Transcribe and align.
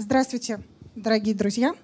Здравствуйте, 0.00 0.60
дорогие 0.94 1.34
друзья. 1.34 1.74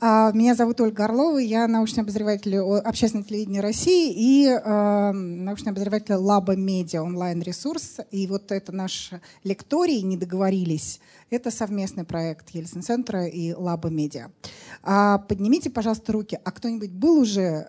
А, 0.00 0.32
меня 0.32 0.56
зовут 0.56 0.80
Ольга 0.80 1.04
Орлова, 1.04 1.38
я 1.38 1.68
научный 1.68 2.00
обозреватель 2.00 2.56
общественного 2.56 3.28
телевидения 3.28 3.60
России 3.60 4.12
и 4.12 4.48
э, 4.48 5.12
научный 5.12 5.70
обозреватель 5.70 6.14
Лаба 6.14 6.56
Медиа 6.56 7.02
онлайн-ресурс. 7.02 7.98
И 8.10 8.26
вот 8.26 8.50
это 8.50 8.72
наш 8.72 9.12
лекторий 9.44 10.02
«Не 10.02 10.16
договорились». 10.16 10.98
Это 11.30 11.52
совместный 11.52 12.02
проект 12.02 12.50
Ельцин-центра 12.50 13.26
и 13.26 13.52
Лаба 13.52 13.90
Медиа. 13.90 14.32
А, 14.82 15.18
поднимите, 15.18 15.70
пожалуйста, 15.70 16.10
руки. 16.10 16.36
А 16.42 16.50
кто-нибудь 16.50 16.90
был 16.90 17.20
уже 17.20 17.64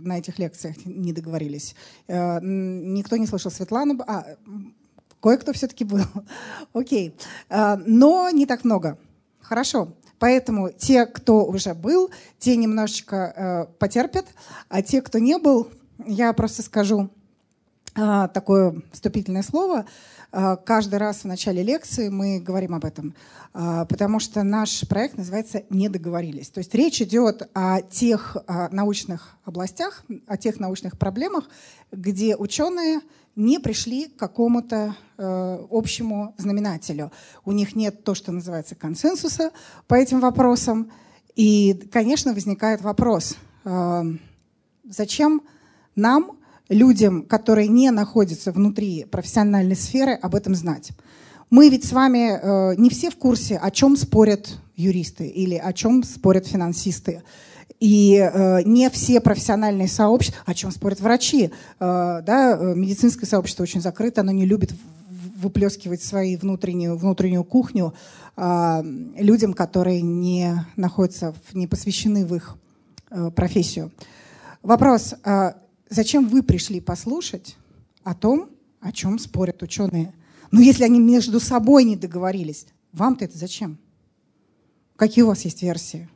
на 0.00 0.16
этих 0.16 0.38
лекциях 0.38 0.76
«Не 0.86 1.12
договорились»? 1.12 1.74
Никто 2.06 3.16
не 3.16 3.26
слышал 3.26 3.50
Светлану? 3.50 3.98
А, 4.06 4.36
кое-кто 5.22 5.52
все-таки 5.52 5.84
был. 5.84 6.04
Окей. 6.72 7.16
Э, 7.48 7.76
но 7.86 8.28
не 8.30 8.46
так 8.46 8.64
много. 8.64 8.98
Хорошо. 9.40 9.94
Поэтому 10.22 10.70
те, 10.70 11.04
кто 11.04 11.44
уже 11.44 11.74
был, 11.74 12.08
те 12.38 12.54
немножечко 12.54 13.16
э, 13.16 13.64
потерпят, 13.80 14.24
а 14.68 14.80
те, 14.80 15.02
кто 15.02 15.18
не 15.18 15.36
был, 15.36 15.68
я 16.06 16.32
просто 16.32 16.62
скажу 16.62 17.10
э, 17.96 18.28
такое 18.32 18.80
вступительное 18.92 19.42
слово. 19.42 19.84
Э, 20.30 20.56
каждый 20.64 21.00
раз 21.00 21.22
в 21.22 21.24
начале 21.24 21.64
лекции 21.64 22.08
мы 22.08 22.38
говорим 22.38 22.72
об 22.76 22.84
этом, 22.84 23.16
потому 23.52 24.20
что 24.20 24.44
наш 24.44 24.86
проект 24.88 25.18
называется 25.18 25.64
«Не 25.70 25.88
договорились». 25.88 26.50
То 26.50 26.58
есть 26.58 26.72
речь 26.72 27.02
идет 27.02 27.50
о 27.52 27.82
тех 27.82 28.36
научных 28.70 29.36
областях, 29.44 30.04
о 30.28 30.36
тех 30.36 30.60
научных 30.60 30.96
проблемах, 30.98 31.50
где 31.90 32.36
ученые 32.36 33.00
не 33.36 33.58
пришли 33.58 34.06
к 34.06 34.16
какому-то 34.16 34.94
э, 35.16 35.58
общему 35.70 36.34
знаменателю. 36.36 37.12
У 37.44 37.52
них 37.52 37.74
нет 37.74 38.04
то, 38.04 38.14
что 38.14 38.32
называется 38.32 38.74
консенсуса 38.74 39.50
по 39.86 39.94
этим 39.94 40.20
вопросам. 40.20 40.90
И, 41.34 41.88
конечно, 41.90 42.34
возникает 42.34 42.82
вопрос, 42.82 43.36
э, 43.64 44.02
зачем 44.84 45.42
нам, 45.96 46.38
людям, 46.68 47.22
которые 47.22 47.68
не 47.68 47.90
находятся 47.90 48.52
внутри 48.52 49.04
профессиональной 49.04 49.76
сферы, 49.76 50.12
об 50.12 50.34
этом 50.34 50.54
знать? 50.54 50.90
Мы 51.48 51.68
ведь 51.68 51.84
с 51.84 51.92
вами 51.92 52.38
э, 52.40 52.76
не 52.76 52.90
все 52.90 53.10
в 53.10 53.16
курсе, 53.16 53.56
о 53.56 53.70
чем 53.70 53.96
спорят 53.96 54.58
юристы 54.76 55.26
или 55.26 55.54
о 55.54 55.72
чем 55.72 56.02
спорят 56.02 56.46
финансисты. 56.46 57.22
И 57.82 58.14
э, 58.14 58.62
не 58.62 58.88
все 58.90 59.20
профессиональные 59.20 59.88
сообщества, 59.88 60.40
о 60.46 60.54
чем 60.54 60.70
спорят 60.70 61.00
врачи, 61.00 61.46
э, 61.46 61.50
да, 61.80 62.56
э, 62.56 62.74
медицинское 62.76 63.26
сообщество 63.26 63.64
очень 63.64 63.80
закрыто, 63.80 64.20
оно 64.20 64.30
не 64.30 64.46
любит 64.46 64.72
выплескивать 65.08 66.00
свою 66.00 66.38
внутреннюю, 66.38 66.96
внутреннюю 66.96 67.42
кухню 67.42 67.92
э, 68.36 68.82
людям, 69.16 69.52
которые 69.52 70.00
не 70.00 70.64
находятся, 70.76 71.34
не 71.54 71.66
посвящены 71.66 72.24
в 72.24 72.36
их 72.36 72.56
э, 73.10 73.32
профессию. 73.32 73.90
Вопрос, 74.62 75.16
э, 75.24 75.54
зачем 75.90 76.28
вы 76.28 76.44
пришли 76.44 76.80
послушать 76.80 77.56
о 78.04 78.14
том, 78.14 78.50
о 78.80 78.92
чем 78.92 79.18
спорят 79.18 79.60
ученые? 79.60 80.14
Ну, 80.52 80.60
если 80.60 80.84
они 80.84 81.00
между 81.00 81.40
собой 81.40 81.82
не 81.82 81.96
договорились, 81.96 82.64
вам-то 82.92 83.24
это 83.24 83.36
зачем? 83.36 83.76
Какие 84.94 85.24
у 85.24 85.28
вас 85.28 85.40
есть 85.40 85.64
версии? 85.64 86.08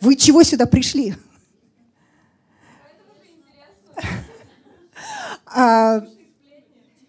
Вы 0.00 0.16
чего 0.16 0.42
сюда 0.42 0.66
пришли? 0.66 1.14
А, 5.52 6.02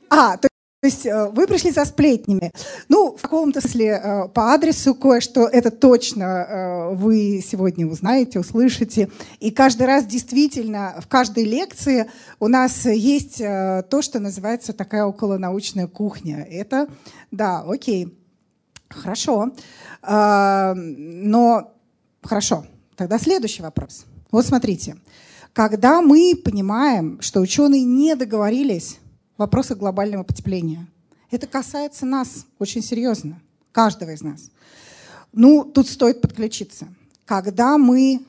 а, 0.10 0.38
то 0.38 0.50
есть 0.82 1.06
э, 1.06 1.30
вы 1.30 1.46
пришли 1.46 1.70
за 1.70 1.86
сплетнями. 1.86 2.52
Ну, 2.90 3.16
в 3.16 3.22
каком-то 3.22 3.62
смысле 3.62 4.02
э, 4.04 4.28
по 4.30 4.52
адресу 4.52 4.96
кое-что, 4.96 5.48
это 5.48 5.70
точно 5.70 6.24
э, 6.24 6.96
вы 6.96 7.44
сегодня 7.46 7.86
узнаете, 7.86 8.40
услышите. 8.40 9.10
И 9.40 9.52
каждый 9.52 9.86
раз 9.86 10.06
действительно 10.06 10.96
в 11.00 11.08
каждой 11.08 11.44
лекции 11.44 12.10
у 12.40 12.48
нас 12.48 12.86
есть 12.86 13.38
то, 13.38 14.00
что 14.02 14.20
называется 14.20 14.74
такая 14.74 15.06
околонаучная 15.06 15.86
кухня. 15.86 16.48
Это, 16.50 16.88
да, 17.30 17.62
окей, 17.62 18.18
хорошо. 18.90 19.52
Но 20.04 21.74
хорошо, 22.24 22.66
Тогда 23.02 23.18
следующий 23.18 23.64
вопрос. 23.64 24.06
Вот 24.30 24.46
смотрите. 24.46 24.96
Когда 25.54 26.04
мы 26.04 26.36
понимаем, 26.36 27.20
что 27.20 27.40
ученые 27.42 27.84
не 27.84 28.16
договорились 28.16 29.00
в 29.38 29.40
вопросах 29.40 29.80
глобального 29.80 30.22
потепления, 30.22 30.86
это 31.32 31.48
касается 31.48 32.06
нас 32.06 32.46
очень 32.60 32.84
серьезно, 32.84 33.42
каждого 33.72 34.12
из 34.12 34.22
нас. 34.22 34.52
Ну, 35.34 35.64
тут 35.64 35.90
стоит 35.90 36.22
подключиться. 36.22 36.90
Когда 37.26 37.80
мы 37.80 38.22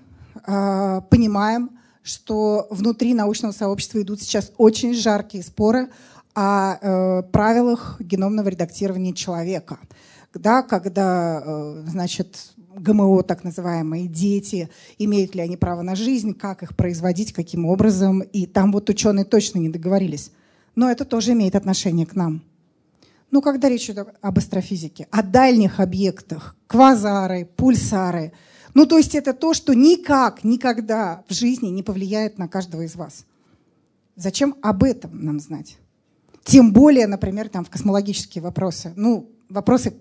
э, 0.46 1.00
понимаем, 1.10 1.78
что 2.02 2.66
внутри 2.70 3.12
научного 3.12 3.52
сообщества 3.52 4.00
идут 4.00 4.22
сейчас 4.22 4.52
очень 4.56 4.94
жаркие 4.94 5.44
споры 5.44 5.90
о 6.34 6.78
э, 6.80 7.22
правилах 7.24 8.00
геномного 8.00 8.48
редактирования 8.48 9.12
человека, 9.12 9.78
да, 10.32 10.62
когда, 10.62 11.42
э, 11.44 11.84
значит, 11.88 12.54
ГМО, 12.76 13.22
так 13.22 13.44
называемые, 13.44 14.06
дети, 14.06 14.68
имеют 14.98 15.34
ли 15.34 15.40
они 15.40 15.56
право 15.56 15.82
на 15.82 15.94
жизнь, 15.94 16.34
как 16.34 16.62
их 16.62 16.76
производить, 16.76 17.32
каким 17.32 17.66
образом. 17.66 18.20
И 18.20 18.46
там 18.46 18.72
вот 18.72 18.88
ученые 18.88 19.24
точно 19.24 19.58
не 19.58 19.68
договорились. 19.68 20.30
Но 20.74 20.90
это 20.90 21.04
тоже 21.04 21.32
имеет 21.32 21.54
отношение 21.54 22.06
к 22.06 22.14
нам. 22.14 22.42
Ну, 23.30 23.40
когда 23.40 23.68
речь 23.68 23.88
идет 23.88 24.08
об 24.20 24.38
астрофизике, 24.38 25.08
о 25.10 25.22
дальних 25.22 25.80
объектах, 25.80 26.54
квазары, 26.66 27.48
пульсары. 27.56 28.32
Ну, 28.74 28.86
то 28.86 28.98
есть 28.98 29.14
это 29.14 29.32
то, 29.32 29.54
что 29.54 29.74
никак, 29.74 30.44
никогда 30.44 31.24
в 31.28 31.32
жизни 31.32 31.68
не 31.68 31.82
повлияет 31.82 32.38
на 32.38 32.48
каждого 32.48 32.82
из 32.82 32.94
вас. 32.94 33.24
Зачем 34.16 34.54
об 34.62 34.84
этом 34.84 35.24
нам 35.24 35.40
знать? 35.40 35.78
Тем 36.44 36.72
более, 36.72 37.06
например, 37.06 37.48
там 37.48 37.64
в 37.64 37.70
космологические 37.70 38.42
вопросы. 38.42 38.92
Ну, 38.96 39.30
вопросы 39.48 39.94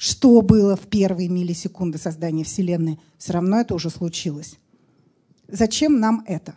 что 0.00 0.40
было 0.40 0.76
в 0.76 0.86
первые 0.86 1.28
миллисекунды 1.28 1.98
создания 1.98 2.42
Вселенной, 2.42 2.98
все 3.18 3.34
равно 3.34 3.60
это 3.60 3.74
уже 3.74 3.90
случилось. 3.90 4.56
Зачем 5.46 6.00
нам 6.00 6.24
это? 6.26 6.54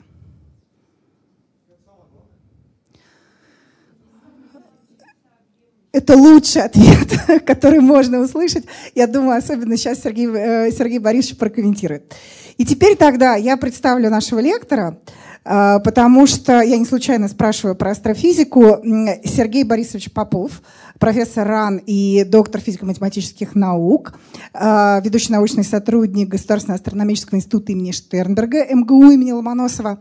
Это 5.92 6.16
лучший 6.16 6.62
ответ, 6.62 7.10
который 7.46 7.82
можно 7.82 8.22
услышать. 8.22 8.64
Я 8.96 9.08
думаю, 9.08 9.40
особенно 9.40 9.76
сейчас 9.76 10.02
Сергей, 10.02 10.28
э, 10.28 10.72
Сергей 10.72 11.00
Борисович 11.00 11.38
прокомментирует. 11.38 12.16
И 12.58 12.64
теперь 12.64 12.96
тогда 12.96 13.36
я 13.36 13.58
представлю 13.58 14.10
нашего 14.10 14.40
лектора, 14.40 14.98
потому 15.44 16.26
что 16.26 16.62
я 16.62 16.78
не 16.78 16.86
случайно 16.86 17.28
спрашиваю 17.28 17.76
про 17.76 17.92
астрофизику. 17.92 18.78
Сергей 19.24 19.64
Борисович 19.64 20.12
Попов– 20.12 20.62
профессор 21.04 21.46
РАН 21.46 21.82
и 21.86 22.24
доктор 22.24 22.62
физико-математических 22.62 23.56
наук, 23.56 24.14
а, 24.54 25.02
ведущий 25.04 25.34
научный 25.34 25.66
сотрудник 25.66 26.30
Государственного 26.30 26.78
астрономического 26.78 27.38
института 27.38 27.74
имени 27.74 27.92
Штернберга, 27.92 28.74
МГУ 28.74 29.12
имени 29.12 29.34
Ломоносова, 29.34 30.00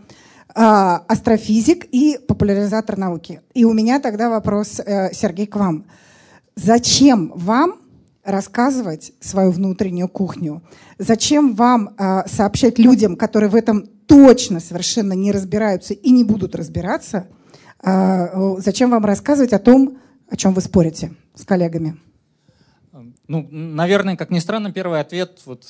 а, 0.54 1.02
астрофизик 1.08 1.86
и 1.91 2.20
популяризатор 2.28 2.97
науки. 2.97 3.41
И 3.52 3.64
у 3.64 3.72
меня 3.72 3.98
тогда 3.98 4.31
вопрос, 4.31 4.78
э, 4.78 5.12
Сергей, 5.12 5.48
к 5.48 5.56
вам. 5.56 5.86
Зачем 6.54 7.32
вам 7.34 7.81
рассказывать 8.24 9.12
свою 9.20 9.50
внутреннюю 9.50 10.08
кухню? 10.08 10.62
Зачем 10.98 11.54
вам 11.54 11.94
а, 11.96 12.26
сообщать 12.28 12.78
людям, 12.78 13.16
которые 13.16 13.50
в 13.50 13.54
этом 13.54 13.86
точно 14.06 14.60
совершенно 14.60 15.12
не 15.12 15.32
разбираются 15.32 15.94
и 15.94 16.10
не 16.10 16.24
будут 16.24 16.54
разбираться, 16.54 17.28
зачем 18.58 18.90
вам 18.90 19.04
рассказывать 19.04 19.52
о 19.52 19.58
том, 19.58 19.98
о 20.28 20.36
чем 20.36 20.54
вы 20.54 20.60
спорите 20.60 21.14
с 21.34 21.44
коллегами? 21.44 21.96
Ну, 23.26 23.48
наверное, 23.50 24.16
как 24.16 24.30
ни 24.30 24.38
странно, 24.38 24.72
первый 24.72 25.00
ответ 25.00 25.40
вот 25.46 25.64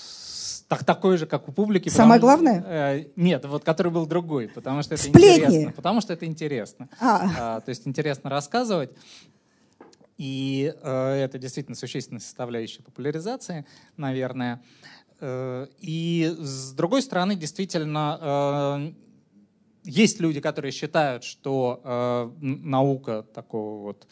так, 0.69 0.85
такой 0.85 1.19
же, 1.19 1.27
как 1.27 1.49
у 1.49 1.53
публики. 1.53 1.89
Самое 1.91 2.21
потому, 2.21 2.43
главное? 2.43 2.65
Э, 2.67 3.05
нет, 3.15 3.45
вот 3.45 3.63
который 3.63 3.93
был 3.93 4.07
другой, 4.07 4.49
потому 4.49 4.83
что 4.83 4.95
это 4.95 5.05
Сплетни. 5.05 5.45
интересно. 5.45 5.73
Потому 5.73 6.01
что 6.01 6.13
это 6.15 6.25
интересно. 6.25 6.89
А. 6.99 7.31
А, 7.39 7.61
то 7.61 7.69
есть 7.69 7.87
интересно 7.87 8.31
рассказывать. 8.31 8.91
И 10.23 10.73
э, 10.81 11.15
это 11.15 11.37
действительно 11.37 11.75
существенная 11.75 12.21
составляющая 12.21 12.81
популяризации, 12.85 13.67
наверное. 13.97 14.63
Э, 15.19 15.67
и 15.81 16.33
с 16.39 16.73
другой 16.75 17.03
стороны, 17.03 17.35
действительно, 17.35 18.19
э, 18.21 18.93
есть 19.83 20.21
люди, 20.21 20.41
которые 20.41 20.71
считают, 20.71 21.25
что 21.25 21.81
э, 21.83 22.31
наука 22.41 23.27
такого 23.35 23.83
вот 23.83 24.07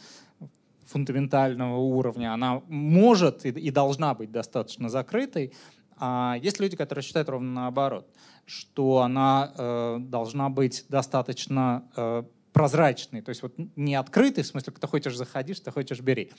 фундаментального 0.87 1.77
уровня, 1.77 2.35
она 2.35 2.61
может 2.67 3.47
и, 3.47 3.51
и 3.51 3.71
должна 3.71 4.13
быть 4.15 4.33
достаточно 4.33 4.89
закрытой. 4.89 5.53
А 5.97 6.37
есть 6.43 6.59
люди, 6.59 6.77
которые 6.77 7.05
считают 7.05 7.29
ровно 7.29 7.53
наоборот, 7.53 8.09
что 8.47 8.99
она 9.03 9.53
э, 9.57 9.99
должна 10.01 10.49
быть 10.49 10.87
достаточно 10.89 11.89
э, 11.95 12.25
прозрачный, 12.53 13.23
то 13.23 13.31
есть 13.31 13.43
вот 13.43 13.55
не 13.77 13.95
открытый, 13.95 14.45
в 14.45 14.47
смысле, 14.47 14.73
кто 14.73 14.87
хочешь 14.87 15.17
заходи, 15.17 15.55
что 15.55 15.71
хочешь 15.71 16.01
бери, 16.01 16.33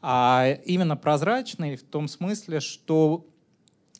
а 0.00 0.58
именно 0.64 0.96
прозрачный 0.96 1.76
в 1.76 1.82
том 1.82 2.08
смысле, 2.08 2.60
что 2.60 3.26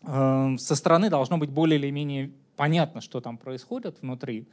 э, 0.03 0.57
со 0.59 0.75
стороны 0.75 1.11
должно 1.11 1.39
быть 1.39 1.51
более 1.51 1.79
или 1.79 1.91
менее 1.91 2.33
понятно, 2.59 3.01
что 3.01 3.21
там 3.21 3.39
происходит 3.39 4.03
внутри. 4.03 4.49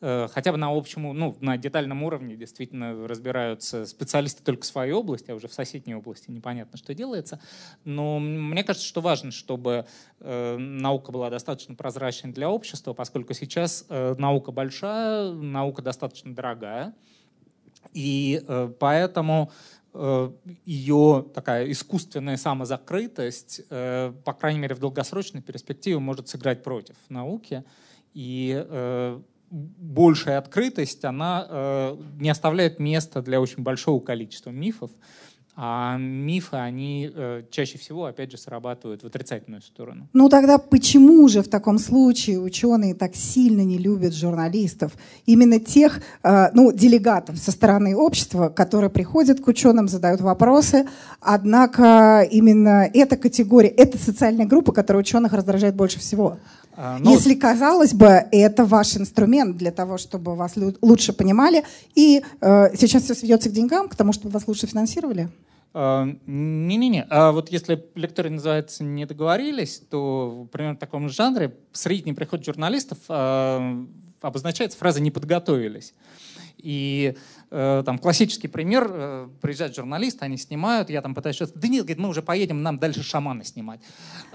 Э, 0.00 0.28
хотя 0.32 0.50
бы 0.50 0.56
на 0.56 0.74
общем, 0.74 1.02
ну, 1.16 1.36
на 1.40 1.58
детальном 1.58 2.02
уровне 2.02 2.34
действительно 2.34 3.06
разбираются 3.06 3.84
специалисты 3.84 4.42
только 4.42 4.62
в 4.62 4.66
своей 4.66 4.92
области, 4.92 5.30
а 5.30 5.34
уже 5.34 5.46
в 5.46 5.52
соседней 5.52 5.94
области 5.94 6.30
непонятно, 6.30 6.78
что 6.78 6.94
делается. 6.94 7.38
Но 7.84 8.18
мне 8.18 8.64
кажется, 8.64 8.88
что 8.88 9.02
важно, 9.02 9.30
чтобы 9.30 9.86
э, 10.20 10.56
наука 10.56 11.12
была 11.12 11.28
достаточно 11.28 11.74
прозрачной 11.74 12.32
для 12.32 12.48
общества, 12.50 12.94
поскольку 12.94 13.34
сейчас 13.34 13.84
э, 13.90 14.14
наука 14.16 14.52
большая, 14.52 15.30
наука 15.30 15.82
достаточно 15.82 16.34
дорогая. 16.34 16.94
И 17.92 18.42
поэтому 18.78 19.50
ее 20.64 21.26
такая 21.34 21.70
искусственная 21.70 22.36
самозакрытость, 22.36 23.62
э, 23.70 24.12
по 24.24 24.32
крайней 24.32 24.60
мере 24.60 24.74
в 24.74 24.78
долгосрочной 24.78 25.42
перспективе, 25.42 25.98
может 25.98 26.28
сыграть 26.28 26.62
против 26.62 26.96
науки. 27.08 27.64
И 28.14 28.54
э, 28.54 29.20
большая 29.50 30.38
открытость, 30.38 31.04
она 31.04 31.96
не 32.20 32.30
оставляет 32.30 32.78
места 32.78 33.20
для 33.20 33.40
очень 33.40 33.64
большого 33.64 34.00
количества 34.00 34.50
мифов. 34.50 34.92
А 35.62 35.98
мифы, 35.98 36.56
они 36.56 37.12
э, 37.14 37.42
чаще 37.50 37.76
всего, 37.76 38.06
опять 38.06 38.30
же, 38.30 38.38
срабатывают 38.38 39.02
в 39.02 39.06
отрицательную 39.06 39.60
сторону. 39.60 40.08
Ну 40.14 40.30
тогда 40.30 40.56
почему 40.56 41.28
же 41.28 41.42
в 41.42 41.48
таком 41.48 41.78
случае 41.78 42.40
ученые 42.40 42.94
так 42.94 43.14
сильно 43.14 43.60
не 43.60 43.76
любят 43.76 44.14
журналистов? 44.14 44.92
Именно 45.26 45.60
тех, 45.60 46.00
э, 46.22 46.46
ну, 46.54 46.72
делегатов 46.72 47.36
со 47.36 47.50
стороны 47.50 47.94
общества, 47.94 48.48
которые 48.48 48.88
приходят 48.88 49.42
к 49.42 49.48
ученым, 49.48 49.86
задают 49.86 50.22
вопросы. 50.22 50.88
Однако 51.20 52.22
именно 52.22 52.88
эта 52.94 53.18
категория, 53.18 53.68
эта 53.68 53.98
социальная 53.98 54.46
группа, 54.46 54.72
которая 54.72 55.02
ученых 55.02 55.34
раздражает 55.34 55.74
больше 55.74 55.98
всего. 55.98 56.38
А, 56.74 56.96
ну, 56.98 57.10
Если, 57.10 57.34
казалось 57.34 57.92
бы, 57.92 58.06
это 58.06 58.64
ваш 58.64 58.96
инструмент 58.96 59.58
для 59.58 59.72
того, 59.72 59.98
чтобы 59.98 60.36
вас 60.36 60.54
лучше 60.80 61.12
понимали, 61.12 61.64
и 61.94 62.22
э, 62.40 62.76
сейчас 62.78 63.02
все 63.02 63.14
сведется 63.14 63.50
к 63.50 63.52
деньгам, 63.52 63.90
к 63.90 63.94
тому, 63.94 64.14
чтобы 64.14 64.32
вас 64.32 64.48
лучше 64.48 64.66
финансировали? 64.66 65.28
А, 65.72 66.08
не-не-не. 66.26 67.06
А 67.10 67.32
вот 67.32 67.50
если 67.50 67.84
лекторы 67.94 68.30
называется 68.30 68.82
«Не 68.82 69.06
договорились», 69.06 69.82
то 69.90 70.48
примерно 70.52 70.76
в 70.76 70.80
таком 70.80 71.08
жанре 71.08 71.56
средний 71.72 72.12
приход 72.12 72.44
журналистов 72.44 72.98
э, 73.08 73.86
обозначается 74.20 74.78
фраза 74.78 75.00
«не 75.00 75.10
подготовились». 75.10 75.94
И 76.62 77.16
э, 77.50 77.82
там 77.84 77.98
классический 77.98 78.48
пример, 78.48 78.86
э, 78.90 79.28
приезжают 79.40 79.74
журналисты, 79.74 80.24
они 80.24 80.36
снимают, 80.36 80.90
я 80.90 81.02
там 81.02 81.14
пытаюсь 81.14 81.36
что-то, 81.36 81.58
да 81.58 81.68
нет, 81.68 81.82
говорит, 81.82 81.98
мы 81.98 82.08
уже 82.08 82.22
поедем, 82.22 82.62
нам 82.62 82.78
дальше 82.78 83.02
шамана 83.02 83.44
снимать. 83.44 83.80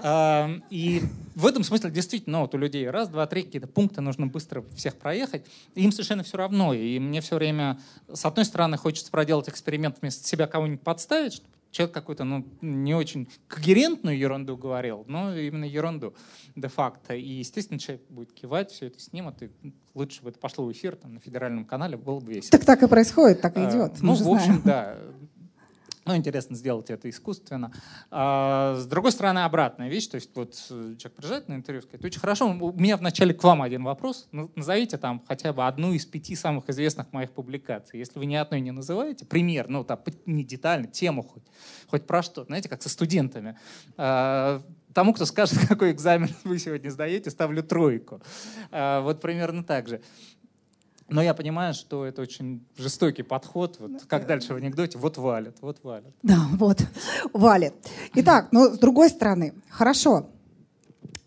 Э, 0.02 0.58
и 0.70 1.02
в 1.34 1.46
этом 1.46 1.64
смысле 1.64 1.90
действительно, 1.90 2.40
вот 2.40 2.54
у 2.54 2.58
людей 2.58 2.88
раз, 2.88 3.08
два, 3.08 3.26
три 3.26 3.42
какие-то 3.42 3.68
пункты, 3.68 4.00
нужно 4.00 4.26
быстро 4.26 4.64
всех 4.76 4.96
проехать, 4.96 5.46
им 5.74 5.92
совершенно 5.92 6.22
все 6.22 6.36
равно, 6.36 6.74
и 6.74 6.98
мне 6.98 7.20
все 7.20 7.36
время, 7.36 7.78
с 8.12 8.24
одной 8.24 8.44
стороны, 8.44 8.76
хочется 8.76 9.10
проделать 9.10 9.48
эксперимент 9.48 9.98
вместо 10.00 10.26
себя 10.26 10.46
кого-нибудь 10.46 10.82
подставить, 10.82 11.34
чтобы 11.34 11.55
человек 11.70 11.94
какой-то 11.94 12.24
ну, 12.24 12.46
не 12.60 12.94
очень 12.94 13.28
когерентную 13.48 14.18
ерунду 14.18 14.56
говорил, 14.56 15.04
но 15.06 15.36
именно 15.36 15.64
ерунду 15.64 16.14
де-факто. 16.54 17.14
И, 17.14 17.28
естественно, 17.28 17.78
человек 17.78 18.02
будет 18.08 18.32
кивать, 18.32 18.70
все 18.70 18.86
это 18.86 19.00
снимут, 19.00 19.42
и 19.42 19.50
лучше 19.94 20.22
бы 20.22 20.30
это 20.30 20.38
пошло 20.38 20.64
в 20.64 20.72
эфир 20.72 20.96
там, 20.96 21.14
на 21.14 21.20
федеральном 21.20 21.64
канале, 21.64 21.96
было 21.96 22.20
бы 22.20 22.34
весело. 22.34 22.50
Так 22.50 22.64
так 22.64 22.82
и 22.82 22.88
происходит, 22.88 23.40
так 23.40 23.56
и 23.56 23.60
а, 23.60 23.70
идет. 23.70 24.00
ну, 24.00 24.14
в 24.14 24.28
общем, 24.28 24.60
знаем. 24.60 24.62
да. 24.64 24.96
Ну, 26.06 26.14
интересно 26.14 26.54
сделать 26.54 26.88
это 26.88 27.10
искусственно. 27.10 27.72
А, 28.12 28.76
с 28.78 28.86
другой 28.86 29.10
стороны, 29.10 29.40
обратная 29.40 29.88
вещь. 29.88 30.06
То 30.06 30.14
есть 30.14 30.30
вот 30.36 30.54
э, 30.70 30.94
человек 30.98 31.16
приезжает 31.16 31.48
на 31.48 31.54
интервью, 31.54 31.82
сказать, 31.82 32.04
очень 32.04 32.20
хорошо, 32.20 32.46
у 32.46 32.72
меня 32.72 32.96
вначале 32.96 33.34
к 33.34 33.42
вам 33.42 33.60
один 33.60 33.82
вопрос. 33.82 34.28
Назовите 34.30 34.98
там 34.98 35.20
хотя 35.26 35.52
бы 35.52 35.66
одну 35.66 35.92
из 35.92 36.06
пяти 36.06 36.36
самых 36.36 36.68
известных 36.68 37.12
моих 37.12 37.32
публикаций. 37.32 37.98
Если 37.98 38.20
вы 38.20 38.26
ни 38.26 38.36
одной 38.36 38.60
не 38.60 38.70
называете, 38.70 39.26
пример, 39.26 39.68
ну, 39.68 39.82
там, 39.82 39.98
не 40.26 40.44
детально, 40.44 40.86
тему 40.86 41.24
хоть, 41.24 41.42
хоть 41.88 42.06
про 42.06 42.22
что. 42.22 42.44
Знаете, 42.44 42.68
как 42.68 42.82
со 42.82 42.88
студентами. 42.88 43.58
А, 43.96 44.62
тому, 44.96 45.12
кто 45.12 45.26
скажет, 45.26 45.58
какой 45.68 45.90
экзамен 45.92 46.30
вы 46.44 46.58
сегодня 46.58 46.88
сдаете, 46.88 47.30
ставлю 47.30 47.62
тройку. 47.62 48.22
А, 48.70 49.00
вот 49.02 49.20
примерно 49.20 49.62
так 49.64 49.88
же. 49.88 50.00
Но 51.08 51.22
я 51.22 51.34
понимаю, 51.34 51.72
что 51.72 52.04
это 52.04 52.22
очень 52.22 52.66
жестокий 52.76 53.22
подход. 53.22 53.76
Вот 53.78 54.04
как 54.08 54.26
дальше 54.26 54.54
в 54.54 54.56
анекдоте, 54.56 54.98
вот 54.98 55.18
валит, 55.18 55.56
вот 55.60 55.78
валит. 55.84 56.14
Да, 56.22 56.40
вот, 56.52 56.80
валит. 57.32 57.74
Итак, 58.14 58.48
но 58.50 58.74
с 58.74 58.78
другой 58.78 59.08
стороны, 59.08 59.54
хорошо, 59.70 60.26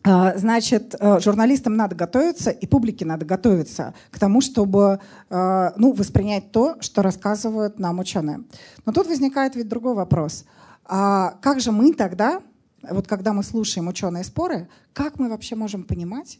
а, 0.03 0.37
Значит, 0.37 0.95
э, 0.97 1.19
журналистам 1.19 1.75
надо 1.75 1.95
готовиться, 1.95 2.51
и 2.51 2.65
публике 2.65 3.05
надо 3.05 3.25
готовиться 3.25 3.93
к 4.11 4.19
тому, 4.19 4.39
чтобы 4.39 4.99
э, 5.29 5.71
ну, 5.75 5.91
воспринять 5.91 6.51
то, 6.51 6.77
что 6.79 7.01
рассказывают 7.01 7.79
нам 7.79 7.99
ученые. 7.99 8.43
Но 8.85 8.93
тут 8.93 9.07
возникает 9.07 9.55
ведь 9.55 9.67
другой 9.67 9.95
вопрос. 9.95 10.45
А 10.85 11.31
как 11.41 11.59
же 11.59 11.71
мы 11.71 11.93
тогда, 11.93 12.41
вот 12.89 13.07
когда 13.07 13.33
мы 13.33 13.43
слушаем 13.43 13.89
ученые 13.89 14.23
споры, 14.23 14.69
как 14.93 15.19
мы 15.19 15.29
вообще 15.29 15.55
можем 15.55 15.83
понимать, 15.83 16.39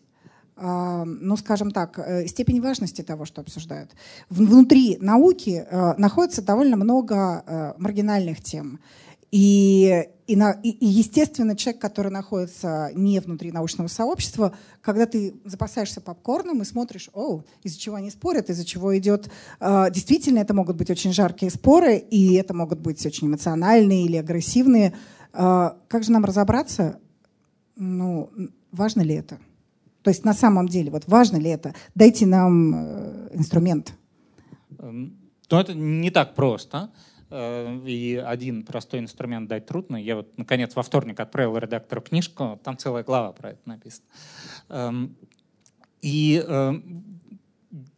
ну, 0.62 1.38
скажем 1.38 1.72
так, 1.72 1.98
э, 2.00 2.28
степень 2.28 2.62
важности 2.62 3.02
того, 3.02 3.26
что 3.26 3.42
обсуждают. 3.42 3.92
Внутри 4.30 4.98
науки 5.00 5.66
э, 5.70 5.94
находится 5.98 6.42
довольно 6.42 6.76
много 6.76 7.44
э, 7.46 7.74
маргинальных 7.78 8.42
тем. 8.42 8.80
И, 9.32 10.08
и, 10.28 10.36
на, 10.36 10.52
и, 10.52 10.70
и, 10.72 10.86
естественно, 10.86 11.56
человек, 11.56 11.82
который 11.82 12.12
находится 12.12 12.92
не 12.94 13.20
внутри 13.20 13.52
научного 13.52 13.88
сообщества, 13.88 14.54
когда 14.82 15.06
ты 15.06 15.36
запасаешься 15.46 16.02
попкорном 16.02 16.62
и 16.62 16.66
смотришь, 16.66 17.10
о, 17.14 17.44
из-за 17.64 17.80
чего 17.80 17.96
они 17.96 18.10
спорят, 18.10 18.50
из-за 18.50 18.66
чего 18.66 18.98
идет... 18.98 19.30
Действительно, 19.62 20.40
это 20.40 20.56
могут 20.56 20.78
быть 20.78 20.90
очень 20.90 21.14
жаркие 21.14 21.52
споры, 21.52 21.98
и 21.98 22.34
это 22.34 22.56
могут 22.56 22.80
быть 22.80 23.06
очень 23.06 23.28
эмоциональные 23.28 24.06
или 24.06 24.18
агрессивные. 24.18 24.96
Как 25.32 26.04
же 26.04 26.12
нам 26.12 26.26
разобраться? 26.26 27.00
Ну, 27.76 28.32
важно 28.72 29.02
ли 29.02 29.14
это? 29.14 29.38
То 30.04 30.10
есть 30.10 30.24
на 30.24 30.34
самом 30.34 30.68
деле, 30.68 30.92
вот 30.92 31.08
важно 31.08 31.38
ли 31.38 31.50
это? 31.50 31.74
Дайте 31.96 32.26
нам 32.26 32.74
э, 32.74 33.30
инструмент. 33.34 33.94
Эм, 34.78 35.18
ну, 35.50 35.60
это 35.60 35.74
не 35.74 36.10
так 36.10 36.36
просто. 36.36 36.90
Э, 37.30 37.80
и 37.86 38.16
один 38.16 38.64
простой 38.64 39.00
инструмент 39.00 39.50
дать 39.50 39.66
трудно. 39.66 39.98
Я 39.98 40.18
вот, 40.18 40.38
наконец, 40.38 40.76
во 40.76 40.84
вторник 40.84 41.20
отправил 41.20 41.58
редактору 41.58 42.02
книжку, 42.02 42.60
там 42.64 42.78
целая 42.78 43.04
глава 43.04 43.34
про 43.34 43.52
это 43.52 43.62
написана. 43.66 44.08
Эм, 44.70 45.18
и 46.02 46.44
эм, 46.48 47.20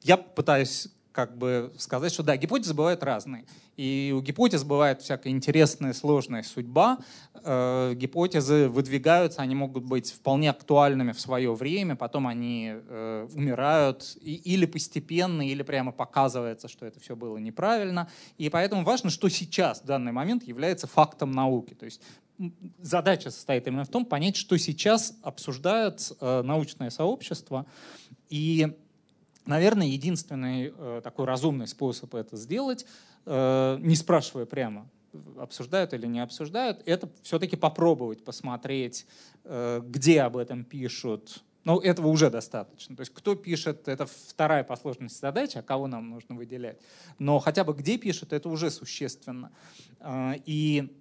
я 0.01 0.17
пытаюсь 0.17 0.89
как 1.12 1.38
бы 1.38 1.74
сказать, 1.77 2.12
что 2.13 2.24
да, 2.24 2.38
гипотезы 2.38 2.74
бывают 2.74 3.03
разные. 3.03 3.46
И 3.77 4.13
у 4.15 4.22
гипотез 4.22 4.63
бывает 4.63 5.01
всякая 5.01 5.30
интересная, 5.30 5.94
сложная 5.94 6.44
судьба. 6.44 7.00
Э, 7.44 7.94
гипотезы 7.96 8.70
выдвигаются, 8.70 9.41
они 9.41 9.56
могут 9.56 9.84
быть 9.84 10.12
вполне 10.12 10.50
актуальными 10.50 11.12
в 11.12 11.20
свое 11.20 11.53
время, 11.53 11.96
потом 11.96 12.27
они 12.27 12.74
э, 12.74 13.27
умирают 13.34 14.18
и, 14.22 14.36
или 14.36 14.65
постепенно, 14.65 15.48
или 15.48 15.63
прямо 15.63 15.91
показывается, 15.91 16.68
что 16.68 16.86
это 16.86 17.00
все 17.00 17.15
было 17.15 17.38
неправильно. 17.38 18.10
И 18.38 18.50
поэтому 18.50 18.84
важно, 18.84 19.10
что 19.10 19.30
сейчас, 19.30 19.82
в 19.82 19.86
данный 19.86 20.12
момент, 20.12 20.44
является 20.44 20.88
фактом 20.88 21.32
науки. 21.32 21.74
То 21.74 21.86
есть 21.86 22.01
задача 22.80 23.32
состоит 23.32 23.68
именно 23.68 23.84
в 23.84 23.89
том, 23.89 24.06
понять, 24.06 24.36
что 24.36 24.58
сейчас 24.58 25.18
обсуждает 25.22 26.12
э, 26.20 26.41
научное 26.41 26.89
сообщество. 26.89 27.65
И 28.30 28.75
Наверное, 29.45 29.88
единственный 29.88 30.74
э, 30.75 31.01
такой 31.03 31.25
разумный 31.25 31.67
способ 31.67 32.13
это 32.15 32.38
сделать, 32.38 32.86
э, 33.25 33.77
не 33.79 33.95
спрашивая 33.95 34.45
прямо, 34.45 34.88
обсуждают 35.38 35.93
или 35.93 36.05
не 36.05 36.19
обсуждают, 36.19 36.81
это 36.86 37.10
все-таки 37.24 37.55
попробовать 37.55 38.24
посмотреть, 38.24 39.05
э, 39.43 39.81
где 39.83 40.21
об 40.21 40.38
этом 40.38 40.63
пишут. 40.63 41.43
Но 41.63 41.79
этого 41.79 42.07
уже 42.07 42.29
достаточно. 42.29 42.95
То 42.95 43.01
есть 43.01 43.13
кто 43.13 43.36
пишет, 43.36 43.88
это 43.88 44.07
вторая 44.07 44.63
по 44.63 44.75
сложности 44.75 45.19
задача, 45.19 45.60
а 45.60 45.62
кого 45.63 45.88
нам 45.88 46.10
нужно 46.10 46.36
выделять. 46.36 46.79
Но 47.19 47.38
хотя 47.39 47.63
бы 47.63 47.74
где 47.74 47.98
пишут, 47.98 48.33
это 48.33 48.50
уже 48.50 48.71
существенно. 48.71 49.51
Э, 50.00 50.33
и 50.45 50.91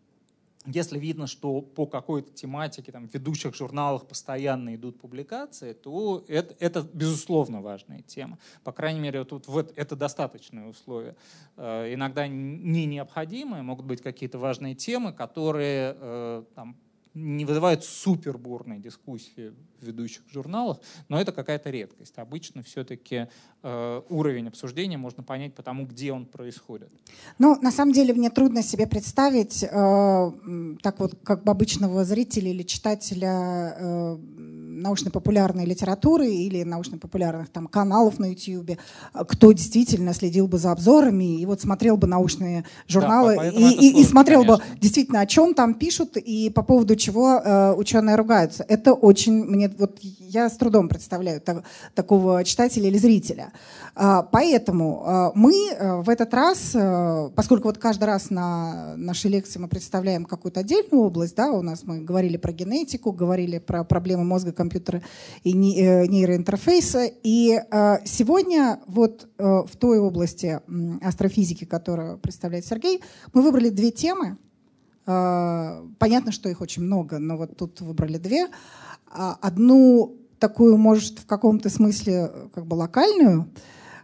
если 0.67 0.99
видно, 0.99 1.27
что 1.27 1.63
по 1.63 1.87
какой-то 1.87 2.33
тематике 2.33 2.93
там, 2.93 3.09
в 3.09 3.15
ведущих 3.15 3.55
журналах 3.55 4.07
постоянно 4.07 4.75
идут 4.75 5.01
публикации, 5.01 5.73
то 5.73 6.23
это, 6.29 6.55
это 6.61 6.87
безусловно 6.93 7.63
важная 7.63 8.03
тема. 8.03 8.39
По 8.63 8.73
крайней 8.73 9.01
мере, 9.01 9.25
тут 9.25 9.49
вот 9.49 9.73
это 9.77 9.97
достаточное 9.97 10.69
условие. 10.69 11.17
Э, 11.57 11.93
иногда 11.95 12.29
не 12.29 12.85
необходимые, 12.85 13.63
могут 13.63 13.87
быть 13.87 14.03
какие-то 14.03 14.39
важные 14.39 14.75
темы, 14.75 15.15
которые 15.15 15.97
э, 15.99 16.45
там, 16.55 16.77
не 17.15 17.45
вызывают 17.45 17.85
супер 17.85 18.39
бурные 18.39 18.79
дискуссии 18.79 19.53
в 19.81 19.87
ведущих 19.87 20.23
журналах, 20.31 20.79
но 21.09 21.21
это 21.21 21.33
какая-то 21.33 21.71
редкость. 21.71 22.19
Обычно 22.19 22.63
все-таки 22.63 23.29
э, 23.63 24.03
уровень 24.09 24.49
обсуждения 24.49 24.99
можно 24.99 25.23
понять 25.23 25.55
по 25.55 25.63
тому, 25.63 25.87
где 25.87 26.13
он 26.13 26.27
происходит. 26.27 26.91
Ну, 27.39 27.61
на 27.61 27.73
самом 27.73 27.93
деле, 27.93 28.15
мне 28.15 28.31
трудно 28.31 28.63
себе 28.63 28.87
представить, 28.87 29.65
э, 29.65 30.33
так 30.83 31.01
вот, 31.01 31.19
как 31.25 31.45
бы 31.45 31.51
обычного 31.51 32.05
зрителя 32.05 32.51
или 32.51 32.63
читателя 32.63 33.75
э, 33.77 34.19
научно-популярной 34.81 35.65
литературы 35.65 36.29
или 36.29 36.63
научно-популярных 36.63 37.49
там 37.49 37.67
каналов 37.67 38.19
на 38.19 38.27
YouTube, 38.27 38.79
кто 39.13 39.53
действительно 39.53 40.15
следил 40.15 40.47
бы 40.47 40.59
за 40.59 40.73
обзорами 40.73 41.41
и 41.41 41.47
вот 41.47 41.61
смотрел 41.61 41.97
бы 41.97 42.07
научные 42.07 42.65
журналы 42.89 43.37
да, 43.37 43.49
и, 43.49 43.75
и, 43.75 44.01
и 44.01 44.05
смотрел 44.05 44.43
конечно. 44.43 44.65
бы 44.65 44.81
действительно, 44.81 45.21
о 45.21 45.27
чем 45.27 45.55
там 45.55 45.75
пишут 45.75 46.17
и 46.17 46.51
по 46.51 46.63
поводу 46.63 46.97
чего 46.97 47.41
э, 47.43 47.75
ученые 47.75 48.17
ругаются. 48.17 48.65
Это 48.69 48.93
очень 48.93 49.45
мне 49.45 49.69
вот 49.79 49.99
я 50.01 50.49
с 50.49 50.57
трудом 50.57 50.89
представляю 50.89 51.41
так, 51.41 51.65
такого 51.95 52.45
читателя 52.45 52.89
или 52.89 52.99
зрителя. 52.99 53.53
А, 53.95 54.23
поэтому 54.23 55.03
а, 55.05 55.33
мы 55.35 55.53
э, 55.71 56.01
в 56.01 56.09
этот 56.09 56.33
раз, 56.33 56.71
э, 56.75 57.31
поскольку 57.35 57.69
вот 57.69 57.79
каждый 57.79 58.05
раз 58.05 58.31
на 58.31 58.95
нашей 58.97 59.31
лекции 59.31 59.59
мы 59.59 59.69
представляем 59.69 60.25
какую-то 60.25 60.61
отдельную 60.61 61.05
область, 61.05 61.35
да, 61.35 61.51
у 61.51 61.63
нас 61.63 61.83
мы 61.85 62.01
говорили 62.01 62.37
про 62.37 62.53
генетику, 62.53 63.13
говорили 63.13 63.59
про 63.59 63.85
проблемы 63.85 64.25
мозга, 64.25 64.53
компьютера 64.53 64.70
и 64.77 65.51
э, 65.51 66.07
нейроинтерфейса, 66.07 67.11
и 67.23 67.61
сегодня 68.05 68.81
вот 68.87 69.29
в 69.39 69.71
той 69.79 69.99
области 69.99 70.61
астрофизики, 71.03 71.65
которую 71.65 72.19
представляет 72.19 72.67
Сергей, 72.67 73.03
мы 73.33 73.43
выбрали 73.43 73.71
две 73.71 73.91
темы. 73.91 74.37
Понятно, 75.05 76.31
что 76.31 76.49
их 76.49 76.61
очень 76.61 76.83
много, 76.83 77.19
но 77.19 77.37
вот 77.37 77.57
тут 77.57 77.81
выбрали 77.81 78.19
две. 78.19 78.49
А, 79.11 79.37
одну 79.41 80.17
такую, 80.39 80.77
может, 80.77 81.19
в 81.19 81.27
каком-то 81.27 81.69
смысле 81.69 82.31
как 82.55 82.67
бы 82.67 82.75
локальную, 82.75 83.51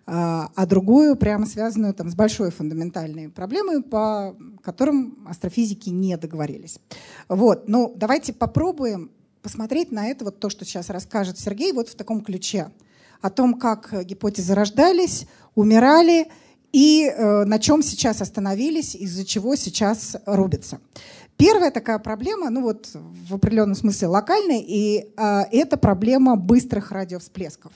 а, 0.04 0.66
другую 0.66 1.16
прямо 1.16 1.46
связанную 1.46 1.94
там, 1.94 2.10
с 2.10 2.14
большой 2.14 2.50
фундаментальной 2.50 3.28
проблемой, 3.28 3.82
по 3.82 4.36
которым 4.62 5.26
астрофизики 5.28 5.90
не 5.90 6.16
договорились. 6.16 6.80
Вот. 7.28 7.68
Ну, 7.68 7.92
давайте 7.96 8.32
попробуем 8.32 9.10
посмотреть 9.46 9.92
на 9.92 10.08
это, 10.08 10.24
вот 10.24 10.40
то, 10.40 10.50
что 10.50 10.64
сейчас 10.64 10.90
расскажет 10.90 11.38
Сергей, 11.38 11.70
вот 11.70 11.88
в 11.88 11.94
таком 11.94 12.20
ключе. 12.20 12.72
О 13.20 13.30
том, 13.30 13.54
как 13.54 14.04
гипотезы 14.04 14.56
рождались, 14.56 15.28
умирали 15.54 16.26
и 16.72 17.04
э, 17.06 17.44
на 17.44 17.60
чем 17.60 17.80
сейчас 17.84 18.20
остановились, 18.20 18.96
из-за 18.96 19.24
чего 19.24 19.54
сейчас 19.54 20.16
рубятся. 20.26 20.80
Первая 21.36 21.70
такая 21.70 22.00
проблема, 22.00 22.50
ну 22.50 22.62
вот 22.62 22.90
в 22.92 23.36
определенном 23.36 23.76
смысле 23.76 24.08
локальная, 24.08 24.64
и 24.66 25.12
э, 25.16 25.42
это 25.52 25.76
проблема 25.76 26.34
быстрых 26.34 26.90
радиовсплесков. 26.90 27.70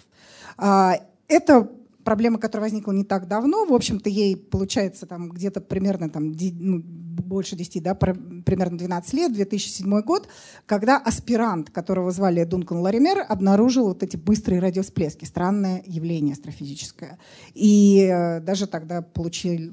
Э, 0.59 0.95
это 1.29 1.71
проблема, 2.03 2.41
которая 2.41 2.69
возникла 2.69 2.91
не 2.91 3.05
так 3.05 3.29
давно. 3.29 3.65
В 3.65 3.73
общем-то, 3.73 4.11
ей 4.11 4.37
получается 4.37 5.07
там 5.07 5.29
где-то 5.29 5.61
примерно 5.61 6.11
там, 6.11 6.33
ну, 6.33 6.83
больше 7.11 7.57
10, 7.57 7.83
да, 7.83 7.95
примерно 7.95 8.79
12 8.79 9.13
лет, 9.15 9.33
2007 9.33 10.01
год, 10.03 10.29
когда 10.67 10.97
аспирант, 10.97 11.71
которого 11.71 12.11
звали 12.11 12.45
Дункан 12.45 12.79
Лаример, 12.79 13.25
обнаружил 13.29 13.89
вот 13.89 14.03
эти 14.03 14.17
быстрые 14.17 14.61
радиовсплески. 14.61 15.25
Странное 15.25 15.83
явление 15.87 16.35
астрофизическое. 16.35 17.19
И 17.55 18.09
э, 18.11 18.41
даже 18.41 18.67
тогда 18.67 19.03
получили, 19.03 19.71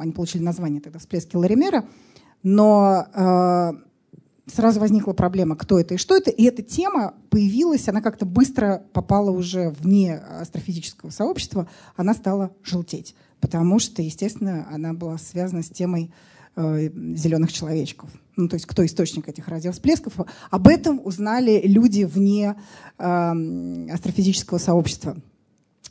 они 0.00 0.12
получили 0.12 0.42
название 0.42 0.80
тогда 0.80 0.98
всплески 0.98 1.36
Ларимера. 1.36 1.84
Но 2.42 3.06
э, 3.14 3.72
сразу 4.46 4.80
возникла 4.80 5.12
проблема, 5.12 5.56
кто 5.56 5.78
это 5.78 5.94
и 5.94 5.98
что 5.98 6.16
это. 6.16 6.30
И 6.30 6.44
эта 6.44 6.62
тема 6.62 7.14
появилась, 7.30 7.88
она 7.88 8.00
как-то 8.00 8.26
быстро 8.26 8.82
попала 8.92 9.30
уже 9.30 9.70
вне 9.70 10.16
астрофизического 10.16 11.10
сообщества, 11.10 11.68
она 11.96 12.14
стала 12.14 12.50
желтеть. 12.62 13.14
Потому 13.40 13.78
что, 13.78 14.02
естественно, 14.02 14.68
она 14.70 14.92
была 14.92 15.16
связана 15.18 15.62
с 15.62 15.70
темой 15.70 16.12
зеленых 16.56 17.52
человечков. 17.52 18.10
Ну, 18.36 18.48
то 18.48 18.54
есть 18.54 18.66
кто 18.66 18.84
источник 18.84 19.28
этих 19.28 19.48
радиовсплесков. 19.48 20.14
Об 20.50 20.68
этом 20.68 21.00
узнали 21.04 21.60
люди 21.64 22.04
вне 22.04 22.56
э, 22.98 23.04
астрофизического 23.92 24.58
сообщества. 24.58 25.16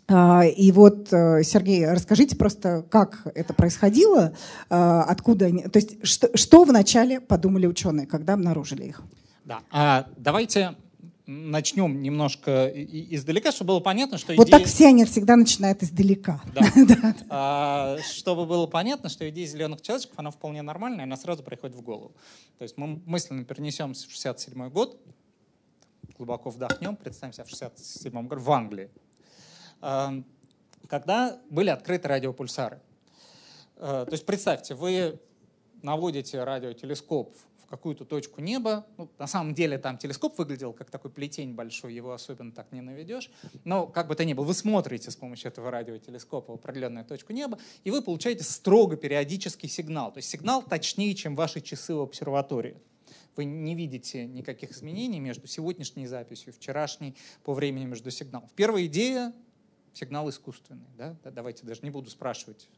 А, 0.07 0.43
и 0.45 0.71
вот, 0.71 1.13
э, 1.13 1.43
Сергей, 1.43 1.87
расскажите 1.87 2.35
просто, 2.35 2.83
как 2.89 3.27
это 3.35 3.53
происходило, 3.53 4.33
откуда 4.69 5.45
они... 5.45 5.63
То 5.63 5.77
есть 5.77 6.05
что, 6.05 6.35
что 6.35 6.63
вначале 6.63 7.21
подумали 7.21 7.67
ученые, 7.67 8.07
когда 8.07 8.33
обнаружили 8.33 8.85
их? 8.85 9.01
Да, 9.45 9.59
а, 9.71 10.07
давайте 10.17 10.75
начнем 11.29 12.01
немножко 12.01 12.67
издалека, 12.67 13.51
чтобы 13.51 13.69
было 13.69 13.79
понятно, 13.79 14.17
что 14.17 14.33
Вот 14.35 14.49
так 14.49 14.65
все 14.65 14.87
они 14.87 15.05
всегда 15.05 15.35
начинают 15.35 15.83
издалека. 15.83 16.41
Да. 16.53 17.15
а, 17.29 17.97
чтобы 18.11 18.45
было 18.45 18.67
понятно, 18.67 19.09
что 19.09 19.29
идея 19.29 19.47
зеленых 19.47 19.81
человечков, 19.81 20.17
она 20.17 20.31
вполне 20.31 20.61
нормальная, 20.61 21.03
она 21.03 21.17
сразу 21.17 21.43
приходит 21.43 21.75
в 21.75 21.81
голову. 21.81 22.13
То 22.57 22.63
есть 22.63 22.77
мы 22.77 23.01
мысленно 23.05 23.43
перенесемся 23.43 24.07
в 24.07 24.11
67 24.11 24.69
год, 24.69 24.99
глубоко 26.17 26.49
вдохнем, 26.49 26.95
представим 26.95 27.33
себя 27.33 27.45
в 27.45 27.49
67 27.49 28.27
году 28.27 28.41
в 28.41 28.51
Англии 28.51 28.89
когда 30.89 31.39
были 31.49 31.69
открыты 31.69 32.07
радиопульсары. 32.07 32.79
Э, 33.77 34.05
то 34.05 34.11
есть 34.11 34.25
представьте, 34.25 34.75
вы 34.75 35.19
наводите 35.81 36.43
радиотелескоп 36.43 37.35
какую-то 37.69 38.05
точку 38.05 38.41
неба. 38.41 38.85
Ну, 38.97 39.09
на 39.17 39.27
самом 39.27 39.53
деле 39.53 39.77
там 39.77 39.97
телескоп 39.97 40.37
выглядел 40.37 40.73
как 40.73 40.89
такой 40.89 41.11
плетень 41.11 41.53
большой, 41.53 41.93
его 41.93 42.13
особенно 42.13 42.51
так 42.51 42.71
не 42.71 42.81
наведешь. 42.81 43.29
Но 43.63 43.87
как 43.87 44.07
бы 44.07 44.15
то 44.15 44.25
ни 44.25 44.33
было, 44.33 44.45
вы 44.45 44.53
смотрите 44.53 45.11
с 45.11 45.15
помощью 45.15 45.49
этого 45.49 45.71
радиотелескопа 45.71 46.53
определенную 46.53 47.05
точку 47.05 47.33
неба, 47.33 47.59
и 47.83 47.91
вы 47.91 48.01
получаете 48.01 48.43
строго 48.43 48.97
периодический 48.97 49.69
сигнал. 49.69 50.11
То 50.11 50.17
есть 50.17 50.29
сигнал 50.29 50.63
точнее, 50.63 51.13
чем 51.15 51.35
ваши 51.35 51.61
часы 51.61 51.93
в 51.93 52.01
обсерватории. 52.01 52.77
Вы 53.35 53.45
не 53.45 53.75
видите 53.75 54.25
никаких 54.25 54.71
изменений 54.71 55.19
между 55.19 55.47
сегодняшней 55.47 56.07
записью 56.07 56.51
и 56.51 56.55
вчерашней 56.55 57.15
по 57.43 57.53
времени 57.53 57.85
между 57.85 58.11
сигналом. 58.11 58.49
Первая 58.55 58.85
идея 58.87 59.33
сигнал 59.93 60.29
искусственный. 60.29 60.87
Да? 60.97 61.15
Давайте 61.23 61.65
даже 61.65 61.81
не 61.83 61.89
буду 61.89 62.09
спрашивать. 62.09 62.69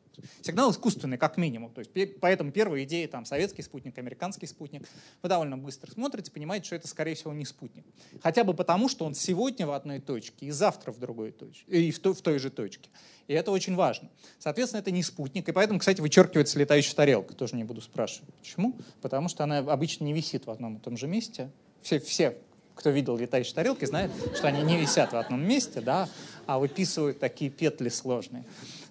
Сигнал 0.41 0.71
искусственный, 0.71 1.17
как 1.17 1.37
минимум. 1.37 1.71
То 1.73 1.79
есть, 1.79 2.19
поэтому 2.19 2.51
первая 2.51 2.83
идея, 2.83 3.07
там, 3.07 3.25
советский 3.25 3.61
спутник, 3.61 3.97
американский 3.97 4.45
спутник, 4.47 4.87
вы 5.21 5.29
довольно 5.29 5.57
быстро 5.57 5.91
смотрите, 5.91 6.31
понимаете, 6.31 6.65
что 6.65 6.75
это, 6.75 6.87
скорее 6.87 7.15
всего, 7.15 7.33
не 7.33 7.45
спутник. 7.45 7.85
Хотя 8.21 8.43
бы 8.43 8.53
потому, 8.53 8.89
что 8.89 9.05
он 9.05 9.15
сегодня 9.15 9.65
в 9.65 9.71
одной 9.71 9.99
точке 9.99 10.47
и 10.47 10.51
завтра 10.51 10.91
в 10.91 10.99
другой 10.99 11.31
точке, 11.31 11.65
и 11.71 11.91
в 11.91 11.99
той, 11.99 12.13
в 12.13 12.21
той 12.21 12.39
же 12.39 12.49
точке. 12.49 12.89
И 13.27 13.33
это 13.33 13.51
очень 13.51 13.75
важно. 13.75 14.09
Соответственно, 14.39 14.81
это 14.81 14.91
не 14.91 15.03
спутник. 15.03 15.47
И 15.47 15.51
поэтому, 15.51 15.79
кстати, 15.79 16.01
вычеркивается 16.01 16.59
летающая 16.59 16.95
тарелка. 16.95 17.33
Тоже 17.33 17.55
не 17.55 17.63
буду 17.63 17.81
спрашивать. 17.81 18.33
Почему? 18.35 18.77
Потому 19.01 19.29
что 19.29 19.43
она 19.43 19.59
обычно 19.59 20.03
не 20.03 20.13
висит 20.13 20.47
в 20.47 20.51
одном 20.51 20.77
и 20.77 20.79
том 20.79 20.97
же 20.97 21.07
месте. 21.07 21.49
Все, 21.81 21.99
все 21.99 22.37
кто 22.81 22.89
видел 22.89 23.17
летающие 23.17 23.53
тарелки, 23.53 23.85
знает, 23.85 24.11
что 24.35 24.47
они 24.47 24.63
не 24.63 24.77
висят 24.77 25.13
в 25.13 25.17
одном 25.17 25.45
месте, 25.47 25.81
да, 25.81 26.09
а 26.45 26.59
выписывают 26.59 27.19
такие 27.19 27.49
петли 27.49 27.89
сложные. 27.89 28.43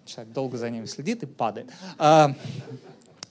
Человек 0.05 0.33
долго 0.33 0.59
за 0.59 0.71
ними 0.71 0.87
следит 0.87 1.23
и 1.23 1.27
падает. 1.27 1.71
А, 1.99 2.35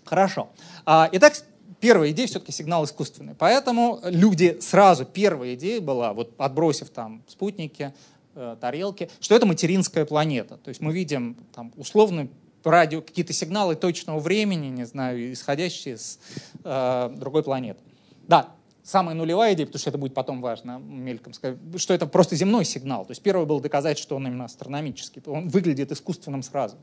хорошо. 0.06 0.50
А, 0.86 1.10
итак, 1.12 1.34
первая 1.80 2.12
идея 2.12 2.28
все-таки 2.28 2.52
сигнал 2.52 2.86
искусственный. 2.86 3.36
Поэтому 3.36 4.00
люди 4.04 4.58
сразу, 4.62 5.06
первая 5.06 5.56
идея 5.56 5.82
была, 5.82 6.14
вот 6.14 6.34
отбросив 6.38 6.90
там 6.90 7.24
спутники, 7.28 7.94
э, 8.36 8.56
тарелки, 8.60 9.10
что 9.20 9.36
это 9.36 9.46
материнская 9.46 10.06
планета. 10.06 10.58
То 10.58 10.70
есть 10.70 10.82
мы 10.82 10.94
видим 10.94 11.38
там 11.54 11.72
условно 11.78 12.28
радио, 12.64 13.02
какие-то 13.02 13.34
сигналы 13.34 13.76
точного 13.76 14.20
времени, 14.20 14.68
не 14.68 14.86
знаю, 14.86 15.32
исходящие 15.34 15.98
с 15.98 16.20
э, 16.64 17.12
другой 17.16 17.44
планеты. 17.44 17.80
Да, 18.28 18.50
самая 18.90 19.16
нулевая 19.16 19.54
идея, 19.54 19.68
потому 19.68 19.80
что 19.80 19.90
это 19.92 20.00
будет 20.00 20.14
потом 20.16 20.42
важно, 20.42 20.80
мельком 20.80 21.34
сказать, 21.34 21.58
что 21.78 21.94
это 21.94 22.08
просто 22.08 22.36
земной 22.36 22.66
сигнал. 22.66 23.06
То 23.06 23.12
есть 23.12 23.22
первое 23.22 23.46
было 23.46 23.62
доказать, 23.62 24.00
что 24.00 24.16
он 24.16 24.26
именно 24.26 24.46
астрономический. 24.46 25.22
Он 25.28 25.48
выглядит 25.48 25.92
искусственным 25.92 26.42
сразу. 26.42 26.78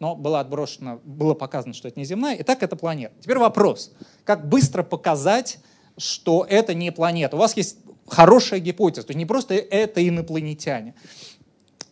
Но 0.00 0.16
было 0.16 0.40
отброшено, 0.40 1.00
было 1.04 1.34
показано, 1.34 1.72
что 1.72 1.86
это 1.86 2.00
не 2.00 2.04
земная. 2.04 2.34
И 2.34 2.42
так 2.42 2.62
это 2.64 2.74
планета. 2.74 3.14
Теперь 3.20 3.38
вопрос. 3.38 3.92
Как 4.24 4.48
быстро 4.48 4.82
показать, 4.82 5.60
что 5.96 6.44
это 6.48 6.74
не 6.74 6.90
планета? 6.90 7.36
У 7.36 7.38
вас 7.38 7.56
есть 7.56 7.78
хорошая 8.08 8.58
гипотеза. 8.58 9.06
То 9.06 9.10
есть 9.12 9.18
не 9.18 9.26
просто 9.26 9.54
это 9.54 10.06
инопланетяне, 10.06 10.94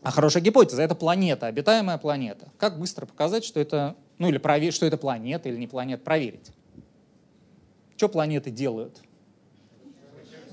а 0.02 0.10
хорошая 0.10 0.42
гипотеза. 0.42 0.82
Это 0.82 0.96
планета, 0.96 1.46
обитаемая 1.46 1.98
планета. 1.98 2.50
Как 2.58 2.76
быстро 2.76 3.06
показать, 3.06 3.44
что 3.44 3.60
это, 3.60 3.94
ну 4.18 4.28
или 4.28 4.38
проверить, 4.38 4.74
что 4.74 4.84
это 4.84 4.96
планета 4.96 5.48
или 5.48 5.56
не 5.56 5.68
планета, 5.68 6.02
проверить? 6.02 6.50
Что 7.96 8.08
планеты 8.08 8.50
делают? 8.50 9.00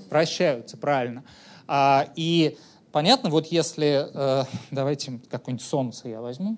Прощаются, 0.08 0.76
правильно. 0.76 1.24
А, 1.66 2.08
и 2.16 2.56
понятно, 2.92 3.30
вот 3.30 3.46
если, 3.46 4.08
э, 4.12 4.44
давайте 4.70 5.20
какое-нибудь 5.30 5.66
солнце 5.66 6.08
я 6.08 6.20
возьму, 6.20 6.56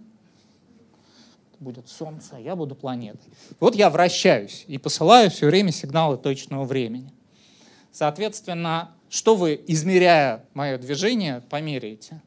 будет 1.59 1.89
солнце, 1.89 2.37
а 2.37 2.41
я 2.41 2.57
буду 2.57 2.75
планетой. 2.75 3.31
Вот 3.61 3.75
я 3.75 3.91
вращаюсь 3.91 4.65
и 4.67 4.79
посылаю 4.79 5.31
все 5.31 5.47
время 5.47 5.73
сигналы 5.73 6.17
точного 6.17 6.65
времени. 6.65 7.13
Соответственно, 7.93 8.93
что 9.11 9.35
вы, 9.35 9.63
измеряя 9.67 10.45
мое 10.55 10.79
движение, 10.79 11.43
померяете? 11.51 12.23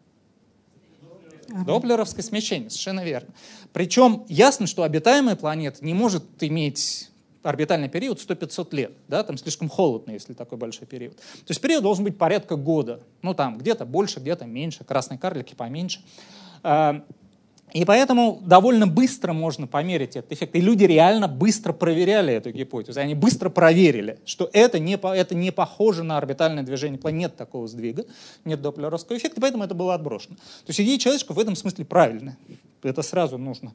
Доплеровское 1.65 2.23
смещение, 2.23 2.69
совершенно 2.69 3.03
верно. 3.03 3.33
Причем 3.73 4.25
ясно, 4.27 4.67
что 4.67 4.83
обитаемая 4.83 5.35
планета 5.35 5.83
не 5.83 5.93
может 5.93 6.23
иметь 6.41 7.09
орбитальный 7.43 7.89
период 7.89 8.19
100-500 8.19 8.75
лет, 8.75 8.91
да, 9.07 9.23
там 9.23 9.37
слишком 9.37 9.69
холодно, 9.69 10.11
если 10.11 10.33
такой 10.33 10.57
большой 10.57 10.87
период. 10.87 11.17
То 11.17 11.49
есть 11.49 11.61
период 11.61 11.83
должен 11.83 12.03
быть 12.03 12.17
порядка 12.17 12.55
года, 12.55 13.01
ну 13.21 13.33
там 13.33 13.57
где-то 13.57 13.85
больше, 13.85 14.19
где-то 14.19 14.45
меньше, 14.45 14.83
красные 14.83 15.17
карлики 15.17 15.53
поменьше. 15.53 16.01
А, 16.63 17.03
и 17.73 17.85
поэтому 17.85 18.39
довольно 18.45 18.85
быстро 18.85 19.33
можно 19.33 19.65
померить 19.65 20.15
этот 20.15 20.31
эффект. 20.31 20.55
И 20.55 20.61
люди 20.61 20.83
реально 20.83 21.27
быстро 21.27 21.73
проверяли 21.73 22.31
эту 22.31 22.51
гипотезу. 22.51 22.99
Они 22.99 23.15
быстро 23.15 23.49
проверили, 23.49 24.19
что 24.25 24.47
это 24.53 24.77
не, 24.77 24.93
это 24.93 25.33
не 25.33 25.51
похоже 25.51 26.03
на 26.03 26.17
орбитальное 26.17 26.63
движение 26.63 26.99
планеты. 26.99 27.13
Нет 27.23 27.35
такого 27.35 27.67
сдвига, 27.67 28.05
нет 28.43 28.61
доплеровского 28.61 29.17
эффекта, 29.17 29.39
поэтому 29.39 29.63
это 29.63 29.75
было 29.75 29.93
отброшено. 29.93 30.35
То 30.35 30.69
есть 30.69 30.81
идея 30.81 30.97
человечка 30.97 31.33
в 31.33 31.39
этом 31.39 31.55
смысле 31.55 31.85
правильная. 31.85 32.37
Это 32.83 33.01
сразу 33.01 33.37
нужно. 33.37 33.73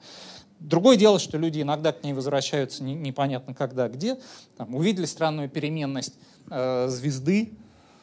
Другое 0.61 0.97
дело, 0.97 1.19
что 1.19 1.39
люди 1.39 1.63
иногда 1.63 1.93
к 1.93 2.03
ней 2.03 2.13
возвращаются 2.13 2.83
не, 2.83 2.95
непонятно 2.95 3.55
когда, 3.55 3.89
где. 3.89 4.19
Там, 4.57 4.75
увидели 4.75 5.07
странную 5.07 5.49
переменность 5.49 6.19
э, 6.51 6.89
звезды, 6.89 7.53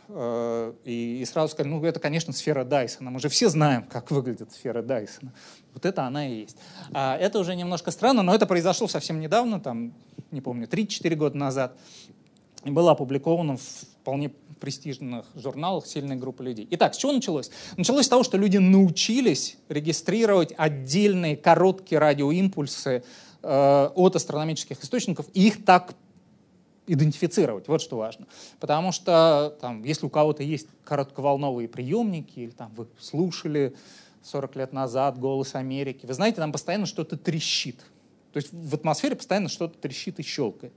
э, 0.07 0.73
и, 0.85 1.19
и 1.21 1.25
сразу 1.25 1.51
сказали, 1.51 1.73
ну 1.73 1.83
это, 1.83 1.99
конечно, 1.99 2.31
сфера 2.31 2.63
Дайсона. 2.63 3.11
Мы 3.11 3.19
же 3.19 3.27
все 3.27 3.49
знаем, 3.49 3.83
как 3.83 4.09
выглядит 4.09 4.53
сфера 4.53 4.81
Дайсона. 4.81 5.33
Вот 5.73 5.85
это 5.85 6.03
она 6.03 6.27
и 6.27 6.41
есть. 6.41 6.57
А 6.93 7.17
это 7.17 7.39
уже 7.39 7.55
немножко 7.55 7.91
странно, 7.91 8.23
но 8.23 8.33
это 8.33 8.45
произошло 8.45 8.87
совсем 8.87 9.19
недавно, 9.19 9.59
там, 9.59 9.93
не 10.31 10.39
помню, 10.39 10.67
3-4 10.67 11.15
года 11.15 11.37
назад. 11.37 11.77
И 12.63 12.71
было 12.71 12.91
опубликовано 12.91 13.57
вполне 13.57 14.31
престижных 14.59 15.25
журналах 15.35 15.85
сильная 15.85 16.17
группа 16.17 16.41
людей. 16.41 16.67
Итак, 16.71 16.95
с 16.95 16.97
чего 16.97 17.11
началось? 17.11 17.51
Началось 17.77 18.05
с 18.05 18.09
того, 18.09 18.23
что 18.23 18.37
люди 18.37 18.57
научились 18.57 19.57
регистрировать 19.69 20.53
отдельные 20.57 21.35
короткие 21.35 21.99
радиоимпульсы 21.99 23.03
э, 23.41 23.89
от 23.95 24.15
астрономических 24.15 24.83
источников 24.83 25.27
и 25.33 25.47
их 25.47 25.65
так 25.65 25.95
идентифицировать. 26.87 27.67
Вот 27.67 27.81
что 27.81 27.97
важно. 27.97 28.27
Потому 28.59 28.91
что 28.91 29.57
там, 29.61 29.83
если 29.83 30.05
у 30.05 30.09
кого-то 30.09 30.43
есть 30.43 30.67
коротковолновые 30.83 31.67
приемники, 31.67 32.39
или 32.39 32.51
там 32.51 32.71
вы 32.75 32.87
слушали 32.99 33.75
40 34.23 34.55
лет 34.55 34.73
назад 34.73 35.19
«Голос 35.19 35.55
Америки», 35.55 36.05
вы 36.05 36.13
знаете, 36.13 36.37
там 36.37 36.51
постоянно 36.51 36.85
что-то 36.85 37.17
трещит. 37.17 37.79
То 38.33 38.37
есть 38.37 38.49
в 38.51 38.75
атмосфере 38.75 39.15
постоянно 39.15 39.49
что-то 39.49 39.77
трещит 39.79 40.19
и 40.19 40.23
щелкает 40.23 40.73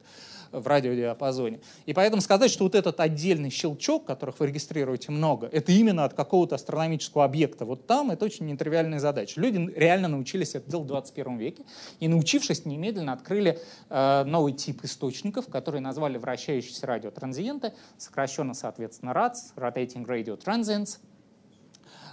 в 0.53 0.67
радиодиапазоне. 0.67 1.61
И 1.87 1.93
поэтому 1.93 2.23
сказать, 2.23 2.51
что 2.51 2.65
вот 2.65 2.75
этот 2.75 3.01
отдельный 3.01 3.51
щелчок, 3.51 4.05
которых 4.05 4.41
вы 4.41 4.47
регистрируете 4.49 5.13
много, 5.13 5.49
это 5.53 5.73
именно 5.73 6.05
от 6.05 6.15
какого-то 6.15 6.55
астрономического 6.55 7.25
объекта 7.25 7.65
вот 7.65 7.87
там, 7.87 8.11
это 8.11 8.25
очень 8.25 8.47
нетривиальная 8.47 8.99
задача. 8.99 9.41
Люди 9.41 9.73
реально 9.77 10.09
научились 10.09 10.55
это 10.55 10.71
делать 10.71 10.87
в 10.87 10.89
21 10.89 11.39
веке, 11.39 11.65
и 12.01 12.09
научившись, 12.09 12.65
немедленно 12.65 13.13
открыли 13.13 13.59
э, 13.89 14.25
новый 14.25 14.53
тип 14.53 14.85
источников, 14.85 15.49
которые 15.49 15.81
назвали 15.81 16.19
вращающиеся 16.19 16.87
радиотранзиенты, 16.87 17.73
сокращенно, 17.97 18.55
соответственно, 18.55 19.11
RATS, 19.11 19.55
Rotating 19.57 20.07
Radio 20.07 20.39
Transients, 20.43 20.99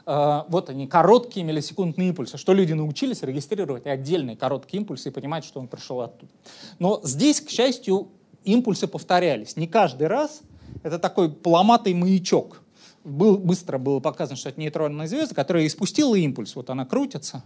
э, 0.06 0.44
вот 0.50 0.70
они, 0.70 0.88
короткие 0.88 1.46
миллисекундные 1.46 2.10
импульсы, 2.10 2.38
что 2.38 2.54
люди 2.54 2.74
научились 2.74 3.22
регистрировать 3.24 3.86
отдельные 3.86 4.36
короткие 4.36 4.82
импульсы 4.82 5.10
и 5.10 5.12
понимать, 5.12 5.46
что 5.46 5.60
он 5.60 5.68
пришел 5.68 6.01
оттуда. 6.01 6.32
Но 6.80 7.01
здесь, 7.04 7.42
к 7.42 7.50
счастью, 7.50 8.10
импульсы 8.46 8.88
повторялись. 8.88 9.56
Не 9.56 9.68
каждый 9.68 10.08
раз. 10.08 10.42
Это 10.84 11.00
такой 11.00 11.30
поломатый 11.32 11.94
маячок. 11.94 12.62
Был, 13.04 13.38
быстро 13.38 13.78
было 13.78 14.00
показано, 14.00 14.36
что 14.36 14.50
это 14.50 14.60
нейтронная 14.60 15.08
звезда, 15.08 15.36
которая 15.36 15.68
испустила 15.68 16.16
импульс. 16.16 16.56
Вот 16.56 16.70
она 16.70 16.86
крутится, 16.86 17.44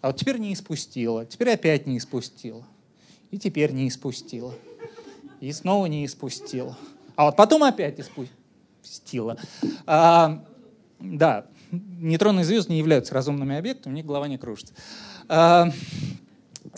а 0.00 0.08
вот 0.08 0.16
теперь 0.16 0.38
не 0.38 0.52
испустила, 0.52 1.24
теперь 1.24 1.50
опять 1.50 1.86
не 1.86 1.98
испустила. 1.98 2.64
И 3.30 3.38
теперь 3.38 3.72
не 3.72 3.88
испустила. 3.88 4.54
И 5.40 5.52
снова 5.52 5.86
не 5.86 6.04
испустила. 6.04 6.76
А 7.14 7.26
вот 7.26 7.36
потом 7.36 7.62
опять 7.62 8.00
испустила. 8.00 9.36
А, 9.86 10.44
да, 10.98 11.46
нейтронные 11.70 12.44
звезды 12.44 12.72
не 12.72 12.78
являются 12.78 13.14
разумными 13.14 13.56
объектами, 13.56 13.92
у 13.92 13.96
них 13.96 14.06
голова 14.06 14.28
не 14.28 14.38
кружится. 14.38 14.74
А, 15.28 15.70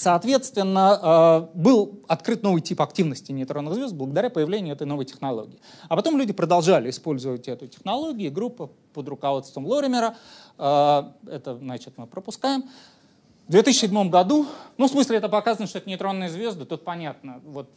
Соответственно, 0.01 1.51
э, 1.53 1.59
был 1.59 2.01
открыт 2.09 2.43
новый 2.43 2.63
тип 2.63 2.81
активности 2.81 3.33
нейтронных 3.33 3.75
звезд 3.75 3.93
благодаря 3.93 4.31
появлению 4.31 4.73
этой 4.75 4.87
новой 4.87 5.05
технологии. 5.05 5.61
А 5.91 5.97
потом 5.97 6.17
люди 6.17 6.33
продолжали 6.33 6.89
использовать 6.89 7.49
эту 7.49 7.67
технологию. 7.67 8.33
Группа 8.33 8.71
под 8.95 9.09
руководством 9.09 9.67
Лоримера, 9.67 10.17
э, 10.57 11.03
это, 11.31 11.59
значит, 11.59 11.99
мы 11.99 12.07
пропускаем, 12.07 12.65
в 13.47 13.51
2007 13.51 14.09
году, 14.09 14.47
ну, 14.79 14.89
в 14.89 14.91
смысле, 14.91 15.19
это 15.19 15.29
показано, 15.29 15.67
что 15.67 15.77
это 15.77 15.91
нейтронные 15.91 16.31
звезды, 16.31 16.65
тут 16.65 16.83
понятно, 16.83 17.43
вот 17.45 17.69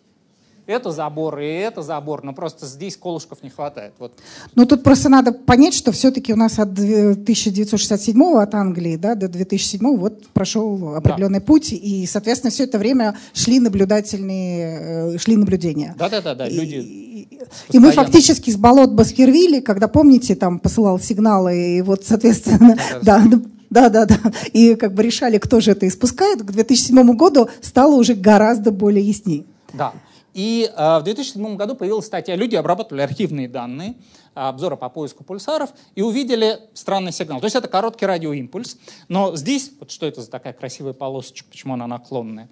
это 0.66 0.92
забор 0.92 1.40
и 1.40 1.46
это 1.46 1.82
забор, 1.82 2.24
но 2.24 2.34
просто 2.34 2.66
здесь 2.66 2.96
колышков 2.96 3.44
не 3.44 3.50
хватает. 3.50 3.94
Вот. 4.00 4.14
Ну 4.56 4.66
тут 4.66 4.84
просто 4.84 5.10
надо 5.10 5.34
понять, 5.34 5.74
что 5.74 5.92
все-таки 5.92 6.34
у 6.34 6.36
нас 6.36 6.60
от 6.60 6.72
1967 6.72 8.24
от 8.38 8.56
Англии 8.56 8.96
да, 8.96 9.16
до 9.16 9.28
2007 9.28 9.98
вот 9.98 10.28
прошел 10.30 10.96
определенный 10.96 11.40
да. 11.40 11.46
путь, 11.46 11.74
и, 11.74 12.06
соответственно, 12.08 12.52
все 12.52 12.64
это 12.64 12.80
время 12.80 13.18
шли 13.34 13.60
наблюдательные, 13.60 15.16
э, 15.16 15.18
шли 15.18 15.36
наблюдения. 15.36 15.96
Да-да-да, 15.98 16.36
да, 16.36 16.48
люди... 16.48 16.76
И, 16.76 17.40
и 17.72 17.80
мы 17.80 17.92
фактически 17.92 18.50
с 18.50 18.56
болот 18.56 18.94
Баскервилли, 18.94 19.60
когда, 19.60 19.88
помните, 19.88 20.36
там 20.36 20.60
посылал 20.60 21.00
сигналы, 21.00 21.78
и 21.78 21.82
вот, 21.82 22.06
соответственно, 22.06 22.78
да, 23.02 23.24
да, 23.70 23.90
да, 23.90 24.06
да. 24.06 24.18
И 24.54 24.76
как 24.76 24.94
бы 24.94 25.04
решали, 25.04 25.40
кто 25.40 25.60
же 25.60 25.72
это 25.72 25.88
испускает. 25.88 26.44
К 26.44 26.52
2007 26.52 27.16
году 27.16 27.50
стало 27.62 27.96
уже 27.96 28.14
гораздо 28.14 28.72
более 28.72 29.06
яснее. 29.06 29.46
Да. 29.74 29.94
И 30.34 30.72
э, 30.76 31.00
в 31.00 31.04
2007 31.04 31.56
году 31.56 31.76
появилась 31.76 32.08
статья, 32.08 32.36
люди 32.36 32.56
обрабатывали 32.56 33.02
архивные 33.02 33.48
данные, 33.48 33.96
обзора 34.34 34.76
по 34.76 34.90
поиску 34.90 35.24
пульсаров, 35.24 35.72
и 35.96 36.02
увидели 36.02 36.60
странный 36.74 37.12
сигнал. 37.12 37.40
То 37.40 37.46
есть 37.46 37.56
это 37.56 37.68
короткий 37.68 38.06
радиоимпульс, 38.06 38.78
но 39.08 39.36
здесь, 39.36 39.72
вот 39.80 39.92
что 39.92 40.08
это 40.08 40.22
за 40.22 40.32
такая 40.32 40.54
красивая 40.54 40.94
полосочка, 40.94 41.48
почему 41.50 41.76
она 41.76 41.86
наклонная? 41.86 42.50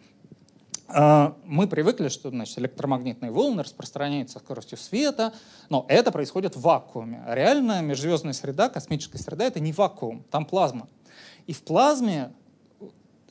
Э, 0.93 1.33
мы 1.45 1.67
привыкли, 1.67 2.09
что 2.09 2.29
значит, 2.29 2.57
электромагнитные 2.59 3.31
волны 3.31 3.63
распространяются 3.63 4.39
скоростью 4.39 4.77
света, 4.77 5.33
но 5.69 5.85
это 5.87 6.11
происходит 6.11 6.55
в 6.55 6.61
вакууме. 6.61 7.23
А 7.25 7.33
реально 7.33 7.81
межзвездная 7.81 8.33
среда, 8.33 8.69
космическая 8.69 9.17
среда— 9.17 9.45
это 9.45 9.59
не 9.59 9.71
вакуум, 9.71 10.23
там 10.29 10.45
плазма. 10.45 10.87
И 11.47 11.53
в 11.53 11.63
плазме 11.63 12.31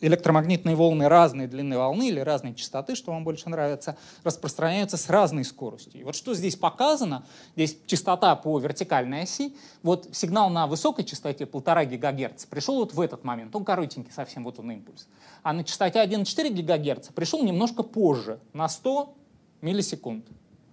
электромагнитные 0.00 0.76
волны 0.76 1.08
разной 1.08 1.46
длины 1.46 1.76
волны 1.76 2.08
или 2.08 2.20
разной 2.20 2.54
частоты, 2.54 2.94
что 2.94 3.12
вам 3.12 3.24
больше 3.24 3.48
нравится, 3.48 3.96
распространяются 4.24 4.96
с 4.96 5.08
разной 5.08 5.44
скоростью. 5.44 6.00
И 6.00 6.04
вот 6.04 6.16
что 6.16 6.34
здесь 6.34 6.56
показано, 6.56 7.24
здесь 7.54 7.76
частота 7.86 8.34
по 8.36 8.58
вертикальной 8.58 9.22
оси, 9.22 9.54
вот 9.82 10.08
сигнал 10.12 10.50
на 10.50 10.66
высокой 10.66 11.04
частоте 11.04 11.44
1,5 11.44 11.96
ГГц 11.96 12.46
пришел 12.46 12.76
вот 12.76 12.94
в 12.94 13.00
этот 13.00 13.24
момент, 13.24 13.54
он 13.54 13.64
коротенький 13.64 14.12
совсем, 14.12 14.44
вот 14.44 14.58
он 14.58 14.70
импульс. 14.70 15.08
А 15.42 15.52
на 15.52 15.64
частоте 15.64 16.02
1,4 16.02 16.50
ГГц 16.50 17.08
пришел 17.08 17.42
немножко 17.42 17.82
позже, 17.82 18.40
на 18.52 18.68
100 18.68 19.14
миллисекунд 19.60 20.26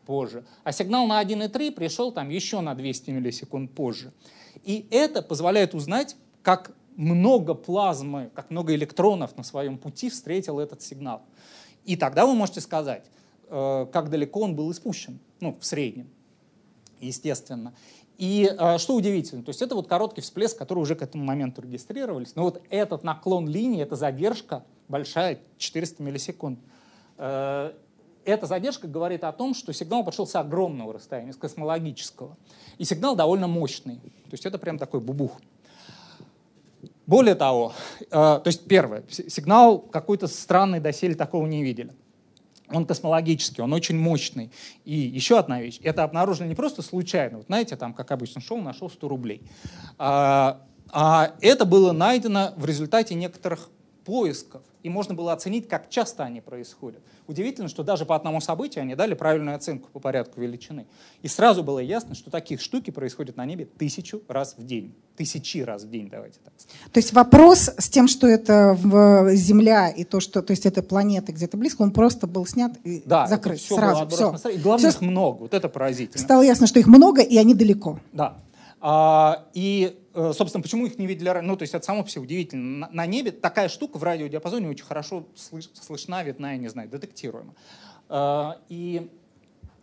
позже. 0.05 0.45
А 0.63 0.71
сигнал 0.71 1.05
на 1.05 1.21
1,3 1.21 1.71
пришел 1.71 2.11
там 2.11 2.29
еще 2.29 2.61
на 2.61 2.73
200 2.75 3.11
миллисекунд 3.11 3.73
позже. 3.73 4.13
И 4.63 4.87
это 4.89 5.21
позволяет 5.21 5.75
узнать, 5.75 6.15
как 6.41 6.71
много 6.97 7.53
плазмы, 7.53 8.31
как 8.33 8.49
много 8.49 8.75
электронов 8.75 9.37
на 9.37 9.43
своем 9.43 9.77
пути 9.77 10.09
встретил 10.09 10.59
этот 10.59 10.81
сигнал. 10.81 11.21
И 11.85 11.95
тогда 11.95 12.25
вы 12.25 12.33
можете 12.33 12.59
сказать, 12.59 13.05
э, 13.49 13.85
как 13.93 14.09
далеко 14.09 14.41
он 14.41 14.55
был 14.55 14.71
испущен, 14.71 15.19
ну, 15.39 15.55
в 15.57 15.65
среднем, 15.65 16.09
естественно. 16.99 17.73
И 18.17 18.51
э, 18.51 18.77
что 18.79 18.95
удивительно, 18.95 19.43
то 19.43 19.49
есть 19.49 19.61
это 19.61 19.75
вот 19.75 19.87
короткий 19.87 20.21
всплеск, 20.21 20.57
который 20.57 20.79
уже 20.79 20.95
к 20.95 21.03
этому 21.03 21.23
моменту 21.23 21.61
регистрировались, 21.61 22.35
но 22.35 22.43
вот 22.43 22.61
этот 22.69 23.03
наклон 23.03 23.47
линии, 23.47 23.81
эта 23.81 23.95
задержка 23.95 24.65
большая, 24.87 25.39
400 25.59 26.01
миллисекунд, 26.01 26.59
э, 27.19 27.73
эта 28.25 28.45
задержка 28.45 28.87
говорит 28.87 29.23
о 29.23 29.31
том, 29.31 29.53
что 29.53 29.71
сигнал 29.71 30.03
пошел 30.03 30.25
с 30.27 30.35
огромного 30.35 30.93
расстояния, 30.93 31.31
с 31.31 31.37
космологического. 31.37 32.35
И 32.77 32.83
сигнал 32.83 33.15
довольно 33.15 33.47
мощный. 33.47 33.95
То 33.95 34.33
есть 34.33 34.45
это 34.45 34.57
прям 34.57 34.77
такой 34.77 34.99
бубух. 34.99 35.39
Более 37.07 37.35
того, 37.35 37.73
э, 38.01 38.05
то 38.09 38.41
есть 38.45 38.67
первое, 38.67 39.03
сигнал 39.09 39.79
какой-то 39.79 40.27
странный, 40.27 40.81
доселе 40.81 41.15
такого 41.15 41.47
не 41.47 41.63
видели. 41.63 41.93
Он 42.69 42.85
космологический, 42.85 43.61
он 43.61 43.71
очень 43.71 43.97
мощный. 43.97 44.51
И 44.83 44.93
еще 44.93 45.39
одна 45.39 45.61
вещь, 45.61 45.79
это 45.83 46.03
обнаружили 46.03 46.49
не 46.49 46.55
просто 46.55 46.81
случайно, 46.81 47.37
вот 47.37 47.45
знаете, 47.47 47.77
там, 47.77 47.93
как 47.93 48.11
обычно, 48.11 48.41
шел, 48.41 48.57
нашел 48.57 48.89
100 48.89 49.07
рублей. 49.07 49.41
А, 49.97 50.61
а 50.91 51.31
это 51.39 51.63
было 51.63 51.93
найдено 51.93 52.53
в 52.57 52.65
результате 52.65 53.15
некоторых 53.15 53.69
поисков, 54.07 54.61
и 54.83 54.89
можно 54.89 55.13
было 55.13 55.33
оценить, 55.33 55.67
как 55.67 55.89
часто 55.89 56.23
они 56.23 56.39
происходят. 56.39 57.01
Удивительно, 57.27 57.67
что 57.67 57.83
даже 57.83 58.05
по 58.05 58.15
одному 58.15 58.39
событию 58.39 58.83
они 58.83 58.95
дали 58.95 59.15
правильную 59.15 59.57
оценку 59.57 59.89
по 59.91 59.99
порядку 59.99 60.39
величины. 60.39 60.85
И 61.21 61.27
сразу 61.27 61.61
было 61.61 61.79
ясно, 61.79 62.15
что 62.15 62.31
таких 62.31 62.61
штуки 62.61 62.89
происходят 62.89 63.35
на 63.35 63.45
небе 63.45 63.65
тысячу 63.65 64.21
раз 64.29 64.55
в 64.57 64.65
день. 64.65 64.95
Тысячи 65.17 65.57
раз 65.57 65.83
в 65.83 65.89
день, 65.89 66.07
давайте 66.09 66.39
так 66.41 66.53
сказать. 66.57 66.91
То 66.93 66.99
есть 66.99 67.11
вопрос 67.11 67.69
с 67.77 67.89
тем, 67.89 68.07
что 68.07 68.27
это 68.27 68.77
в 68.81 69.35
Земля 69.35 69.89
и 69.89 70.05
то, 70.05 70.21
что 70.21 70.41
то 70.41 70.51
есть 70.51 70.65
это 70.65 70.81
планета 70.81 71.33
где-то 71.33 71.57
близко, 71.57 71.81
он 71.81 71.91
просто 71.91 72.25
был 72.25 72.45
снят 72.45 72.71
и 72.85 73.03
да, 73.05 73.27
закрыт 73.27 73.59
все 73.59 73.75
сразу. 73.75 74.05
Было 74.05 74.37
все. 74.37 74.49
И 74.51 74.57
главное, 74.57 74.89
все. 74.91 74.99
их 74.99 75.01
много. 75.01 75.39
Вот 75.39 75.53
это 75.53 75.67
поразительно. 75.67 76.23
Стало 76.23 76.43
ясно, 76.43 76.65
что 76.65 76.79
их 76.79 76.87
много, 76.87 77.21
и 77.21 77.35
они 77.35 77.53
далеко. 77.53 77.99
Да. 78.13 78.37
А, 78.79 79.47
и, 79.53 79.97
э, 80.13 80.31
собственно, 80.33 80.61
почему 80.61 80.85
их 80.85 80.99
не 80.99 81.07
видели 81.07 81.29
раньше? 81.29 81.47
Ну, 81.47 81.57
то 81.57 81.63
есть 81.63 81.73
это 81.73 81.85
само 81.85 82.03
по 82.03 82.09
себе 82.09 82.21
удивительно. 82.21 82.87
На, 82.91 83.05
небе 83.05 83.31
такая 83.31 83.69
штука 83.69 83.97
в 83.97 84.03
радиодиапазоне 84.03 84.69
очень 84.69 84.85
хорошо 84.85 85.27
слыш, 85.35 85.69
слышна, 85.73 86.23
видна, 86.23 86.51
я 86.51 86.57
не 86.57 86.67
знаю, 86.67 86.87
детектируема. 86.89 87.55
А, 88.07 88.59
и 88.69 89.09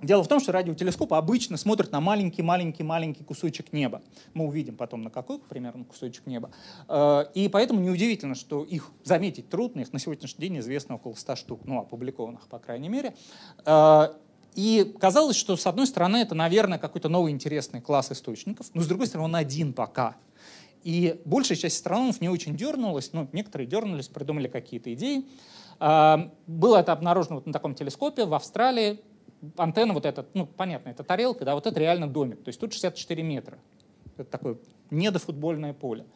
дело 0.01 0.23
в 0.23 0.29
том, 0.29 0.39
что 0.39 0.53
радиотелескоп 0.53 1.13
обычно 1.15 1.57
смотрит 1.57 1.91
на 1.91 2.01
маленький-маленький-маленький 2.01 3.25
кусочек 3.25 3.73
неба. 3.73 4.01
Мы 4.33 4.47
увидим 4.47 4.77
потом, 4.77 5.03
на 5.03 5.11
какой 5.11 5.41
примерно 5.41 5.85
кусочек 5.85 6.27
неба. 6.27 6.53
А, 6.87 7.23
и 7.35 7.49
поэтому 7.49 7.81
неудивительно, 7.81 8.37
что 8.37 8.63
их 8.63 8.93
заметить 9.03 9.49
трудно. 9.49 9.81
Их 9.81 9.93
на 9.93 9.99
сегодняшний 9.99 10.49
день 10.49 10.61
известно 10.61 10.95
около 10.95 11.15
100 11.15 11.37
штук, 11.37 11.61
ну, 11.65 11.81
опубликованных, 11.81 12.47
по 12.47 12.61
крайней 12.61 12.89
мере. 12.89 13.15
И 14.55 14.95
казалось, 15.01 15.37
что 15.37 15.57
с 15.57 15.67
одной 15.67 15.87
стороны 15.87 16.19
это, 16.19 16.35
наверное, 16.35 16.79
какой-то 16.79 17.09
новый 17.09 17.33
интересный 17.33 17.81
класс 17.81 18.13
источников, 18.13 18.67
но 18.75 18.83
с 18.83 18.87
другой 18.87 19.07
стороны 19.07 19.29
он 19.29 19.37
один 19.37 19.73
пока. 19.73 20.17
И 20.83 21.21
большая 21.25 21.57
часть 21.57 21.77
астрономов 21.77 22.21
не 22.21 22.29
очень 22.29 22.57
дернулась, 22.57 23.13
ну, 23.13 23.29
некоторые 23.33 23.67
дернулись, 23.67 24.09
придумали 24.09 24.49
какие-то 24.49 24.93
идеи. 24.95 25.27
А, 25.81 26.31
было 26.47 26.79
это 26.79 26.93
обнаружено 26.93 27.37
вот 27.37 27.47
на 27.47 27.53
таком 27.53 27.75
телескопе 27.75 28.27
в 28.27 28.35
Австралии. 28.35 29.01
Антенна 29.57 29.95
вот 29.95 30.07
эта, 30.07 30.27
ну, 30.35 30.47
понятно, 30.47 30.91
это 30.91 31.03
тарелка, 31.03 31.45
да, 31.45 31.55
вот 31.55 31.67
это 31.67 31.81
реально 31.81 32.07
домик. 32.07 32.43
То 32.45 32.49
есть 32.49 32.61
тут 32.61 32.73
64 32.73 33.23
метра. 33.23 33.59
Это 34.17 34.31
такое 34.31 34.59
недофутбольное 34.91 35.73
поле 35.73 36.07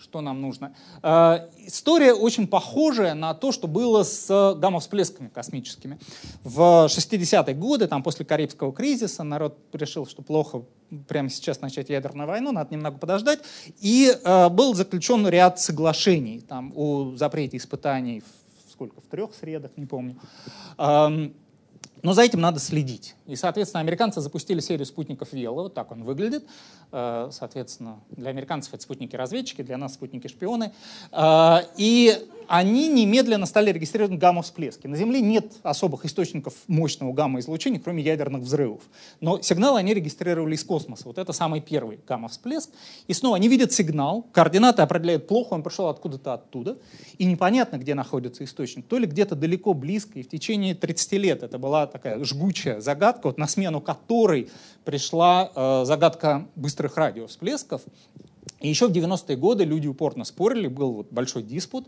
что 0.00 0.20
нам 0.20 0.40
нужно. 0.40 0.74
Э, 1.02 1.48
история 1.58 2.12
очень 2.12 2.46
похожая 2.46 3.14
на 3.14 3.34
то, 3.34 3.52
что 3.52 3.66
было 3.66 4.02
с 4.02 4.54
гамма-всплесками 4.54 5.28
космическими. 5.28 5.98
В 6.42 6.86
60-е 6.88 7.54
годы, 7.54 7.86
там, 7.88 8.02
после 8.02 8.24
Карибского 8.24 8.72
кризиса, 8.72 9.22
народ 9.22 9.58
решил, 9.72 10.06
что 10.06 10.22
плохо 10.22 10.64
прямо 11.08 11.28
сейчас 11.30 11.60
начать 11.60 11.90
ядерную 11.90 12.28
войну, 12.28 12.52
надо 12.52 12.74
немного 12.74 12.98
подождать. 12.98 13.40
И 13.80 14.12
э, 14.12 14.48
был 14.48 14.74
заключен 14.74 15.26
ряд 15.26 15.58
соглашений 15.60 16.40
там, 16.40 16.72
о 16.76 17.14
запрете 17.16 17.56
испытаний 17.56 18.20
в, 18.20 18.72
сколько, 18.72 19.00
в 19.00 19.04
трех 19.04 19.34
средах, 19.34 19.72
не 19.76 19.86
помню. 19.86 20.16
Эм, 20.78 21.34
но 22.06 22.12
за 22.12 22.22
этим 22.22 22.40
надо 22.40 22.60
следить. 22.60 23.16
И, 23.26 23.34
соответственно, 23.34 23.80
американцы 23.80 24.20
запустили 24.20 24.60
серию 24.60 24.86
спутников 24.86 25.32
Вела, 25.32 25.64
вот 25.64 25.74
так 25.74 25.90
он 25.90 26.04
выглядит. 26.04 26.44
Э, 26.92 27.30
соответственно, 27.32 27.98
для 28.10 28.30
американцев 28.30 28.72
это 28.72 28.84
спутники-разведчики, 28.84 29.62
для 29.62 29.76
нас 29.76 29.94
спутники-шпионы. 29.94 30.72
Э, 31.10 31.62
и 31.76 32.16
они 32.48 32.88
немедленно 32.88 33.46
стали 33.46 33.70
регистрировать 33.72 34.18
гамма-всплески. 34.18 34.86
На 34.86 34.96
Земле 34.96 35.20
нет 35.20 35.52
особых 35.62 36.04
источников 36.04 36.54
мощного 36.66 37.12
гамма-излучения, 37.12 37.80
кроме 37.80 38.02
ядерных 38.02 38.42
взрывов. 38.42 38.82
Но 39.20 39.40
сигналы 39.40 39.78
они 39.78 39.94
регистрировали 39.94 40.54
из 40.54 40.64
космоса. 40.64 41.04
Вот 41.06 41.18
это 41.18 41.32
самый 41.32 41.60
первый 41.60 41.98
гамма-всплеск. 42.06 42.70
И 43.06 43.14
снова 43.14 43.36
они 43.36 43.48
видят 43.48 43.72
сигнал, 43.72 44.26
координаты 44.32 44.82
определяют 44.82 45.26
плохо, 45.26 45.54
он 45.54 45.62
пришел 45.62 45.88
откуда-то 45.88 46.34
оттуда. 46.34 46.78
И 47.18 47.24
непонятно, 47.24 47.76
где 47.76 47.94
находится 47.94 48.44
источник. 48.44 48.86
То 48.86 48.98
ли 48.98 49.06
где-то 49.06 49.34
далеко, 49.34 49.74
близко. 49.74 50.18
И 50.18 50.22
в 50.22 50.28
течение 50.28 50.74
30 50.74 51.12
лет 51.12 51.42
это 51.42 51.58
была 51.58 51.86
такая 51.86 52.22
жгучая 52.24 52.80
загадка, 52.80 53.28
вот 53.28 53.38
на 53.38 53.46
смену 53.46 53.80
которой 53.80 54.48
пришла 54.84 55.50
э, 55.54 55.84
загадка 55.84 56.46
быстрых 56.54 56.96
радиовсплесков. 56.96 57.82
И 58.60 58.68
еще 58.68 58.88
в 58.88 58.92
90-е 58.92 59.36
годы 59.36 59.64
люди 59.64 59.86
упорно 59.86 60.24
спорили, 60.24 60.66
был 60.66 60.92
вот 60.92 61.12
большой 61.12 61.42
диспут, 61.42 61.86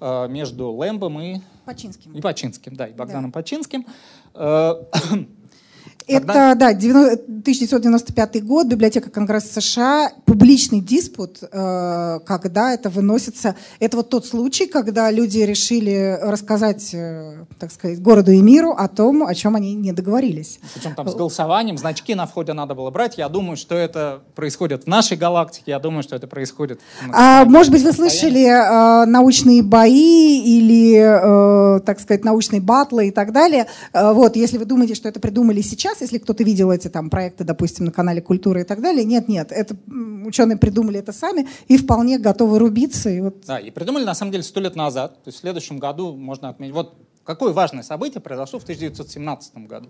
между 0.00 0.70
Лэмбом 0.72 1.20
и 1.20 1.40
Починским. 1.64 2.12
И 2.12 2.20
Починским, 2.20 2.76
да, 2.76 2.86
и 2.86 2.92
Богданом 2.92 3.30
да. 3.30 3.40
Починским. 3.40 3.86
Э, 4.34 4.74
это, 6.06 6.54
да, 6.56 6.68
1995 6.68 8.44
год, 8.44 8.66
библиотека 8.66 9.10
Конгресса 9.10 9.60
США, 9.60 10.12
публичный 10.34 10.80
диспут, 10.80 11.38
э, 11.42 12.18
когда 12.26 12.74
это 12.74 12.90
выносится. 12.90 13.54
Это 13.78 13.98
вот 13.98 14.10
тот 14.10 14.26
случай, 14.26 14.66
когда 14.66 15.08
люди 15.12 15.38
решили 15.38 16.18
рассказать, 16.20 16.90
э, 16.92 17.44
так 17.60 17.70
сказать, 17.70 18.02
городу 18.02 18.32
и 18.32 18.42
миру 18.42 18.72
о 18.72 18.88
том, 18.88 19.22
о 19.22 19.32
чем 19.32 19.54
они 19.54 19.74
не 19.74 19.92
договорились. 19.92 20.58
Причем 20.74 20.96
там 20.96 21.08
с 21.08 21.14
голосованием, 21.14 21.78
значки 21.78 22.16
на 22.16 22.26
входе 22.26 22.52
надо 22.52 22.74
было 22.74 22.90
брать. 22.90 23.16
Я 23.16 23.28
думаю, 23.28 23.56
что 23.56 23.76
это 23.76 24.22
происходит 24.34 24.84
в 24.84 24.86
нашей 24.88 25.16
галактике, 25.16 25.70
я 25.70 25.78
думаю, 25.78 26.02
что 26.02 26.16
это 26.16 26.26
происходит... 26.26 26.80
А, 27.12 27.44
может 27.44 27.70
быть, 27.70 27.84
вы 27.84 27.92
слышали 27.92 28.42
э, 28.42 29.06
научные 29.06 29.62
бои 29.62 30.40
или, 30.40 31.80
так 31.86 32.00
сказать, 32.00 32.24
научные 32.24 32.60
батлы 32.60 33.06
и 33.06 33.10
так 33.12 33.32
далее. 33.32 33.66
Вот, 33.92 34.34
если 34.34 34.58
вы 34.58 34.64
думаете, 34.64 34.96
что 34.96 35.08
это 35.08 35.20
придумали 35.20 35.60
сейчас, 35.60 36.00
если 36.00 36.18
кто-то 36.18 36.42
видел 36.42 36.72
эти 36.72 36.88
там 36.88 37.08
проекты, 37.08 37.44
допустим, 37.44 37.84
на 37.84 37.92
канале 37.92 38.20
Культуры 38.20 38.62
и 38.62 38.64
так 38.64 38.80
далее, 38.80 39.04
нет, 39.04 39.28
нет, 39.28 39.52
это 39.52 39.76
ученые 40.26 40.56
придумали 40.56 40.98
это 40.98 41.12
сами 41.12 41.48
и 41.68 41.76
вполне 41.76 42.18
готовы 42.18 42.58
рубиться. 42.58 43.10
И 43.10 43.20
вот... 43.20 43.44
Да, 43.46 43.58
и 43.58 43.70
придумали 43.70 44.04
на 44.04 44.14
самом 44.14 44.32
деле 44.32 44.42
сто 44.42 44.60
лет 44.60 44.76
назад. 44.76 45.22
То 45.22 45.28
есть 45.28 45.38
в 45.38 45.40
следующем 45.40 45.78
году 45.78 46.14
можно 46.14 46.48
отметить. 46.48 46.74
Вот 46.74 46.96
какое 47.24 47.52
важное 47.52 47.82
событие 47.82 48.20
произошло 48.20 48.58
в 48.58 48.62
1917 48.62 49.56
году. 49.66 49.88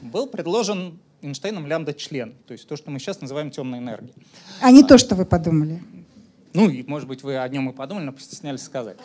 Был 0.00 0.26
предложен 0.26 0.98
Эйнштейном 1.22 1.66
лямбда-член, 1.66 2.34
то 2.46 2.52
есть 2.52 2.66
то, 2.66 2.76
что 2.76 2.90
мы 2.90 2.98
сейчас 2.98 3.20
называем 3.20 3.50
темной 3.52 3.78
энергией. 3.78 4.12
А 4.60 4.72
не 4.72 4.82
то, 4.82 4.98
что 4.98 5.14
вы 5.14 5.24
подумали. 5.24 5.80
Ну, 6.54 6.68
и, 6.68 6.82
может 6.82 7.08
быть, 7.08 7.22
вы 7.22 7.38
о 7.38 7.48
нем 7.48 7.70
и 7.70 7.72
подумали, 7.72 8.04
но 8.04 8.12
постеснялись 8.12 8.62
сказать. 8.62 8.98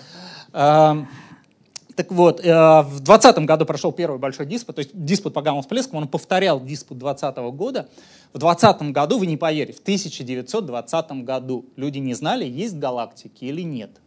Так 1.98 2.12
вот, 2.12 2.46
э, 2.46 2.54
в 2.84 3.00
2020 3.00 3.40
году 3.40 3.66
прошел 3.66 3.92
первый 3.92 4.20
большой 4.20 4.46
диспут, 4.46 4.76
то 4.76 4.82
есть 4.82 4.92
диспут 4.94 5.34
по 5.34 5.42
гамма-всплескам, 5.42 5.98
он 5.98 6.08
повторял 6.08 6.64
диспут 6.64 7.00
2020 7.00 7.52
года. 7.52 7.90
В 8.34 8.38
2020 8.38 8.92
году, 8.92 9.18
вы 9.18 9.26
не 9.26 9.36
поверите, 9.36 9.80
в 9.80 9.82
1920 9.82 11.24
году 11.24 11.66
люди 11.76 11.98
не 11.98 12.14
знали, 12.14 12.46
есть 12.46 12.76
галактики 12.76 13.46
или 13.46 13.64
нет. 13.64 14.00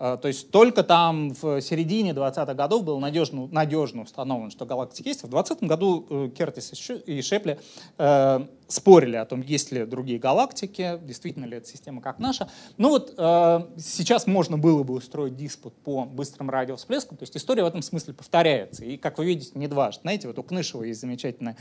Э, 0.00 0.16
то 0.20 0.28
есть 0.28 0.50
только 0.50 0.82
там 0.82 1.30
в 1.34 1.60
середине 1.60 2.10
20-х 2.10 2.54
годов 2.54 2.84
было 2.84 2.98
надежно, 2.98 3.46
надежно 3.48 4.02
установлено, 4.02 4.50
что 4.50 4.66
галактики 4.66 5.08
есть. 5.08 5.22
В 5.22 5.28
20 5.28 5.62
году 5.62 6.06
э, 6.08 6.30
Кертис 6.36 6.72
и 7.06 7.20
Шепли 7.20 7.60
э, 7.98 8.46
спорили 8.66 9.16
о 9.16 9.24
том, 9.26 9.42
есть 9.42 9.72
ли 9.72 9.84
другие 9.84 10.18
галактики, 10.18 10.98
действительно 11.02 11.44
ли 11.44 11.58
эта 11.58 11.68
система 11.68 12.00
как 12.00 12.18
наша. 12.18 12.48
Ну 12.78 12.88
вот 12.88 13.14
э, 13.16 13.60
сейчас 13.78 14.26
можно 14.26 14.56
было 14.56 14.82
бы 14.82 14.94
устроить 14.94 15.36
диспут 15.36 15.74
по 15.74 16.04
быстрым 16.04 16.48
радиовсплескам, 16.48 17.18
то 17.18 17.24
есть 17.24 17.36
история 17.36 17.62
в 17.62 17.66
этом 17.66 17.82
смысле 17.82 18.14
повторяется. 18.14 18.84
И, 18.84 18.96
как 18.96 19.18
вы 19.18 19.26
видите, 19.26 19.52
не 19.54 19.68
дважды. 19.68 20.00
Знаете, 20.02 20.28
вот 20.28 20.38
у 20.38 20.42
Кнышева 20.42 20.82
есть 20.82 21.00
замечательная 21.00 21.56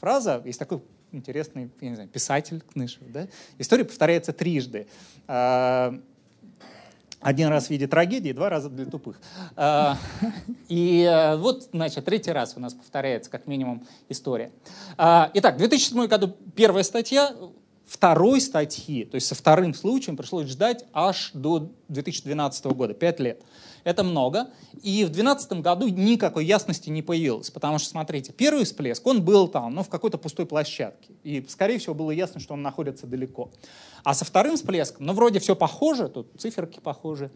фраза, 0.00 0.40
есть 0.44 0.58
такой 0.58 0.80
интересный 1.12 1.70
я 1.80 1.88
не 1.88 1.94
знаю, 1.96 2.08
писатель 2.08 2.62
Кнышев, 2.72 3.02
да? 3.08 3.26
История 3.58 3.84
повторяется 3.84 4.32
трижды. 4.32 4.86
Э, 5.26 5.98
один 7.20 7.48
раз 7.48 7.66
в 7.66 7.70
виде 7.70 7.86
трагедии, 7.86 8.32
два 8.32 8.48
раза 8.48 8.68
для 8.70 8.86
тупых. 8.86 9.20
А, 9.56 9.96
и 10.68 11.02
э, 11.02 11.36
вот, 11.36 11.68
значит, 11.72 12.04
третий 12.04 12.32
раз 12.32 12.54
у 12.56 12.60
нас 12.60 12.74
повторяется, 12.74 13.30
как 13.30 13.46
минимум, 13.46 13.86
история. 14.08 14.50
А, 14.96 15.30
итак, 15.34 15.58
2007 15.58 16.06
году 16.06 16.36
первая 16.54 16.82
статья, 16.82 17.34
второй 17.90 18.40
статьи, 18.40 19.04
то 19.04 19.16
есть 19.16 19.26
со 19.26 19.34
вторым 19.34 19.74
случаем 19.74 20.16
пришлось 20.16 20.46
ждать 20.46 20.84
аж 20.92 21.32
до 21.34 21.72
2012 21.88 22.66
года, 22.66 22.94
пять 22.94 23.18
лет. 23.18 23.42
Это 23.82 24.04
много. 24.04 24.50
И 24.80 25.02
в 25.02 25.10
2012 25.10 25.52
году 25.54 25.88
никакой 25.88 26.44
ясности 26.44 26.88
не 26.88 27.02
появилось. 27.02 27.50
Потому 27.50 27.80
что, 27.80 27.88
смотрите, 27.88 28.32
первый 28.32 28.64
всплеск, 28.64 29.04
он 29.04 29.24
был 29.24 29.48
там, 29.48 29.74
ну, 29.74 29.82
в 29.82 29.88
какой-то 29.88 30.18
пустой 30.18 30.46
площадке. 30.46 31.14
И, 31.24 31.44
скорее 31.48 31.78
всего, 31.78 31.94
было 31.94 32.12
ясно, 32.12 32.38
что 32.38 32.54
он 32.54 32.62
находится 32.62 33.08
далеко. 33.08 33.50
А 34.04 34.14
со 34.14 34.24
вторым 34.24 34.54
всплеском, 34.54 35.06
ну, 35.06 35.12
вроде 35.12 35.40
все 35.40 35.56
похоже, 35.56 36.08
тут 36.08 36.28
циферки 36.38 36.78
похожи, 36.78 37.32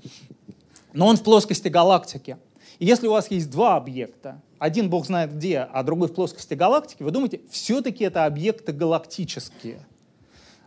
но 0.92 1.08
он 1.08 1.16
в 1.16 1.24
плоскости 1.24 1.66
галактики. 1.66 2.36
И 2.78 2.86
если 2.86 3.08
у 3.08 3.10
вас 3.10 3.28
есть 3.28 3.50
два 3.50 3.74
объекта, 3.74 4.40
один 4.60 4.88
бог 4.88 5.06
знает 5.06 5.34
где, 5.34 5.58
а 5.58 5.82
другой 5.82 6.06
в 6.06 6.14
плоскости 6.14 6.54
галактики, 6.54 7.02
вы 7.02 7.10
думаете, 7.10 7.40
все-таки 7.50 8.04
это 8.04 8.24
объекты 8.24 8.70
галактические– 8.70 9.84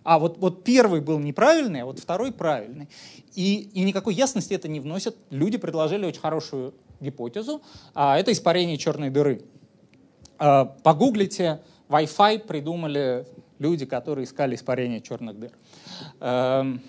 а 0.07 0.19
вот, 0.19 0.37
вот 0.37 0.63
первый 0.63 1.01
был 1.01 1.19
неправильный, 1.19 1.81
а 1.81 1.85
вот 1.85 1.99
второй 1.99 2.31
правильный. 2.31 2.87
И, 3.35 3.69
и 3.73 3.83
никакой 3.83 4.13
ясности 4.13 4.53
это 4.53 4.69
не 4.69 4.79
вносит. 4.79 5.17
Люди 5.31 5.57
предложили 5.57 6.05
очень 6.05 6.21
хорошую 6.21 6.73
гипотезу. 7.01 7.61
А, 7.93 8.17
это 8.17 8.31
испарение 8.31 8.77
черной 8.77 9.09
дыры. 9.09 9.41
А, 10.39 10.63
погуглите, 10.63 11.59
Wi-Fi 11.89 12.47
придумали 12.47 13.27
люди, 13.59 13.85
которые 13.85 14.23
искали 14.23 14.55
испарение 14.55 15.01
черных 15.01 15.37
дыр. 15.37 15.51
Эм, 16.21 16.81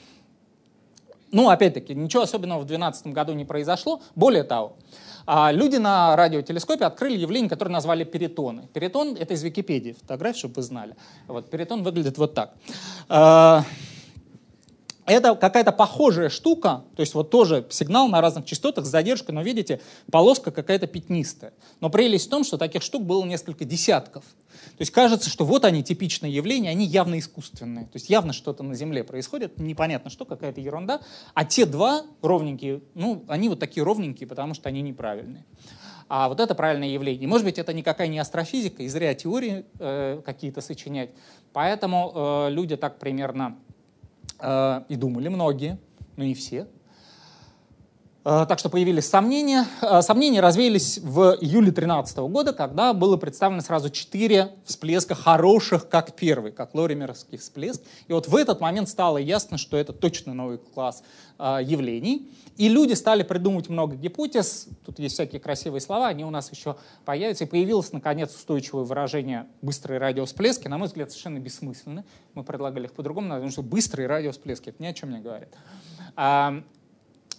ну, 1.30 1.50
опять-таки, 1.50 1.94
ничего 1.94 2.22
особенного 2.22 2.60
в 2.60 2.66
2012 2.66 3.06
году 3.08 3.32
не 3.32 3.44
произошло. 3.44 4.00
Более 4.14 4.44
того, 4.44 4.76
а, 5.26 5.52
люди 5.52 5.76
на 5.76 6.16
радиотелескопе 6.16 6.84
открыли 6.84 7.18
явление, 7.18 7.50
которое 7.50 7.70
назвали 7.70 8.04
перитоны. 8.04 8.68
Перитон— 8.72 9.16
это 9.20 9.34
из 9.34 9.42
Википедии 9.42 9.92
фотография, 9.92 10.38
чтобы 10.38 10.54
вы 10.54 10.62
знали. 10.62 10.96
Вот, 11.26 11.50
перитон 11.50 11.82
выглядит 11.82 12.16
вот 12.16 12.34
так. 12.34 12.54
Это 15.09 15.35
какая-то 15.35 15.73
похожая 15.73 16.29
штука, 16.29 16.85
то 16.94 17.01
есть 17.01 17.14
вот 17.14 17.31
тоже 17.31 17.66
сигнал 17.71 18.09
на 18.09 18.21
разных 18.21 18.44
частотах 18.44 18.85
с 18.85 18.88
задержкой, 18.88 19.35
но 19.35 19.40
видите, 19.40 19.81
полоска 20.12 20.51
какая-то 20.51 20.87
пятнистая. 20.87 21.55
Но 21.81 21.88
прелесть 21.88 22.27
в 22.27 22.31
том, 22.31 22.44
что 22.44 22.59
таких 22.59 22.83
штук 22.83 23.05
было 23.05 23.25
несколько 23.25 23.64
десятков. 23.64 24.25
То 24.25 24.83
есть 24.83 24.90
кажется, 24.90 25.31
что 25.31 25.47
вот 25.47 25.64
они 25.64 25.83
типичные 25.83 26.33
явления, 26.33 26.68
они 26.68 26.85
явно 26.85 27.18
искусственные. 27.18 27.87
То 27.87 27.97
есть 27.97 28.11
явно 28.11 28.35
что-то 28.35 28.62
на 28.62 28.75
Земле 28.75 29.03
происходит, 29.03 29.59
непонятно 29.59 30.11
что, 30.11 30.27
какая-то 30.27 30.61
ерунда. 30.61 31.01
А 31.33 31.47
те 31.47 31.64
два 31.64 32.05
ровненькие, 32.21 32.83
ну, 32.94 33.25
они 33.29 33.49
вот 33.49 33.61
такие 33.61 33.83
ровненькие, 33.83 34.29
потому 34.29 34.53
что 34.53 34.68
они 34.68 34.83
неправильные. 34.83 35.47
А 36.09 36.29
вот 36.29 36.40
это 36.40 36.55
правильное 36.55 36.88
явление. 36.88 37.29
Может 37.29 37.44
быть, 37.44 37.59
это 37.59 37.73
никакая 37.73 38.09
не 38.09 38.18
астрофизика, 38.18 38.83
и 38.83 38.88
зря 38.88 39.14
теории 39.14 39.64
э, 39.79 40.21
какие-то 40.25 40.61
сочинять. 40.61 41.11
Поэтому 41.53 42.12
э, 42.14 42.51
люди 42.51 42.77
так 42.77 42.99
примерно 42.99 43.59
и 44.40 44.96
думали, 44.96 45.29
многие, 45.29 45.79
но 46.16 46.24
не 46.24 46.35
все, 46.35 46.66
так 48.46 48.58
что 48.58 48.68
появились 48.68 49.08
сомнения. 49.08 49.66
Э, 49.80 50.02
сомнения 50.02 50.40
развеялись 50.40 50.98
в 50.98 51.38
июле 51.40 51.70
2013 51.70 52.18
года, 52.18 52.52
когда 52.52 52.92
было 52.92 53.16
представлено 53.16 53.62
сразу 53.62 53.88
четыре 53.88 54.50
всплеска 54.66 55.14
хороших, 55.14 55.88
как 55.88 56.14
первый, 56.14 56.52
как 56.52 56.74
лоримеровский 56.74 57.38
всплеск. 57.38 57.80
И 58.06 58.12
вот 58.12 58.28
в 58.28 58.36
этот 58.36 58.60
момент 58.60 58.90
стало 58.90 59.16
ясно, 59.16 59.56
что 59.56 59.78
это 59.78 59.94
точно 59.94 60.34
новый 60.34 60.58
класс 60.58 61.02
э, 61.38 61.60
явлений. 61.62 62.30
И 62.58 62.68
люди 62.68 62.92
стали 62.92 63.22
придумывать 63.22 63.70
много 63.70 63.96
гипотез. 63.96 64.68
Тут 64.84 64.98
есть 64.98 65.14
всякие 65.14 65.40
красивые 65.40 65.80
слова, 65.80 66.08
они 66.08 66.26
у 66.26 66.30
нас 66.30 66.52
еще 66.52 66.76
появятся. 67.06 67.44
И 67.44 67.46
появилось, 67.46 67.92
наконец, 67.92 68.34
устойчивое 68.34 68.84
выражение 68.84 69.46
«быстрые 69.62 69.98
радиовсплески». 69.98 70.68
На 70.68 70.76
мой 70.76 70.88
взгляд, 70.88 71.10
совершенно 71.10 71.38
бессмысленно. 71.38 72.04
Мы 72.34 72.44
предлагали 72.44 72.84
их 72.84 72.92
по-другому, 72.92 73.30
потому 73.30 73.50
что 73.50 73.62
быстрые 73.62 74.06
радиовсплески— 74.06 74.68
это 74.70 74.82
ни 74.82 74.86
о 74.86 74.92
чем 74.92 75.12
не 75.12 75.20
говорит. 75.20 75.48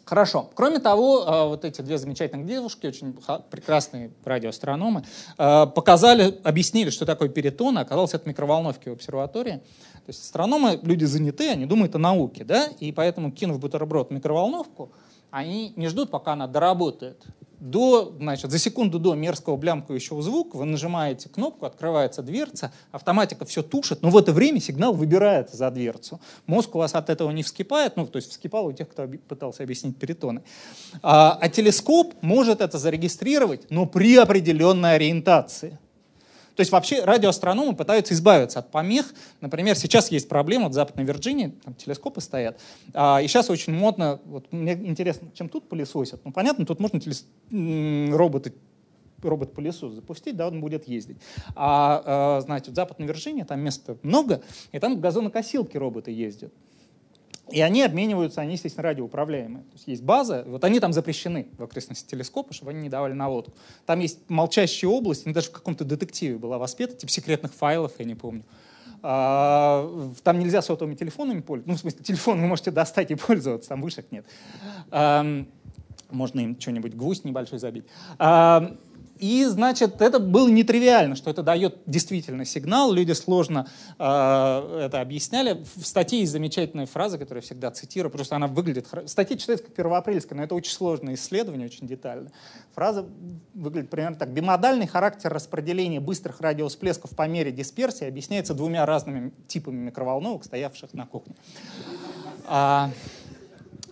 Хорошо. 0.09 0.49
Кроме 0.55 0.79
того, 0.79 1.23
э, 1.23 1.47
вот 1.49 1.63
эти 1.65 1.81
две 1.81 1.99
замечательных 1.99 2.47
девушки, 2.47 2.87
очень 2.87 3.15
прекрасные 3.51 4.09
радиоастрономы, 4.25 5.03
э, 5.37 5.67
показали, 5.67 6.39
объяснили, 6.43 6.89
что 6.89 7.05
такое 7.05 7.29
перитон, 7.29 7.77
а 7.77 7.81
оказалось, 7.81 8.15
это 8.15 8.27
микроволновки 8.27 8.89
в 8.89 8.93
обсерватории. 8.93 9.57
То 9.93 10.07
есть 10.07 10.23
астрономы, 10.23 10.79
люди 10.81 11.05
заняты, 11.05 11.51
они 11.51 11.67
думают 11.67 11.93
о 11.93 11.99
науке, 11.99 12.43
да, 12.43 12.69
и 12.79 12.91
поэтому, 12.91 13.31
кинув 13.31 13.59
бутерброд 13.59 14.09
микроволновку, 14.09 14.91
они 15.29 15.73
не 15.75 15.87
ждут, 15.89 16.09
пока 16.09 16.33
она 16.33 16.47
доработает 16.47 17.23
до, 17.59 18.13
значит, 18.17 18.51
за 18.51 18.59
секунду 18.59 18.99
до 18.99 19.15
мерзкого 19.15 19.57
блямкающего 19.57 20.21
звука 20.21 20.57
вы 20.57 20.65
нажимаете 20.65 21.29
кнопку, 21.29 21.65
открывается 21.65 22.21
дверца, 22.21 22.71
автоматика 22.91 23.45
все 23.45 23.63
тушит, 23.63 24.01
но 24.01 24.09
в 24.09 24.17
это 24.17 24.31
время 24.31 24.59
сигнал 24.59 24.93
выбирается 24.93 25.57
за 25.57 25.69
дверцу. 25.71 26.19
Мозг 26.47 26.75
у 26.75 26.79
вас 26.79 26.95
от 26.95 27.09
этого 27.09 27.31
не 27.31 27.43
вскипает, 27.43 27.97
ну, 27.97 28.07
то 28.07 28.17
есть 28.17 28.31
вскипал 28.31 28.67
у 28.67 28.71
тех, 28.71 28.89
кто 28.89 29.07
пытался 29.07 29.63
объяснить 29.63 29.97
перитоны. 29.97 30.41
А, 31.01 31.37
а 31.39 31.49
телескоп 31.49 32.13
может 32.21 32.61
это 32.61 32.77
зарегистрировать, 32.77 33.69
но 33.69 33.85
при 33.85 34.15
определенной 34.15 34.95
ориентации. 34.95 35.77
То 36.59 36.61
есть 36.61 36.73
вообще 36.73 37.05
радиоастрономы 37.05 37.73
пытаются 37.73 38.13
избавиться 38.13 38.59
от 38.59 38.69
помех. 38.69 39.13
Например, 39.39 39.77
сейчас 39.77 40.11
есть 40.11 40.27
проблема 40.27 40.67
в 40.67 40.73
Западной 40.73 41.05
Вирджинии, 41.05 41.53
там 41.63 41.73
телескопы 41.73 42.19
стоят, 42.19 42.59
а, 42.93 43.21
и 43.21 43.29
сейчас 43.29 43.49
очень 43.49 43.71
модно, 43.71 44.19
вот 44.25 44.51
мне 44.51 44.73
интересно, 44.73 45.29
чем 45.33 45.47
тут 45.47 45.69
пылесосят. 45.69 46.19
Ну 46.25 46.33
понятно, 46.33 46.65
тут 46.65 46.81
можно 46.81 46.99
телес... 46.99 47.25
роботы 47.49 48.53
робот-пылесос 49.21 49.93
запустить, 49.93 50.35
да, 50.35 50.49
он 50.49 50.59
будет 50.59 50.85
ездить. 50.85 51.15
А, 51.55 52.03
а 52.05 52.41
знаете, 52.41 52.71
в 52.71 52.75
Западной 52.75 53.07
Вирджинии 53.07 53.43
там 53.43 53.61
места 53.61 53.95
много, 54.03 54.41
и 54.73 54.79
там 54.79 54.99
газонокосилки 54.99 55.77
роботы 55.77 56.11
ездят. 56.11 56.51
И 57.51 57.61
они 57.61 57.81
обмениваются, 57.83 58.41
они, 58.41 58.53
естественно, 58.53 58.83
радиоуправляемые. 58.83 59.63
То 59.63 59.73
есть 59.73 59.87
есть 59.87 60.03
база, 60.03 60.43
вот 60.47 60.63
они 60.63 60.79
там 60.79 60.93
запрещены 60.93 61.47
в 61.57 61.63
окрестности 61.63 62.09
телескопа, 62.09 62.53
чтобы 62.53 62.71
они 62.71 62.81
не 62.81 62.89
давали 62.89 63.13
наводку. 63.13 63.53
Там 63.85 63.99
есть 63.99 64.19
молчащая 64.29 64.89
область, 64.89 65.25
они 65.25 65.33
даже 65.33 65.47
в 65.47 65.51
каком-то 65.51 65.85
детективе 65.85 66.37
была 66.37 66.57
воспета, 66.57 66.95
типа 66.95 67.11
секретных 67.11 67.53
файлов, 67.53 67.93
я 67.99 68.05
не 68.05 68.15
помню. 68.15 68.43
А, 69.01 70.11
там 70.23 70.39
нельзя 70.39 70.61
сотовыми 70.61 70.95
телефонами 70.95 71.41
пользоваться. 71.41 71.69
Ну, 71.69 71.77
в 71.77 71.79
смысле, 71.79 72.03
телефон 72.03 72.41
вы 72.41 72.47
можете 72.47 72.71
достать 72.71 73.11
и 73.11 73.15
пользоваться, 73.15 73.69
там 73.69 73.81
вышек 73.81 74.11
нет. 74.11 74.25
А, 74.91 75.45
можно 76.11 76.39
им 76.39 76.59
что-нибудь, 76.59 76.95
гвоздь 76.95 77.23
небольшой 77.23 77.59
забить. 77.59 77.85
А, 78.17 78.75
и, 79.19 79.43
значит, 79.45 80.01
это 80.01 80.17
было 80.17 80.47
нетривиально, 80.47 81.15
что 81.15 81.29
это 81.29 81.43
дает 81.43 81.79
действительно 81.85 82.45
сигнал. 82.45 82.93
Люди 82.93 83.11
сложно 83.11 83.67
э, 83.97 84.83
это 84.85 85.01
объясняли. 85.01 85.63
В 85.75 85.85
статье 85.85 86.21
есть 86.21 86.31
замечательная 86.31 86.85
фраза, 86.85 87.17
которую 87.17 87.41
я 87.41 87.45
всегда 87.45 87.71
цитирую, 87.71 88.11
просто 88.11 88.37
она 88.37 88.47
выглядит... 88.47 88.87
Статья 89.05 89.35
читается 89.35 89.65
как 89.65 89.75
первоапрельская, 89.75 90.37
но 90.37 90.43
это 90.43 90.55
очень 90.55 90.71
сложное 90.71 91.15
исследование, 91.15 91.67
очень 91.67 91.85
детально. 91.85 92.31
Фраза 92.75 93.05
выглядит 93.53 93.89
примерно 93.89 94.15
так. 94.15 94.29
Бимодальный 94.29 94.87
характер 94.87 95.33
распределения 95.33 95.99
быстрых 95.99 96.39
радиовсплесков 96.39 97.11
по 97.11 97.27
мере 97.27 97.51
дисперсии 97.51 98.07
объясняется 98.07 98.53
двумя 98.53 98.85
разными 98.85 99.33
типами 99.47 99.77
микроволновок, 99.77 100.45
стоявших 100.45 100.93
на 100.93 101.05
кухне. 101.05 101.35
А, 102.45 102.89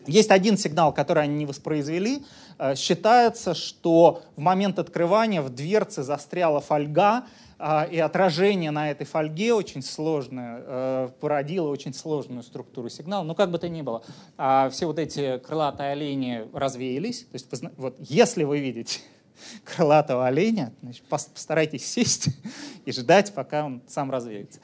есть 0.08 0.32
один 0.32 0.58
сигнал, 0.58 0.94
который 0.94 1.24
они 1.24 1.36
не 1.36 1.46
воспроизвели. 1.46 2.24
Э, 2.60 2.76
считается, 2.76 3.54
что 3.54 4.24
в 4.36 4.40
момент 4.40 4.80
открывания 4.80 5.42
в 5.42 5.50
дверце 5.50 6.04
застряла 6.04 6.60
фольга, 6.60 7.26
э, 7.60 7.90
и 7.92 8.00
отражение 8.00 8.72
на 8.72 8.90
этой 8.90 9.06
фольге 9.06 9.54
очень 9.54 9.84
сложное, 9.84 10.64
э, 10.66 11.10
породило 11.20 11.70
очень 11.70 11.94
сложную 11.94 12.44
структуру 12.44 12.90
сигнала. 12.90 13.24
Но 13.24 13.36
как 13.36 13.52
бы 13.52 13.60
то 13.60 13.70
ни 13.70 13.82
было, 13.82 14.04
а 14.38 14.70
все 14.70 14.88
вот 14.88 14.98
эти 14.98 15.38
крылатые 15.40 15.92
олени 15.92 16.48
развеялись. 16.54 17.22
То 17.26 17.34
есть, 17.34 17.48
вот, 17.78 17.96
если 18.00 18.44
вы 18.44 18.60
видите 18.60 19.02
крылатого 19.64 20.26
оленя, 20.26 20.74
значит, 20.82 21.04
постарайтесь 21.06 21.86
сесть 21.86 22.30
и 22.86 22.92
ждать, 22.92 23.34
пока 23.34 23.66
он 23.66 23.82
сам 23.88 24.10
развеется. 24.10 24.60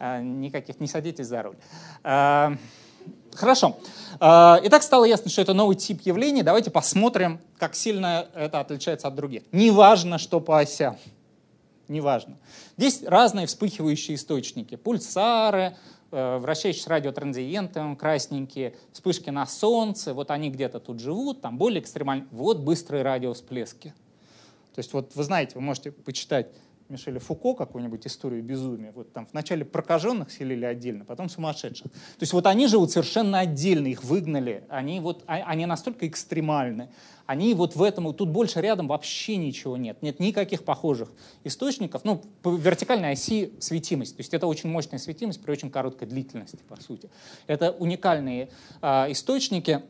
Никаких, 0.00 0.78
не 0.80 0.86
садитесь 0.86 1.26
за 1.26 1.42
руль. 1.42 1.56
Хорошо. 3.38 3.76
А, 4.18 4.58
итак, 4.64 4.82
стало 4.82 5.04
ясно, 5.04 5.30
что 5.30 5.40
это 5.40 5.54
новый 5.54 5.76
тип 5.76 6.00
явления. 6.00 6.42
Давайте 6.42 6.72
посмотрим, 6.72 7.38
как 7.56 7.76
сильно 7.76 8.26
это 8.34 8.58
отличается 8.58 9.06
от 9.06 9.14
других. 9.14 9.44
Неважно, 9.52 10.18
что 10.18 10.40
по 10.40 10.58
осям. 10.58 10.96
Неважно. 11.86 12.36
Здесь 12.76 13.04
разные 13.04 13.46
вспыхивающие 13.46 14.16
источники. 14.16 14.74
Пульсары, 14.74 15.76
э, 16.10 16.38
вращающиеся 16.38 16.90
радиотранзиенты 16.90 17.94
красненькие, 17.94 18.74
вспышки 18.92 19.30
на 19.30 19.46
солнце, 19.46 20.14
вот 20.14 20.32
они 20.32 20.50
где-то 20.50 20.80
тут 20.80 20.98
живут, 20.98 21.40
там 21.40 21.58
более 21.58 21.80
экстремальные. 21.80 22.26
Вот 22.32 22.58
быстрые 22.58 23.04
радиовсплески. 23.04 23.94
То 24.74 24.80
есть 24.80 24.92
вот 24.92 25.12
вы 25.14 25.22
знаете, 25.22 25.52
вы 25.54 25.60
можете 25.60 25.92
почитать 25.92 26.48
Мишеля 26.88 27.20
Фуко 27.20 27.54
какую-нибудь 27.54 28.06
историю 28.06 28.42
безумия. 28.42 28.92
Вот 28.92 29.12
там 29.12 29.28
вначале 29.30 29.64
прокаженных 29.64 30.30
селили 30.30 30.64
отдельно, 30.64 31.04
потом 31.04 31.28
сумасшедших. 31.28 31.90
То 31.90 32.20
есть 32.20 32.32
вот 32.32 32.46
они 32.46 32.66
живут 32.66 32.90
совершенно 32.90 33.40
отдельно, 33.40 33.88
их 33.88 34.04
выгнали. 34.04 34.64
Они, 34.68 35.00
вот, 35.00 35.22
а, 35.26 35.34
они 35.34 35.66
настолько 35.66 36.06
экстремальны. 36.08 36.88
Они 37.26 37.52
вот 37.52 37.76
в 37.76 37.82
этом, 37.82 38.14
тут 38.14 38.30
больше 38.30 38.62
рядом 38.62 38.88
вообще 38.88 39.36
ничего 39.36 39.76
нет. 39.76 40.02
Нет 40.02 40.18
никаких 40.18 40.64
похожих 40.64 41.12
источников. 41.44 42.04
Ну, 42.04 42.22
по 42.42 42.56
вертикальной 42.56 43.12
оси 43.12 43.52
светимость. 43.60 44.16
То 44.16 44.20
есть 44.20 44.32
это 44.32 44.46
очень 44.46 44.70
мощная 44.70 44.98
светимость 44.98 45.42
при 45.42 45.52
очень 45.52 45.70
короткой 45.70 46.08
длительности, 46.08 46.58
по 46.66 46.80
сути. 46.80 47.10
Это 47.46 47.72
уникальные 47.72 48.48
э, 48.80 49.12
источники 49.12 49.82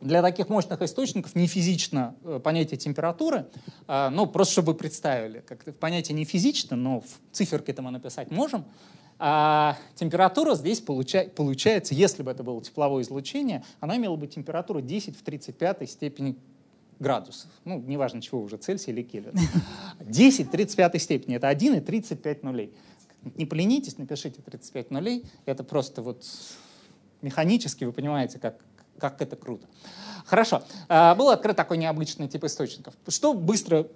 для 0.00 0.22
таких 0.22 0.48
мощных 0.48 0.82
источников 0.82 1.34
не 1.34 1.46
физично 1.46 2.14
э, 2.22 2.40
понятие 2.42 2.78
температуры, 2.78 3.46
а, 3.86 4.10
ну, 4.10 4.26
просто 4.26 4.52
чтобы 4.52 4.72
вы 4.72 4.78
представили, 4.78 5.40
как 5.40 5.64
понятие 5.78 6.14
не 6.14 6.24
физично, 6.24 6.76
но 6.76 7.00
в 7.00 7.06
циферке 7.32 7.72
это 7.72 7.82
мы 7.82 7.90
написать 7.90 8.30
можем, 8.30 8.64
а 9.18 9.78
температура 9.94 10.54
здесь 10.54 10.80
получа, 10.80 11.24
получается, 11.34 11.94
если 11.94 12.22
бы 12.22 12.30
это 12.30 12.42
было 12.42 12.60
тепловое 12.62 13.02
излучение, 13.02 13.64
она 13.80 13.96
имела 13.96 14.16
бы 14.16 14.26
температуру 14.26 14.82
10 14.82 15.16
в 15.16 15.22
35 15.22 15.90
степени 15.90 16.36
градусов. 16.98 17.50
Ну, 17.64 17.80
неважно, 17.80 18.20
чего 18.20 18.42
уже, 18.42 18.58
Цельсия 18.58 18.92
или 18.92 19.02
Кельвин. 19.02 19.34
10 20.00 20.48
в 20.48 20.50
35 20.50 21.02
степени— 21.02 21.36
это 21.36 21.48
1 21.48 21.76
и 21.76 21.80
35 21.80 22.42
нулей. 22.42 22.74
Не 23.34 23.46
поленитесь, 23.46 23.98
напишите 23.98 24.42
35 24.42 24.90
нулей. 24.90 25.24
Это 25.46 25.64
просто 25.64 26.02
вот 26.02 26.24
механически, 27.22 27.84
вы 27.84 27.92
понимаете, 27.92 28.38
как 28.38 28.60
как 28.98 29.20
это 29.22 29.36
круто. 29.36 29.66
Хорошо. 30.26 30.62
А, 30.88 31.14
был 31.14 31.30
открыт 31.30 31.56
такой 31.56 31.78
необычный 31.78 32.28
тип 32.28 32.44
источников. 32.44 32.94
Что 33.08 33.32
быстро 33.34 33.86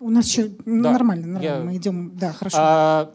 У 0.00 0.10
нас 0.10 0.26
еще 0.28 0.44
Да. 0.64 0.92
нормально, 0.92 1.26
нормально, 1.26 1.42
Я- 1.44 1.60
мы 1.60 1.76
идем, 1.76 2.12
да, 2.16 2.32
хорошо. 2.32 2.56
А, 2.60 3.10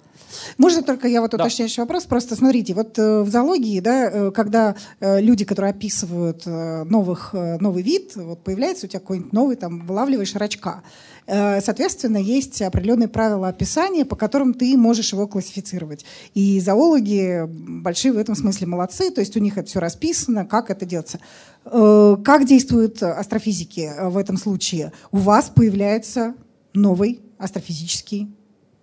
Можно 0.58 0.82
только 0.84 1.08
я 1.08 1.22
вот 1.22 1.32
Да. 1.32 1.38
уточняющий 1.38 1.82
вопрос? 1.82 2.04
Просто 2.06 2.36
смотрите, 2.36 2.74
вот 2.74 2.98
э, 3.00 3.22
в 3.22 3.30
зоологии, 3.30 3.80
да, 3.80 4.10
э, 4.12 4.32
когда 4.32 4.76
э, 5.00 5.22
люди, 5.22 5.46
которые 5.46 5.70
описывают 5.72 6.46
новых, 6.46 7.34
новый 7.34 7.84
вид, 7.84 8.16
вот 8.16 8.44
появляется 8.44 8.88
у 8.88 8.90
тебя 8.90 9.00
какой-нибудь 9.00 9.32
новый, 9.32 9.56
там, 9.56 9.86
вылавливаешь 9.86 10.36
рачка. 10.36 10.84
Э, 11.28 11.62
Соответственно, 11.62 12.18
есть 12.18 12.62
определенные 12.62 13.08
правила 13.08 13.48
описания, 13.48 14.06
по 14.06 14.16
которым 14.16 14.54
ты 14.54 14.76
можешь 14.78 15.14
его 15.14 15.28
классифицировать. 15.28 16.06
И 16.34 16.60
зоологи 16.60 17.46
большие 17.48 18.12
в 18.14 18.18
этом 18.18 18.36
смысле 18.36 18.68
молодцы, 18.68 19.10
то 19.12 19.22
есть 19.22 19.36
у 19.38 19.40
них 19.40 19.58
это 19.58 19.68
все 19.68 19.80
расписано, 19.80 20.46
как 20.46 20.70
это 20.70 20.86
делается. 20.86 21.20
Э, 21.66 22.18
Как 22.24 22.46
действуют 22.46 23.02
астрофизики 23.04 23.92
в 24.02 24.18
этом 24.18 24.38
случае? 24.38 24.92
У 25.12 25.18
вас 25.18 25.50
появляется 25.54 26.34
новый 26.74 27.22
астрофизический 27.38 28.30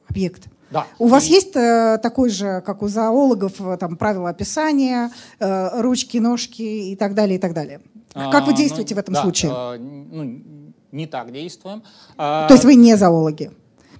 объект. 0.09 0.44
да. 0.70 0.87
У 0.98 1.07
вас 1.09 1.26
И- 1.29 1.33
есть 1.33 1.55
э, 1.57 1.98
такой 2.03 2.31
же, 2.31 2.62
как 2.64 2.83
у 2.83 2.88
зоологов, 2.88 3.55
там 3.79 3.96
правила 3.96 4.31
описания, 4.31 5.11
э, 5.40 5.81
ручки, 5.83 6.18
ножки 6.18 6.62
и 6.92 6.96
так 6.96 7.14
далее, 7.14 7.37
и 7.37 7.40
так 7.40 7.53
далее? 7.53 7.81
Как 8.12 8.46
вы 8.46 8.53
А, 8.53 8.57
действуете 8.57 8.94
ну, 8.94 8.98
в 8.98 9.03
этом 9.03 9.14
да, 9.14 9.22
случае? 9.22 9.53
а, 9.55 9.76
ну, 9.79 10.40
не 10.92 11.07
так 11.07 11.33
действуем. 11.33 11.83
А, 12.16 12.46
То 12.48 12.55
есть 12.55 12.64
вы 12.64 12.74
не 12.74 12.96
зоологи? 12.96 13.50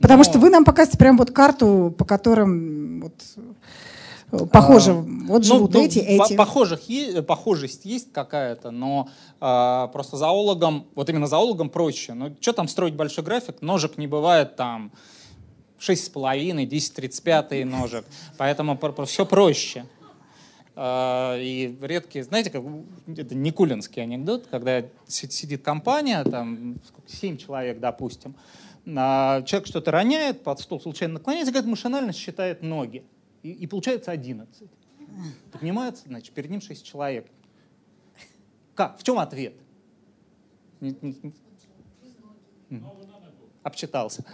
Потому 0.01 0.19
но- 0.19 0.25
что 0.25 0.39
вы 0.39 0.51
нам 0.51 0.65
показываете 0.65 0.99
прям 0.99 1.17
вот 1.19 1.31
карту, 1.31 1.95
по 1.97 2.05
которым 2.05 3.03
вот, 3.03 3.15
э, 4.33 4.47
похоже, 4.47 4.93
вот 4.95 5.39
Ну, 5.39 5.43
живут 5.43 5.75
ну, 5.75 5.85
эти, 5.85 5.99
по- 5.99 6.25
эти. 6.25 6.37
Похожих, 6.37 6.81
похожесть 7.27 7.85
есть 7.85 8.13
какая-то, 8.13 8.71
но 8.71 9.09
а, 9.41 9.89
просто 9.89 10.17
зоологам, 10.17 10.87
вот 10.95 11.09
именно 11.11 11.27
зоологам 11.27 11.69
проще. 11.69 12.15
Ну, 12.15 12.35
что 12.41 12.53
там 12.53 12.69
строить 12.69 12.95
большой 12.95 13.25
график? 13.25 13.61
Ножек 13.61 13.99
не 13.99 14.07
бывает 14.07 14.57
там 14.57 14.91
6,5, 15.79 16.67
10,35 16.67 17.65
ножек. 17.65 18.05
Поэтому 18.39 18.79
все 19.07 19.27
проще. 19.27 19.85
А, 20.77 21.37
И 21.39 21.77
редкие, 21.81 22.25
знаете, 22.25 22.51
как 22.51 22.63
это 23.17 23.35
Никулинский 23.35 24.03
анекдот, 24.03 24.47
когда 24.47 24.83
си- 25.07 25.29
сидит 25.31 25.63
компания, 25.63 26.23
там 26.25 26.77
сколько, 26.87 27.09
7 27.11 27.37
человек, 27.37 27.81
допустим, 27.81 28.35
а, 28.97 29.43
человек 29.43 29.67
что-то 29.69 29.91
роняет, 29.91 30.43
под 30.43 30.61
стол 30.61 30.81
случайно 30.81 31.15
наклоняется, 31.15 31.53
как 31.53 31.65
машинально 31.67 32.13
считает 32.13 32.63
ноги. 32.63 33.05
И, 33.43 33.51
и 33.51 33.67
получается 33.67 34.11
11. 34.11 34.69
Поднимается, 35.53 36.05
значит, 36.07 36.33
перед 36.33 36.51
ним 36.51 36.61
6 36.61 36.85
человек. 36.87 37.27
Как? 38.75 38.99
В 38.99 39.03
чем 39.03 39.19
ответ? 39.19 39.55
Обчитался. 43.63 44.25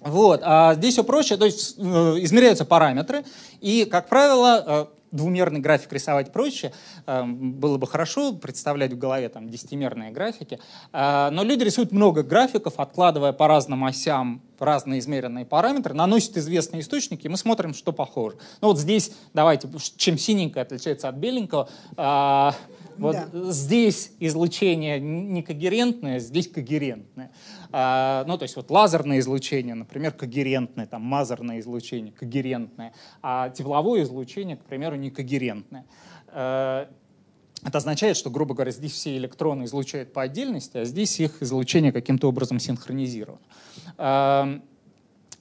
Вот, 0.00 0.42
а 0.44 0.74
здесь 0.74 0.94
все 0.94 1.04
проще, 1.04 1.36
то 1.36 1.44
есть 1.44 1.74
э, 1.76 1.82
измеряются 2.20 2.64
параметры, 2.64 3.24
и, 3.60 3.84
как 3.84 4.08
правило, 4.08 4.64
э, 4.64 4.86
двумерный 5.10 5.58
график 5.58 5.92
рисовать 5.92 6.32
проще, 6.32 6.72
э, 7.06 7.24
было 7.24 7.78
бы 7.78 7.86
хорошо 7.88 8.32
представлять 8.32 8.92
в 8.92 8.98
голове 8.98 9.28
там 9.28 9.48
десятимерные 9.48 10.12
графики, 10.12 10.60
но 10.92 11.42
люди 11.42 11.64
рисуют 11.64 11.90
много 11.90 12.22
графиков, 12.22 12.74
откладывая 12.76 13.32
по 13.32 13.48
разным 13.48 13.84
осям 13.84 14.40
разные 14.60 15.00
измеренные 15.00 15.44
параметры, 15.44 15.94
наносят 15.94 16.36
известные 16.36 16.82
источники, 16.82 17.26
и 17.26 17.28
мы 17.28 17.36
смотрим, 17.36 17.74
что 17.74 17.92
похоже. 17.92 18.36
Ну 18.60 18.68
вот 18.68 18.78
здесь, 18.78 19.12
давайте, 19.34 19.68
чем 19.96 20.18
синенькое 20.18 20.62
отличается 20.62 21.08
от 21.08 21.16
беленького, 21.16 21.68
вот 22.98 23.16
Да. 23.16 23.52
здесь 23.52 24.12
излучение 24.20 25.00
не 25.00 25.42
когерентное, 25.42 26.18
здесь 26.18 26.48
когерентное. 26.48 27.30
А, 27.70 28.24
ну, 28.26 28.36
то 28.38 28.44
есть 28.44 28.56
вот 28.56 28.70
лазерное 28.70 29.18
излучение, 29.20 29.74
например, 29.74 30.12
когерентное, 30.12 30.86
там 30.86 31.02
мазерное 31.02 31.60
излучение 31.60 32.12
когерентное, 32.12 32.92
а 33.22 33.50
тепловое 33.50 34.02
излучение, 34.02 34.56
к 34.56 34.64
примеру, 34.64 34.96
не 34.96 35.10
когерентное. 35.10 35.84
А, 36.28 36.88
это 37.64 37.78
означает, 37.78 38.16
что, 38.16 38.30
грубо 38.30 38.54
говоря, 38.54 38.70
здесь 38.70 38.92
все 38.92 39.16
электроны 39.16 39.64
излучают 39.64 40.12
по 40.12 40.22
отдельности, 40.22 40.76
а 40.78 40.84
здесь 40.84 41.18
их 41.18 41.42
излучение 41.42 41.90
каким-то 41.90 42.28
образом 42.28 42.60
синхронизировано. 42.60 43.40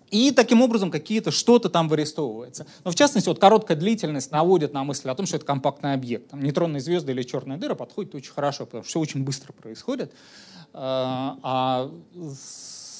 И 0.10 0.32
таким 0.32 0.62
образом 0.62 0.89
какие-то 0.89 1.32
что-то 1.32 1.70
там 1.70 1.88
вырисовывается. 1.88 2.65
Но 2.84 2.91
в 2.91 2.96
частности, 2.96 3.28
вот 3.28 3.39
короткая 3.39 3.78
длительность 3.78 4.32
наводит 4.32 4.74
на 4.74 4.84
мысль 4.84 5.10
о 5.10 5.15
том, 5.15 5.26
что 5.26 5.38
это 5.38 5.46
компактный 5.46 5.93
объект. 5.93 6.30
Там, 6.30 6.41
нейтронные 6.41 6.80
звезды 6.80 7.12
или 7.12 7.24
черная 7.24 7.58
дыра 7.58 7.76
подходят 7.76 8.15
очень 8.15 8.32
хорошо, 8.32 8.65
потому 8.65 8.84
что 8.84 8.89
все 8.89 9.00
очень 9.00 9.24
быстро 9.24 9.54
происходит. 9.54 10.13
А, 10.74 11.38
а, 11.43 11.91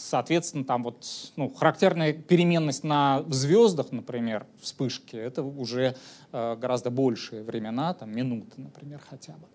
соответственно, 0.10 0.66
там 0.66 0.84
вот 0.84 1.06
ну, 1.36 1.50
характерная 1.50 2.14
переменность 2.14 2.84
на 2.84 3.24
звездах, 3.30 3.92
например, 3.92 4.46
вспышки, 4.62 5.16
это 5.16 5.44
уже 5.44 5.96
э, 6.32 6.56
гораздо 6.56 6.90
большие 6.92 7.44
времена, 7.44 7.94
там 7.94 8.12
минуты, 8.16 8.54
например, 8.62 9.02
хотя 9.10 9.34
бы. 9.34 9.48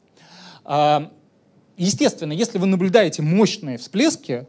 А, 0.64 1.12
Естественно, 1.76 2.32
если 2.32 2.58
вы 2.58 2.66
наблюдаете 2.66 3.22
мощные 3.22 3.78
всплески, 3.78 4.46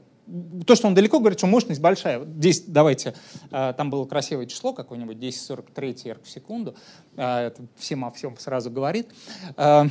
то, 0.66 0.76
что 0.76 0.88
он 0.88 0.94
далеко, 0.94 1.20
говорит, 1.20 1.40
что 1.40 1.48
мощность 1.48 1.82
большая. 1.82 2.20
Вот 2.20 2.30
Здесь 2.30 2.64
давайте, 2.66 3.14
э, 3.52 3.74
там 3.76 3.90
было 3.90 4.06
красивое 4.06 4.46
число 4.46 4.74
какое-нибудь, 4.74 5.18
1043 5.18 5.96
эрг 6.06 6.24
в 6.24 6.30
секунду. 6.30 6.76
Э, 7.18 7.48
Это 7.48 7.64
всем 7.78 8.06
о 8.06 8.12
всем 8.12 8.38
сразу 8.38 8.72
говорит. 8.72 9.10
Э, 9.58 9.86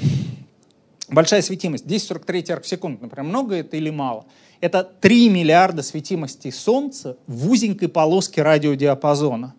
Большая 1.09 1.43
светимость, 1.43 1.85
1043 1.85 2.45
эрг 2.49 2.65
в 2.65 2.69
секунду, 2.69 3.03
например, 3.03 3.29
много 3.29 3.57
это 3.57 3.77
или 3.77 3.91
мало? 3.91 4.25
Это 4.61 4.83
3 4.85 5.29
миллиарда 5.29 5.83
светимостей 5.83 6.51
Солнца 6.51 7.19
в 7.27 7.51
узенькой 7.51 7.89
полоске 7.89 8.41
радиодиапазона. 8.43 9.55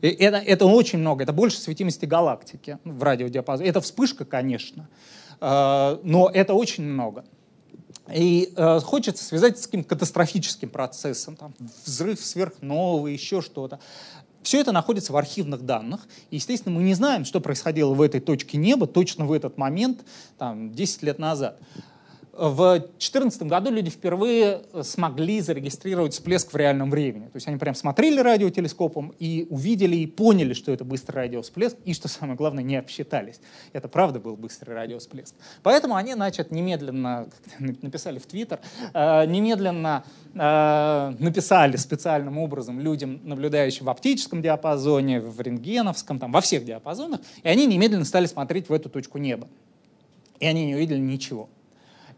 Это, 0.00 0.38
это 0.38 0.64
очень 0.64 0.98
много, 0.98 1.22
это 1.22 1.32
больше 1.32 1.58
светимости 1.58 2.06
галактики 2.06 2.78
в 2.84 3.02
радиодиапазоне. 3.02 3.68
Это 3.68 3.82
вспышка, 3.82 4.24
конечно, 4.24 4.88
но 5.40 6.30
это 6.32 6.54
очень 6.54 6.84
много. 6.84 7.26
И 8.14 8.52
э, 8.56 8.80
хочется 8.80 9.24
связать 9.24 9.58
с 9.58 9.66
каким-то 9.66 9.88
катастрофическим 9.88 10.68
процессом, 10.68 11.36
там, 11.36 11.54
взрыв 11.84 12.20
сверхновой, 12.24 13.12
еще 13.12 13.40
что-то. 13.40 13.80
Все 14.42 14.60
это 14.60 14.72
находится 14.72 15.12
в 15.12 15.16
архивных 15.16 15.66
данных. 15.66 16.00
И, 16.30 16.36
естественно, 16.36 16.74
мы 16.74 16.82
не 16.82 16.94
знаем, 16.94 17.24
что 17.24 17.40
происходило 17.40 17.92
в 17.92 18.00
этой 18.00 18.20
точке 18.20 18.56
неба 18.56 18.86
точно 18.86 19.26
в 19.26 19.32
этот 19.32 19.58
момент, 19.58 20.00
там, 20.38 20.72
10 20.72 21.02
лет 21.02 21.18
назад. 21.18 21.58
В 22.40 22.78
2014 22.78 23.42
году 23.42 23.70
люди 23.70 23.90
впервые 23.90 24.62
э, 24.72 24.82
смогли 24.82 25.42
зарегистрировать 25.42 26.14
всплеск 26.14 26.54
в 26.54 26.56
реальном 26.56 26.90
времени. 26.90 27.26
То 27.26 27.36
есть 27.36 27.46
они 27.46 27.58
прям 27.58 27.74
смотрели 27.74 28.18
радиотелескопом 28.18 29.12
и 29.18 29.46
увидели 29.50 29.96
и 29.96 30.06
поняли, 30.06 30.54
что 30.54 30.72
это 30.72 30.82
быстрый 30.82 31.16
радиовсплеск, 31.16 31.76
и, 31.84 31.92
что 31.92 32.08
самое 32.08 32.38
главное, 32.38 32.64
не 32.64 32.76
обсчитались. 32.76 33.42
Это 33.74 33.88
правда 33.88 34.20
был 34.20 34.38
быстрый 34.38 34.72
радиовсплеск. 34.72 35.34
Поэтому 35.62 35.96
они, 35.96 36.14
значит, 36.14 36.50
немедленно 36.50 37.28
написали 37.58 38.18
в 38.18 38.24
Твиттер, 38.24 38.60
э, 38.94 39.26
немедленно 39.26 40.04
э, 40.32 41.14
написали 41.18 41.76
специальным 41.76 42.38
образом 42.38 42.80
людям, 42.80 43.20
наблюдающим 43.22 43.84
в 43.84 43.90
оптическом 43.90 44.40
диапазоне, 44.40 45.20
в 45.20 45.38
рентгеновском, 45.42 46.18
там, 46.18 46.32
во 46.32 46.40
всех 46.40 46.64
диапазонах, 46.64 47.20
и 47.42 47.48
они 47.48 47.66
немедленно 47.66 48.06
стали 48.06 48.24
смотреть 48.24 48.70
в 48.70 48.72
эту 48.72 48.88
точку 48.88 49.18
неба. 49.18 49.46
И 50.38 50.46
они 50.46 50.64
не 50.64 50.74
увидели 50.74 51.00
ничего 51.00 51.50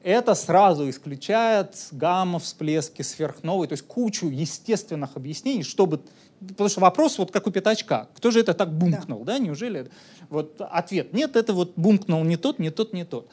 это 0.05 0.35
сразу 0.35 0.89
исключает 0.89 1.77
гамма-всплески, 1.93 3.03
сверхновые, 3.03 3.69
то 3.69 3.75
есть 3.75 3.87
кучу 3.87 4.29
естественных 4.29 5.17
объяснений, 5.17 5.63
чтобы... 5.63 6.01
Потому 6.41 6.69
что 6.69 6.81
вопрос 6.81 7.19
вот 7.19 7.31
как 7.31 7.47
у 7.47 7.51
пятачка. 7.51 8.09
Кто 8.15 8.33
же 8.33 8.41
это 8.41 8.53
так 8.53 8.73
бумкнул, 8.73 9.23
да? 9.25 9.39
Неужели? 9.39 9.89
Вот 10.29 10.61
ответ. 10.61 11.13
Нет, 11.13 11.37
это 11.37 11.53
вот 11.53 11.75
бумкнул 11.77 12.25
не 12.25 12.37
тот, 12.37 12.59
не 12.59 12.71
тот, 12.71 12.93
не 12.93 13.05
тот. 13.05 13.29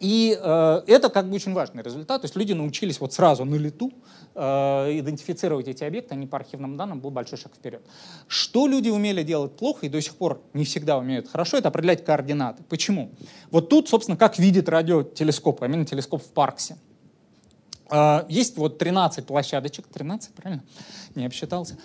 И 0.00 0.34
э, 0.40 0.82
это 0.86 1.10
как 1.10 1.28
бы 1.28 1.34
очень 1.36 1.52
важный 1.52 1.82
результат. 1.82 2.22
То 2.22 2.24
есть 2.24 2.34
люди 2.34 2.54
научились 2.54 2.98
вот 3.00 3.12
сразу 3.12 3.44
на 3.44 3.54
лету 3.56 3.92
э, 4.34 4.98
идентифицировать 4.98 5.68
эти 5.68 5.84
объекты, 5.84 6.14
они 6.14 6.26
по 6.26 6.38
архивным 6.38 6.78
данным 6.78 7.00
был 7.00 7.10
большой 7.10 7.38
шаг 7.38 7.52
вперед. 7.54 7.82
Что 8.26 8.66
люди 8.66 8.88
умели 8.88 9.22
делать 9.22 9.56
плохо 9.56 9.84
и 9.84 9.88
до 9.90 10.00
сих 10.00 10.16
пор 10.16 10.40
не 10.54 10.64
всегда 10.64 10.96
умеют 10.96 11.28
хорошо, 11.28 11.58
это 11.58 11.68
определять 11.68 12.02
координаты. 12.02 12.62
Почему? 12.68 13.10
Вот 13.50 13.68
тут, 13.68 13.90
собственно, 13.90 14.16
как 14.16 14.38
видит 14.38 14.70
радиотелескоп, 14.70 15.62
а 15.62 15.66
именно 15.66 15.84
телескоп 15.84 16.22
в 16.22 16.28
Парксе. 16.32 16.78
Э, 17.90 18.24
Есть 18.30 18.56
вот 18.56 18.78
13 18.78 19.26
площадочек, 19.26 19.86
13, 19.86 20.32
правильно? 20.34 20.64
Не 21.14 21.26
обсчитался. 21.26 21.76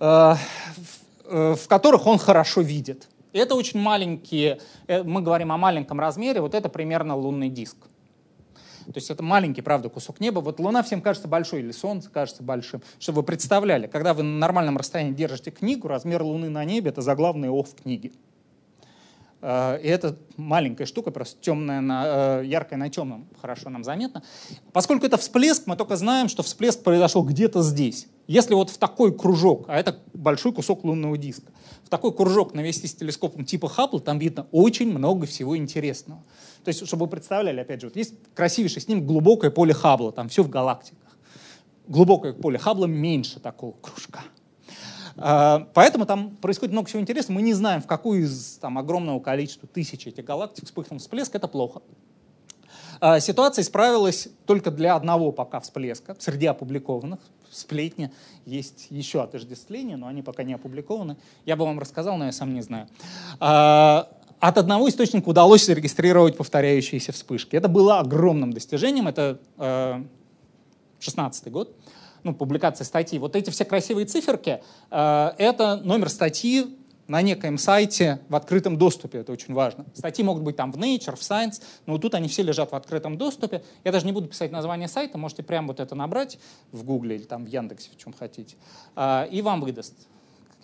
Э, 0.00 0.34
в- 0.34 1.26
э, 1.32 1.54
В 1.54 1.66
которых 1.66 2.06
он 2.06 2.18
хорошо 2.18 2.60
видит. 2.60 3.08
Это 3.32 3.54
очень 3.54 3.80
маленькие, 3.80 4.60
э, 4.86 5.02
мы 5.02 5.22
говорим 5.22 5.52
о 5.52 5.56
маленьком 5.56 6.00
размере, 6.00 6.40
вот 6.40 6.54
это 6.54 6.68
примерно 6.68 7.16
лунный 7.16 7.48
диск. 7.48 7.76
То 8.86 8.96
есть 8.96 9.10
это 9.10 9.22
маленький, 9.22 9.62
правда, 9.62 9.88
кусок 9.88 10.18
неба. 10.18 10.40
Вот 10.40 10.58
Луна 10.58 10.82
всем 10.82 11.00
кажется 11.00 11.28
большой, 11.28 11.60
или 11.60 11.70
Солнце 11.70 12.10
кажется 12.10 12.42
большим. 12.42 12.82
Чтобы 12.98 13.20
вы 13.20 13.22
представляли, 13.24 13.86
когда 13.86 14.14
вы 14.14 14.24
на 14.24 14.38
нормальном 14.38 14.76
расстоянии 14.76 15.12
держите 15.12 15.52
книгу, 15.52 15.86
размер 15.86 16.22
Луны 16.22 16.48
на 16.48 16.64
небе— 16.64 16.90
это 16.90 17.00
заглавный 17.00 17.50
ов 17.50 17.72
книги. 17.74 18.12
Э, 19.42 19.80
и 19.82 19.88
это 19.88 20.16
маленькая 20.36 20.86
штука, 20.86 21.10
просто 21.10 21.40
темная 21.40 21.80
на, 21.80 22.40
яркая 22.40 22.78
на 22.78 22.90
темном, 22.90 23.28
хорошо 23.40 23.70
нам 23.70 23.84
заметно. 23.84 24.22
Поскольку 24.72 25.06
это 25.06 25.16
всплеск, 25.16 25.66
мы 25.66 25.76
только 25.76 25.96
знаем, 25.96 26.28
что 26.28 26.42
всплеск 26.42 26.82
произошел 26.82 27.22
где-то 27.24 27.62
здесь. 27.62 28.06
Если 28.26 28.54
вот 28.54 28.70
в 28.70 28.78
такой 28.78 29.16
кружок, 29.16 29.64
а 29.68 29.76
это 29.76 29.98
большой 30.14 30.52
кусок 30.52 30.84
лунного 30.84 31.18
диска, 31.18 31.50
в 31.84 31.88
такой 31.88 32.14
кружок 32.14 32.54
навести 32.54 32.86
с 32.86 32.94
телескопом 32.94 33.44
типа 33.44 33.68
Хаббл, 33.68 33.98
там 33.98 34.18
видно 34.18 34.46
очень 34.52 34.90
много 34.92 35.26
всего 35.26 35.56
интересного. 35.56 36.22
То 36.64 36.68
есть, 36.68 36.86
чтобы 36.86 37.06
вы 37.06 37.10
представляли, 37.10 37.60
опять 37.60 37.80
же, 37.80 37.88
вот 37.88 37.96
есть 37.96 38.14
красивейший 38.34 38.82
снимок 38.82 39.06
глубокое 39.06 39.50
поле 39.50 39.74
Хаббла, 39.74 40.12
там 40.12 40.28
все 40.28 40.42
в 40.42 40.48
галактиках. 40.48 41.16
Глубокое 41.88 42.32
поле 42.32 42.58
Хаббла 42.58 42.86
меньше 42.86 43.40
такого 43.40 43.72
кружка. 43.80 44.20
А, 45.16 45.68
поэтому 45.74 46.06
там 46.06 46.36
происходит 46.36 46.72
много 46.72 46.88
всего 46.88 47.00
интересного. 47.00 47.36
Мы 47.36 47.42
не 47.42 47.54
знаем, 47.54 47.82
в 47.82 47.86
какую 47.86 48.22
из 48.22 48.58
там, 48.60 48.78
огромного 48.78 49.20
количества 49.20 49.68
тысяч 49.68 50.06
этих 50.06 50.24
галактик 50.24 50.64
вспыхнул 50.64 50.98
всплеск. 50.98 51.34
Это 51.34 51.48
плохо. 51.48 51.82
А, 53.00 53.20
ситуация 53.20 53.62
исправилась 53.62 54.28
только 54.46 54.70
для 54.70 54.94
одного 54.94 55.32
пока 55.32 55.60
всплеска 55.60 56.16
среди 56.18 56.46
опубликованных. 56.46 57.20
В 57.50 57.56
сплетне 57.56 58.12
есть 58.46 58.86
еще 58.90 59.22
отождествления, 59.22 59.96
но 59.96 60.06
они 60.06 60.22
пока 60.22 60.44
не 60.44 60.54
опубликованы. 60.54 61.16
Я 61.46 61.56
бы 61.56 61.64
вам 61.64 61.80
рассказал, 61.80 62.16
но 62.16 62.26
я 62.26 62.32
сам 62.32 62.54
не 62.54 62.62
знаю. 62.62 62.88
А, 63.40 64.08
от 64.38 64.56
одного 64.56 64.88
источника 64.88 65.28
удалось 65.28 65.66
зарегистрировать 65.66 66.36
повторяющиеся 66.36 67.12
вспышки. 67.12 67.56
Это 67.56 67.68
было 67.68 67.98
огромным 67.98 68.52
достижением. 68.52 69.08
Это 69.08 69.38
16 71.00 71.50
год 71.50 71.74
ну, 72.22 72.34
публикация 72.34 72.84
статьи. 72.84 73.18
Вот 73.18 73.36
эти 73.36 73.50
все 73.50 73.64
красивые 73.64 74.06
циферки 74.06 74.62
э,— 74.90 75.32
это 75.38 75.76
номер 75.76 76.08
статьи 76.08 76.76
на 77.10 77.22
некоем 77.22 77.58
сайте 77.58 78.20
в 78.28 78.36
открытом 78.36 78.78
доступе, 78.78 79.18
это 79.18 79.32
очень 79.32 79.52
важно. 79.52 79.84
Статьи 79.94 80.24
могут 80.24 80.44
быть 80.44 80.54
там 80.54 80.70
в 80.70 80.76
Nature, 80.76 81.16
в 81.16 81.20
Science, 81.20 81.60
но 81.84 81.98
тут 81.98 82.14
они 82.14 82.28
все 82.28 82.44
лежат 82.44 82.70
в 82.70 82.76
открытом 82.76 83.18
доступе. 83.18 83.64
Я 83.82 83.90
даже 83.90 84.06
не 84.06 84.12
буду 84.12 84.28
писать 84.28 84.52
название 84.52 84.86
сайта, 84.86 85.18
можете 85.18 85.42
прямо 85.42 85.68
вот 85.68 85.80
это 85.80 85.96
набрать 85.96 86.38
в 86.70 86.84
Гугле 86.84 87.16
или 87.16 87.24
там 87.24 87.44
в 87.44 87.48
Яндексе, 87.48 87.90
в 87.90 87.98
чем 87.98 88.12
хотите, 88.12 88.54
э, 88.94 89.26
и 89.28 89.42
вам 89.42 89.60
выдаст. 89.60 89.94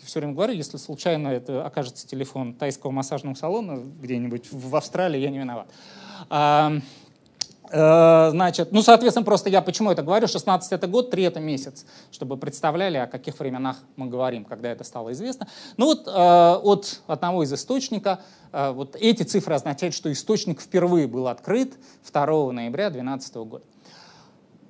Все 0.05 0.21
время 0.21 0.35
говорю, 0.35 0.53
если 0.53 0.77
случайно 0.77 1.29
это 1.29 1.67
окажется 1.67 2.07
телефон 2.07 2.55
тайского 2.55 2.93
массажного 2.93 3.35
салона 3.35 3.83
где-нибудь 4.01 4.53
в 4.53 4.77
Австралии, 4.77 5.19
я 5.19 5.31
не 5.31 5.39
виноват. 5.39 5.69
Э, 7.71 8.31
значит, 8.31 8.73
ну, 8.73 8.83
соответственно, 8.83 9.25
просто 9.25 9.51
я 9.51 9.63
почему 9.63 9.91
это 9.91 10.03
говорю, 10.03 10.29
16 10.29 10.73
это 10.73 10.87
год, 10.87 11.11
3 11.11 11.23
это 11.25 11.41
месяц, 11.41 11.85
чтобы 12.11 12.37
представляли, 12.37 12.99
о 12.99 13.07
каких 13.07 13.39
временах 13.39 13.77
мы 13.97 14.07
говорим, 14.07 14.45
когда 14.45 14.71
это 14.71 14.85
стало 14.85 15.13
известно. 15.13 15.49
Ну 15.77 15.87
вот 15.87 16.07
э, 16.07 16.11
от 16.11 17.01
одного 17.07 17.43
из 17.43 17.53
источника, 17.53 18.21
э, 18.53 18.71
вот 18.71 18.97
эти 18.97 19.23
цифры 19.23 19.55
означают, 19.55 19.95
что 19.95 20.13
источник 20.13 20.61
впервые 20.61 21.07
был 21.07 21.29
открыт 21.29 21.75
2 22.11 22.53
ноября 22.53 22.91
2012 22.91 23.35
года. 23.37 23.65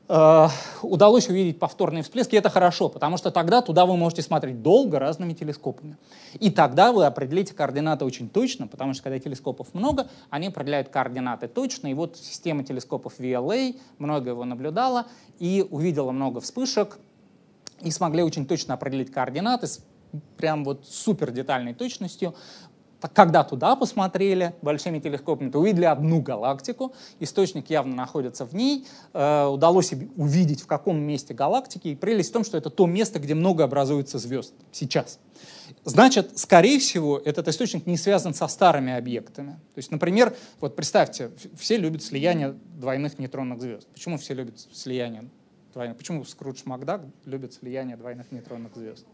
Э, 0.09 0.49
удалось 0.83 1.29
увидеть 1.29 1.59
повторные 1.59 2.03
всплески, 2.03 2.37
это 2.37 2.49
хорошо, 2.49 2.89
потому 2.89 3.17
что 3.17 3.31
тогда 3.31 3.61
туда 3.61 3.87
вы 3.87 3.97
можете 3.97 4.23
смотреть 4.23 4.63
долго 4.63 4.99
разными 4.99 5.33
телескопами. 5.33 5.97
И 6.39 6.51
тогда 6.51 6.93
вы 6.93 7.07
определите 7.07 7.55
координаты 7.55 8.05
очень 8.05 8.29
точно, 8.29 8.69
потому 8.69 8.95
что 8.95 9.03
когда 9.03 9.19
телескопов 9.19 9.75
много, 9.75 10.09
они 10.31 10.47
определяют 10.49 10.91
координаты 10.91 11.49
точно. 11.49 11.89
И 11.89 11.95
вот 11.95 12.17
система 12.17 12.63
телескопов 12.63 13.19
VLA 13.19 13.79
много 13.99 14.31
его 14.31 14.45
наблюдала 14.45 15.07
и 15.41 15.67
увидела 15.69 16.13
много 16.13 16.41
вспышек, 16.41 16.99
и 17.81 17.91
смогли 17.91 18.23
очень 18.23 18.47
точно 18.47 18.75
определить 18.75 19.11
координаты 19.11 19.67
с 19.67 19.81
прям 20.37 20.65
вот 20.65 20.87
супер 20.87 21.31
детальной 21.31 21.75
точностью 21.75 22.35
когда 23.13 23.45
туда 23.45 23.77
посмотрели 23.77 24.55
большими 24.63 24.99
телескопами, 24.99 25.51
то 25.51 25.59
увидели 25.59 25.85
одну 25.85 26.21
галактику, 26.21 26.95
источник 27.21 27.71
явно 27.71 27.95
находится 27.95 28.45
в 28.45 28.55
ней, 28.55 28.87
э, 29.13 29.45
удалось 29.45 29.93
увидеть, 30.17 30.63
в 30.63 30.67
каком 30.67 30.99
месте 30.99 31.35
галактики, 31.35 31.89
и 31.89 31.95
прелесть 31.95 32.31
в 32.31 32.33
том, 32.33 32.45
что 32.45 32.57
это 32.57 32.71
то 32.71 32.87
место, 32.87 33.19
где 33.19 33.35
много 33.35 33.65
образуется 33.65 34.19
звезд 34.19 34.55
сейчас. 34.73 35.19
Значит, 35.85 36.39
скорее 36.39 36.79
всего, 36.79 37.19
этот 37.19 37.49
источник 37.49 37.87
не 37.87 37.97
связан 37.97 38.35
со 38.35 38.49
старыми 38.49 38.93
объектами. 38.93 39.53
То 39.75 39.79
есть, 39.79 39.91
например, 39.91 40.35
вот 40.61 40.77
представьте, 40.77 41.31
все 41.59 41.77
любят 41.77 42.03
слияние 42.03 42.57
двойных 42.75 43.19
нейтронных 43.19 43.61
звезд. 43.61 43.87
Почему 43.93 44.19
все 44.19 44.35
любят 44.35 44.59
слияние 44.73 45.29
двойных? 45.73 45.97
Почему 45.97 46.25
Скрудж 46.25 46.63
Макдак 46.65 47.03
любит 47.25 47.55
слияние 47.55 47.97
двойных 47.97 48.33
нейтронных 48.33 48.75
звезд? 48.75 49.07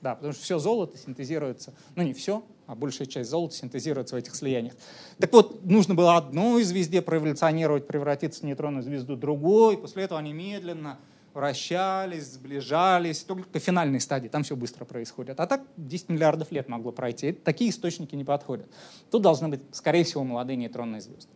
Да, 0.00 0.14
потому 0.14 0.32
что 0.32 0.42
все 0.42 0.58
золото 0.58 0.98
синтезируется, 0.98 1.74
ну 1.94 2.02
не 2.02 2.12
все, 2.12 2.44
а 2.66 2.74
большая 2.74 3.06
часть 3.06 3.30
золота 3.30 3.54
синтезируется 3.54 4.16
в 4.16 4.18
этих 4.18 4.34
слияниях. 4.34 4.74
Так 5.18 5.32
вот, 5.32 5.64
нужно 5.64 5.94
было 5.94 6.16
одной 6.16 6.62
звезде 6.64 7.02
проэволюционировать, 7.02 7.86
превратиться 7.86 8.40
в 8.40 8.42
нейтронную 8.44 8.82
звезду 8.82 9.16
другой, 9.16 9.78
после 9.78 10.04
этого 10.04 10.18
они 10.18 10.32
медленно 10.32 10.98
вращались, 11.36 12.32
сближались, 12.32 13.22
только 13.22 13.58
финальной 13.58 14.00
стадии, 14.00 14.28
там 14.28 14.42
все 14.42 14.56
быстро 14.56 14.86
происходит. 14.86 15.38
А 15.38 15.46
так 15.46 15.60
10 15.76 16.08
миллиардов 16.08 16.50
лет 16.50 16.66
могло 16.68 16.92
пройти. 16.92 17.32
Такие 17.32 17.70
источники 17.70 18.16
не 18.16 18.24
подходят. 18.24 18.66
Тут 19.10 19.20
должны 19.20 19.48
быть, 19.48 19.60
скорее 19.72 20.04
всего, 20.04 20.24
молодые 20.24 20.56
нейтронные 20.56 21.02
звезды. 21.02 21.30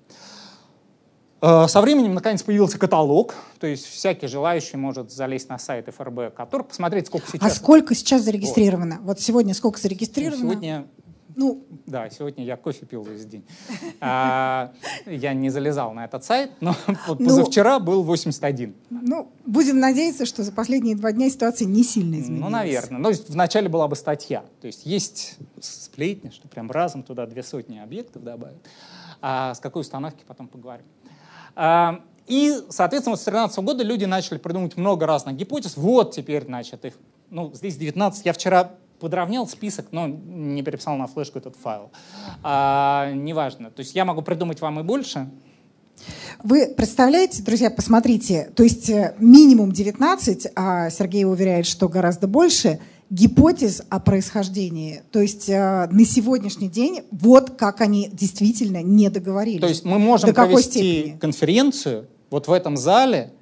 Э, 1.43 1.67
со 1.69 1.83
временем, 1.83 2.15
наконец, 2.15 2.43
появился 2.43 2.79
каталог, 2.79 3.35
то 3.59 3.67
есть 3.67 3.85
всякий 3.87 4.27
желающий 4.27 4.79
может 4.79 5.11
залезть 5.11 5.51
на 5.51 5.59
сайт 5.59 5.89
ФРБ, 5.95 6.35
который 6.35 6.63
посмотреть, 6.63 7.07
сколько 7.07 7.27
а 7.29 7.33
сейчас. 7.33 7.53
А 7.53 7.55
сколько 7.55 7.95
сейчас 7.95 8.23
зарегистрировано? 8.23 8.97
Вот, 9.01 9.07
вот 9.07 9.21
сегодня 9.21 9.53
сколько 9.53 9.79
зарегистрировано? 9.79 10.41
Сегодня 10.41 10.87
ну, 11.41 11.65
да, 11.87 12.11
сегодня 12.11 12.45
я 12.45 12.59
кофе 12.59 12.85
пил 12.85 13.03
весь 13.03 13.25
день. 13.25 13.47
А, 14.03 14.73
я 15.07 15.33
не 15.33 15.49
залезал 15.49 15.95
на 15.95 16.05
этот 16.05 16.23
сайт, 16.23 16.51
но 16.61 16.77
вот 17.07 17.19
ну, 17.19 17.29
позавчера 17.29 17.79
был 17.79 18.03
81. 18.03 18.75
Ну, 18.91 19.33
будем 19.47 19.81
надеяться, 19.81 20.27
что 20.27 20.43
за 20.43 20.53
последние 20.53 20.97
два 20.97 21.13
дня 21.13 21.31
ситуация 21.31 21.65
не 21.65 21.83
сильно 21.83 22.17
изменилась. 22.17 22.45
Ну, 22.45 22.51
наверное. 22.51 22.99
Но 22.99 23.11
вначале 23.29 23.71
была 23.71 23.89
бы 23.89 23.97
статья. 23.97 24.45
То 24.61 24.67
есть 24.67 24.85
есть 24.85 25.39
сплетни, 25.61 26.29
что 26.29 26.47
прям 26.47 26.71
разом 26.71 27.03
туда 27.03 27.25
две 27.25 27.43
сотни 27.43 27.79
объектов 27.79 28.23
добавят. 28.23 28.59
А 29.23 29.55
с 29.55 29.61
какой 29.61 29.81
установки 29.81 30.23
потом 30.27 30.47
поговорим. 30.47 30.85
А, 31.57 32.03
и, 32.27 32.55
соответственно, 32.69 33.13
вот 33.13 33.21
с 33.21 33.25
2013 33.25 33.59
года 33.61 33.83
люди 33.83 34.05
начали 34.05 34.37
придумывать 34.37 34.77
много 34.77 35.07
разных 35.07 35.37
гипотез. 35.37 35.79
Вот 35.79 36.15
теперь, 36.15 36.45
значит, 36.45 36.85
их, 36.85 36.99
ну, 37.31 37.51
здесь 37.55 37.79
19. 37.79 38.27
Я 38.27 38.35
вчера 38.35 38.73
подровнял 39.01 39.49
список, 39.49 39.87
но 39.91 40.07
не 40.07 40.63
переписал 40.63 40.97
на 40.97 41.07
флешку 41.07 41.39
этот 41.39 41.57
файл. 41.57 41.91
А, 42.43 43.11
неважно. 43.13 43.71
То 43.71 43.81
есть 43.81 43.95
я 43.95 44.05
могу 44.05 44.23
придумать 44.23 44.61
вам 44.61 44.81
и 44.81 44.83
больше. 44.83 45.29
Вы 46.43 46.69
представляете, 46.75 47.43
друзья, 47.43 47.71
посмотрите, 47.71 48.51
то 48.55 48.63
есть 48.63 48.89
э, 48.89 49.15
минимум 49.19 49.73
19, 49.73 50.49
а 50.57 50.89
Сергей 50.89 51.25
уверяет, 51.25 51.67
что 51.67 51.89
гораздо 51.89 52.27
больше, 52.27 52.81
гипотез 53.11 53.83
о 53.91 54.01
происхождении. 54.01 55.03
То 55.11 55.21
есть 55.21 55.49
э, 55.49 55.89
на 55.91 56.05
сегодняшний 56.05 56.69
день 56.69 57.03
вот 57.11 57.51
как 57.51 57.81
они 57.81 58.09
действительно 58.11 58.83
не 58.83 59.11
договорились. 59.11 59.61
То 59.61 59.69
есть 59.69 59.85
мы 59.85 59.99
можем 59.99 60.31
До 60.31 60.35
провести 60.35 60.71
степени? 60.71 61.19
конференцию 61.19 62.07
вот 62.31 62.47
в 62.49 62.53
этом 62.53 62.77
зале, 62.77 63.33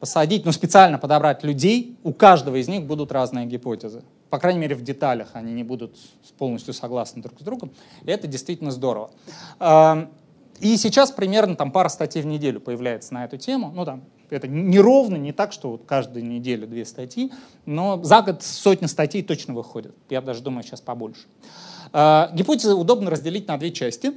посадить, 0.00 0.44
ну 0.44 0.52
специально 0.52 0.98
подобрать 0.98 1.42
людей, 1.42 1.96
у 2.02 2.12
каждого 2.12 2.56
из 2.56 2.68
них 2.68 2.84
будут 2.84 3.12
разные 3.12 3.46
гипотезы. 3.46 4.02
По 4.30 4.38
крайней 4.38 4.60
мере, 4.60 4.74
в 4.74 4.82
деталях 4.82 5.30
они 5.32 5.52
не 5.52 5.62
будут 5.62 5.96
полностью 6.38 6.74
согласны 6.74 7.22
друг 7.22 7.40
с 7.40 7.42
другом. 7.42 7.70
И 8.04 8.10
это 8.10 8.26
действительно 8.26 8.70
здорово. 8.70 9.10
И 10.60 10.76
сейчас 10.76 11.10
примерно 11.10 11.54
там 11.54 11.70
пара 11.70 11.88
статей 11.88 12.22
в 12.22 12.26
неделю 12.26 12.60
появляется 12.60 13.14
на 13.14 13.24
эту 13.24 13.36
тему. 13.36 13.72
Ну, 13.74 13.84
там, 13.84 14.04
это 14.30 14.48
неровно, 14.48 15.16
не 15.16 15.32
так, 15.32 15.52
что 15.52 15.70
вот 15.70 15.84
каждую 15.86 16.24
неделю 16.24 16.66
две 16.66 16.84
статьи, 16.84 17.32
но 17.66 18.02
за 18.02 18.22
год 18.22 18.42
сотни 18.42 18.86
статей 18.86 19.22
точно 19.22 19.54
выходят. 19.54 19.94
Я 20.08 20.20
даже 20.20 20.42
думаю, 20.42 20.64
сейчас 20.64 20.80
побольше. 20.80 21.22
А, 21.92 22.30
гипотезы 22.32 22.74
удобно 22.74 23.10
разделить 23.10 23.48
на 23.48 23.58
две 23.58 23.70
части. 23.70 24.12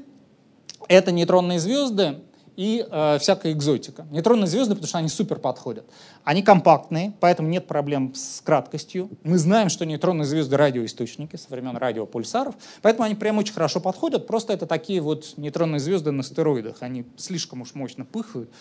Это 0.87 1.11
нейтронные 1.11 1.59
звезды 1.59 2.21
и 2.59 2.85
э, 2.91 3.17
всякая 3.21 3.53
экзотика. 3.53 4.05
Нейтронные 4.11 4.45
звезды, 4.45 4.75
потому 4.75 4.89
что 4.89 4.97
они 4.97 5.07
супер 5.07 5.39
подходят. 5.39 5.85
Они 6.25 6.43
компактные, 6.43 7.13
поэтому 7.21 7.47
нет 7.47 7.67
проблем 7.67 8.13
с 8.13 8.41
краткостью. 8.41 9.09
Мы 9.23 9.37
знаем, 9.37 9.69
что 9.69 9.85
нейтронные 9.85 10.25
звезды 10.25 10.57
радиоисточники 10.57 11.37
со 11.37 11.47
времен 11.51 11.77
радиопульсаров, 11.77 12.55
поэтому 12.81 13.05
они 13.05 13.15
прям 13.15 13.37
очень 13.37 13.53
хорошо 13.53 13.79
подходят. 13.79 14.27
Просто 14.27 14.51
это 14.51 14.65
такие 14.65 14.99
вот 14.99 15.35
нейтронные 15.37 15.79
звезды 15.79 16.11
на 16.11 16.21
стероидах. 16.21 16.81
Они 16.81 17.05
слишком 17.15 17.61
уж 17.61 17.75
мощно 17.75 18.03
пыхают. 18.03 18.51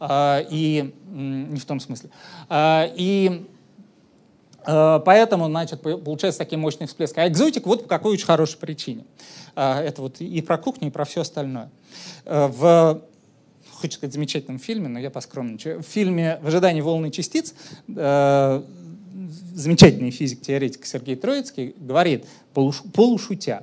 Э, 0.00 0.44
и 0.50 0.92
не 1.12 1.60
в 1.60 1.64
том 1.64 1.78
смысле. 1.78 2.10
Э, 2.50 2.88
и 2.96 3.46
э, 4.66 5.00
Поэтому, 5.06 5.46
значит, 5.46 5.80
получается 5.80 6.40
такие 6.40 6.58
мощные 6.58 6.88
всплески. 6.88 7.20
А 7.20 7.28
экзотик 7.28 7.66
вот 7.66 7.84
по 7.84 7.88
какой 7.88 8.14
очень 8.14 8.26
хорошей 8.26 8.58
причине. 8.58 9.04
Э, 9.54 9.78
это 9.78 10.02
вот 10.02 10.20
и 10.20 10.42
про 10.42 10.58
кухню, 10.58 10.88
и 10.88 10.90
про 10.90 11.04
все 11.04 11.20
остальное. 11.20 11.70
В 12.24 13.00
хочется 13.84 13.98
сказать, 13.98 14.14
замечательном 14.14 14.58
фильме, 14.58 14.88
но 14.88 14.98
я 14.98 15.10
поскромничаю. 15.10 15.82
В 15.82 15.86
фильме 15.86 16.38
«В 16.42 16.46
ожидании 16.46 16.80
волны 16.80 17.10
частиц» 17.10 17.54
э, 17.86 18.62
замечательный 19.54 20.10
физик-теоретик 20.10 20.86
Сергей 20.86 21.16
Троицкий 21.16 21.74
говорит, 21.78 22.24
полуш, 22.54 22.82
полушутя, 22.94 23.62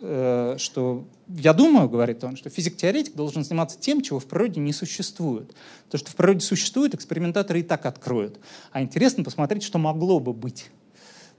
э, 0.00 0.56
что 0.58 1.04
я 1.28 1.52
думаю, 1.52 1.88
говорит 1.88 2.24
он, 2.24 2.36
что 2.36 2.50
физик-теоретик 2.50 3.14
должен 3.14 3.44
заниматься 3.44 3.78
тем, 3.78 4.02
чего 4.02 4.18
в 4.18 4.26
природе 4.26 4.58
не 4.58 4.72
существует. 4.72 5.54
То, 5.90 5.96
что 5.96 6.10
в 6.10 6.16
природе 6.16 6.40
существует, 6.40 6.94
экспериментаторы 6.94 7.60
и 7.60 7.62
так 7.62 7.86
откроют. 7.86 8.40
А 8.72 8.82
интересно 8.82 9.22
посмотреть, 9.22 9.62
что 9.62 9.78
могло 9.78 10.18
бы 10.18 10.32
быть 10.32 10.70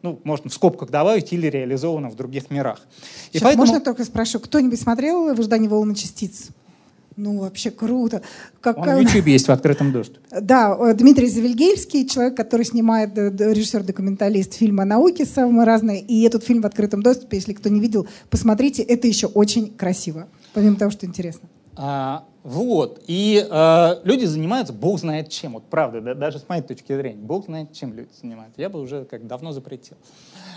ну, 0.02 0.20
можно 0.26 0.50
в 0.50 0.54
скобках 0.54 0.90
добавить, 0.90 1.32
или 1.32 1.48
реализовано 1.48 2.10
в 2.10 2.16
других 2.16 2.52
мирах. 2.52 2.86
И 3.32 3.38
Сейчас 3.38 3.44
поэтому... 3.44 3.66
можно 3.66 3.80
только 3.80 4.04
спрошу, 4.04 4.40
кто-нибудь 4.40 4.80
смотрел 4.80 5.34
«В 5.34 5.40
ожидании 5.40 5.70
волны 5.70 5.96
частиц»? 5.96 6.50
Ну, 7.16 7.40
вообще 7.40 7.72
круто. 7.72 8.22
Как... 8.62 8.78
Он 8.78 8.86
в 8.86 9.00
YouTube 9.02 9.28
есть 9.28 9.48
в 9.48 9.52
открытом 9.52 9.92
доступе. 9.92 10.22
Да, 10.42 10.76
э, 10.80 10.94
Дмитрий 10.94 11.30
Завельгельский, 11.30 12.08
человек, 12.08 12.36
который 12.36 12.66
снимает, 12.66 13.18
э, 13.18 13.30
режиссер-документалист 13.30 14.54
фильма 14.54 14.84
о 14.84 14.86
науке 14.86 15.26
самые 15.26 15.66
разные. 15.66 16.02
И 16.02 16.24
этот 16.24 16.44
фильм 16.44 16.62
в 16.62 16.66
открытом 16.66 17.04
доступе, 17.04 17.38
если 17.38 17.54
кто 17.54 17.70
не 17.70 17.80
видел, 17.80 18.08
посмотрите, 18.30 18.82
это 18.82 19.08
еще 19.08 19.28
очень 19.28 19.74
красиво, 19.74 20.28
помимо 20.54 20.76
того, 20.76 20.92
что 20.92 21.06
интересно. 21.06 21.50
А, 21.76 22.26
вот. 22.44 23.02
И 23.08 23.46
э, 23.50 23.96
люди 24.04 24.26
занимаются 24.26 24.74
бог 24.74 25.00
знает 25.00 25.30
чем. 25.30 25.54
Вот 25.54 25.66
правда, 25.70 26.02
да, 26.02 26.14
даже 26.14 26.40
с 26.40 26.48
моей 26.50 26.62
точки 26.62 26.96
зрения, 26.96 27.22
бог 27.22 27.46
знает 27.46 27.74
чем 27.74 27.94
люди 27.94 28.10
занимаются. 28.22 28.62
Я 28.62 28.70
бы 28.70 28.80
уже 28.80 29.06
как 29.06 29.28
давно 29.28 29.52
запретил. 29.52 29.98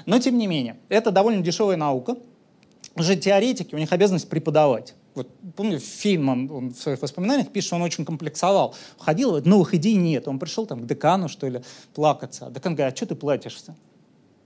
Но 0.04 0.18
тем 0.18 0.36
не 0.36 0.46
менее, 0.46 0.76
это 0.88 1.11
довольно 1.11 1.42
дешевая 1.42 1.76
наука. 1.76 2.16
Уже 2.96 3.16
теоретики, 3.16 3.74
у 3.74 3.78
них 3.78 3.92
обязанность 3.92 4.28
преподавать. 4.28 4.94
Вот 5.16 5.28
помню, 5.56 5.80
Фейнман 5.80 6.50
он 6.50 6.70
в 6.70 6.76
своих 6.76 7.00
воспоминаниях 7.00 7.50
пишет, 7.50 7.68
что 7.68 7.76
он 7.76 7.82
очень 7.82 8.04
комплексовал. 8.04 8.74
Ходил, 8.98 9.42
новых 9.42 9.74
идей 9.74 9.94
нет. 9.94 10.28
Он 10.28 10.38
пришел 10.38 10.66
там 10.66 10.80
к 10.82 10.86
декану, 10.86 11.28
что 11.28 11.48
ли, 11.48 11.62
плакаться. 11.94 12.46
А 12.46 12.50
декан 12.50 12.74
говорит, 12.74 12.94
а 12.94 12.96
что 12.96 13.06
ты 13.06 13.14
платишься? 13.14 13.74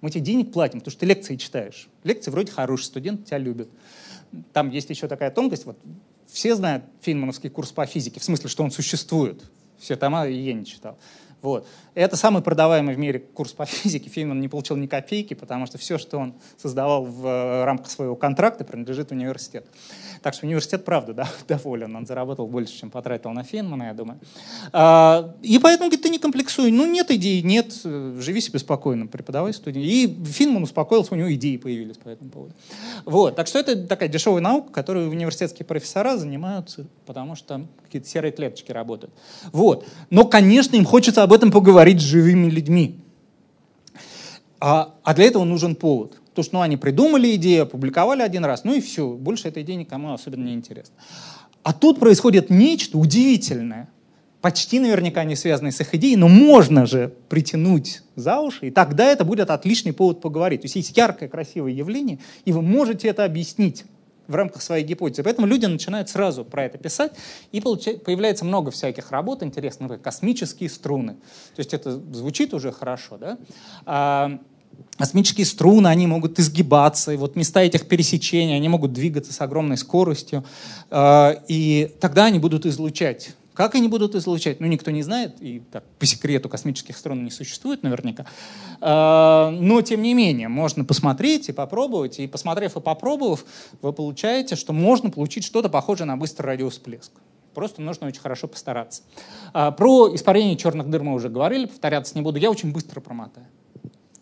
Мы 0.01 0.11
тебе 0.11 0.23
денег 0.23 0.53
платим, 0.53 0.81
потому 0.81 0.93
что 0.93 1.01
ты 1.01 1.07
лекции 1.07 1.37
читаешь. 1.37 1.89
Лекции 2.05 2.31
вроде 2.31 2.53
хорошие, 2.53 2.87
студенты 2.87 3.25
тебя 3.25 3.39
любят. 3.39 3.69
Там 4.53 4.71
есть 4.71 4.89
еще 4.89 5.09
такая 5.09 5.31
тонкость. 5.31 5.67
Вот, 5.67 5.77
все 6.27 6.55
знают 6.55 6.85
Фейнмановский 7.03 7.51
курс 7.51 7.73
по 7.73 7.85
физике, 7.85 8.21
в 8.21 8.25
смысле, 8.25 8.49
что 8.49 8.63
он 8.63 8.71
существует. 8.71 9.43
Все 9.79 9.97
тома 9.97 10.27
и 10.27 10.35
я 10.35 10.53
не 10.53 10.65
читал. 10.65 10.99
Вот. 11.43 11.67
Это 11.95 12.17
самый 12.17 12.43
продаваемый 12.43 12.95
в 12.95 12.99
мире 12.99 13.19
курс 13.19 13.53
по 13.53 13.65
физике. 13.65 14.11
Фейнман 14.11 14.41
не 14.41 14.49
получил 14.49 14.77
ни 14.77 14.87
копейки, 14.87 15.35
потому 15.35 15.67
что 15.67 15.79
все, 15.79 15.99
что 15.99 16.19
он 16.19 16.35
создавал 16.57 17.05
в 17.05 17.27
э, 17.27 17.65
рамках 17.65 17.91
своего 17.91 18.17
контракта, 18.17 18.65
принадлежит 18.65 19.11
университету. 19.11 19.69
Так 20.23 20.35
что 20.35 20.47
университет, 20.47 20.85
правда, 20.85 21.13
да, 21.15 21.29
доволен. 21.49 21.95
Он 21.97 22.07
заработал 22.07 22.47
больше, 22.47 22.79
чем 22.79 22.91
потратил 22.91 23.31
на 23.31 23.43
Фейнмана, 23.43 23.85
я 23.85 23.95
думаю. 23.95 24.21
А, 24.73 25.35
и 25.43 25.59
поэтому, 25.59 25.89
говорит, 25.89 26.03
ты 26.03 26.11
не 26.11 26.19
комплексуй. 26.19 26.71
Ну, 26.71 26.87
нет 26.87 27.11
идей, 27.11 27.43
нет, 27.43 27.73
живи 27.83 28.41
себе 28.41 28.59
спокойно, 28.59 29.07
преподавай 29.07 29.53
студии. 29.53 29.83
И 29.83 30.25
Финман 30.25 30.63
успокоился, 30.63 31.15
у 31.15 31.17
него 31.17 31.33
идеи 31.35 31.57
появились 31.57 31.97
по 31.97 32.09
этому 32.09 32.31
поводу. 32.31 32.55
Вот. 33.05 33.37
Так 33.37 33.47
что 33.47 33.59
это 33.59 33.87
такая 33.87 34.09
дешевая 34.09 34.43
наука, 34.43 34.73
которой 34.73 35.09
университетские 35.09 35.67
профессора 35.67 36.17
занимаются, 36.17 36.87
потому 37.07 37.35
что 37.35 37.67
какие-то 37.85 38.09
серые 38.09 38.33
клеточки 38.33 38.73
работают. 38.73 39.13
Вот. 39.53 39.87
Но, 40.11 40.25
конечно, 40.25 40.77
им 40.77 40.85
хочется 40.85 41.23
об 41.31 41.35
этом 41.35 41.53
поговорить 41.53 42.01
с 42.01 42.05
живыми 42.05 42.51
людьми. 42.51 42.97
А, 44.59 44.97
а 45.05 45.15
для 45.15 45.27
этого 45.27 45.45
нужен 45.45 45.77
повод. 45.77 46.19
Потому 46.31 46.45
что 46.45 46.55
ну, 46.55 46.61
они 46.61 46.77
придумали 46.77 47.37
идею, 47.37 47.63
опубликовали 47.63 48.23
один 48.23 48.45
раз, 48.45 48.65
ну 48.65 48.75
и 48.75 48.81
все, 48.81 49.09
больше 49.13 49.47
этой 49.47 49.63
идеи 49.63 49.75
никому 49.75 50.13
особенно 50.13 50.47
не 50.47 50.55
интересно. 50.55 50.95
А 51.63 51.73
тут 51.73 52.01
происходит 52.01 52.51
нечто 52.51 52.99
удивительное, 52.99 53.89
почти 54.41 54.81
наверняка 54.81 55.23
не 55.23 55.37
связанное 55.37 55.71
с 55.71 55.81
их 55.81 55.95
идеей, 55.95 56.17
но 56.17 56.27
можно 56.27 56.85
же 56.87 57.15
притянуть 57.29 58.03
за 58.17 58.41
уши, 58.41 58.67
и 58.67 58.71
тогда 58.73 59.05
это 59.05 59.25
будет 59.25 59.51
отличный 59.51 59.93
повод 59.93 60.21
поговорить. 60.21 60.63
То 60.63 60.65
есть 60.65 60.77
есть 60.77 60.97
яркое, 60.97 61.29
красивое 61.29 61.71
явление, 61.71 62.19
и 62.45 62.51
вы 62.51 62.61
можете 62.61 63.07
это 63.07 63.25
объяснить 63.25 63.85
в 64.31 64.35
рамках 64.35 64.63
своей 64.63 64.85
гипотезы. 64.85 65.23
Поэтому 65.23 65.47
люди 65.47 65.67
начинают 65.67 66.09
сразу 66.09 66.45
про 66.45 66.65
это 66.65 66.79
писать, 66.79 67.13
и 67.53 67.61
появляется 67.61 68.45
много 68.45 68.71
всяких 68.71 69.11
работ 69.11 69.43
интересных, 69.43 70.01
космические 70.01 70.71
струны. 70.71 71.15
То 71.57 71.61
есть 71.61 71.75
это 71.75 71.93
звучит 72.13 72.55
уже 72.55 72.73
хорошо, 72.73 73.19
да? 73.19 73.39
А, 73.85 74.39
космические 74.97 75.47
струны, 75.47 75.89
они 75.89 76.07
могут 76.07 76.39
изгибаться, 76.39 77.13
и 77.13 77.17
вот 77.17 77.37
места 77.37 77.61
этих 77.63 77.89
пересечений, 77.89 78.57
они 78.57 78.69
могут 78.69 78.93
двигаться 78.93 79.33
с 79.33 79.41
огромной 79.41 79.77
скоростью, 79.77 80.45
э, 80.91 81.35
и 81.49 81.95
тогда 82.01 82.27
они 82.27 82.39
будут 82.39 82.67
излучать. 82.67 83.35
Как 83.61 83.75
они 83.75 83.89
будут 83.89 84.15
излучать, 84.15 84.59
ну, 84.59 84.67
никто 84.67 84.91
не 84.91 85.03
знает, 85.03 85.37
и 85.43 85.61
так, 85.61 85.85
по 85.99 86.07
секрету 86.07 86.49
космических 86.49 86.97
струн 86.97 87.25
не 87.25 87.31
существует 87.31 87.83
наверняка. 87.83 88.25
Э, 88.81 89.51
но, 89.51 89.83
тем 89.83 90.01
не 90.01 90.15
менее, 90.15 90.49
можно 90.49 90.83
посмотреть 90.83 91.51
и 91.51 91.53
попробовать, 91.53 92.21
и 92.21 92.27
посмотрев 92.27 92.79
и 92.79 92.81
попробовав, 92.81 93.45
вы 93.83 93.93
получаете, 93.93 94.57
что 94.57 94.73
можно 94.73 95.11
получить 95.11 95.45
что-то 95.45 95.69
похожее 95.69 96.07
на 96.07 96.17
быстрый 96.17 96.47
радиовсплеск. 96.47 97.13
Просто 97.53 97.83
нужно 97.83 98.07
очень 98.07 98.23
хорошо 98.23 98.49
постараться. 98.49 99.03
Э, 99.53 99.73
про 99.77 100.09
испарение 100.15 100.57
черных 100.57 100.89
дыр 100.89 101.03
мы 101.03 101.13
уже 101.13 101.29
говорили, 101.29 101.67
повторяться 101.67 102.15
не 102.15 102.23
буду. 102.23 102.39
Я 102.39 102.51
очень 102.51 102.73
быстро 102.73 103.03
промотаю 103.03 103.47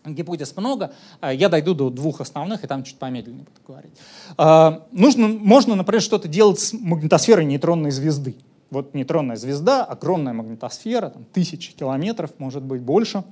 гипотез 0.05 0.55
много, 0.57 0.91
а, 1.21 1.33
я 1.33 1.47
дойду 1.49 1.73
до 1.73 1.89
двух 1.89 2.19
основных, 2.19 2.63
и 2.63 2.67
там 2.67 2.83
чуть 2.83 2.97
помедленнее 2.97 3.45
буду 3.45 3.61
говорить. 3.65 3.93
А, 4.37 4.85
нужно, 4.91 5.27
можно, 5.27 5.75
например, 5.75 6.01
что-то 6.01 6.27
делать 6.27 6.59
с 6.59 6.73
магнитосферой 6.73 7.45
нейтронной 7.45 7.91
звезды. 7.91 8.35
Вот 8.71 8.93
нейтронная 8.93 9.35
звезда, 9.35 9.83
огромная 9.83 10.33
магнитосфера, 10.33 11.09
там, 11.09 11.25
тысячи 11.25 11.73
километров, 11.73 12.31
может 12.37 12.63
быть, 12.63 12.81
больше. 12.81 13.23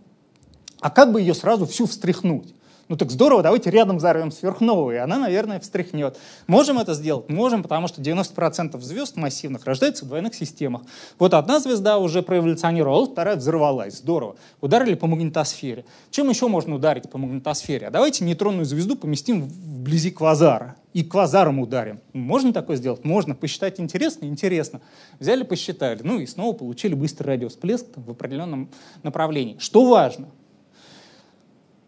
А 0.80 0.90
как 0.90 1.12
бы 1.12 1.22
ее 1.22 1.34
сразу 1.34 1.66
всю 1.66 1.86
встряхнуть? 1.86 2.54
Ну 2.90 2.96
так 2.96 3.12
здорово, 3.12 3.44
давайте 3.44 3.70
рядом 3.70 3.98
взорвем 3.98 4.32
сверхновую, 4.32 4.96
и 4.96 5.00
она, 5.00 5.18
наверное, 5.18 5.60
встряхнет. 5.60 6.18
Можем 6.48 6.80
это 6.80 6.94
сделать? 6.94 7.28
Можем, 7.28 7.62
потому 7.62 7.90
что 7.90 8.02
90% 8.02 8.80
звезд 8.80 9.18
массивных 9.18 9.66
рождаются 9.66 10.06
в 10.06 10.08
двойных 10.08 10.34
системах. 10.34 10.84
Вот 11.20 11.34
одна 11.34 11.60
звезда 11.60 11.98
уже 11.98 12.22
проэволюционировала, 12.22 13.06
вторая 13.06 13.36
взорвалась. 13.36 13.98
Здорово. 13.98 14.38
Ударили 14.62 14.94
по 14.94 15.06
магнитосфере. 15.06 15.84
Чем 16.12 16.30
еще 16.30 16.48
можно 16.48 16.76
ударить 16.76 17.10
по 17.10 17.18
магнитосфере? 17.18 17.88
А 17.88 17.92
давайте 17.92 18.24
нейтронную 18.24 18.64
звезду 18.64 18.96
поместим 18.96 19.42
вблизи 19.42 20.10
квазара 20.10 20.78
и 20.94 21.04
квазаром 21.04 21.60
ударим. 21.60 22.00
Можно 22.14 22.54
такое 22.54 22.78
сделать? 22.78 23.04
Можно. 23.04 23.36
Посчитать 23.36 23.82
интересно? 23.82 24.26
Интересно. 24.26 24.80
Взяли, 25.20 25.44
посчитали. 25.44 26.00
Ну 26.04 26.22
и 26.22 26.26
снова 26.26 26.54
получили 26.56 26.94
быстрый 26.94 27.28
радиосплеск 27.28 27.86
в 27.98 28.12
определенном 28.12 28.70
направлении. 29.04 29.58
Что 29.60 29.86
важно? 29.86 30.30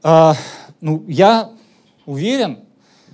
А, 0.02 0.36
ну, 0.82 1.04
я 1.08 1.52
уверен, 2.06 2.60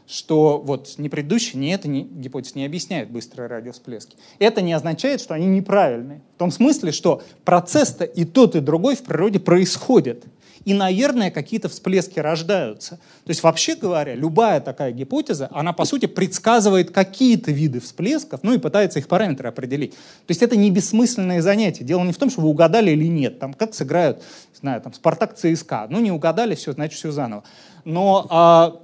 что 0.07 0.61
вот 0.63 0.95
ни 0.97 1.07
предыдущие, 1.07 1.59
ни 1.59 1.73
эта 1.73 1.87
гипотеза 1.87 2.57
не 2.59 2.65
объясняют 2.65 3.09
быстрые 3.09 3.47
радиосплески. 3.47 4.17
Это 4.37 4.61
не 4.61 4.73
означает, 4.73 5.19
что 5.19 5.33
они 5.33 5.47
неправильные. 5.47 6.21
В 6.35 6.39
том 6.39 6.51
смысле, 6.51 6.91
что 6.91 7.23
процесс-то 7.43 8.03
и 8.03 8.23
тот, 8.23 8.55
и 8.55 8.59
другой 8.59 8.95
в 8.95 9.03
природе 9.03 9.39
происходит. 9.39 10.25
И, 10.65 10.73
наверное, 10.73 11.29
какие-то 11.29 11.69
всплески 11.69 12.19
рождаются. 12.19 12.95
То 13.23 13.29
есть, 13.29 13.43
вообще 13.43 13.75
говоря, 13.75 14.15
любая 14.15 14.59
такая 14.59 14.91
гипотеза, 14.91 15.47
она, 15.51 15.73
по 15.73 15.85
сути, 15.85 16.07
предсказывает 16.07 16.89
какие-то 16.91 17.51
виды 17.51 17.79
всплесков, 17.79 18.41
ну 18.41 18.53
и 18.53 18.57
пытается 18.57 18.97
их 18.97 19.07
параметры 19.07 19.47
определить. 19.47 19.91
То 19.91 20.29
есть, 20.29 20.41
это 20.41 20.55
не 20.55 20.71
бессмысленное 20.71 21.41
занятие. 21.41 21.83
Дело 21.83 22.03
не 22.03 22.13
в 22.13 22.17
том, 22.17 22.31
что 22.31 22.41
вы 22.41 22.49
угадали 22.49 22.91
или 22.91 23.05
нет. 23.05 23.37
Там, 23.39 23.53
как 23.53 23.75
сыграют, 23.75 24.23
знаю, 24.59 24.81
там, 24.81 24.93
Спартак 24.93 25.35
ЦСКА. 25.35 25.85
Ну, 25.89 25.99
не 25.99 26.11
угадали, 26.11 26.55
все, 26.55 26.73
значит, 26.73 26.97
все 26.97 27.11
заново. 27.11 27.43
Но 27.83 28.25
а, 28.31 28.81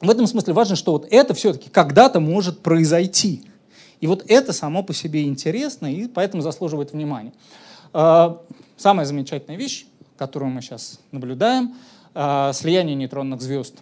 в 0.00 0.08
этом 0.08 0.28
смысле 0.28 0.52
важно, 0.52 0.76
что 0.76 0.92
вот 0.92 1.08
это 1.10 1.34
все-таки 1.34 1.68
когда-то 1.68 2.20
может 2.20 2.60
произойти. 2.60 3.42
И 4.00 4.06
вот 4.06 4.24
это 4.28 4.52
само 4.52 4.84
по 4.84 4.94
себе 4.94 5.24
интересно, 5.24 5.92
и 5.92 6.06
поэтому 6.06 6.42
заслуживает 6.42 6.92
внимания. 6.92 7.32
А, 7.92 8.40
самая 8.76 9.04
замечательная 9.04 9.58
вещь 9.58 9.87
которую 10.18 10.50
мы 10.50 10.60
сейчас 10.60 11.00
наблюдаем, 11.12 11.74
э, 12.14 12.50
слияние 12.52 12.96
нейтронных 12.96 13.40
звезд. 13.40 13.76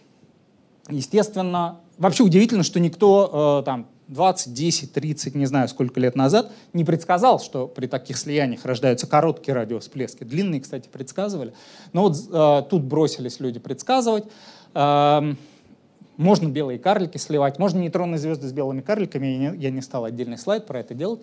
Естественно, 0.89 1.81
вообще 1.99 2.23
удивительно, 2.23 2.63
что 2.63 2.79
никто 2.79 3.61
э, 3.61 3.65
там 3.65 3.89
20, 4.09 4.55
10, 4.55 4.93
30, 4.93 5.35
не 5.35 5.47
знаю 5.47 5.69
сколько 5.69 5.99
лет 5.99 6.15
назад, 6.15 6.53
не 6.73 6.85
предсказал, 6.85 7.41
что 7.41 7.67
при 7.67 7.87
таких 7.87 8.17
слияниях 8.17 8.65
рождаются 8.65 9.07
короткие 9.07 9.55
радиовсплески. 9.55 10.23
Длинные, 10.23 10.61
кстати, 10.61 10.89
предсказывали. 10.89 11.55
Но 11.93 12.03
вот 12.03 12.17
э, 12.31 12.63
тут 12.69 12.85
бросились 12.85 13.41
люди 13.41 13.59
предсказывать. 13.59 14.25
Э, 14.75 15.35
можно 16.17 16.49
белые 16.49 16.79
карлики 16.79 17.19
сливать, 17.19 17.59
можно 17.59 17.79
нейтронные 17.79 18.19
звезды 18.19 18.49
с 18.49 18.53
белыми 18.53 18.81
карликами, 18.81 19.27
я 19.27 19.39
не, 19.39 19.59
я 19.59 19.71
не 19.71 19.83
стал 19.83 20.05
отдельный 20.05 20.39
слайд 20.39 20.67
про 20.67 20.81
это 20.81 20.95
делать. 20.95 21.21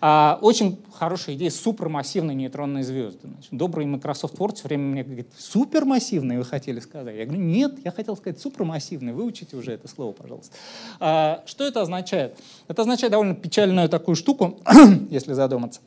А, 0.00 0.38
очень 0.42 0.80
хорошая 0.92 1.36
идея 1.36 1.50
супермассивные 1.50 2.34
нейтронные 2.34 2.82
звезды. 2.82 3.20
Значит, 3.22 3.50
добрый 3.52 3.86
Microsoft 3.86 4.34
Word 4.36 4.56
все 4.56 4.68
время 4.68 4.84
мне 4.84 5.04
говорит, 5.04 5.28
супермассивные 5.38 6.38
вы 6.38 6.44
хотели 6.44 6.80
сказать? 6.80 7.16
Я 7.16 7.24
говорю, 7.24 7.42
нет, 7.42 7.74
я 7.84 7.90
хотел 7.92 8.16
сказать 8.16 8.40
супермассивные, 8.40 9.14
выучите 9.14 9.56
уже 9.56 9.72
это 9.72 9.88
слово, 9.88 10.12
пожалуйста. 10.12 10.54
А, 10.98 11.42
что 11.46 11.64
это 11.64 11.82
означает? 11.82 12.36
Это 12.68 12.82
означает 12.82 13.12
довольно 13.12 13.34
печальную 13.34 13.88
такую 13.88 14.16
штуку, 14.16 14.58
если 15.10 15.34
задуматься. 15.34 15.80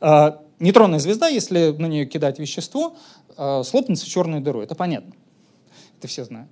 А, 0.00 0.42
нейтронная 0.58 0.98
звезда, 0.98 1.28
если 1.28 1.70
на 1.70 1.86
нее 1.86 2.04
кидать 2.06 2.38
вещество, 2.38 2.96
а, 3.36 3.62
слопнется 3.62 4.04
в 4.04 4.08
черную 4.08 4.42
дыру, 4.42 4.60
это 4.60 4.74
понятно. 4.74 5.14
Это 5.98 6.08
все 6.08 6.24
знают. 6.24 6.50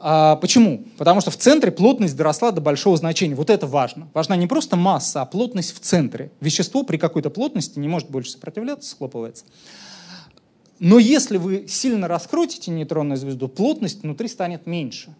А, 0.00 0.36
почему? 0.36 0.84
Потому 0.96 1.20
что 1.20 1.30
в 1.30 1.36
центре 1.36 1.72
плотность 1.72 2.16
доросла 2.16 2.52
до 2.52 2.60
большого 2.60 2.96
значения. 2.96 3.34
Вот 3.34 3.50
это 3.50 3.66
важно. 3.66 4.08
Важна 4.14 4.36
не 4.36 4.46
просто 4.46 4.76
масса, 4.76 5.22
а 5.22 5.26
плотность 5.26 5.74
в 5.74 5.80
центре. 5.80 6.30
Вещество 6.40 6.84
при 6.84 6.98
какой-то 6.98 7.30
плотности 7.30 7.78
не 7.78 7.88
может 7.88 8.08
больше 8.08 8.30
сопротивляться, 8.30 8.90
схлопывается. 8.90 9.44
Но 10.78 10.98
если 10.98 11.38
вы 11.38 11.66
сильно 11.66 12.06
раскрутите 12.06 12.70
нейтронную 12.70 13.16
звезду, 13.16 13.48
плотность 13.48 14.02
внутри 14.02 14.28
станет 14.28 14.66
меньше. 14.66 15.14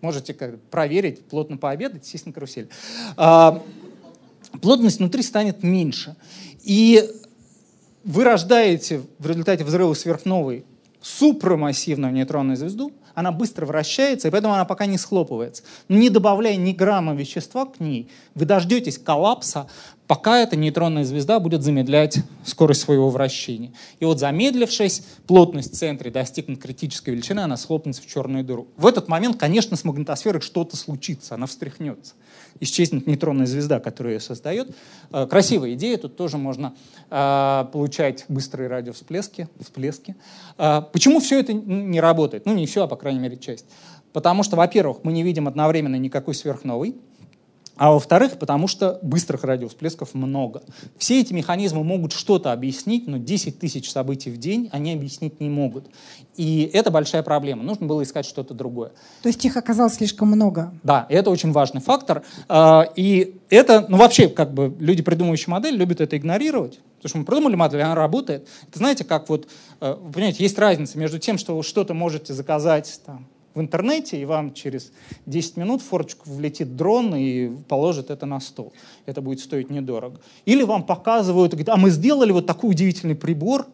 Можете 0.00 0.34
проверить, 0.34 1.24
плотно 1.26 1.56
пообедать, 1.56 2.04
сесть 2.04 2.26
на 2.26 2.32
карусель. 2.32 2.68
А, 3.16 3.62
плотность 4.60 4.98
внутри 4.98 5.22
станет 5.22 5.62
меньше. 5.62 6.16
И 6.62 7.08
вы 8.02 8.24
рождаете 8.24 9.02
в 9.18 9.26
результате 9.26 9.64
взрыва 9.64 9.94
сверхновой 9.94 10.64
супрамассивную 11.00 12.12
нейтронную 12.12 12.56
звезду, 12.56 12.92
она 13.14 13.32
быстро 13.32 13.66
вращается, 13.66 14.28
и 14.28 14.30
поэтому 14.30 14.54
она 14.54 14.64
пока 14.64 14.86
не 14.86 14.98
схлопывается. 14.98 15.62
Но 15.88 15.96
не 15.98 16.10
добавляя 16.10 16.56
ни 16.56 16.72
грамма 16.72 17.14
вещества 17.14 17.66
к 17.66 17.80
ней, 17.80 18.08
вы 18.34 18.44
дождетесь 18.44 18.98
коллапса, 18.98 19.68
пока 20.06 20.38
эта 20.38 20.56
нейтронная 20.56 21.04
звезда 21.04 21.40
будет 21.40 21.62
замедлять 21.62 22.18
скорость 22.44 22.82
своего 22.82 23.10
вращения. 23.10 23.72
И 24.00 24.04
вот 24.04 24.18
замедлившись, 24.18 25.02
плотность 25.26 25.72
в 25.72 25.76
центре 25.76 26.10
достигнет 26.10 26.60
критической 26.60 27.14
величины, 27.14 27.40
она 27.40 27.56
схлопнется 27.56 28.02
в 28.02 28.06
черную 28.06 28.44
дыру. 28.44 28.66
В 28.76 28.86
этот 28.86 29.08
момент, 29.08 29.38
конечно, 29.38 29.76
с 29.76 29.84
магнитосферой 29.84 30.42
что-то 30.42 30.76
случится, 30.76 31.34
она 31.34 31.46
встряхнется. 31.46 32.14
Исчезнет 32.60 33.06
нейтронная 33.06 33.46
звезда, 33.46 33.80
которая 33.80 34.14
ее 34.14 34.20
создает. 34.20 34.74
Э, 35.10 35.26
красивая 35.26 35.74
идея, 35.74 35.96
тут 35.98 36.16
тоже 36.16 36.38
можно 36.38 36.74
э, 37.10 37.64
получать 37.72 38.24
быстрые 38.28 38.68
радиовсплески. 38.68 39.48
Всплески. 39.60 40.16
Э, 40.58 40.82
почему 40.92 41.20
все 41.20 41.40
это 41.40 41.52
не 41.52 42.00
работает? 42.00 42.46
Ну, 42.46 42.54
не 42.54 42.66
все, 42.66 42.84
а 42.84 42.86
по 42.86 42.96
крайней 42.96 43.20
мере 43.20 43.36
часть. 43.36 43.66
Потому 44.12 44.44
что, 44.44 44.56
во-первых, 44.56 44.98
мы 45.02 45.12
не 45.12 45.22
видим 45.24 45.48
одновременно 45.48 45.96
никакой 45.96 46.34
сверхновой, 46.34 46.94
а 47.76 47.90
во-вторых, 47.90 48.38
потому 48.38 48.68
что 48.68 48.98
быстрых 49.02 49.42
радиовсплесков 49.44 50.14
много. 50.14 50.62
Все 50.96 51.20
эти 51.20 51.32
механизмы 51.32 51.82
могут 51.82 52.12
что-то 52.12 52.52
объяснить, 52.52 53.06
но 53.06 53.18
10 53.18 53.58
тысяч 53.58 53.90
событий 53.90 54.30
в 54.30 54.36
день 54.36 54.68
они 54.72 54.92
объяснить 54.92 55.40
не 55.40 55.48
могут. 55.48 55.86
И 56.36 56.70
это 56.72 56.90
большая 56.90 57.22
проблема. 57.22 57.62
Нужно 57.62 57.86
было 57.86 58.02
искать 58.02 58.26
что-то 58.26 58.54
другое. 58.54 58.92
То 59.22 59.28
есть 59.28 59.44
их 59.44 59.56
оказалось 59.56 59.94
слишком 59.94 60.28
много? 60.28 60.72
Да, 60.82 61.06
это 61.08 61.30
очень 61.30 61.52
важный 61.52 61.80
фактор. 61.80 62.22
А, 62.48 62.86
и 62.94 63.36
это, 63.50 63.86
ну 63.88 63.96
вообще, 63.96 64.28
как 64.28 64.54
бы 64.54 64.74
люди, 64.78 65.02
придумывающие 65.02 65.50
модель, 65.50 65.76
любят 65.76 66.00
это 66.00 66.16
игнорировать. 66.16 66.80
Потому 66.96 67.08
что 67.08 67.18
мы 67.18 67.24
придумали 67.24 67.56
модель, 67.56 67.82
она 67.82 67.94
работает. 67.94 68.48
Это 68.68 68.78
знаете, 68.78 69.04
как 69.04 69.28
вот, 69.28 69.48
э, 69.80 69.96
вы 70.00 70.12
понимаете, 70.12 70.42
есть 70.42 70.58
разница 70.58 70.96
между 70.96 71.18
тем, 71.18 71.38
что 71.38 71.56
вы 71.56 71.62
что-то 71.62 71.92
можете 71.92 72.32
заказать 72.32 73.00
там, 73.04 73.26
в 73.54 73.60
интернете, 73.60 74.20
и 74.20 74.24
вам 74.24 74.52
через 74.52 74.92
10 75.26 75.56
минут 75.56 75.80
в 75.80 75.86
форочку 75.86 76.28
влетит 76.28 76.76
дрон 76.76 77.14
и 77.14 77.50
положит 77.68 78.10
это 78.10 78.26
на 78.26 78.40
стол. 78.40 78.72
Это 79.06 79.20
будет 79.20 79.40
стоить 79.40 79.70
недорого. 79.70 80.20
Или 80.44 80.62
вам 80.62 80.84
показывают, 80.84 81.52
говорят, 81.52 81.68
а 81.70 81.76
мы 81.76 81.90
сделали 81.90 82.32
вот 82.32 82.46
такой 82.46 82.70
удивительный 82.70 83.14
прибор, 83.14 83.66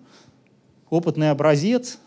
опытный 0.91 1.31
образец, 1.31 1.99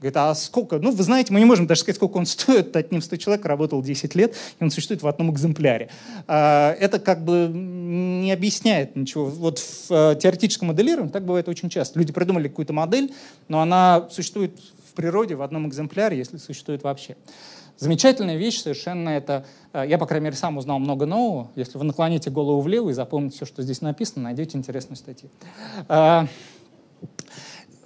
Говорит, 0.00 0.16
а 0.16 0.34
сколько? 0.36 0.78
Ну, 0.78 0.92
вы 0.92 1.02
знаете, 1.02 1.32
мы 1.32 1.40
не 1.40 1.44
можем 1.44 1.66
даже 1.66 1.80
сказать, 1.80 1.96
сколько 1.96 2.18
он 2.18 2.26
стоит. 2.26 2.76
От 2.76 2.92
ним 2.92 3.02
100 3.02 3.16
человек 3.16 3.44
работал 3.44 3.82
10 3.82 4.14
лет, 4.14 4.36
и 4.60 4.62
он 4.62 4.70
существует 4.70 5.02
в 5.02 5.08
одном 5.08 5.32
экземпляре. 5.32 5.90
А, 6.28 6.72
это 6.74 7.00
как 7.00 7.24
бы 7.24 7.50
не 7.52 8.30
объясняет 8.30 8.94
ничего. 8.94 9.24
Вот 9.26 9.58
в 9.58 9.90
э, 9.90 10.16
теоретическом 10.20 10.68
моделировании 10.68 11.10
так 11.10 11.24
бывает 11.24 11.48
очень 11.48 11.68
часто. 11.68 11.98
Люди 11.98 12.12
придумали 12.12 12.46
какую-то 12.46 12.72
модель, 12.72 13.12
но 13.48 13.60
она 13.60 14.08
существует 14.10 14.52
природе 14.98 15.36
в 15.36 15.42
одном 15.42 15.68
экземпляре, 15.68 16.18
если 16.18 16.38
существует 16.38 16.82
вообще. 16.82 17.16
Замечательная 17.76 18.36
вещь 18.36 18.60
совершенно 18.60 19.10
это, 19.10 19.46
э, 19.72 19.84
я, 19.88 19.96
по 19.96 20.06
крайней 20.06 20.24
мере, 20.24 20.36
сам 20.36 20.58
узнал 20.58 20.80
много 20.80 21.06
нового. 21.06 21.52
Если 21.54 21.78
вы 21.78 21.84
наклоните 21.84 22.30
голову 22.30 22.60
влево 22.60 22.90
и 22.90 22.92
запомните 22.92 23.36
все, 23.36 23.46
что 23.46 23.62
здесь 23.62 23.80
написано, 23.80 24.24
найдете 24.24 24.58
интересную 24.58 24.96
статью. 24.96 25.30
Э, 25.88 26.26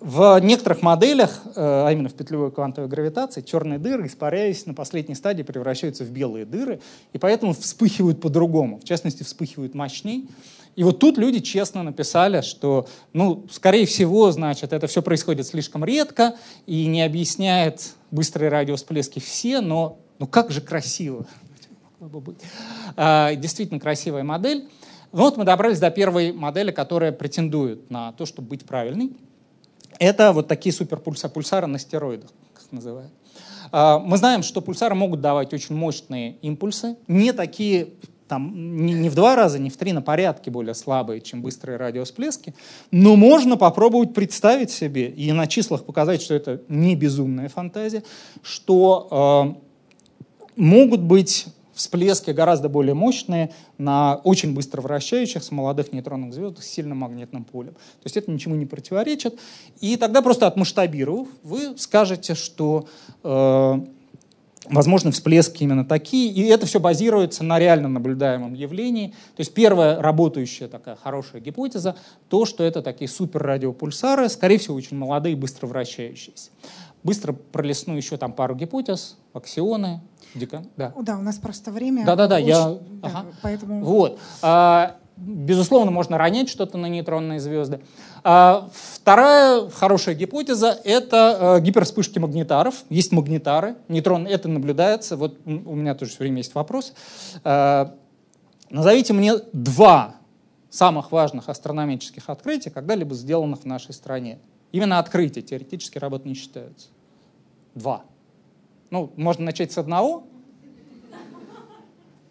в 0.00 0.38
некоторых 0.40 0.80
моделях, 0.80 1.42
э, 1.44 1.50
а 1.56 1.90
именно 1.90 2.08
в 2.08 2.14
петлевой 2.14 2.50
квантовой 2.50 2.88
гравитации, 2.88 3.42
черные 3.42 3.78
дыры, 3.78 4.06
испаряясь 4.06 4.64
на 4.64 4.72
последней 4.72 5.14
стадии, 5.14 5.42
превращаются 5.42 6.04
в 6.04 6.10
белые 6.10 6.46
дыры, 6.46 6.80
и 7.12 7.18
поэтому 7.18 7.52
вспыхивают 7.52 8.22
по-другому. 8.22 8.78
В 8.78 8.84
частности, 8.84 9.22
вспыхивают 9.22 9.74
мощней. 9.74 10.30
И 10.74 10.84
вот 10.84 10.98
тут 10.98 11.18
люди 11.18 11.40
честно 11.40 11.82
написали, 11.82 12.40
что, 12.40 12.86
ну, 13.12 13.46
скорее 13.50 13.84
всего, 13.84 14.30
значит, 14.30 14.72
это 14.72 14.86
все 14.86 15.02
происходит 15.02 15.46
слишком 15.46 15.84
редко 15.84 16.36
и 16.66 16.86
не 16.86 17.02
объясняет 17.02 17.94
быстрые 18.10 18.48
радиовсплески 18.48 19.18
все, 19.18 19.60
но 19.60 19.98
ну 20.18 20.26
как 20.26 20.50
же 20.50 20.60
красиво. 20.60 21.26
А, 22.96 23.34
действительно 23.34 23.80
красивая 23.80 24.24
модель. 24.24 24.68
Вот 25.12 25.36
мы 25.36 25.44
добрались 25.44 25.78
до 25.78 25.90
первой 25.90 26.32
модели, 26.32 26.70
которая 26.70 27.12
претендует 27.12 27.90
на 27.90 28.12
то, 28.12 28.24
чтобы 28.24 28.48
быть 28.48 28.64
правильной. 28.64 29.12
Это 29.98 30.32
вот 30.32 30.48
такие 30.48 30.72
суперпульсары 30.72 31.66
на 31.66 31.78
стероидах, 31.78 32.30
как 32.54 32.72
называют. 32.72 33.12
А, 33.70 33.98
мы 33.98 34.16
знаем, 34.16 34.42
что 34.42 34.60
пульсары 34.60 34.94
могут 34.94 35.20
давать 35.20 35.52
очень 35.52 35.74
мощные 35.74 36.36
импульсы, 36.42 36.96
не 37.08 37.32
такие 37.32 37.90
там 38.32 38.78
не, 38.86 38.94
не 38.94 39.10
в 39.10 39.14
два 39.14 39.36
раза, 39.36 39.58
не 39.58 39.68
в 39.68 39.76
три, 39.76 39.92
на 39.92 40.00
порядке 40.00 40.50
более 40.50 40.74
слабые, 40.74 41.20
чем 41.20 41.42
быстрые 41.42 41.76
радиосплески, 41.76 42.54
но 42.90 43.14
можно 43.14 43.58
попробовать 43.58 44.14
представить 44.14 44.70
себе 44.70 45.10
и 45.10 45.30
на 45.32 45.46
числах 45.46 45.84
показать, 45.84 46.22
что 46.22 46.32
это 46.32 46.62
не 46.66 46.96
безумная 46.96 47.50
фантазия, 47.50 48.02
что 48.42 49.54
э, 49.54 50.50
могут 50.56 51.02
быть 51.02 51.48
всплески 51.74 52.30
гораздо 52.30 52.70
более 52.70 52.94
мощные 52.94 53.52
на 53.76 54.14
очень 54.24 54.54
быстро 54.54 54.80
вращающихся 54.80 55.52
молодых 55.54 55.92
нейтронных 55.92 56.32
звездах 56.32 56.64
с 56.64 56.68
сильным 56.68 56.98
магнитным 56.98 57.44
полем. 57.44 57.74
То 57.74 58.04
есть 58.04 58.16
это 58.16 58.30
ничему 58.30 58.54
не 58.54 58.64
противоречит. 58.64 59.38
И 59.82 59.96
тогда 59.98 60.22
просто 60.22 60.46
отмасштабировав, 60.46 61.28
вы 61.42 61.76
скажете, 61.76 62.34
что 62.34 62.86
э, 63.22 63.80
возможны 64.66 65.10
всплески 65.10 65.62
именно 65.62 65.84
такие, 65.84 66.32
и 66.32 66.42
это 66.42 66.66
все 66.66 66.80
базируется 66.80 67.44
на 67.44 67.58
реально 67.58 67.88
наблюдаемом 67.88 68.54
явлении. 68.54 69.08
То 69.36 69.40
есть 69.40 69.54
первая 69.54 70.00
работающая 70.00 70.68
такая 70.68 70.96
хорошая 70.96 71.40
гипотеза, 71.40 71.96
то, 72.28 72.44
что 72.44 72.64
это 72.64 72.82
такие 72.82 73.08
суперрадиопульсары, 73.08 74.28
скорее 74.28 74.58
всего, 74.58 74.76
очень 74.76 74.96
молодые, 74.96 75.36
быстро 75.36 75.66
вращающиеся. 75.66 76.50
Быстро 77.02 77.32
пролесну 77.32 77.96
еще 77.96 78.16
там 78.16 78.32
пару 78.32 78.54
гипотез, 78.54 79.16
аксионы, 79.32 80.00
Дика? 80.34 80.64
Да. 80.76 80.92
да, 81.00 81.18
у 81.18 81.22
нас 81.22 81.36
просто 81.36 81.70
время. 81.70 82.04
Да-да-да, 82.06 82.38
я... 82.38 82.68
Да, 82.68 82.78
ага. 83.02 83.26
Поэтому... 83.42 83.84
Вот. 83.84 84.18
А, 84.40 84.96
безусловно, 85.16 85.90
можно 85.90 86.16
ронять 86.16 86.48
что-то 86.48 86.78
на 86.78 86.86
нейтронные 86.86 87.40
звезды. 87.40 87.80
А, 88.24 88.68
вторая 88.72 89.68
хорошая 89.70 90.14
гипотеза— 90.14 90.78
это 90.84 91.56
э, 91.58 91.60
гипервспышки 91.60 92.18
магнитаров. 92.18 92.84
Есть 92.88 93.12
магнитары, 93.12 93.76
нейтрон, 93.88 94.26
это 94.26 94.48
наблюдается. 94.48 95.16
Вот 95.16 95.40
у 95.44 95.74
меня 95.74 95.94
тоже 95.94 96.12
все 96.12 96.20
время 96.20 96.38
есть 96.38 96.54
вопрос. 96.54 96.92
А, 97.42 97.94
назовите 98.70 99.12
мне 99.12 99.34
два 99.52 100.16
самых 100.70 101.10
важных 101.12 101.48
астрономических 101.48 102.30
открытия, 102.30 102.70
когда-либо 102.70 103.14
сделанных 103.14 103.60
в 103.60 103.64
нашей 103.66 103.92
стране. 103.92 104.38
Именно 104.70 104.98
открытия, 104.98 105.42
теоретически 105.42 105.98
работы 105.98 106.28
не 106.28 106.34
считаются. 106.34 106.88
Два. 107.74 108.02
Ну, 108.90 109.12
можно 109.16 109.44
начать 109.44 109.72
с 109.72 109.78
одного, 109.78 110.24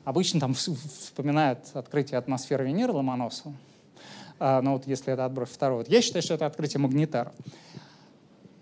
Обычно 0.04 0.40
там 0.40 0.56
вспоминают 0.56 1.60
открытие 1.76 2.18
атмосферы 2.18 2.66
Венеры 2.66 2.92
Ломоносова. 2.92 3.54
А, 4.44 4.60
но 4.64 4.74
вот 4.74 4.88
если 4.88 5.14
это 5.14 5.24
отбросить 5.24 5.54
второго. 5.54 5.86
Я 5.88 6.02
считаю, 6.02 6.24
что 6.24 6.34
это 6.34 6.48
открытие 6.48 6.80
магнитара. 6.80 7.32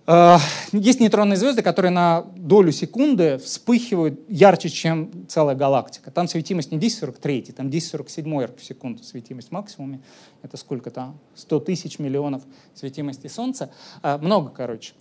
А, 0.06 0.42
есть 0.74 1.00
нейтронные 1.00 1.38
звезды, 1.38 1.62
которые 1.62 1.92
на 1.92 2.26
долю 2.36 2.74
секунды 2.74 3.38
вспыхивают 3.38 4.20
ярче, 4.28 4.68
чем 4.68 5.10
целая 5.30 5.56
галактика. 5.56 6.12
Там 6.12 6.28
светимость 6.28 6.72
не 6.72 6.78
1043, 6.78 7.54
там 7.56 7.68
1047 7.68 8.42
эрг 8.42 8.58
в 8.58 8.64
секунду 8.66 9.04
светимость 9.04 9.54
максимуме. 9.54 10.02
Это 10.42 10.58
сколько 10.58 10.92
там? 10.92 11.18
100 11.36 11.62
тысяч 11.62 11.98
миллионов 11.98 12.44
светимости 12.76 13.28
Солнца. 13.28 13.72
А, 14.02 14.18
много, 14.18 14.50
короче. 14.50 14.96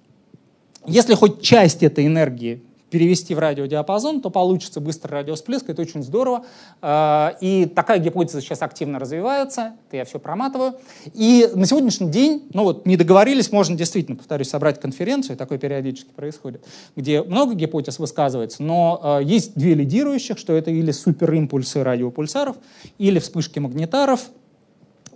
Если 0.87 1.15
хоть 1.15 1.43
часть 1.43 1.83
этой 1.83 2.07
энергии 2.07 2.63
перевести 2.91 3.35
в 3.35 3.39
радиодиапазон, 3.39 4.21
то 4.21 4.31
получится 4.31 4.81
быстрый 4.81 5.13
радиосплеск, 5.13 5.69
это 5.69 5.83
очень 5.83 6.03
здорово. 6.03 6.45
А, 6.81 7.37
и 7.41 7.67
такая 7.67 7.99
гипотеза 7.99 8.41
сейчас 8.41 8.63
активно 8.63 8.99
развивается, 8.99 9.75
это 9.87 9.97
я 9.99 10.05
все 10.05 10.19
проматываю. 10.19 10.75
И 11.13 11.49
на 11.55 11.67
сегодняшний 11.67 12.11
день, 12.11 12.49
ну 12.53 12.65
вот, 12.65 12.87
не 12.87 12.97
договорились, 12.97 13.53
можно 13.53 13.77
действительно, 13.77 14.17
повторюсь, 14.17 14.49
собрать 14.49 14.81
конференцию, 14.81 15.37
такое 15.37 15.59
периодически 15.59 16.11
происходит, 16.11 16.65
где 16.97 17.23
много 17.23 17.55
гипотез 17.55 17.99
высказывается, 17.99 18.63
но 18.63 19.01
а, 19.03 19.19
есть 19.21 19.55
две 19.55 19.75
лидирующих, 19.75 20.39
что 20.39 20.55
это 20.55 20.71
или 20.71 20.91
суперимпульсы 20.91 21.83
радиопульсаров, 21.83 22.57
или 22.99 23.19
вспышки 23.19 23.59
магнитаров, 23.59 24.31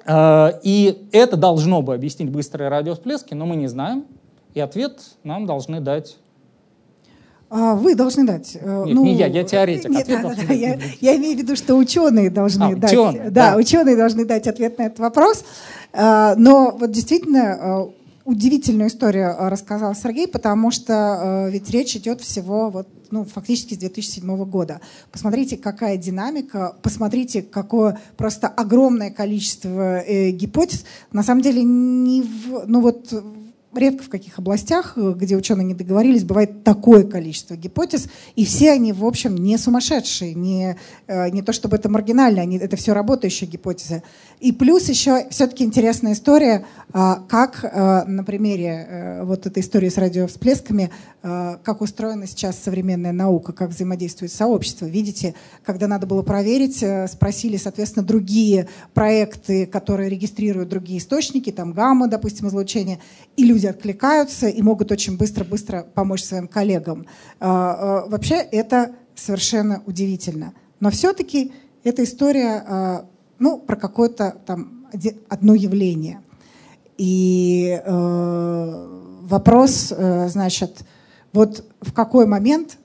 а, 0.05 0.59
и 0.63 1.09
это 1.13 1.37
должно 1.37 1.83
бы 1.83 1.95
объяснить 1.95 2.31
быстрые 2.31 2.69
радиосплески, 2.69 3.35
но 3.35 3.47
мы 3.47 3.57
не 3.57 3.69
знаем, 3.69 4.05
и 4.55 4.61
ответ 4.61 5.01
нам 5.25 5.47
должны 5.47 5.81
дать 5.81 6.17
вы 7.53 7.95
должны 7.95 8.25
дать. 8.25 8.57
Э, 8.61 8.85
нет, 8.87 8.95
ну, 8.95 9.05
не 9.05 9.15
я, 9.15 9.27
я 9.27 9.45
теоретик. 9.45 9.91
Нет, 9.91 10.07
да, 10.09 10.23
да, 10.23 10.35
да, 10.49 10.55
я, 10.55 10.79
я 11.01 11.17
имею 11.17 11.37
в 11.37 11.41
виду, 11.41 11.55
что 11.55 11.77
ученые 11.77 12.31
должны 12.31 12.73
а, 12.73 12.77
дать. 12.77 12.93
Ученые, 12.93 13.31
да, 13.31 13.53
да, 13.53 13.57
ученые 13.57 13.97
должны 13.97 14.25
дать 14.25 14.47
ответ 14.47 14.79
на 14.79 14.85
этот 14.85 15.01
вопрос. 15.01 15.45
А, 15.93 16.35
но 16.37 16.75
вот 16.79 16.91
действительно 16.91 17.89
удивительную 18.25 18.89
историю 18.89 19.35
рассказал 19.39 19.95
Сергей, 19.95 20.29
потому 20.29 20.71
что 20.71 21.49
ведь 21.51 21.69
речь 21.71 21.97
идет 21.97 22.21
всего 22.21 22.71
вот 22.71 22.87
ну, 23.13 23.25
фактически 23.25 23.75
с 23.75 23.79
2007 23.79 24.45
года. 24.45 24.81
Посмотрите, 25.13 25.57
какая 25.57 25.99
динамика, 25.99 26.75
посмотрите, 26.83 27.43
какое 27.43 28.01
просто 28.17 28.49
огромное 28.49 29.11
количество 29.11 30.01
э, 30.01 30.31
гипотез. 30.31 30.85
На 31.13 31.23
самом 31.23 31.43
деле, 31.43 31.63
не 31.63 32.23
в, 32.23 32.65
ну 32.67 32.81
вот 32.81 33.13
редко 33.75 34.05
в 34.05 34.09
каких 34.09 34.39
областях, 34.39 34.95
э, 34.97 35.15
где 35.17 35.37
ученые 35.37 35.65
не 35.65 35.75
договорились, 35.75 36.25
бывает 36.25 36.65
такое 36.65 37.05
количество 37.05 37.57
гипотез, 37.57 38.09
и 38.37 38.45
все 38.45 38.73
они, 38.73 38.93
в 38.93 39.05
общем, 39.05 39.37
не 39.37 39.57
сумасшедшие, 39.59 40.35
не, 40.35 40.77
э, 41.07 41.31
не 41.31 41.43
то 41.43 41.53
чтобы 41.53 41.77
это 41.77 41.89
маргинально, 41.89 42.43
они, 42.43 42.59
это 42.59 42.77
все 42.77 42.93
работающие 42.93 43.49
гипотезы. 43.49 44.03
И 44.41 44.53
плюс 44.53 44.89
еще 44.89 45.29
все-таки 45.31 45.65
интересная 45.65 46.13
история, 46.13 46.67
а, 46.93 47.23
как 47.29 47.65
э, 47.65 48.05
на 48.05 48.25
примере 48.25 49.21
вот 49.23 49.47
этой 49.47 49.63
истории 49.63 49.89
с 49.89 49.97
радиовсплесками, 49.97 50.91
как 51.23 51.81
устроена 51.81 52.27
сейчас 52.27 52.59
современная 52.59 53.13
наука, 53.13 53.53
как 53.53 53.71
взаимодействует 53.71 54.33
сообщество. 54.33 54.87
Видите, 54.87 55.35
когда 55.65 55.87
надо 55.87 56.07
было 56.07 56.23
проверить, 56.23 56.85
спросили, 57.09 57.57
соответственно, 57.57 58.05
другие 58.05 58.69
проекты, 58.93 59.67
которые 59.67 60.11
регистрируют 60.11 60.69
другие 60.69 60.99
источники, 60.99 61.53
там 61.53 61.73
гамма, 61.73 62.09
допустим, 62.09 62.49
излучение, 62.49 62.99
и 63.37 63.45
люди 63.45 63.62
люди 63.63 63.67
откликаются 63.67 64.49
и 64.49 64.61
могут 64.63 64.91
очень 64.91 65.17
быстро-быстро 65.17 65.87
помочь 65.95 66.25
своим 66.25 66.49
коллегам. 66.49 67.07
А, 67.39 68.05
а, 68.05 68.09
вообще 68.09 68.37
это 68.37 68.93
совершенно 69.15 69.83
удивительно. 69.87 70.53
Но 70.81 70.91
все-таки 70.91 71.53
эта 71.85 72.03
история 72.03 72.65
а, 72.67 73.05
ну, 73.39 73.59
про 73.59 73.77
какое-то 73.77 74.37
там 74.47 74.87
одно 75.29 75.55
явление. 75.55 76.21
И 76.99 77.81
э, 77.83 78.89
вопрос, 79.23 79.93
э, 79.97 80.29
значит, 80.29 80.85
вот 81.33 81.65
в 81.81 81.93
какой 81.93 82.27
момент, 82.27 82.77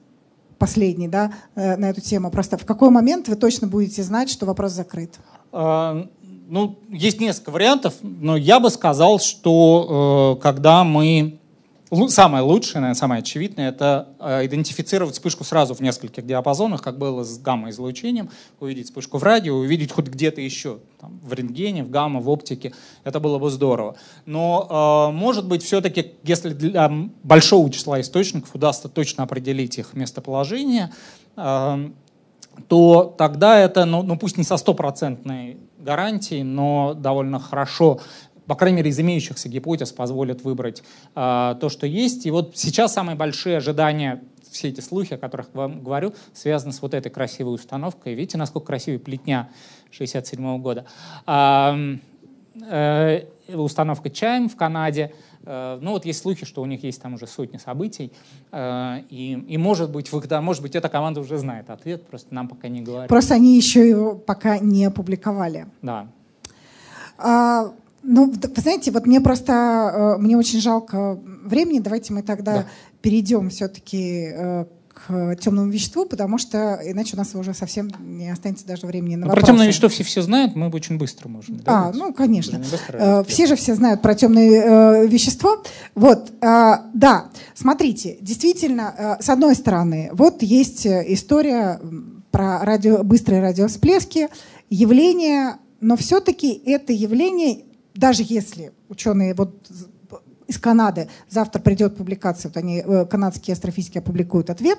последний, 0.58 1.06
да, 1.06 1.32
э, 1.54 1.76
на 1.76 1.90
эту 1.90 2.00
тему, 2.00 2.30
просто 2.30 2.56
в 2.56 2.64
какой 2.64 2.88
момент 2.88 3.28
вы 3.28 3.36
точно 3.36 3.68
будете 3.68 4.02
знать, 4.02 4.30
что 4.30 4.46
вопрос 4.46 4.72
закрыт? 4.72 5.18
Ну, 6.48 6.78
есть 6.88 7.20
несколько 7.20 7.50
вариантов, 7.50 7.94
но 8.00 8.36
я 8.36 8.58
бы 8.58 8.70
сказал, 8.70 9.20
что 9.20 10.36
э, 10.38 10.42
когда 10.42 10.82
мы... 10.82 11.38
Самое 12.08 12.44
лучшее, 12.44 12.82
наверное, 12.82 12.98
самое 12.98 13.20
очевидное, 13.20 13.70
это 13.70 14.08
э, 14.18 14.44
идентифицировать 14.44 15.14
вспышку 15.14 15.42
сразу 15.44 15.74
в 15.74 15.80
нескольких 15.80 16.26
диапазонах, 16.26 16.82
как 16.82 16.98
было 16.98 17.24
с 17.24 17.38
гамма-излучением, 17.38 18.28
увидеть 18.60 18.86
вспышку 18.86 19.16
в 19.16 19.22
радио, 19.22 19.56
увидеть 19.56 19.92
хоть 19.92 20.08
где-то 20.08 20.42
еще, 20.42 20.80
там, 21.00 21.18
в 21.22 21.32
рентгене, 21.32 21.84
в 21.84 21.90
гамма, 21.90 22.20
в 22.20 22.28
оптике. 22.28 22.74
Это 23.04 23.20
было 23.20 23.38
бы 23.38 23.50
здорово. 23.50 23.96
Но, 24.26 25.08
э, 25.10 25.14
может 25.14 25.46
быть, 25.46 25.62
все-таки, 25.62 26.12
если 26.24 26.50
для 26.50 26.90
большого 27.22 27.70
числа 27.70 28.00
источников 28.02 28.54
удастся 28.54 28.90
точно 28.90 29.24
определить 29.24 29.78
их 29.78 29.94
местоположение, 29.94 30.92
э, 31.36 31.90
то 32.68 33.14
тогда 33.16 33.58
это, 33.58 33.86
ну, 33.86 34.02
ну 34.02 34.18
пусть 34.18 34.36
не 34.36 34.44
со 34.44 34.58
стопроцентной 34.58 35.56
гарантией, 35.78 36.42
но 36.42 36.94
довольно 36.94 37.38
хорошо 37.38 38.00
по 38.46 38.54
крайней 38.54 38.78
мере, 38.78 38.88
из 38.88 38.98
имеющихся 38.98 39.46
гипотез 39.50 39.92
позволит 39.92 40.42
выбрать 40.42 40.82
э, 41.14 41.54
то, 41.60 41.68
что 41.68 41.86
есть. 41.86 42.24
И 42.24 42.30
вот 42.30 42.56
сейчас 42.56 42.94
самые 42.94 43.14
большие 43.14 43.58
ожидания, 43.58 44.24
все 44.50 44.68
эти 44.68 44.80
слухи, 44.80 45.12
о 45.12 45.18
которых 45.18 45.50
вам 45.52 45.84
говорю, 45.84 46.14
связаны 46.32 46.72
с 46.72 46.80
вот 46.80 46.94
этой 46.94 47.10
красивой 47.10 47.54
установкой. 47.54 48.14
Видите, 48.14 48.38
насколько 48.38 48.68
красивая 48.68 48.98
плетня 48.98 49.50
67 49.90 50.62
года. 50.62 50.86
Установка 53.48 54.10
Чайм 54.10 54.48
в 54.48 54.56
Канаде— 54.56 55.12
Э, 55.50 55.78
ну 55.80 55.92
вот 55.92 56.04
есть 56.04 56.20
слухи, 56.20 56.44
что 56.44 56.60
у 56.60 56.66
них 56.66 56.84
есть 56.84 57.00
там 57.00 57.14
уже 57.14 57.26
сотни 57.26 57.56
событий, 57.56 58.12
э, 58.52 58.98
и, 59.08 59.32
и 59.48 59.56
может 59.56 59.90
быть, 59.90 60.12
вы, 60.12 60.20
да, 60.22 60.42
может 60.42 60.60
быть, 60.60 60.76
эта 60.76 60.90
команда 60.90 61.20
уже 61.20 61.38
знает 61.38 61.70
ответ, 61.70 62.06
просто 62.06 62.34
нам 62.34 62.48
пока 62.48 62.68
не 62.68 62.82
говорят. 62.82 63.08
Просто 63.08 63.34
они 63.34 63.56
еще 63.56 63.88
его 63.88 64.14
пока 64.14 64.58
не 64.58 64.84
опубликовали. 64.84 65.66
Да. 65.80 66.06
А, 67.16 67.72
ну, 68.02 68.30
вы 68.30 68.60
знаете, 68.60 68.90
вот 68.90 69.06
мне 69.06 69.22
просто, 69.22 70.16
э, 70.18 70.20
мне 70.20 70.36
очень 70.36 70.60
жалко 70.60 71.18
времени, 71.44 71.78
давайте 71.78 72.12
мы 72.12 72.22
тогда 72.22 72.54
да. 72.54 72.66
перейдем 73.00 73.48
все-таки 73.48 74.66
к 75.06 75.36
темному 75.36 75.70
веществу, 75.70 76.04
потому 76.04 76.38
что 76.38 76.80
иначе 76.84 77.14
у 77.14 77.18
нас 77.18 77.34
уже 77.34 77.54
совсем 77.54 77.90
не 78.00 78.30
останется 78.30 78.66
даже 78.66 78.86
времени 78.86 79.16
на 79.16 79.22
ну, 79.22 79.26
вопросы. 79.28 79.46
Про 79.46 79.52
темное 79.52 79.66
вещество 79.68 79.88
все 79.88 80.04
все 80.04 80.22
знают, 80.22 80.56
мы 80.56 80.68
очень 80.70 80.98
быстро 80.98 81.28
можем. 81.28 81.58
Да, 81.58 81.88
а, 81.88 81.92
ну, 81.92 82.12
конечно. 82.12 82.58
Быстро, 82.58 83.24
все 83.26 83.46
же 83.46 83.56
все 83.56 83.74
знают 83.74 84.02
про 84.02 84.14
темное 84.14 85.02
э, 85.02 85.06
вещество. 85.06 85.62
Вот, 85.94 86.32
э, 86.40 86.72
да, 86.94 87.30
смотрите, 87.54 88.18
действительно, 88.20 88.94
э, 88.96 89.22
с 89.22 89.28
одной 89.28 89.54
стороны, 89.54 90.10
вот 90.12 90.42
есть 90.42 90.86
история 90.86 91.80
про 92.30 92.64
радио, 92.64 93.02
быстрые 93.04 93.40
радиовсплески, 93.40 94.28
явление, 94.70 95.56
но 95.80 95.96
все-таки 95.96 96.52
это 96.66 96.92
явление, 96.92 97.64
даже 97.94 98.22
если 98.26 98.72
ученые 98.88 99.34
вот 99.34 99.70
из 100.48 100.58
Канады. 100.58 101.08
Завтра 101.28 101.60
придет 101.60 101.96
публикация, 101.96 102.48
вот 102.48 102.56
они, 102.56 102.82
э, 102.84 103.06
канадские 103.06 103.52
астрофизики 103.52 103.98
опубликуют 103.98 104.50
ответ. 104.50 104.78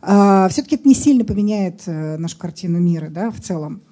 А, 0.00 0.48
Все-таки 0.48 0.76
это 0.76 0.88
не 0.88 0.94
сильно 0.94 1.24
поменяет 1.24 1.82
э, 1.86 2.16
нашу 2.16 2.38
картину 2.38 2.80
мира 2.80 3.08
да, 3.10 3.30
в 3.30 3.40
целом. 3.40 3.82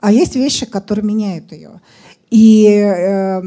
А 0.00 0.10
есть 0.10 0.34
вещи, 0.34 0.66
которые 0.66 1.04
меняют 1.04 1.52
ее. 1.52 1.80
И 2.30 2.66
э, 2.66 3.42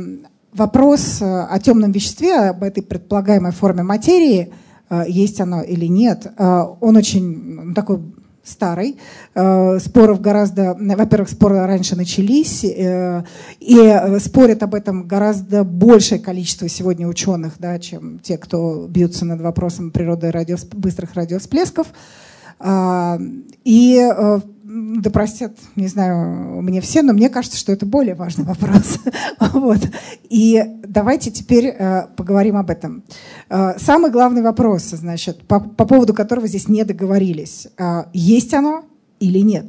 вопрос 0.53 1.21
о 1.21 1.59
темном 1.59 1.91
веществе, 1.91 2.35
об 2.35 2.63
этой 2.63 2.83
предполагаемой 2.83 3.51
форме 3.51 3.83
материи, 3.83 4.53
есть 5.07 5.41
оно 5.41 5.63
или 5.63 5.87
нет, 5.87 6.31
он 6.37 6.95
очень 6.95 7.73
такой 7.73 8.01
старый. 8.45 8.97
Э, 9.33 9.79
споров 9.79 10.21
гораздо, 10.21 10.75
во-первых, 10.79 11.29
споры 11.29 11.65
раньше 11.65 11.95
начались, 11.95 12.63
э, 12.63 13.23
и 13.59 14.19
спорят 14.19 14.63
об 14.63 14.75
этом 14.75 15.07
гораздо 15.07 15.63
большее 15.63 16.19
количество 16.19 16.69
сегодня 16.69 17.07
ученых, 17.07 17.55
да, 17.59 17.79
чем 17.79 18.19
те, 18.19 18.37
кто 18.37 18.87
бьются 18.87 19.25
над 19.25 19.41
вопросом 19.41 19.91
природы 19.91 20.31
радио, 20.31 20.57
быстрых 20.73 21.15
радиосплесков. 21.15 21.87
А, 22.59 23.19
и 23.63 23.97
э, 23.97 24.39
да 24.63 25.09
простят, 25.09 25.57
не 25.75 25.87
знаю, 25.87 26.61
мне 26.61 26.81
все, 26.81 27.01
но 27.01 27.13
мне 27.13 27.29
кажется, 27.29 27.57
что 27.57 27.71
это 27.71 27.85
более 27.85 28.15
важный 28.15 28.45
вопрос. 28.45 28.99
вот. 29.53 29.79
И 30.29 30.63
давайте 30.87 31.31
теперь 31.31 31.67
э, 31.67 32.07
поговорим 32.15 32.57
об 32.57 32.69
этом. 32.69 33.03
Э, 33.49 33.77
самый 33.77 34.11
главный 34.11 34.41
вопрос, 34.41 34.83
значит, 34.83 35.45
по, 35.47 35.59
по 35.59 35.85
поводу 35.85 36.13
которого 36.13 36.47
здесь 36.47 36.67
не 36.67 36.83
договорились. 36.83 37.67
Есть 38.13 38.53
оно 38.53 38.85
или 39.19 39.39
нет? 39.39 39.65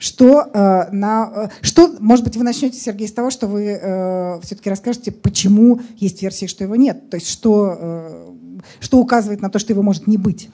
Что, 0.00 0.46
на, 0.92 1.50
что, 1.60 1.96
может 1.98 2.24
быть, 2.24 2.36
вы 2.36 2.44
начнете, 2.44 2.78
Сергей, 2.78 3.08
с 3.08 3.12
того, 3.12 3.30
что 3.30 3.48
вы 3.48 4.40
все-таки 4.44 4.70
расскажете, 4.70 5.10
почему 5.10 5.80
есть 5.96 6.22
версии, 6.22 6.46
что 6.46 6.62
его 6.62 6.76
нет. 6.76 7.10
То 7.10 7.16
есть 7.16 7.28
что, 7.28 8.32
что 8.78 9.00
указывает 9.00 9.40
на 9.40 9.50
то, 9.50 9.58
что 9.58 9.72
его 9.72 9.82
может 9.82 10.06
не 10.06 10.16
быть. 10.16 10.50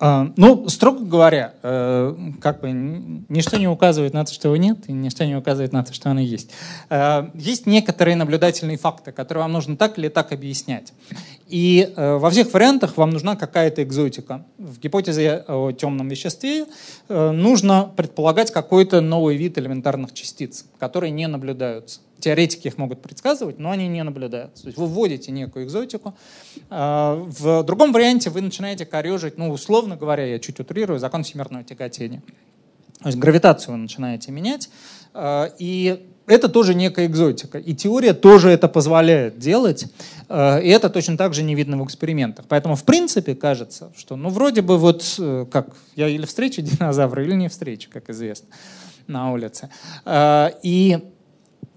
А, 0.00 0.32
ну, 0.36 0.68
строго 0.68 1.04
говоря, 1.04 1.54
э, 1.62 2.14
как 2.40 2.60
бы 2.60 2.72
ничто 2.72 3.56
не 3.58 3.68
указывает 3.68 4.12
на 4.12 4.24
то, 4.24 4.32
что 4.32 4.48
его 4.48 4.56
нет, 4.56 4.88
и 4.88 4.92
ничто 4.92 5.24
не 5.24 5.36
указывает 5.36 5.72
на 5.72 5.84
то, 5.84 5.94
что 5.94 6.10
оно 6.10 6.20
есть. 6.20 6.50
Э, 6.90 7.28
есть 7.34 7.66
некоторые 7.66 8.16
наблюдательные 8.16 8.76
факты, 8.76 9.12
которые 9.12 9.42
вам 9.42 9.52
нужно 9.52 9.76
так 9.76 9.98
или 9.98 10.08
так 10.08 10.32
объяснять. 10.32 10.92
И 11.46 11.92
э, 11.96 12.16
во 12.16 12.30
всех 12.30 12.52
вариантах 12.52 12.96
вам 12.96 13.10
нужна 13.10 13.36
какая-то 13.36 13.84
экзотика. 13.84 14.44
В 14.58 14.80
гипотезе 14.80 15.44
о 15.46 15.70
темном 15.70 16.08
веществе 16.08 16.66
нужно 17.08 17.90
предполагать 17.96 18.52
какой-то 18.52 19.00
новый 19.00 19.36
вид 19.36 19.58
элементарных 19.58 20.12
частиц, 20.12 20.66
которые 20.78 21.12
не 21.12 21.28
наблюдаются 21.28 22.00
теоретики 22.20 22.68
их 22.68 22.78
могут 22.78 23.02
предсказывать, 23.02 23.58
но 23.58 23.70
они 23.70 23.86
не 23.88 24.02
наблюдаются. 24.02 24.62
То 24.62 24.68
есть 24.68 24.78
вы 24.78 24.86
вводите 24.86 25.30
некую 25.30 25.66
экзотику. 25.66 26.14
А, 26.70 27.16
в 27.16 27.62
другом 27.64 27.92
варианте 27.92 28.30
вы 28.30 28.40
начинаете 28.40 28.86
корежить, 28.86 29.36
ну, 29.36 29.50
условно 29.50 29.96
говоря, 29.96 30.24
я 30.24 30.38
чуть 30.38 30.58
утрирую, 30.60 30.98
закон 30.98 31.22
всемирного 31.22 31.64
тяготения. 31.64 32.22
То 33.00 33.08
есть 33.08 33.18
гравитацию 33.18 33.74
вы 33.74 33.78
начинаете 33.78 34.32
менять, 34.32 34.70
а, 35.12 35.52
и 35.58 36.08
это 36.26 36.48
тоже 36.48 36.74
некая 36.74 37.06
экзотика. 37.06 37.58
И 37.58 37.74
теория 37.74 38.14
тоже 38.14 38.48
это 38.48 38.66
позволяет 38.66 39.38
делать. 39.38 39.86
А, 40.28 40.58
и 40.58 40.68
это 40.68 40.88
точно 40.88 41.18
так 41.18 41.34
же 41.34 41.42
не 41.42 41.54
видно 41.54 41.76
в 41.76 41.84
экспериментах. 41.84 42.46
Поэтому, 42.48 42.76
в 42.76 42.84
принципе, 42.84 43.34
кажется, 43.34 43.92
что, 43.96 44.16
ну, 44.16 44.30
вроде 44.30 44.62
бы 44.62 44.78
вот 44.78 45.16
э, 45.18 45.44
как 45.50 45.76
я 45.96 46.08
или 46.08 46.24
встречу 46.24 46.62
динозавра, 46.62 47.22
или 47.22 47.34
не 47.34 47.48
встречу, 47.48 47.90
как 47.92 48.08
известно, 48.08 48.48
на 49.06 49.32
улице. 49.32 49.68
И 50.62 50.98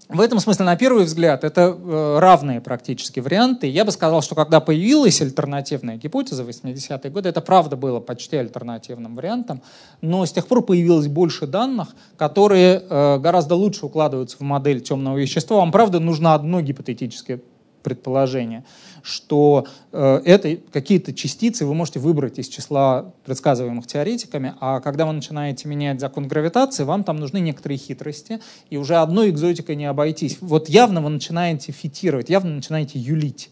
в 0.09 0.21
этом 0.21 0.39
смысле, 0.39 0.63
на 0.63 0.77
первый 0.77 1.03
взгляд, 1.03 1.43
это 1.43 1.77
э, 1.77 2.19
равные 2.19 2.61
практически 2.61 3.19
варианты. 3.19 3.67
Я 3.67 3.83
бы 3.83 3.91
сказал, 3.91 4.21
что 4.21 4.35
когда 4.35 4.61
появилась 4.61 5.21
альтернативная 5.21 5.97
гипотеза 5.97 6.45
в 6.45 6.47
80-е 6.49 7.11
годы, 7.11 7.27
это 7.27 7.41
правда 7.41 7.75
было 7.75 7.99
почти 7.99 8.37
альтернативным 8.37 9.15
вариантом, 9.15 9.61
но 9.99 10.25
с 10.25 10.31
тех 10.31 10.47
пор 10.47 10.61
появилось 10.61 11.07
больше 11.07 11.45
данных, 11.45 11.89
которые 12.15 12.83
э, 12.89 13.17
гораздо 13.17 13.55
лучше 13.55 13.85
укладываются 13.85 14.37
в 14.37 14.41
модель 14.41 14.79
темного 14.79 15.17
вещества. 15.17 15.57
Вам, 15.57 15.73
правда, 15.73 15.99
нужно 15.99 16.33
одно 16.33 16.61
гипотетическое 16.61 17.41
предположение, 17.87 18.65
что 19.01 19.65
э, 19.93 20.21
это 20.25 20.57
какие-то 20.73 21.13
частицы 21.13 21.65
вы 21.65 21.73
можете 21.73 21.99
выбрать 21.99 22.37
из 22.37 22.49
числа 22.49 23.13
предсказываемых 23.23 23.87
теоретиками, 23.87 24.55
а 24.59 24.81
когда 24.81 25.05
вы 25.05 25.13
начинаете 25.13 25.69
менять 25.69 26.01
закон 26.01 26.27
гравитации, 26.27 26.83
вам 26.83 27.05
там 27.05 27.15
нужны 27.15 27.39
некоторые 27.39 27.77
хитрости, 27.77 28.41
и 28.69 28.75
уже 28.75 28.97
одной 28.97 29.29
экзотикой 29.29 29.77
не 29.77 29.85
обойтись. 29.85 30.37
Вот 30.41 30.67
явно 30.67 30.99
вы 30.99 31.09
начинаете 31.09 31.71
фитировать, 31.71 32.29
явно 32.29 32.55
начинаете 32.55 32.99
юлить. 32.99 33.49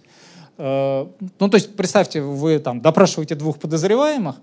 Э, 0.58 1.08
ну, 1.40 1.50
то 1.50 1.56
есть, 1.56 1.74
представьте, 1.78 2.22
вы 2.22 2.60
там 2.60 2.82
допрашиваете 2.82 3.36
двух 3.36 3.58
подозреваемых, 3.58 4.36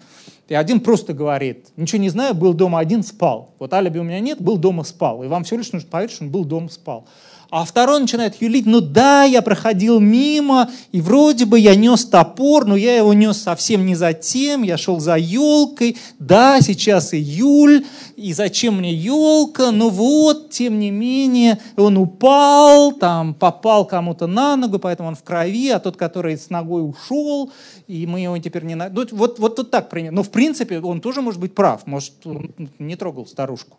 и 0.49 0.55
один 0.55 0.81
просто 0.81 1.13
говорит, 1.13 1.69
ничего 1.77 2.01
не 2.01 2.09
знаю, 2.09 2.35
был 2.35 2.55
дома 2.55 2.79
один, 2.79 3.03
спал. 3.03 3.55
Вот 3.59 3.75
алиби 3.75 3.99
у 3.99 4.03
меня 4.03 4.21
нет, 4.21 4.41
был 4.41 4.57
дома, 4.57 4.85
спал. 4.85 5.23
И 5.23 5.27
вам 5.29 5.45
все 5.45 5.59
лишь 5.59 5.73
нужно 5.73 5.91
поверить, 5.91 6.15
что 6.15 6.25
он 6.25 6.31
был 6.31 6.47
дома, 6.47 6.69
спал. 6.69 7.07
А 7.53 7.67
второй 7.67 8.01
начинает 8.01 8.41
юлить, 8.41 8.65
ну 8.65 8.81
да, 8.81 9.25
я 9.25 9.43
проходил 9.43 10.01
мимо, 10.01 10.71
и 10.91 11.03
вроде 11.03 11.45
бы 11.45 11.61
я 11.61 11.75
нес 11.75 12.07
топор, 12.07 12.65
но 12.65 12.77
я 12.77 12.97
его 12.97 13.13
нес 13.13 13.43
совсем 13.43 13.85
не 13.85 13.95
за 13.95 14.15
тем, 14.15 14.63
я 14.63 14.79
шел 14.79 15.01
за 15.01 15.17
елкой, 15.17 15.99
да, 16.19 16.63
сейчас 16.63 17.13
июль, 17.13 17.85
и 18.17 18.33
зачем 18.33 18.79
мне 18.79 18.95
елка, 18.95 19.71
ну 19.71 19.91
вот, 19.91 20.49
тем 20.49 20.79
не 20.79 20.91
менее, 20.91 21.59
он 21.77 21.99
упал, 21.99 22.93
там, 22.93 23.35
попал 23.35 23.85
кому-то 23.85 24.27
на 24.27 24.57
ногу, 24.57 24.79
поэтому 24.79 25.11
он 25.11 25.15
в 25.15 25.23
крови, 25.23 25.69
а 25.69 25.79
тот, 25.79 25.99
который 25.99 26.39
с 26.39 26.49
ногой 26.49 26.89
ушел, 26.89 27.53
и 27.87 28.07
мы 28.07 28.21
его 28.21 28.39
теперь 28.39 28.65
не... 28.65 28.77
Ну, 28.77 29.07
вот, 29.13 29.13
вот, 29.13 29.39
вот 29.39 29.71
так 29.71 29.91
примерно. 29.91 30.17
Но 30.17 30.23
в 30.23 30.31
принципе 30.31 30.81
он 30.81 31.03
тоже 31.03 31.21
может 31.21 31.39
быть 31.39 31.55
прав, 31.55 31.87
может, 31.87 32.15
он 32.25 32.55
не 32.79 32.97
трогал 32.97 33.27
старушку, 33.27 33.77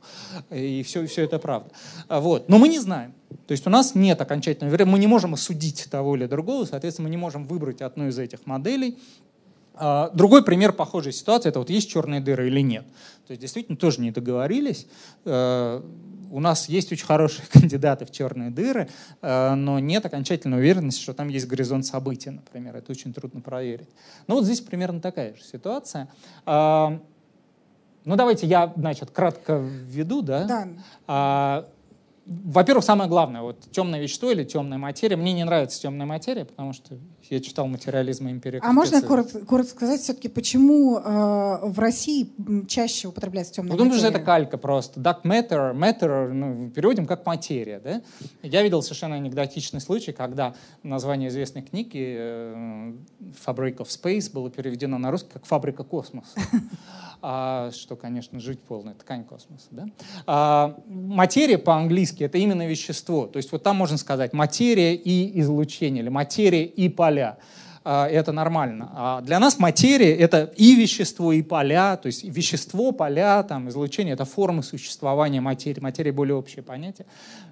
и 0.51 0.83
все, 0.83 1.07
все 1.07 1.23
это 1.23 1.39
правда. 1.39 1.71
Вот. 2.07 2.49
Но 2.49 2.59
мы 2.59 2.67
не 2.67 2.77
знаем. 2.77 3.15
То 3.47 3.51
есть 3.51 3.65
у 3.67 3.69
нас 3.69 3.95
нет 3.95 4.21
окончательного, 4.21 4.85
мы 4.85 4.99
не 4.99 5.07
можем 5.07 5.33
осудить 5.33 5.87
того 5.89 6.15
или 6.15 6.25
другого, 6.25 6.65
соответственно, 6.65 7.07
мы 7.07 7.11
не 7.11 7.17
можем 7.17 7.47
выбрать 7.47 7.81
одну 7.81 8.07
из 8.07 8.17
этих 8.19 8.45
моделей. 8.45 8.97
А, 9.75 10.09
другой 10.13 10.43
пример 10.43 10.73
похожей 10.73 11.13
ситуации– 11.13 11.49
это 11.49 11.59
вот 11.59 11.69
есть 11.69 11.89
черные 11.89 12.21
дыры 12.21 12.47
или 12.47 12.61
нет. 12.61 12.85
То 13.27 13.31
есть 13.31 13.41
действительно 13.41 13.77
тоже 13.77 14.01
не 14.01 14.11
договорились. 14.11 14.87
Э, 15.25 15.81
у 16.31 16.39
нас 16.39 16.69
есть 16.69 16.91
очень 16.91 17.05
хорошие 17.05 17.45
кандидаты 17.51 18.05
в 18.05 18.11
черные 18.11 18.51
дыры, 18.51 18.89
э, 19.21 19.53
но 19.55 19.79
нет 19.79 20.05
окончательной 20.05 20.59
уверенности, 20.59 21.01
что 21.01 21.13
там 21.13 21.29
есть 21.29 21.47
горизонт 21.47 21.85
событий, 21.85 22.29
например. 22.29 22.75
Это 22.75 22.91
очень 22.91 23.13
трудно 23.13 23.41
проверить. 23.41 23.89
Ну 24.27 24.35
вот 24.35 24.45
здесь 24.45 24.61
примерно 24.61 24.99
такая 24.99 25.35
же 25.35 25.43
ситуация. 25.43 26.07
А, 26.45 26.99
ну 28.05 28.15
давайте 28.15 28.45
я, 28.45 28.71
значит, 28.75 29.09
кратко 29.11 29.57
введу, 29.57 30.21
да? 30.21 30.67
Да. 31.07 31.65
Во-первых, 32.25 32.85
самое 32.85 33.09
главное, 33.09 33.41
вот 33.41 33.59
темное 33.71 33.99
вещество 33.99 34.31
или 34.31 34.45
темная 34.45 34.77
материя. 34.77 35.17
Мне 35.17 35.33
не 35.33 35.43
нравится 35.43 35.81
темная 35.81 36.05
материя, 36.05 36.45
потому 36.45 36.71
что 36.71 36.97
я 37.29 37.41
читал 37.41 37.67
материализм 37.67 38.29
и 38.29 38.31
эмпирику. 38.31 38.65
А 38.65 38.71
можно 38.71 39.01
коротко, 39.01 39.39
коротко 39.45 39.71
сказать 39.71 40.01
все-таки, 40.01 40.29
почему 40.29 40.99
э, 40.99 41.01
в 41.63 41.77
России 41.79 42.31
чаще 42.67 43.09
употребляется 43.09 43.55
темная 43.55 43.71
ну, 43.71 43.83
материя? 43.83 43.89
Потому 43.89 44.09
что 44.09 44.17
это 44.17 44.25
калька 44.25 44.57
просто. 44.57 45.01
Dark 45.01 45.23
matter, 45.23 45.73
matter, 45.73 46.31
ну, 46.31 46.69
переводим 46.69 47.07
как 47.07 47.25
материя. 47.25 47.81
Да? 47.83 48.01
Я 48.41 48.63
видел 48.63 48.81
совершенно 48.81 49.15
анекдотичный 49.15 49.81
случай, 49.81 50.13
когда 50.13 50.55
название 50.81 51.27
известной 51.27 51.61
книги 51.61 52.15
э, 52.17 52.93
«Fabric 53.45 53.77
of 53.77 53.87
Space» 53.87 54.31
было 54.31 54.49
переведено 54.49 54.97
на 54.97 55.11
русский 55.11 55.31
как 55.33 55.45
«Фабрика 55.45 55.83
космоса». 55.83 56.39
А, 57.25 57.71
что, 57.71 57.95
конечно, 57.95 58.37
жить 58.41 58.59
полная 58.59 58.95
ткань 58.95 59.23
космоса. 59.23 59.67
Да? 59.71 59.85
А, 60.27 60.77
материя 60.87 61.57
по-английски— 61.57 62.23
это 62.25 62.37
именно 62.37 62.67
вещество. 62.67 63.27
То 63.27 63.37
есть 63.37 63.49
вот 63.53 63.63
там 63.63 63.77
можно 63.77 63.97
сказать 63.97 64.33
материя 64.33 64.93
и 64.93 65.39
излучение, 65.39 66.03
или 66.03 66.09
материя 66.09 66.65
и 66.65 66.89
поля. 66.89 67.37
А, 67.85 68.09
это 68.09 68.33
нормально. 68.33 68.91
А 68.93 69.21
для 69.21 69.39
нас 69.39 69.57
материя— 69.57 70.13
это 70.17 70.51
и 70.57 70.75
вещество, 70.75 71.31
и 71.31 71.41
поля. 71.41 71.95
То 71.95 72.07
есть 72.07 72.25
вещество, 72.25 72.91
поля, 72.91 73.41
там, 73.43 73.69
излучение— 73.69 74.13
это 74.15 74.25
формы 74.25 74.61
существования 74.61 75.39
материи. 75.39 75.79
Материя— 75.79 76.11
более 76.13 76.35
общее 76.35 76.61
понятие. 76.61 77.05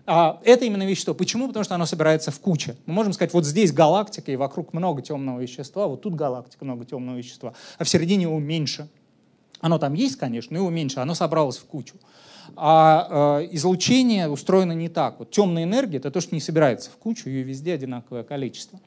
А 0.05 0.41
это 0.43 0.65
именно 0.65 0.85
вещество. 0.85 1.13
Почему? 1.13 1.47
Потому 1.47 1.63
что 1.63 1.75
оно 1.75 1.85
собирается 1.85 2.31
в 2.31 2.41
куче. 2.41 2.75
Мы 2.85 2.93
можем 2.93 3.13
сказать, 3.13 3.33
вот 3.33 3.45
здесь 3.45 3.71
галактика, 3.71 4.33
и 4.33 4.35
вокруг 4.35 4.73
много 4.73 5.01
темного 5.01 5.39
вещества, 5.39 5.87
вот 5.87 6.01
тут 6.01 6.15
галактика, 6.15 6.65
много 6.65 6.83
темного 6.83 7.15
вещества, 7.15 7.53
а 7.77 7.85
в 7.85 7.87
середине 7.87 8.23
его 8.23 8.37
меньше— 8.37 8.89
оно 9.61 9.77
там 9.77 9.93
есть, 9.93 10.17
конечно, 10.17 10.53
но 10.53 10.59
его 10.59 10.69
меньше, 10.69 10.99
оно 10.99 11.13
собралось 11.13 11.57
в 11.57 11.65
кучу. 11.65 11.95
А 12.55 13.39
э, 13.41 13.49
излучение 13.51 14.27
устроено 14.27 14.73
не 14.73 14.89
так. 14.89 15.19
Вот 15.19 15.31
темная 15.31 15.63
энергия— 15.63 15.97
это 15.99 16.11
то, 16.11 16.19
что 16.19 16.35
не 16.35 16.41
собирается 16.41 16.89
в 16.89 16.97
кучу, 16.97 17.29
ее 17.29 17.43
везде 17.43 17.73
одинаковое 17.73 18.23
количество. 18.23 18.79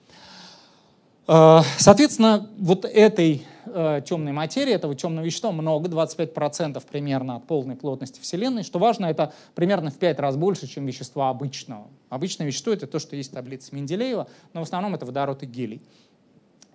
Э, 1.26 1.60
соответственно, 1.78 2.50
вот 2.58 2.84
этой 2.84 3.46
э, 3.66 4.02
темной 4.04 4.32
материи, 4.32 4.72
этого 4.72 4.94
темного 4.94 5.24
вещества 5.24 5.52
много, 5.52 5.88
25% 5.88 6.82
примерно 6.90 7.36
от 7.36 7.46
полной 7.46 7.76
плотности 7.76 8.20
Вселенной. 8.20 8.64
Что 8.64 8.78
важно, 8.78 9.06
это 9.06 9.32
примерно 9.54 9.90
в 9.90 9.96
5 9.96 10.18
раз 10.18 10.36
больше, 10.36 10.66
чем 10.66 10.84
вещество 10.84 11.28
обычного. 11.28 11.86
Обычное 12.10 12.46
вещество— 12.46 12.72
это 12.74 12.86
то, 12.86 12.98
что 12.98 13.16
есть 13.16 13.30
в 13.30 13.34
таблице 13.34 13.74
Менделеева, 13.74 14.26
но 14.52 14.60
в 14.60 14.64
основном 14.64 14.94
это 14.94 15.06
водород 15.06 15.42
и 15.42 15.46
гелий. 15.46 15.80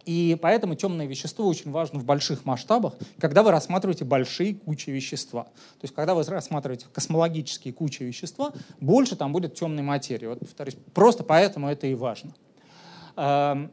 И 0.06 0.38
поэтому 0.42 0.76
темное 0.76 1.06
вещество 1.06 1.48
очень 1.48 1.72
важно 1.72 2.00
в 2.00 2.06
больших 2.06 2.46
масштабах, 2.46 2.94
когда 3.20 3.44
вы 3.44 3.52
рассматриваете 3.52 4.06
большие 4.06 4.56
кучи 4.56 4.90
вещества. 4.90 5.44
То 5.44 5.84
есть, 5.84 5.94
когда 5.94 6.16
вы 6.16 6.24
рассматриваете 6.24 6.88
космологические 6.92 7.74
кучи 7.74 8.04
вещества, 8.04 8.52
больше 8.80 9.16
там 9.16 9.32
будет 9.32 9.56
темной 9.56 9.84
материи. 9.84 10.28
Вот, 10.28 10.40
повторюсь, 10.40 10.78
просто 10.94 11.24
поэтому 11.24 11.68
это 11.68 11.88
и 11.88 11.96
важно. 11.96 12.34
Эм, 13.16 13.72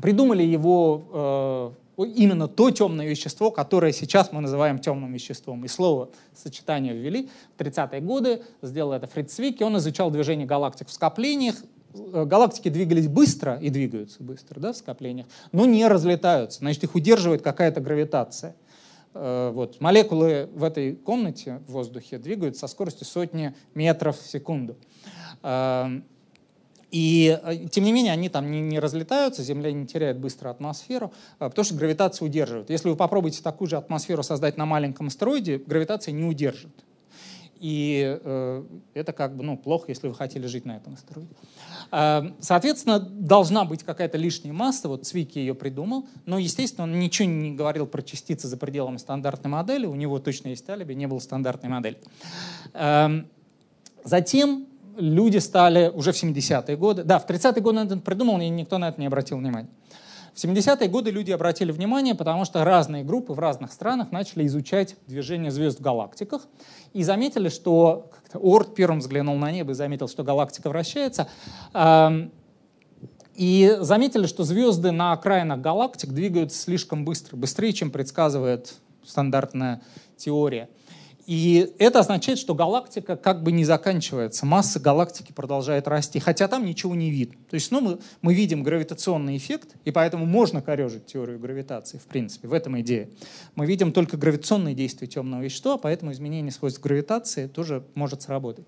придумали 0.00 0.42
его 0.42 1.74
э, 1.96 2.04
именно 2.04 2.48
то 2.48 2.70
темное 2.70 3.06
вещество, 3.06 3.50
которое 3.50 3.92
сейчас 3.92 4.32
мы 4.32 4.40
называем 4.40 4.78
темным 4.78 5.12
веществом. 5.12 5.64
И 5.64 5.68
слово 5.68 6.10
сочетание 6.34 6.94
ввели 6.94 7.28
в 7.56 7.60
30-е 7.60 8.00
годы, 8.00 8.42
сделал 8.62 8.92
это 8.92 9.06
Фриц 9.06 9.34
Свики, 9.34 9.62
он 9.62 9.76
изучал 9.78 10.10
движение 10.10 10.46
галактик 10.46 10.88
в 10.88 10.92
скоплениях, 10.92 11.56
галактики 11.94 12.68
двигались 12.68 13.08
быстро 13.08 13.56
и 13.56 13.70
двигаются 13.70 14.22
быстро 14.22 14.60
да, 14.60 14.72
в 14.72 14.76
скоплениях, 14.76 15.26
но 15.52 15.66
не 15.66 15.86
разлетаются. 15.86 16.60
Значит, 16.60 16.84
их 16.84 16.94
удерживает 16.94 17.42
какая-то 17.42 17.80
гравитация. 17.80 18.54
Э, 19.14 19.50
вот. 19.54 19.80
Молекулы 19.80 20.48
в 20.54 20.64
этой 20.64 20.94
комнате 20.96 21.60
в 21.66 21.72
воздухе 21.72 22.18
двигаются 22.18 22.60
со 22.60 22.66
скоростью 22.66 23.06
сотни 23.06 23.54
метров 23.74 24.18
в 24.18 24.26
секунду. 24.26 24.76
Эм, 25.42 26.04
и, 26.90 27.38
э, 27.42 27.68
тем 27.70 27.84
не 27.84 27.92
менее, 27.92 28.12
они 28.12 28.28
там 28.28 28.50
не, 28.50 28.60
не 28.60 28.78
разлетаются, 28.78 29.42
Земля 29.42 29.72
не 29.72 29.86
теряет 29.86 30.18
быстро 30.18 30.50
атмосферу, 30.50 31.12
потому 31.38 31.64
что 31.64 31.74
гравитация 31.74 32.26
удерживает. 32.26 32.70
Если 32.70 32.88
вы 32.88 32.96
попробуете 32.96 33.42
такую 33.42 33.68
же 33.68 33.76
атмосферу 33.76 34.22
создать 34.22 34.56
на 34.56 34.66
маленьком 34.66 35.08
астероиде, 35.08 35.58
гравитация 35.58 36.12
не 36.12 36.24
удержит. 36.24 36.72
И 37.64 38.20
э, 38.22 38.64
это 38.92 39.14
как 39.14 39.34
бы 39.38 39.42
ну, 39.42 39.56
плохо, 39.56 39.86
если 39.88 40.06
вы 40.06 40.14
хотели 40.14 40.46
жить 40.46 40.66
на 40.66 40.76
этом 40.76 40.92
астероиде. 40.92 41.34
Э, 41.90 42.24
соответственно, 42.38 43.00
должна 43.00 43.64
быть 43.64 43.82
какая-то 43.84 44.18
лишняя 44.18 44.52
масса, 44.52 44.86
вот 44.86 45.06
Цвики 45.06 45.38
ее 45.38 45.54
придумал, 45.54 46.06
но, 46.26 46.36
естественно, 46.36 46.82
он 46.82 46.98
ничего 46.98 47.26
не 47.26 47.52
говорил 47.52 47.86
про 47.86 48.02
частицы 48.02 48.48
за 48.48 48.58
пределами 48.58 48.98
стандартной 48.98 49.50
модели, 49.50 49.86
у 49.86 49.94
него 49.94 50.18
точно 50.18 50.48
есть 50.48 50.68
алиби, 50.68 50.92
не 50.92 51.06
было 51.06 51.18
стандартной 51.20 51.70
модели. 51.70 51.96
Э, 52.74 53.24
затем 54.04 54.66
люди 54.98 55.38
стали 55.38 55.88
уже 55.88 56.12
в 56.12 56.22
70-е 56.22 56.76
годы, 56.76 57.02
да, 57.02 57.18
в 57.18 57.26
30-е 57.26 57.62
годы 57.62 57.78
он 57.78 57.86
это 57.86 57.96
придумал, 57.96 58.38
и 58.42 58.48
никто 58.50 58.76
на 58.76 58.90
это 58.90 59.00
не 59.00 59.06
обратил 59.06 59.38
внимания. 59.38 59.70
В 60.34 60.36
70-е 60.36 60.88
годы 60.88 61.12
люди 61.12 61.30
обратили 61.30 61.70
внимание, 61.70 62.16
потому 62.16 62.44
что 62.44 62.64
разные 62.64 63.04
группы 63.04 63.34
в 63.34 63.38
разных 63.38 63.72
странах 63.72 64.10
начали 64.10 64.44
изучать 64.46 64.96
движение 65.06 65.52
звезд 65.52 65.78
в 65.78 65.82
галактиках 65.82 66.42
и 66.92 67.04
заметили, 67.04 67.48
что 67.48 68.10
Орд 68.32 68.74
первым 68.74 68.98
взглянул 68.98 69.36
на 69.36 69.52
небо 69.52 69.70
и 69.70 69.74
заметил, 69.74 70.08
что 70.08 70.24
галактика 70.24 70.70
вращается. 70.70 71.28
И 73.36 73.76
заметили, 73.80 74.26
что 74.26 74.42
звезды 74.42 74.90
на 74.90 75.12
окраинах 75.12 75.60
галактик 75.60 76.10
двигаются 76.10 76.58
слишком 76.58 77.04
быстро, 77.04 77.36
быстрее, 77.36 77.72
чем 77.72 77.92
предсказывает 77.92 78.74
стандартная 79.04 79.82
теория. 80.16 80.68
И 81.26 81.74
это 81.78 82.00
означает, 82.00 82.38
что 82.38 82.54
галактика 82.54 83.16
как 83.16 83.42
бы 83.42 83.52
не 83.52 83.64
заканчивается, 83.64 84.44
масса 84.46 84.78
галактики 84.78 85.32
продолжает 85.32 85.88
расти, 85.88 86.18
хотя 86.20 86.48
там 86.48 86.64
ничего 86.64 86.94
не 86.94 87.10
видно. 87.10 87.36
То 87.48 87.54
есть 87.54 87.70
ну, 87.70 87.80
мы, 87.80 87.98
мы 88.22 88.34
видим 88.34 88.62
гравитационный 88.62 89.36
эффект, 89.36 89.76
и 89.84 89.90
поэтому 89.90 90.26
можно 90.26 90.60
корежить 90.60 91.06
теорию 91.06 91.38
гравитации, 91.38 91.98
в 91.98 92.04
принципе, 92.04 92.48
в 92.48 92.52
этом 92.52 92.80
идея. 92.80 93.08
Мы 93.54 93.66
видим 93.66 93.92
только 93.92 94.16
гравитационные 94.16 94.74
действия 94.74 95.06
темного 95.06 95.42
вещества, 95.42 95.78
поэтому 95.78 96.12
изменение 96.12 96.52
свойств 96.52 96.80
гравитации 96.80 97.46
тоже 97.46 97.84
может 97.94 98.22
сработать. 98.22 98.66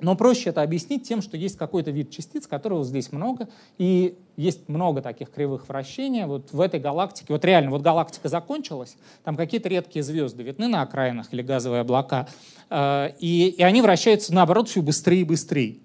Но 0.00 0.16
проще 0.16 0.50
это 0.50 0.62
объяснить 0.62 1.06
тем, 1.06 1.22
что 1.22 1.36
есть 1.36 1.56
какой-то 1.56 1.90
вид 1.90 2.10
частиц, 2.10 2.46
которого 2.46 2.84
здесь 2.84 3.12
много, 3.12 3.48
и 3.78 4.16
есть 4.36 4.68
много 4.68 5.02
таких 5.02 5.30
кривых 5.30 5.68
вращений. 5.68 6.24
Вот 6.24 6.52
в 6.52 6.60
этой 6.60 6.80
галактике, 6.80 7.32
вот 7.32 7.44
реально, 7.44 7.70
вот 7.70 7.82
галактика 7.82 8.28
закончилась, 8.28 8.96
там 9.22 9.36
какие-то 9.36 9.68
редкие 9.68 10.02
звезды 10.02 10.42
видны 10.42 10.68
на 10.68 10.82
окраинах 10.82 11.32
или 11.32 11.42
газовые 11.42 11.82
облака, 11.82 12.28
э, 12.70 13.10
и, 13.20 13.54
и 13.56 13.62
они 13.62 13.82
вращаются, 13.82 14.34
наоборот, 14.34 14.68
все 14.68 14.82
быстрее 14.82 15.20
и 15.20 15.24
быстрее. 15.24 15.76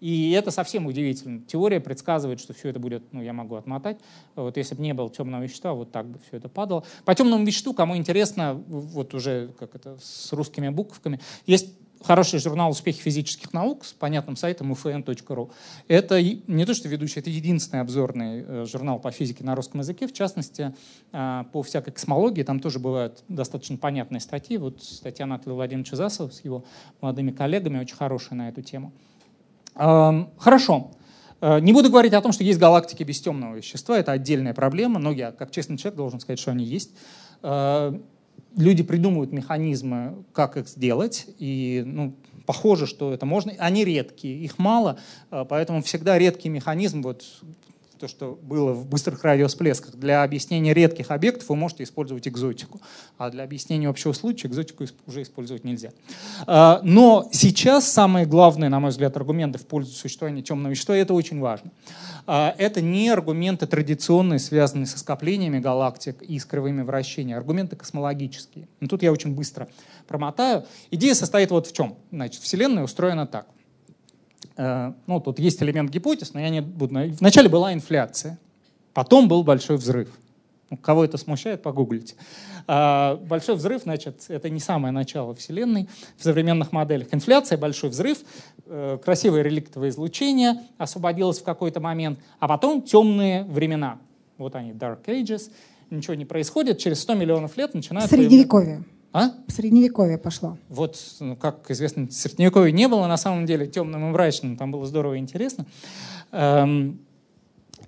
И 0.00 0.32
это 0.32 0.50
совсем 0.50 0.84
удивительно. 0.86 1.40
Теория 1.46 1.80
предсказывает, 1.80 2.38
что 2.38 2.52
все 2.52 2.68
это 2.68 2.78
будет, 2.78 3.04
ну, 3.12 3.22
я 3.22 3.32
могу 3.32 3.54
отмотать. 3.54 3.96
Вот 4.34 4.56
если 4.58 4.74
бы 4.74 4.82
не 4.82 4.92
было 4.92 5.08
темного 5.08 5.42
вещества, 5.42 5.72
вот 5.72 5.92
так 5.92 6.06
бы 6.06 6.18
все 6.28 6.36
это 6.36 6.50
падало. 6.50 6.84
По 7.06 7.14
темному 7.14 7.42
веществу, 7.44 7.72
кому 7.72 7.96
интересно, 7.96 8.52
вот 8.68 9.14
уже 9.14 9.48
как 9.58 9.74
это 9.74 9.96
с 10.02 10.30
русскими 10.34 10.68
буквами, 10.68 11.20
есть 11.46 11.70
хороший 12.04 12.38
журнал 12.38 12.70
«Успехи 12.70 13.00
физических 13.00 13.52
наук» 13.52 13.84
с 13.84 13.92
понятным 13.92 14.36
сайтом 14.36 14.72
ufn.ru. 14.72 15.50
Это 15.88 16.22
не 16.22 16.64
то, 16.64 16.74
что 16.74 16.88
ведущий, 16.88 17.20
это 17.20 17.30
единственный 17.30 17.80
обзорный 17.80 18.44
э, 18.46 18.66
журнал 18.66 18.98
по 18.98 19.10
физике 19.10 19.44
на 19.44 19.54
русском 19.54 19.80
языке. 19.80 20.06
В 20.06 20.12
частности, 20.12 20.74
э, 21.12 21.44
по 21.52 21.62
всякой 21.62 21.92
космологии 21.92 22.42
там 22.42 22.60
тоже 22.60 22.78
бывают 22.78 23.24
достаточно 23.28 23.76
понятные 23.76 24.20
статьи. 24.20 24.56
Вот 24.58 24.82
статья 24.82 25.24
Анатолия 25.24 25.56
Владимировича 25.56 25.96
Засова 25.96 26.30
с 26.30 26.44
его 26.44 26.64
молодыми 27.00 27.30
коллегами, 27.30 27.80
очень 27.80 27.96
хорошая 27.96 28.38
на 28.38 28.48
эту 28.48 28.62
тему. 28.62 28.92
Хорошо. 29.74 30.92
Э, 31.40 31.60
не 31.60 31.72
буду 31.72 31.90
говорить 31.90 32.12
о 32.12 32.20
том, 32.20 32.32
что 32.32 32.44
есть 32.44 32.58
галактики 32.58 33.02
без 33.02 33.20
темного 33.20 33.56
вещества, 33.56 33.98
это 33.98 34.12
отдельная 34.12 34.54
проблема, 34.54 34.98
но 34.98 35.12
я, 35.12 35.32
как 35.32 35.50
честный 35.50 35.76
человек, 35.76 35.96
должен 35.96 36.20
сказать, 36.20 36.38
что 36.38 36.52
они 36.52 36.64
есть. 36.64 36.92
Люди 38.56 38.82
придумывают 38.82 39.32
механизмы, 39.32 40.24
как 40.32 40.56
их 40.56 40.68
сделать, 40.68 41.26
и 41.38 41.82
ну, 41.84 42.14
похоже, 42.46 42.86
что 42.86 43.12
это 43.12 43.26
можно. 43.26 43.52
Они 43.58 43.84
редкие, 43.84 44.38
их 44.38 44.58
мало, 44.58 44.98
э, 45.30 45.44
поэтому 45.48 45.82
всегда 45.82 46.18
редкий 46.18 46.48
механизм, 46.48 47.02
вот 47.02 47.24
то, 48.04 48.08
что 48.08 48.38
было 48.42 48.74
в 48.74 48.86
быстрых 48.86 49.24
радиосплесках. 49.24 49.94
Для 49.94 50.22
объяснения 50.22 50.74
редких 50.74 51.10
объектов 51.10 51.48
вы 51.48 51.56
можете 51.56 51.84
использовать 51.84 52.28
экзотику, 52.28 52.82
а 53.16 53.30
для 53.30 53.44
объяснения 53.44 53.88
общего 53.88 54.12
случая 54.12 54.48
экзотику 54.48 54.84
уже 55.06 55.22
использовать 55.22 55.64
нельзя. 55.64 55.90
А, 56.46 56.80
но 56.82 57.26
сейчас 57.32 57.90
самые 57.90 58.26
главные, 58.26 58.68
на 58.68 58.78
мой 58.78 58.90
взгляд, 58.90 59.16
аргументы 59.16 59.58
в 59.58 59.64
пользу 59.66 59.92
существования 59.92 60.42
темного 60.42 60.72
вещества, 60.72 60.94
это 60.94 61.14
очень 61.14 61.40
важно. 61.40 61.70
А, 62.26 62.54
это 62.58 62.82
не 62.82 63.08
аргументы 63.08 63.66
традиционные, 63.66 64.38
связанные 64.38 64.86
со 64.86 64.98
скоплениями 64.98 65.58
галактик 65.58 66.20
и 66.20 66.38
с 66.38 66.44
кривыми 66.44 66.82
вращениями, 66.82 67.38
аргументы 67.38 67.74
космологические. 67.74 68.68
Но 68.80 68.88
тут 68.88 69.02
я 69.02 69.12
очень 69.12 69.34
быстро 69.34 69.68
промотаю. 70.06 70.66
Идея 70.90 71.14
состоит 71.14 71.50
вот 71.50 71.66
в 71.68 71.72
чем. 71.72 71.96
Значит, 72.12 72.42
Вселенная 72.42 72.84
устроена 72.84 73.26
так. 73.26 73.46
Э, 74.56 74.92
ну, 75.06 75.20
тут 75.20 75.38
есть 75.38 75.62
элемент 75.62 75.90
гипотез, 75.90 76.34
но 76.34 76.40
я 76.40 76.48
не 76.48 76.60
буду. 76.60 76.94
Вначале 77.20 77.48
была 77.48 77.72
инфляция, 77.72 78.38
потом 78.92 79.28
был 79.28 79.42
большой 79.42 79.76
взрыв. 79.76 80.08
Ну, 80.70 80.76
кого 80.76 81.04
это 81.04 81.18
смущает, 81.18 81.62
погуглите. 81.62 82.14
А, 82.66 83.16
большой 83.16 83.56
взрыв, 83.56 83.82
значит, 83.82 84.24
это 84.28 84.48
не 84.48 84.60
самое 84.60 84.92
начало 84.92 85.34
Вселенной 85.34 85.88
в 86.16 86.24
современных 86.24 86.72
моделях. 86.72 87.08
Инфляция, 87.12 87.58
большой 87.58 87.90
взрыв, 87.90 88.18
э, 88.66 88.98
красивое 89.04 89.42
реликтовое 89.42 89.90
излучение 89.90 90.62
освободилось 90.78 91.40
в 91.40 91.44
какой-то 91.44 91.80
момент, 91.80 92.18
а 92.38 92.48
потом 92.48 92.82
темные 92.82 93.44
времена. 93.44 93.98
Вот 94.38 94.56
они, 94.56 94.72
Dark 94.72 95.04
Ages. 95.06 95.50
Ничего 95.90 96.14
не 96.14 96.24
происходит, 96.24 96.78
через 96.78 97.00
100 97.02 97.14
миллионов 97.14 97.56
лет 97.56 97.74
начинают... 97.74 98.10
Средневековье. 98.10 98.84
А? 99.14 99.30
В 99.46 99.52
средневековье 99.52 100.18
пошло. 100.18 100.58
Вот, 100.68 100.98
ну, 101.20 101.36
как 101.36 101.70
известно, 101.70 102.10
средневековья 102.10 102.72
не 102.72 102.88
было 102.88 103.06
на 103.06 103.16
самом 103.16 103.46
деле 103.46 103.68
темным 103.68 104.08
и 104.08 104.10
мрачным, 104.10 104.56
там 104.56 104.72
было 104.72 104.84
здорово 104.86 105.14
и 105.14 105.18
интересно. 105.18 105.66
Эм, 106.32 106.98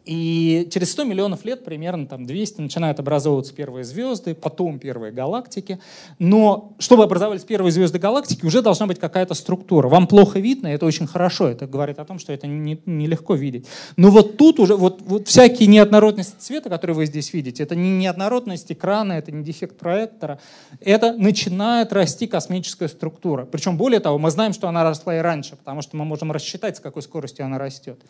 и 0.06 0.68
через 0.70 0.92
100 0.92 1.04
миллионов 1.04 1.44
лет, 1.44 1.64
примерно 1.64 2.06
там 2.06 2.26
200, 2.26 2.60
начинают 2.60 3.00
образовываться 3.00 3.52
первые 3.52 3.82
звезды, 3.82 4.36
потом 4.36 4.78
первые 4.78 5.12
галактики. 5.12 5.80
Но 6.20 6.76
чтобы 6.78 7.02
образовались 7.02 7.42
первые 7.42 7.72
звезды 7.72 7.98
галактики, 7.98 8.46
уже 8.46 8.62
должна 8.62 8.86
быть 8.86 9.00
какая-то 9.00 9.34
структура. 9.34 9.88
Вам 9.88 10.06
плохо 10.06 10.38
видно, 10.38 10.68
это 10.68 10.86
очень 10.86 11.08
хорошо, 11.08 11.48
это 11.48 11.66
говорит 11.66 11.98
о 11.98 12.04
том, 12.04 12.20
что 12.20 12.32
это 12.32 12.46
нелегко 12.46 13.34
не, 13.34 13.38
не 13.38 13.44
видеть. 13.44 13.66
Но 13.96 14.10
вот 14.10 14.36
тут 14.36 14.60
уже, 14.60 14.76
вот, 14.76 15.02
вот 15.02 15.26
всякие 15.26 15.66
неоднородности 15.66 16.36
цвета, 16.38 16.70
которые 16.70 16.94
вы 16.94 17.06
здесь 17.06 17.32
видите, 17.32 17.64
это 17.64 17.74
не 17.74 17.90
неоднородность 17.90 18.70
экрана, 18.70 19.14
это 19.14 19.32
не 19.32 19.42
дефект 19.42 19.76
проектора, 19.76 20.38
это 20.80 21.14
начинает 21.14 21.92
расти 21.92 22.28
космическая 22.28 22.88
структура. 22.88 23.44
Причем 23.44 23.76
более 23.76 23.98
того, 23.98 24.18
мы 24.18 24.30
знаем, 24.30 24.52
что 24.52 24.68
она 24.68 24.84
росла 24.84 25.16
и 25.16 25.18
раньше, 25.18 25.56
потому 25.56 25.82
что 25.82 25.96
мы 25.96 26.04
можем 26.04 26.30
рассчитать, 26.30 26.76
с 26.76 26.80
какой 26.80 27.02
скоростью 27.02 27.44
она 27.44 27.58
растет. 27.58 28.00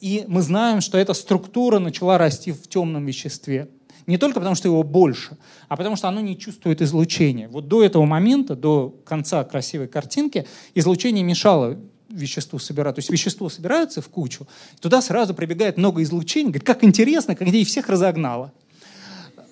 И 0.00 0.24
мы 0.28 0.42
знаем, 0.42 0.80
что 0.80 0.98
эта 0.98 1.12
структура 1.14 1.78
начала 1.78 2.16
расти 2.18 2.52
в 2.52 2.66
темном 2.68 3.04
веществе. 3.04 3.68
Не 4.06 4.16
только 4.16 4.40
потому, 4.40 4.56
что 4.56 4.66
его 4.66 4.82
больше, 4.82 5.36
а 5.68 5.76
потому 5.76 5.94
что 5.94 6.08
оно 6.08 6.20
не 6.20 6.38
чувствует 6.38 6.80
излучения. 6.82 7.48
Вот 7.48 7.68
до 7.68 7.84
этого 7.84 8.06
момента, 8.06 8.56
до 8.56 8.90
конца 9.04 9.44
красивой 9.44 9.88
картинки, 9.88 10.46
излучение 10.74 11.22
мешало 11.22 11.78
веществу 12.08 12.58
собирать. 12.58 12.96
То 12.96 13.00
есть 13.00 13.10
вещество 13.10 13.48
собирается 13.48 14.02
в 14.02 14.08
кучу, 14.08 14.48
туда 14.80 15.00
сразу 15.00 15.34
прибегает 15.34 15.76
много 15.76 16.02
излучений, 16.02 16.48
говорит, 16.48 16.66
как 16.66 16.82
интересно, 16.82 17.36
как 17.36 17.46
где 17.46 17.60
и 17.60 17.64
всех 17.64 17.88
разогнало. 17.88 18.52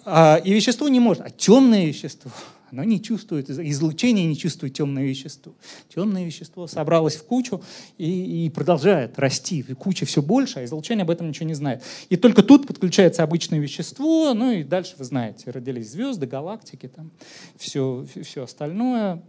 А, 0.05 0.41
и 0.43 0.53
вещество 0.53 0.89
не 0.89 0.99
может. 0.99 1.23
А 1.25 1.31
темное 1.31 1.85
вещество, 1.85 2.31
оно 2.71 2.85
не 2.85 3.01
чувствует, 3.01 3.49
излучение 3.51 4.27
не 4.27 4.37
чувствует 4.37 4.75
темное 4.75 5.05
вещество. 5.05 5.55
Темное 5.95 6.25
вещество 6.25 6.67
собралось 6.67 7.17
в 7.17 7.25
кучу 7.25 7.63
и, 7.97 8.47
и 8.47 8.51
продолжает 8.51 9.19
расти. 9.19 9.65
И 9.67 9.75
куча 9.75 10.05
все 10.05 10.23
больше, 10.23 10.61
а 10.61 10.65
излучение 10.65 11.03
об 11.03 11.11
этом 11.11 11.29
ничего 11.29 11.47
не 11.47 11.55
знает. 11.55 11.83
И 12.09 12.17
только 12.17 12.43
тут 12.43 12.67
подключается 12.67 13.23
обычное 13.23 13.59
вещество, 13.59 14.35
ну 14.35 14.53
и 14.53 14.63
дальше 14.63 14.97
вы 14.99 15.05
знаете, 15.05 15.51
родились 15.51 15.91
звезды, 15.91 16.27
галактики, 16.27 16.89
там, 16.89 17.11
все, 17.57 18.07
все 18.23 18.45
остальное. 18.45 19.23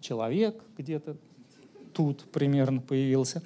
Человек 0.00 0.62
где-то 0.76 1.16
тут 1.92 2.24
примерно 2.32 2.80
появился. 2.80 3.42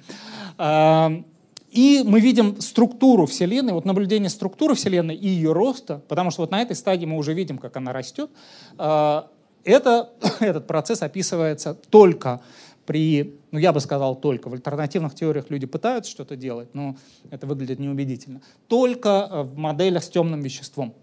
И 1.69 2.03
мы 2.05 2.19
видим 2.21 2.61
структуру 2.61 3.25
Вселенной, 3.25 3.73
вот 3.73 3.85
наблюдение 3.85 4.29
структуры 4.29 4.73
Вселенной 4.73 5.15
и 5.15 5.27
ее 5.27 5.51
роста, 5.51 6.01
потому 6.07 6.31
что 6.31 6.41
вот 6.41 6.51
на 6.51 6.61
этой 6.61 6.75
стадии 6.75 7.05
мы 7.05 7.17
уже 7.17 7.33
видим, 7.33 7.57
как 7.57 7.75
она 7.75 7.91
растет. 7.91 8.29
А, 8.77 9.29
это, 9.63 10.11
этот 10.39 10.65
процесс 10.65 11.01
описывается 11.01 11.73
только 11.73 12.41
при, 12.85 13.37
ну 13.51 13.59
я 13.59 13.73
бы 13.73 13.81
сказал 13.81 14.15
только, 14.15 14.47
в 14.47 14.53
альтернативных 14.53 15.13
теориях 15.13 15.49
люди 15.49 15.65
пытаются 15.65 16.09
что-то 16.09 16.37
делать, 16.37 16.69
но 16.73 16.95
это 17.29 17.45
выглядит 17.45 17.79
неубедительно, 17.79 18.41
только 18.69 19.27
э, 19.29 19.41
в 19.41 19.57
моделях 19.57 20.05
с 20.05 20.09
темным 20.09 20.41
веществом. 20.41 20.93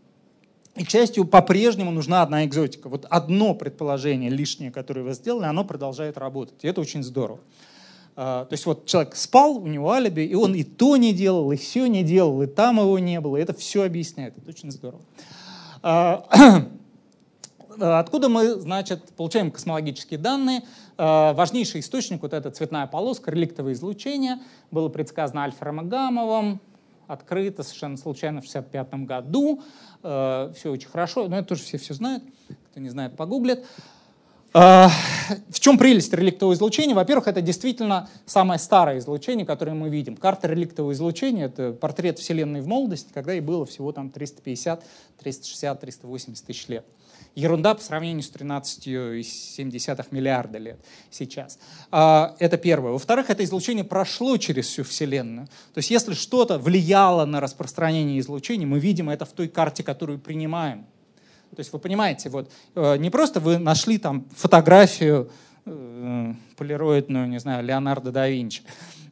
И, 0.76 0.84
к 0.84 0.90
счастью, 0.90 1.26
по-прежнему 1.26 1.90
нужна 1.92 2.22
одна 2.22 2.44
экзотика. 2.44 2.88
Вот 2.88 3.06
одно 3.08 3.54
предположение 3.54 4.30
лишнее, 4.30 4.72
которое 4.72 5.02
вы 5.02 5.12
сделали, 5.12 5.44
оно 5.44 5.64
продолжает 5.64 6.18
работать. 6.18 6.64
И 6.64 6.66
это 6.66 6.80
очень 6.80 7.04
здорово. 7.04 7.38
А, 8.16 8.44
то 8.44 8.52
есть 8.52 8.64
вот 8.66 8.86
человек 8.86 9.16
спал, 9.16 9.56
у 9.56 9.66
него 9.66 9.90
алиби, 9.90 10.22
и 10.22 10.34
он 10.34 10.54
и 10.54 10.62
то 10.62 10.96
не 10.96 11.12
делал, 11.12 11.50
и 11.52 11.56
все 11.56 11.86
не 11.86 12.04
делал, 12.04 12.42
и 12.42 12.46
там 12.46 12.78
его 12.78 12.98
не 12.98 13.20
было, 13.20 13.36
это 13.36 13.54
все 13.54 13.84
объясняет. 13.84 14.36
Это 14.38 14.48
очень 14.48 14.70
здорово. 14.70 15.02
А, 17.76 17.98
откуда 17.98 18.28
мы, 18.28 18.54
значит, 18.54 19.02
получаем 19.16 19.50
космологические 19.50 20.16
данные? 20.16 20.62
А, 20.96 21.32
важнейший 21.32 21.80
источник, 21.80 22.22
вот 22.22 22.32
эта 22.32 22.52
цветная 22.52 22.86
полоска, 22.86 23.32
реликтовое 23.32 23.72
излучение, 23.72 24.38
было 24.70 24.88
предсказано 24.88 25.42
Альфером 25.42 25.80
и 25.80 25.84
Гамовым, 25.84 26.60
открыто 27.08 27.64
совершенно 27.64 27.96
случайно 27.96 28.42
в 28.42 28.48
1965 28.48 29.06
году. 29.08 29.60
Все 30.54 30.70
очень 30.70 30.88
хорошо, 30.88 31.26
но 31.26 31.36
это 31.36 31.48
тоже 31.48 31.64
все 31.64 31.78
все 31.78 31.94
знают. 31.94 32.22
Кто 32.70 32.78
не 32.78 32.90
знает, 32.90 33.16
погуглит. 33.16 33.66
А, 34.56 34.88
в 35.50 35.58
чем 35.58 35.76
прелесть 35.76 36.14
реликтового 36.14 36.54
излучения? 36.54 36.94
Во-первых, 36.94 37.26
это 37.26 37.40
действительно 37.40 38.08
самое 38.24 38.60
старое 38.60 38.98
излучение, 38.98 39.44
которое 39.44 39.74
мы 39.74 39.88
видим. 39.88 40.14
Карта 40.14 40.46
реликтового 40.46 40.92
излучения— 40.92 41.46
это 41.46 41.72
портрет 41.72 42.20
Вселенной 42.20 42.60
в 42.60 42.68
молодости, 42.68 43.12
когда 43.12 43.32
ей 43.32 43.40
было 43.40 43.66
всего 43.66 43.90
там 43.90 44.10
350, 44.10 44.84
360, 45.18 45.80
380 45.80 46.46
тысяч 46.46 46.68
лет. 46.68 46.86
Ерунда 47.34 47.74
по 47.74 47.82
сравнению 47.82 48.22
с 48.22 48.30
13,7 48.30 50.06
миллиарда 50.12 50.58
лет 50.58 50.78
сейчас. 51.10 51.58
А, 51.90 52.36
это 52.38 52.56
первое. 52.56 52.92
Во-вторых, 52.92 53.30
это 53.30 53.42
излучение 53.42 53.82
прошло 53.82 54.36
через 54.36 54.66
всю 54.66 54.84
Вселенную. 54.84 55.48
То 55.74 55.78
есть 55.78 55.90
если 55.90 56.14
что-то 56.14 56.60
влияло 56.60 57.24
на 57.24 57.40
распространение 57.40 58.20
излучения, 58.20 58.68
мы 58.68 58.78
видим 58.78 59.10
это 59.10 59.24
в 59.24 59.32
той 59.32 59.48
карте, 59.48 59.82
которую 59.82 60.20
принимаем. 60.20 60.86
То 61.54 61.60
есть 61.60 61.72
вы 61.72 61.78
понимаете, 61.78 62.28
вот 62.30 62.50
э, 62.74 62.96
не 62.96 63.10
просто 63.10 63.40
вы 63.40 63.58
нашли 63.58 63.98
там 63.98 64.26
фотографию 64.36 65.30
э, 65.66 66.34
полироидную, 66.56 67.28
не 67.28 67.38
знаю, 67.38 67.64
Леонардо 67.64 68.10
да 68.12 68.28
Винчи, 68.28 68.62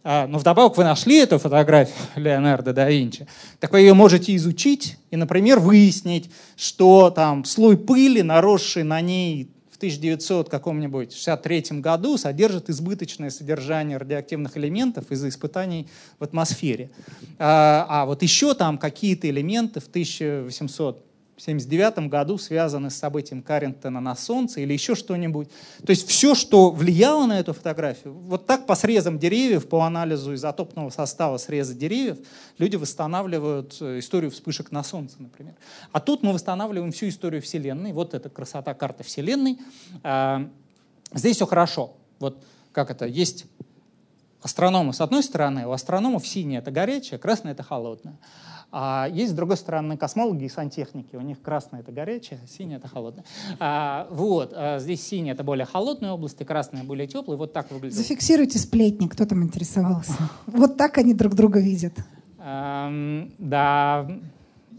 а, 0.04 0.26
но 0.26 0.38
вдобавок 0.38 0.76
вы 0.76 0.84
нашли 0.84 1.18
эту 1.18 1.38
фотографию 1.38 1.96
Леонардо 2.16 2.72
да 2.72 2.88
Винчи, 2.90 3.26
так 3.60 3.72
вы 3.72 3.80
ее 3.80 3.94
можете 3.94 4.34
изучить 4.36 4.96
и, 5.10 5.16
например, 5.16 5.60
выяснить, 5.60 6.30
что 6.56 7.10
там 7.10 7.44
слой 7.44 7.76
пыли, 7.76 8.22
наросший 8.22 8.82
на 8.82 9.00
ней 9.00 9.48
в 9.70 9.76
1900 9.76 10.48
каком-нибудь 10.48 11.12
63 11.12 11.80
году 11.80 12.16
содержит 12.16 12.68
избыточное 12.68 13.30
содержание 13.30 13.96
радиоактивных 13.96 14.56
элементов 14.56 15.10
из-за 15.10 15.28
испытаний 15.28 15.88
в 16.18 16.24
атмосфере. 16.24 16.90
А, 17.38 17.86
а 17.88 18.06
вот 18.06 18.22
еще 18.22 18.54
там 18.54 18.78
какие-то 18.78 19.28
элементы 19.28 19.80
в 19.80 19.86
1800 19.86 21.11
1979 21.36 22.10
году 22.10 22.36
связаны 22.36 22.90
с 22.90 22.96
событием 22.96 23.42
Каррингтона 23.42 24.00
на 24.00 24.14
Солнце 24.14 24.60
или 24.60 24.74
еще 24.74 24.94
что-нибудь. 24.94 25.48
То 25.84 25.90
есть 25.90 26.06
все, 26.06 26.34
что 26.34 26.70
влияло 26.70 27.26
на 27.26 27.40
эту 27.40 27.54
фотографию, 27.54 28.12
вот 28.12 28.46
так 28.46 28.66
по 28.66 28.74
срезам 28.74 29.18
деревьев, 29.18 29.66
по 29.66 29.80
анализу 29.82 30.34
изотопного 30.34 30.90
состава 30.90 31.38
среза 31.38 31.74
деревьев, 31.74 32.18
люди 32.58 32.76
восстанавливают 32.76 33.76
э, 33.80 33.98
историю 33.98 34.30
вспышек 34.30 34.70
на 34.70 34.84
Солнце, 34.84 35.16
например. 35.18 35.54
А 35.90 36.00
тут 36.00 36.22
мы 36.22 36.32
восстанавливаем 36.32 36.92
всю 36.92 37.08
историю 37.08 37.40
Вселенной. 37.40 37.92
Вот 37.92 38.12
эта 38.12 38.28
красота 38.28 38.74
карты 38.74 39.02
Вселенной. 39.02 39.58
А, 40.02 40.48
здесь 41.14 41.36
все 41.36 41.46
хорошо. 41.46 41.94
Вот 42.18 42.44
как 42.72 42.90
это, 42.90 43.06
есть 43.06 43.46
астрономы 44.42 44.92
с 44.92 45.00
одной 45.00 45.22
стороны, 45.22 45.66
у 45.66 45.72
астрономов 45.72 46.26
синее 46.26 46.58
это 46.58 46.70
горячее, 46.70 47.18
красное 47.18 47.52
это 47.52 47.62
холодное. 47.62 48.16
А 48.72 49.06
есть, 49.12 49.32
с 49.32 49.34
другой 49.34 49.58
стороны, 49.58 49.98
космологи 49.98 50.44
и 50.44 50.48
сантехники. 50.48 51.14
У 51.14 51.20
них 51.20 51.42
красное— 51.42 51.80
это 51.82 51.92
горячее, 51.92 52.40
синее— 52.48 52.76
это 52.78 52.88
холодное. 52.88 53.24
А, 53.60 54.08
вот. 54.10 54.54
А 54.56 54.78
здесь 54.78 55.06
синее— 55.06 55.34
это 55.34 55.44
более 55.44 55.66
холодные 55.66 56.12
области, 56.12 56.42
красное— 56.42 56.82
более 56.84 57.06
теплые. 57.06 57.36
Вот 57.36 57.52
так 57.52 57.70
выглядит. 57.70 57.96
Зафиксируйте 57.96 58.58
сплетни, 58.58 59.08
кто 59.08 59.26
там 59.26 59.42
интересовался. 59.42 60.14
Вот 60.46 60.78
так 60.78 60.96
они 60.96 61.12
друг 61.12 61.34
друга 61.34 61.60
видят. 61.60 61.92
Эм, 62.38 63.32
да, 63.38 64.08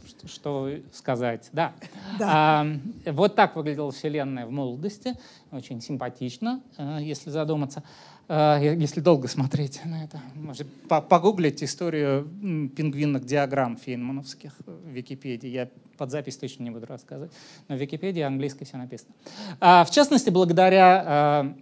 что, 0.07 0.27
что 0.27 0.69
сказать. 0.91 1.49
Да. 1.53 1.73
да. 2.17 2.27
А, 2.29 2.67
вот 3.11 3.35
так 3.35 3.55
выглядела 3.55 3.91
Вселенная 3.91 4.45
в 4.45 4.51
молодости. 4.51 5.13
Очень 5.51 5.81
симпатично, 5.81 6.61
э, 6.77 6.97
если 7.01 7.29
задуматься. 7.29 7.83
А, 8.27 8.59
если 8.59 9.01
долго 9.01 9.27
смотреть 9.27 9.81
на 9.85 10.03
это. 10.03 10.21
Может, 10.35 10.67
погуглить 10.87 11.63
историю 11.63 12.29
пингвинных 12.75 13.25
диаграмм 13.25 13.77
фейнмановских 13.77 14.53
в 14.65 14.89
Википедии. 14.89 15.49
Я 15.49 15.69
под 15.97 16.11
запись 16.11 16.37
точно 16.37 16.63
не 16.63 16.71
буду 16.71 16.85
рассказывать, 16.85 17.31
но 17.67 17.75
в 17.75 17.79
Википедии 17.79 18.21
английской 18.21 18.65
все 18.65 18.77
написано. 18.77 19.13
А, 19.59 19.83
в 19.83 19.91
частности, 19.91 20.29
благодаря 20.29 21.03
а, 21.05 21.55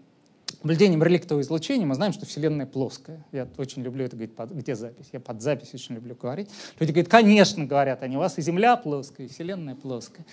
наблюдением 0.63 1.01
реликтового 1.03 1.41
излучения 1.41 1.85
мы 1.85 1.95
знаем, 1.95 2.13
что 2.13 2.25
Вселенная 2.25 2.65
плоская. 2.65 3.25
Я 3.31 3.47
очень 3.57 3.81
люблю 3.81 4.05
это 4.05 4.15
говорить, 4.15 4.35
под, 4.35 4.51
где 4.51 4.75
запись? 4.75 5.07
Я 5.11 5.19
под 5.19 5.41
запись 5.41 5.73
очень 5.73 5.95
люблю 5.95 6.15
говорить. 6.15 6.49
Люди 6.79 6.91
говорят, 6.91 7.09
конечно, 7.09 7.65
говорят 7.65 8.03
они, 8.03 8.17
у 8.17 8.19
вас 8.19 8.37
и 8.37 8.41
Земля 8.41 8.75
плоская, 8.77 9.27
и 9.27 9.29
Вселенная 9.29 9.75
плоская. 9.75 10.25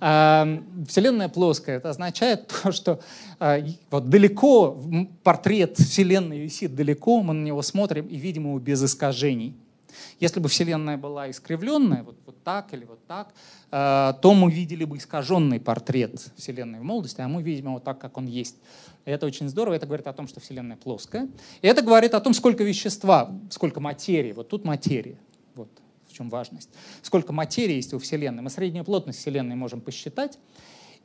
А, 0.00 0.62
Вселенная 0.86 1.28
плоская, 1.28 1.76
это 1.76 1.90
означает 1.90 2.52
то, 2.62 2.72
что 2.72 3.00
а, 3.38 3.58
вот 3.90 4.08
далеко 4.08 4.80
портрет 5.22 5.78
Вселенной 5.78 6.40
висит 6.40 6.74
далеко, 6.74 7.22
мы 7.22 7.34
на 7.34 7.44
него 7.44 7.62
смотрим 7.62 8.06
и 8.06 8.16
видим 8.16 8.44
его 8.44 8.58
без 8.58 8.82
искажений. 8.82 9.56
Если 10.20 10.40
бы 10.40 10.48
Вселенная 10.48 10.96
была 10.96 11.30
искривленная, 11.30 12.02
вот, 12.02 12.16
вот 12.26 12.42
так 12.42 12.72
или 12.74 12.84
вот 12.84 13.06
так, 13.06 13.34
э, 13.70 14.12
то 14.20 14.34
мы 14.34 14.50
видели 14.50 14.84
бы 14.84 14.96
искаженный 14.96 15.60
портрет 15.60 16.30
Вселенной 16.36 16.80
в 16.80 16.84
молодости, 16.84 17.20
а 17.20 17.28
мы 17.28 17.42
видим 17.42 17.66
его 17.66 17.80
так, 17.80 17.98
как 17.98 18.16
он 18.16 18.26
есть. 18.26 18.56
Это 19.04 19.26
очень 19.26 19.48
здорово, 19.48 19.74
это 19.74 19.86
говорит 19.86 20.06
о 20.06 20.12
том, 20.12 20.28
что 20.28 20.40
Вселенная 20.40 20.76
плоская. 20.76 21.28
И 21.62 21.66
это 21.66 21.82
говорит 21.82 22.14
о 22.14 22.20
том, 22.20 22.34
сколько 22.34 22.62
вещества, 22.64 23.30
сколько 23.50 23.80
материи. 23.80 24.32
Вот 24.32 24.48
тут 24.48 24.64
материя. 24.64 25.18
Вот 25.54 25.68
в 26.06 26.12
чем 26.12 26.28
важность. 26.28 26.70
Сколько 27.02 27.32
материи 27.32 27.74
есть 27.74 27.94
у 27.94 27.98
Вселенной. 27.98 28.42
Мы 28.42 28.50
среднюю 28.50 28.84
плотность 28.84 29.18
Вселенной 29.20 29.56
можем 29.56 29.80
посчитать. 29.80 30.38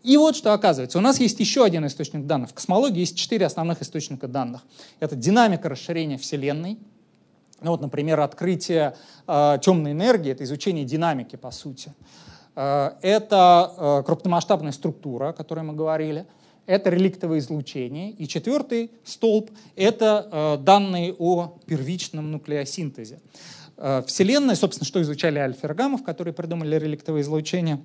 И 0.03 0.17
вот 0.17 0.35
что 0.35 0.53
оказывается. 0.53 0.97
У 0.97 1.01
нас 1.01 1.19
есть 1.21 1.39
еще 1.39 1.63
один 1.63 1.87
источник 1.87 2.25
данных. 2.25 2.49
В 2.49 2.53
космологии 2.53 2.99
есть 2.99 3.17
четыре 3.17 3.45
основных 3.45 3.81
источника 3.81 4.27
данных. 4.27 4.63
Это 4.99 5.15
динамика 5.15 5.69
расширения 5.69 6.17
Вселенной. 6.17 6.77
Ну, 7.63 7.71
вот, 7.71 7.81
например, 7.81 8.19
открытие 8.19 8.95
э, 9.27 9.57
темной 9.61 9.93
энергии, 9.93 10.31
это 10.31 10.43
изучение 10.43 10.85
динамики, 10.85 11.35
по 11.35 11.51
сути. 11.51 11.93
Э, 12.55 12.91
это 13.01 13.71
э, 13.77 14.03
крупномасштабная 14.05 14.71
структура, 14.71 15.29
о 15.29 15.33
которой 15.33 15.63
мы 15.63 15.73
говорили 15.73 16.25
это 16.65 16.89
реликтовое 16.89 17.39
излучение. 17.39 18.11
И 18.11 18.27
четвертый 18.27 18.91
столб— 19.03 19.51
это 19.75 20.27
э, 20.31 20.57
данные 20.63 21.13
о 21.17 21.57
первичном 21.65 22.31
нуклеосинтезе. 22.31 23.19
Э, 23.77 24.03
Вселенная, 24.07 24.55
собственно, 24.55 24.85
что 24.85 25.01
изучали 25.01 25.39
Альфергамов, 25.39 26.03
которые 26.03 26.33
придумали 26.33 26.77
реликтовое 26.77 27.21
излучение. 27.21 27.81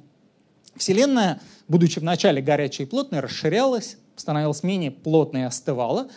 Вселенная, 0.77 1.41
будучи 1.67 1.99
вначале 1.99 2.41
горячей 2.41 2.85
и 2.85 2.87
плотной, 2.87 3.21
расширялась, 3.21 3.97
становилась 4.15 4.63
менее 4.63 4.91
плотной 4.93 5.41
и 5.41 5.45
остывала. 5.45 6.09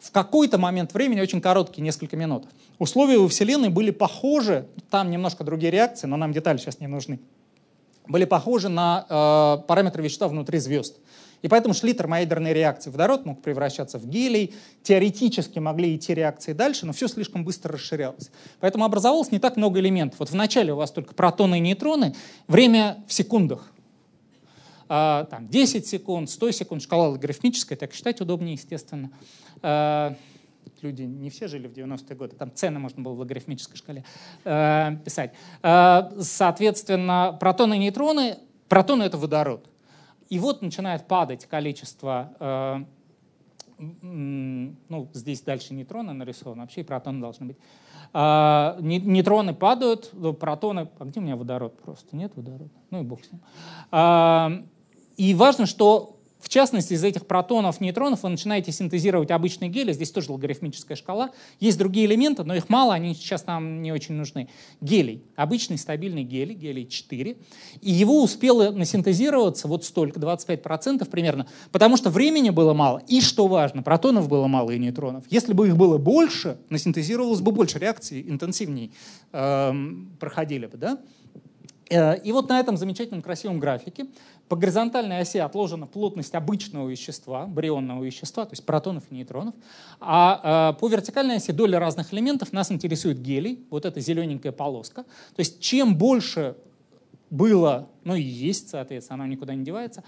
В 0.00 0.10
какой-то 0.10 0.58
момент 0.58 0.92
времени, 0.92 1.20
очень 1.20 1.40
короткий, 1.40 1.80
несколько 1.80 2.16
минут, 2.16 2.46
условия 2.82 3.18
у 3.18 3.28
Вселенной 3.28 3.68
были 3.68 3.90
похожи, 3.90 4.66
там 4.90 5.10
немножко 5.10 5.44
другие 5.44 5.70
реакции, 5.70 6.08
но 6.08 6.16
нам 6.16 6.32
детали 6.32 6.58
сейчас 6.58 6.80
не 6.80 6.88
нужны, 6.88 7.20
были 8.08 8.24
похожи 8.24 8.68
на 8.68 9.06
э, 9.08 9.66
параметры 9.66 10.02
вещества 10.02 10.26
внутри 10.26 10.58
звезд. 10.58 10.98
И 11.42 11.48
поэтому 11.48 11.74
шли 11.74 11.92
термоядерные 11.92 12.54
реакции. 12.54 12.90
Водород 12.90 13.24
мог 13.26 13.42
превращаться 13.42 13.98
в 13.98 14.06
гелий, 14.06 14.54
теоретически 14.82 15.58
могли 15.58 15.96
идти 15.96 16.14
реакции 16.14 16.52
дальше, 16.52 16.86
но 16.86 16.92
все 16.92 17.08
слишком 17.08 17.44
быстро 17.44 17.72
расширялось. 17.72 18.30
Поэтому 18.60 18.84
образовалось 18.84 19.32
не 19.32 19.40
так 19.40 19.56
много 19.56 19.80
элементов. 19.80 20.20
Вот 20.20 20.30
вначале 20.30 20.72
у 20.72 20.76
вас 20.76 20.92
только 20.92 21.14
протоны 21.14 21.58
и 21.58 21.60
нейтроны, 21.60 22.14
время 22.46 23.02
в 23.08 23.12
секундах. 23.12 23.72
А, 24.88 25.24
там, 25.24 25.48
10 25.48 25.86
секунд, 25.86 26.30
100 26.30 26.50
секунд, 26.52 26.82
шкала 26.82 27.08
логарифмическая, 27.08 27.78
так 27.78 27.92
считать 27.92 28.20
удобнее, 28.20 28.54
естественно. 28.54 29.10
А, 29.62 30.14
люди 30.82 31.02
не 31.02 31.30
все 31.30 31.48
жили 31.48 31.68
в 31.68 31.72
90-е 31.72 32.16
годы, 32.16 32.36
там 32.36 32.52
цены 32.54 32.78
можно 32.78 33.02
было 33.02 33.14
в 33.14 33.20
логарифмической 33.20 33.76
шкале 33.76 34.04
э, 34.44 34.96
писать. 35.04 35.32
Э, 35.62 36.10
соответственно, 36.20 37.36
протоны 37.38 37.74
и 37.74 37.78
нейтроны, 37.78 38.38
протоны— 38.68 39.02
это 39.04 39.18
водород. 39.18 39.68
И 40.28 40.38
вот 40.38 40.62
начинает 40.62 41.06
падать 41.06 41.46
количество, 41.46 42.34
э, 42.40 42.84
ну, 43.78 45.08
здесь 45.12 45.42
дальше 45.42 45.74
нейтроны 45.74 46.12
нарисованы, 46.12 46.62
вообще 46.62 46.80
и 46.82 46.84
протоны 46.84 47.20
должны 47.20 47.46
быть. 47.46 47.58
Э, 48.14 48.76
нейтроны 48.80 49.54
падают, 49.54 50.12
протоны... 50.38 50.88
А 50.98 51.04
где 51.04 51.20
у 51.20 51.22
меня 51.22 51.36
водород 51.36 51.80
просто? 51.82 52.16
Нет 52.16 52.32
водорода? 52.34 52.70
Ну 52.90 53.00
и 53.00 53.04
бог 53.04 53.24
с 53.24 53.32
ним. 53.32 53.42
Э, 53.90 54.64
и 55.16 55.34
важно, 55.34 55.66
что 55.66 56.21
в 56.42 56.48
частности, 56.48 56.94
из 56.94 57.04
этих 57.04 57.26
протонов, 57.26 57.80
нейтронов 57.80 58.24
вы 58.24 58.28
начинаете 58.28 58.72
синтезировать 58.72 59.30
обычный 59.30 59.68
гелий. 59.68 59.92
Здесь 59.92 60.10
тоже 60.10 60.32
логарифмическая 60.32 60.96
шкала. 60.96 61.30
Есть 61.60 61.78
другие 61.78 62.06
элементы, 62.06 62.42
но 62.42 62.54
их 62.56 62.68
мало, 62.68 62.94
они 62.94 63.14
сейчас 63.14 63.46
нам 63.46 63.80
не 63.80 63.92
очень 63.92 64.16
нужны. 64.16 64.48
Гелий. 64.80 65.22
Обычный 65.36 65.78
стабильный 65.78 66.24
гелий, 66.24 66.56
гелий 66.56 66.84
4. 66.84 67.36
И 67.80 67.90
его 67.90 68.20
успело 68.20 68.72
насинтезироваться 68.72 69.68
вот 69.68 69.84
столько, 69.84 70.18
25% 70.18 71.08
примерно, 71.08 71.46
потому 71.70 71.96
что 71.96 72.10
времени 72.10 72.50
было 72.50 72.74
мало. 72.74 73.00
И, 73.06 73.20
что 73.20 73.46
важно, 73.46 73.84
протонов 73.84 74.28
было 74.28 74.48
мало 74.48 74.72
и 74.72 74.78
нейтронов. 74.78 75.24
Если 75.30 75.52
бы 75.52 75.68
их 75.68 75.76
было 75.76 75.96
больше, 75.96 76.58
насинтезировалось 76.70 77.40
бы 77.40 77.52
больше, 77.52 77.78
реакции 77.78 78.28
интенсивнее 78.28 78.90
э, 79.32 79.72
проходили 80.18 80.66
бы. 80.66 80.76
Да? 80.76 80.98
Э, 81.92 82.18
и 82.18 82.32
вот 82.32 82.48
на 82.48 82.58
этом 82.58 82.76
замечательном 82.76 83.22
красивом 83.22 83.58
графике 83.60 84.06
по 84.52 84.56
горизонтальной 84.56 85.20
оси 85.20 85.38
отложена 85.38 85.86
плотность 85.86 86.34
обычного 86.34 86.86
вещества, 86.86 87.46
барионного 87.46 88.04
вещества, 88.04 88.44
то 88.44 88.52
есть 88.52 88.66
протонов 88.66 89.02
и 89.08 89.14
нейтронов. 89.14 89.54
А 89.98 90.74
э, 90.74 90.78
по 90.78 90.88
вертикальной 90.88 91.36
оси 91.36 91.52
доля 91.52 91.78
разных 91.78 92.12
элементов 92.12 92.52
нас 92.52 92.70
интересует 92.70 93.18
гелий, 93.18 93.64
вот 93.70 93.86
эта 93.86 93.98
зелененькая 94.00 94.52
полоска. 94.52 95.04
То 95.04 95.38
есть 95.38 95.58
чем 95.60 95.96
больше 95.96 96.54
было, 97.30 97.88
ну 98.04 98.14
и 98.14 98.20
есть, 98.20 98.68
соответственно, 98.68 99.24
оно 99.24 99.32
никуда 99.32 99.54
не 99.54 99.64
девается, 99.64 100.04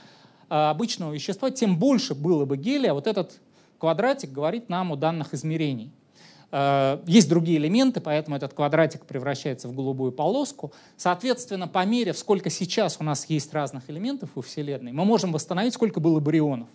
э, 0.51 0.55
обычного 0.55 1.15
вещества, 1.15 1.51
тем 1.51 1.79
больше 1.79 2.15
было 2.15 2.45
бы 2.45 2.59
гелия. 2.59 2.93
Вот 2.93 3.07
этот 3.07 3.41
квадратик 3.79 4.31
говорит 4.31 4.69
нам 4.69 4.93
о 4.93 4.97
данных 4.97 5.33
измерений. 5.33 5.91
Э, 6.57 7.01
есть 7.07 7.29
другие 7.29 7.59
элементы, 7.59 8.01
поэтому 8.01 8.37
этот 8.37 8.55
квадратик 8.55 9.07
превращается 9.07 9.67
в 9.67 9.75
голубую 9.75 10.13
полоску. 10.13 10.73
Соответственно, 10.97 11.67
по 11.67 11.85
мере, 11.85 12.15
сколько 12.15 12.49
сейчас 12.49 12.99
у 13.01 13.05
нас 13.05 13.27
есть 13.29 13.53
разных 13.53 13.91
элементов 13.91 14.31
у 14.37 14.41
Вселенной, 14.41 14.93
мы 14.93 15.05
можем 15.05 15.33
восстановить, 15.33 15.75
сколько 15.75 15.99
было 15.99 16.21
барионов. 16.21 16.69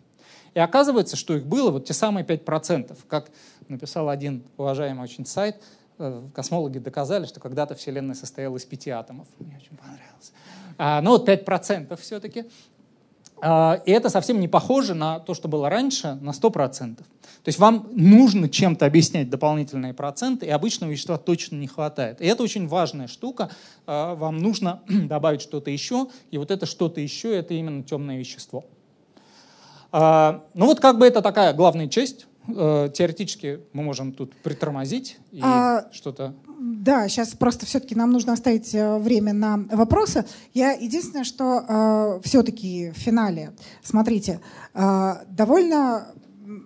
И 0.53 0.59
оказывается, 0.59 1.15
что 1.15 1.33
их 1.33 1.45
было 1.45 1.71
вот 1.71 1.85
те 1.85 1.93
самые 1.93 2.25
5%. 2.25 2.97
Как 3.07 3.31
написал 3.69 4.09
один 4.09 4.43
уважаемый 4.57 5.03
очень 5.03 5.25
сайт, 5.25 5.55
э, 5.97 6.23
космологи 6.33 6.79
доказали, 6.79 7.25
что 7.25 7.39
когда-то 7.39 7.75
Вселенная 7.75 8.15
состояла 8.15 8.57
из 8.57 8.65
пяти 8.65 8.89
атомов. 8.89 9.27
Мне 9.39 9.55
очень 9.55 9.77
понравилось. 9.77 10.33
А, 10.77 11.01
ну 11.01 11.11
вот 11.11 11.29
5% 11.29 11.95
все-таки. 11.95 12.45
А, 13.41 13.81
и 13.85 13.91
это 13.91 14.09
совсем 14.09 14.39
не 14.39 14.47
похоже 14.47 14.93
на 14.93 15.19
то, 15.19 15.33
что 15.33 15.47
было 15.47 15.69
раньше, 15.69 16.17
на 16.21 16.31
100%. 16.31 16.97
То 16.97 17.03
есть 17.45 17.57
вам 17.57 17.87
нужно 17.91 18.49
чем-то 18.49 18.85
объяснять 18.85 19.29
дополнительные 19.29 19.93
проценты, 19.93 20.45
и 20.45 20.49
обычного 20.49 20.91
вещества 20.91 21.17
точно 21.17 21.55
не 21.55 21.67
хватает. 21.67 22.21
И 22.21 22.25
это 22.25 22.43
очень 22.43 22.67
важная 22.67 23.07
штука. 23.07 23.49
А, 23.85 24.15
вам 24.15 24.39
нужно 24.39 24.81
добавить 24.87 25.41
что-то 25.41 25.71
еще, 25.71 26.07
и 26.31 26.37
вот 26.37 26.51
это 26.51 26.65
что-то 26.65 26.99
еще— 27.01 27.35
это 27.37 27.53
именно 27.53 27.83
темное 27.83 28.17
вещество. 28.17 28.65
А, 29.91 30.43
ну 30.53 30.65
вот 30.65 30.79
как 30.79 30.97
бы 30.97 31.07
это 31.07 31.21
такая 31.21 31.53
главная 31.53 31.87
часть. 31.87 32.27
Э, 32.55 32.89
теоретически 32.93 33.59
мы 33.73 33.83
можем 33.83 34.11
тут 34.11 34.35
притормозить 34.37 35.17
и 35.31 35.39
а, 35.41 35.87
что-то... 35.91 36.33
Да, 36.61 37.07
сейчас 37.07 37.29
просто 37.29 37.65
все-таки 37.65 37.95
нам 37.95 38.11
нужно 38.11 38.33
оставить 38.33 38.75
э, 38.75 38.97
время 38.97 39.31
на 39.31 39.65
вопросы. 39.71 40.25
Я 40.53 40.71
единственное, 40.71 41.23
что 41.23 41.63
э, 41.65 42.27
все-таки 42.27 42.91
в 42.91 42.97
финале, 42.97 43.53
смотрите, 43.81 44.41
э, 44.73 45.13
довольно 45.29 46.07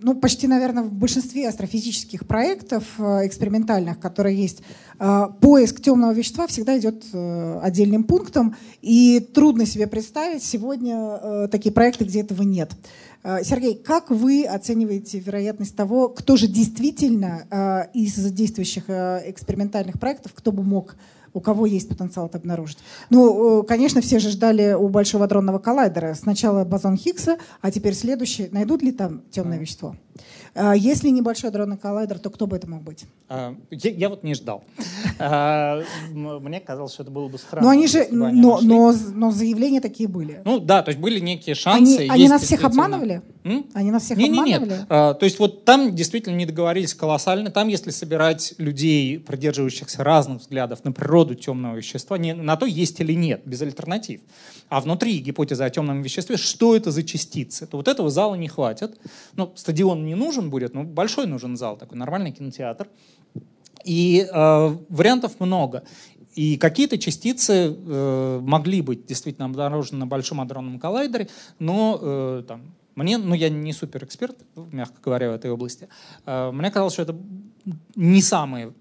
ну, 0.02 0.16
почти, 0.16 0.48
наверное, 0.48 0.82
в 0.82 0.92
большинстве 0.92 1.48
астрофизических 1.48 2.26
проектов 2.26 2.86
э, 2.98 3.28
экспериментальных, 3.28 4.00
которые 4.00 4.36
есть, 4.36 4.64
э, 4.98 5.28
поиск 5.40 5.80
темного 5.80 6.12
вещества 6.12 6.48
всегда 6.48 6.80
идет 6.80 7.04
отдельным 7.62 8.04
пунктом, 8.06 8.56
и 8.82 9.20
трудно 9.20 9.68
себе 9.68 9.86
представить 9.86 10.44
сегодня 10.44 11.48
такие 11.50 11.72
проекты, 11.72 12.06
где 12.06 12.22
этого 12.22 12.42
нет. 12.42 12.72
Сергей, 13.24 13.76
как 13.76 14.12
вы 14.12 14.44
оцениваете 14.46 15.20
вероятность 15.20 15.76
того, 15.76 16.10
кто 16.10 16.36
же 16.36 16.48
действительно 16.48 17.90
из 17.94 18.16
действующих 18.16 18.90
экспериментальных 18.90 20.00
проектов, 20.00 20.34
кто 20.34 20.52
бы 20.52 20.62
мог 20.62 20.96
у 21.34 21.40
кого 21.40 21.66
есть 21.66 21.90
потенциал 21.90 22.28
это 22.28 22.38
обнаружить. 22.38 22.78
Ну, 23.10 23.62
э, 23.62 23.66
конечно, 23.66 24.02
все 24.02 24.20
же 24.20 24.30
ждали 24.30 24.74
у 24.74 24.88
Большого 24.88 25.26
адронного 25.26 25.60
коллайдера. 25.60 26.14
Сначала 26.14 26.64
бозон 26.64 26.96
Хиггса, 26.96 27.38
а 27.62 27.72
теперь 27.72 27.96
следующий. 27.96 28.50
Найдут 28.52 28.82
ли 28.82 28.92
там 28.92 29.24
темное 29.32 29.58
вещество? 29.58 29.96
А, 30.56 30.74
если 30.76 31.10
небольшой 31.10 31.50
адронный 31.50 31.78
коллайдер, 31.78 32.20
то 32.20 32.30
кто 32.30 32.46
бы 32.46 32.56
это 32.56 32.70
мог 32.70 32.84
быть? 32.84 33.06
А, 33.28 33.56
я, 33.72 33.92
я 33.92 34.10
вот 34.10 34.24
не 34.24 34.36
ждал. 34.36 34.64
А, 35.20 35.82
мне 36.12 36.60
казалось, 36.60 36.94
что 36.94 37.04
это 37.04 37.12
было 37.12 37.28
бы 37.28 37.38
странно. 37.38 37.68
Но 37.68 37.72
они 37.72 37.88
же, 37.88 38.08
но, 38.12 38.60
но, 38.62 38.94
но 39.14 39.32
заявления 39.32 39.82
такие 39.82 40.08
были. 40.08 40.42
Ну 40.46 40.60
да, 40.60 40.84
то 40.84 40.90
есть 40.90 41.00
были 41.00 41.20
некие 41.20 41.56
шансы. 41.56 41.98
Они, 41.98 42.10
они 42.10 42.28
нас 42.28 42.44
всех 42.44 42.64
обманывали? 42.64 43.22
М? 43.44 43.66
Они 43.74 43.92
нас 43.92 44.04
всех 44.04 44.18
не, 44.18 44.30
обманывали? 44.30 44.70
Нет, 44.70 44.80
нет. 44.80 44.88
то 44.90 45.20
есть 45.22 45.40
вот 45.40 45.66
там 45.66 45.96
действительно 45.96 46.36
не 46.36 46.46
договорились 46.46 46.94
колоссально. 46.94 47.50
Там, 47.50 47.68
если 47.68 47.90
собирать 47.90 48.54
людей, 48.58 49.20
продерживающихся 49.20 50.04
разных 50.04 50.42
взглядов 50.42 50.84
на 50.84 50.92
природу 50.92 51.36
темного 51.36 51.76
вещества, 51.76 52.18
не, 52.18 52.34
на 52.34 52.58
то 52.58 52.66
есть 52.66 53.00
или 53.00 53.14
нет, 53.14 53.42
без 53.46 53.62
альтернатив. 53.62 54.22
А 54.70 54.82
внутри 54.82 55.20
гипотезы 55.20 55.64
о 55.64 55.70
темном 55.70 56.02
веществе, 56.02 56.38
что 56.38 56.76
это 56.76 56.92
за 56.92 57.04
частицы, 57.04 57.68
то 57.68 57.78
вот 57.78 57.88
этого 57.88 58.10
зала 58.10 58.36
не 58.36 58.48
хватит. 58.48 58.98
Ну, 59.36 59.52
стадион 59.56 60.06
не 60.06 60.16
нужен 60.16 60.43
будет, 60.50 60.74
но 60.74 60.84
большой 60.84 61.28
нужен 61.28 61.58
зал, 61.58 61.78
такой 61.78 61.98
нормальный 61.98 62.32
кинотеатр. 62.32 62.88
И 63.86 64.26
э, 64.32 64.78
вариантов 64.90 65.40
много. 65.40 65.84
И 66.36 66.58
какие-то 66.58 66.98
частицы 66.98 67.76
э, 67.76 68.40
могли 68.42 68.82
быть 68.82 69.06
действительно 69.06 69.46
обнаружены 69.46 70.00
на 70.00 70.08
большом 70.08 70.42
адронном 70.42 70.80
коллайдере, 70.80 71.30
но 71.60 72.00
э, 72.02 72.44
там, 72.48 72.74
мне, 72.96 73.18
ну 73.18 73.36
я 73.36 73.50
не 73.50 73.74
суперэксперт, 73.74 74.38
мягко 74.56 75.00
говоря, 75.04 75.32
в 75.32 75.36
этой 75.36 75.52
области, 75.52 75.90
э, 76.26 76.52
мне 76.52 76.72
казалось, 76.72 76.94
что 76.94 77.04
это 77.04 77.16
не 77.96 78.22
самые 78.22 78.74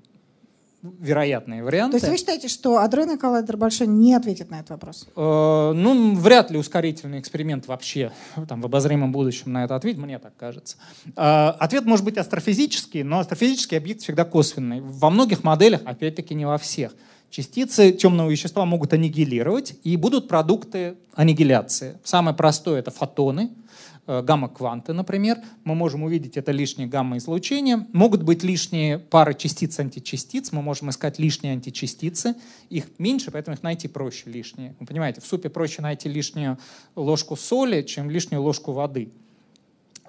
вероятные 0.82 1.62
варианты. 1.62 1.98
То 1.98 2.04
есть 2.04 2.10
вы 2.10 2.18
считаете, 2.18 2.48
что 2.48 2.78
адронный 2.78 3.16
коллайдер 3.16 3.56
большой 3.56 3.86
не 3.86 4.14
ответит 4.14 4.50
на 4.50 4.56
этот 4.56 4.70
вопрос? 4.70 5.06
Э, 5.14 5.72
ну, 5.74 6.14
вряд 6.16 6.50
ли 6.50 6.58
ускорительный 6.58 7.20
эксперимент 7.20 7.68
вообще 7.68 8.10
там, 8.48 8.60
в 8.60 8.66
обозримом 8.66 9.12
будущем 9.12 9.52
на 9.52 9.64
это 9.64 9.76
ответит, 9.76 10.00
мне 10.00 10.18
так 10.18 10.36
кажется. 10.36 10.76
Э, 11.16 11.48
ответ 11.58 11.84
может 11.84 12.04
быть 12.04 12.18
астрофизический, 12.18 13.04
но 13.04 13.20
астрофизический 13.20 13.76
объект 13.76 14.02
всегда 14.02 14.24
косвенный. 14.24 14.80
Во 14.80 15.10
многих 15.10 15.44
моделях, 15.44 15.82
опять-таки 15.84 16.34
не 16.34 16.46
во 16.46 16.58
всех, 16.58 16.92
частицы 17.30 17.92
темного 17.92 18.28
вещества 18.28 18.64
могут 18.64 18.92
аннигилировать, 18.92 19.74
и 19.84 19.96
будут 19.96 20.26
продукты 20.26 20.96
аннигиляции. 21.14 21.98
Самое 22.02 22.36
простое— 22.36 22.78
это 22.80 22.90
фотоны— 22.90 23.50
гамма-кванты, 24.06 24.92
например. 24.92 25.38
Мы 25.64 25.74
можем 25.74 26.02
увидеть 26.02 26.36
это 26.36 26.52
лишнее 26.52 26.88
гамма-излучение. 26.88 27.86
Могут 27.92 28.22
быть 28.22 28.42
лишние 28.42 28.98
пары 28.98 29.34
частиц-античастиц. 29.34 30.52
Мы 30.52 30.62
можем 30.62 30.90
искать 30.90 31.18
лишние 31.18 31.52
античастицы. 31.52 32.34
Их 32.68 32.86
меньше, 32.98 33.30
поэтому 33.30 33.56
их 33.56 33.62
найти 33.62 33.88
проще 33.88 34.30
лишние. 34.30 34.74
Вы 34.80 34.86
понимаете, 34.86 35.20
в 35.20 35.26
супе 35.26 35.48
проще 35.48 35.82
найти 35.82 36.08
лишнюю 36.08 36.58
ложку 36.96 37.36
соли, 37.36 37.82
чем 37.82 38.10
лишнюю 38.10 38.42
ложку 38.42 38.72
воды. 38.72 39.12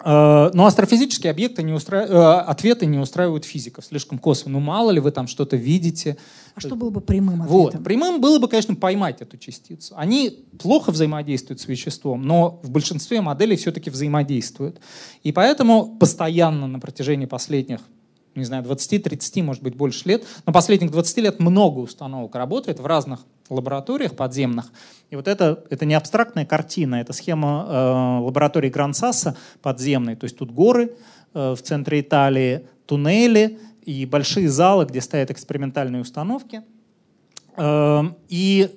Э, 0.04 0.52
но 0.54 0.66
астрофизические 0.66 1.32
объекты 1.32 1.64
не 1.64 1.74
устра... 1.74 2.06
Э, 2.08 2.40
ответы 2.42 2.86
не 2.86 2.98
устраивают 3.00 3.46
физиков 3.46 3.86
слишком 3.86 4.18
косвенно. 4.18 4.60
Ну, 4.60 4.66
мало 4.66 4.92
ли 4.92 5.00
вы 5.00 5.12
там 5.12 5.28
что-то 5.28 5.56
видите. 5.56 6.18
А 6.56 6.60
что 6.60 6.76
было 6.76 6.90
бы 6.90 7.02
прямым 7.02 7.42
ответом? 7.42 7.48
Вот. 7.48 7.84
Прямым 7.84 8.22
было 8.22 8.40
бы, 8.40 8.48
конечно, 8.48 8.76
поймать 8.76 9.22
эту 9.22 9.38
частицу. 9.38 9.94
Они 9.98 10.46
плохо 10.60 10.92
взаимодействуют 10.92 11.62
с 11.62 11.68
веществом, 11.68 12.24
но 12.24 12.60
в 12.64 12.70
большинстве 12.70 13.22
моделей 13.22 13.56
все-таки 13.56 13.90
взаимодействуют. 13.90 14.80
И 15.24 15.32
поэтому 15.32 15.96
постоянно 15.98 16.68
на 16.68 16.80
протяжении 16.80 17.26
последних 17.26 17.80
не 18.36 18.46
знаю, 18.46 18.64
20-30, 18.64 19.44
может 19.44 19.64
быть, 19.64 19.76
больше 19.76 20.08
лет. 20.10 20.24
Но 20.46 20.54
последних 20.54 20.92
20 20.92 21.18
лет 21.18 21.40
много 21.40 21.80
установок 21.80 22.36
работает 22.36 22.80
в 22.80 22.86
разных 22.86 23.22
лабораториях 23.50 24.16
подземных. 24.16 24.72
И 25.10 25.16
вот 25.16 25.28
это, 25.28 25.64
это 25.70 25.86
не 25.86 25.94
абстрактная 25.94 26.46
картина, 26.46 26.96
это 26.96 27.14
схема 27.14 27.68
э, 27.68 28.26
лаборатории 28.26 28.70
Грансаса 28.70 29.38
подземной. 29.62 30.16
То 30.16 30.26
есть 30.26 30.38
тут 30.38 30.52
горы 30.52 30.96
э, 31.34 31.54
в 31.54 31.62
центре 31.62 32.02
Италии, 32.02 32.68
туннели 32.86 33.60
и 33.84 34.06
большие 34.06 34.50
залы, 34.50 34.86
где 34.86 35.02
стоят 35.02 35.30
экспериментальные 35.30 36.02
установки. 36.02 36.64
Э, 37.58 38.04
и 38.30 38.70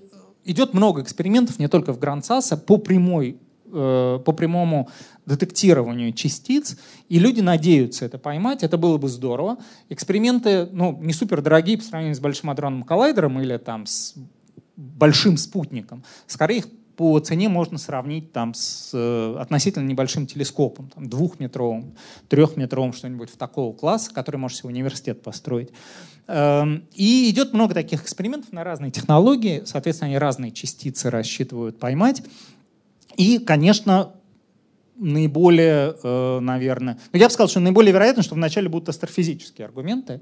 идет 0.45 0.75
много 0.75 1.03
экспериментов 1.03 1.59
не 1.59 1.69
только 1.69 1.93
в 1.93 1.99
Грансаса 1.99 2.57
по 2.57 2.77
прямой 2.77 3.39
по 3.71 4.33
прямому 4.33 4.89
детектированию 5.27 6.13
частиц, 6.13 6.79
и 7.09 7.19
люди 7.19 7.41
надеются 7.41 8.05
это 8.05 8.19
поймать, 8.19 8.63
это 8.63 8.79
было 8.79 8.97
бы 8.97 9.09
здорово. 9.09 9.59
Эксперименты 9.89 10.69
ну, 10.71 10.97
не 11.01 11.13
супер 11.13 11.43
дорогие 11.43 11.79
по 11.79 11.85
сравнению 11.85 12.15
с 12.15 12.21
Большим 12.21 12.51
адронным 12.51 12.85
коллайдером 12.85 13.41
или 13.41 13.57
там, 13.57 13.87
с 13.87 14.15
большим 14.77 15.37
спутником. 15.37 16.05
Скорее 16.27 16.59
их 16.59 16.69
по 16.97 17.19
цене 17.21 17.49
можно 17.49 17.77
сравнить 17.77 18.33
там, 18.33 18.55
с 18.55 18.91
э, 18.95 19.37
относительно 19.39 19.87
небольшим 19.87 20.27
телескопом, 20.27 20.89
там, 20.89 21.09
двухметровым, 21.09 21.95
трехметровым, 22.29 22.93
что-нибудь 22.95 23.31
в 23.31 23.37
такого 23.37 23.75
класса, 23.75 24.13
который 24.15 24.37
может 24.37 24.59
себе 24.59 24.71
университет 24.71 25.23
построить. 25.23 25.69
Эм, 26.27 26.85
и 26.95 27.31
идет 27.31 27.53
много 27.53 27.75
таких 27.75 28.03
экспериментов 28.03 28.53
на 28.53 28.65
разные 28.65 28.91
технологии, 28.91 29.63
соответственно, 29.67 30.09
они 30.09 30.19
разные 30.19 30.53
частицы 30.53 31.11
рассчитывают 31.11 31.79
поймать. 31.79 32.23
И, 33.17 33.39
конечно, 33.39 34.13
наиболее, 34.97 35.95
э, 36.03 36.41
наверное... 36.41 36.99
Ну, 37.13 37.19
я 37.19 37.27
бы 37.27 37.33
сказал, 37.33 37.49
что 37.49 37.61
наиболее 37.61 37.93
вероятно, 37.93 38.23
что 38.23 38.35
вначале 38.35 38.69
будут 38.69 38.89
астрофизические 38.89 39.67
аргументы, 39.67 40.21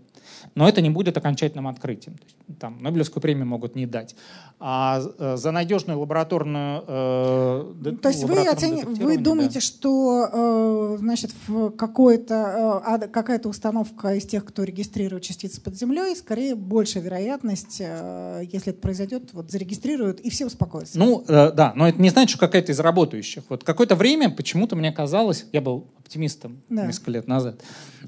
но 0.54 0.68
это 0.68 0.80
не 0.80 0.90
будет 0.90 1.16
окончательным 1.16 1.68
открытием. 1.68 2.16
То 2.16 2.24
есть, 2.24 2.58
там, 2.58 2.78
Нобелевскую 2.80 3.20
премию 3.22 3.46
могут 3.46 3.74
не 3.74 3.86
дать. 3.86 4.14
А 4.60 5.02
э, 5.18 5.36
за 5.36 5.50
надежную 5.50 5.98
лабораторную... 5.98 6.84
Э, 6.86 7.94
То 8.02 8.08
есть 8.08 8.24
вы, 8.24 8.46
оцени... 8.46 8.84
вы 8.84 9.18
думаете, 9.18 9.54
да. 9.54 9.60
что 9.60 10.28
э, 10.32 10.96
значит, 10.98 11.32
какая-то 11.76 12.82
э, 13.02 13.08
какая-то 13.08 13.48
установка 13.48 14.14
из 14.14 14.26
тех, 14.26 14.44
кто 14.44 14.62
регистрирует 14.62 15.22
частицы 15.22 15.60
под 15.60 15.76
землей, 15.76 16.14
скорее 16.16 16.54
большая 16.54 17.02
вероятность, 17.02 17.78
э, 17.80 18.42
если 18.50 18.72
это 18.72 18.80
произойдет, 18.80 19.32
вот 19.32 19.50
зарегистрируют, 19.50 20.20
и 20.20 20.30
все 20.30 20.46
успокоятся? 20.46 20.98
Ну, 20.98 21.24
э, 21.26 21.52
да, 21.52 21.72
но 21.74 21.88
это 21.88 22.00
не 22.00 22.10
значит, 22.10 22.30
что 22.30 22.38
какая-то 22.38 22.72
из 22.72 22.80
работающих. 22.80 23.44
Вот 23.48 23.64
какое-то 23.64 23.96
время 23.96 24.30
почему-то 24.30 24.76
мне 24.76 24.92
казалось, 24.92 25.46
я 25.52 25.60
был 25.60 25.88
оптимистом 25.98 26.62
да. 26.68 26.86
несколько 26.86 27.10
лет 27.10 27.26
назад, 27.26 27.60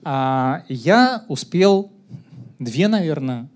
а, 0.05 0.65
я 0.69 1.25
успел 1.29 1.93
две, 2.59 2.89
наверное, 2.89 3.49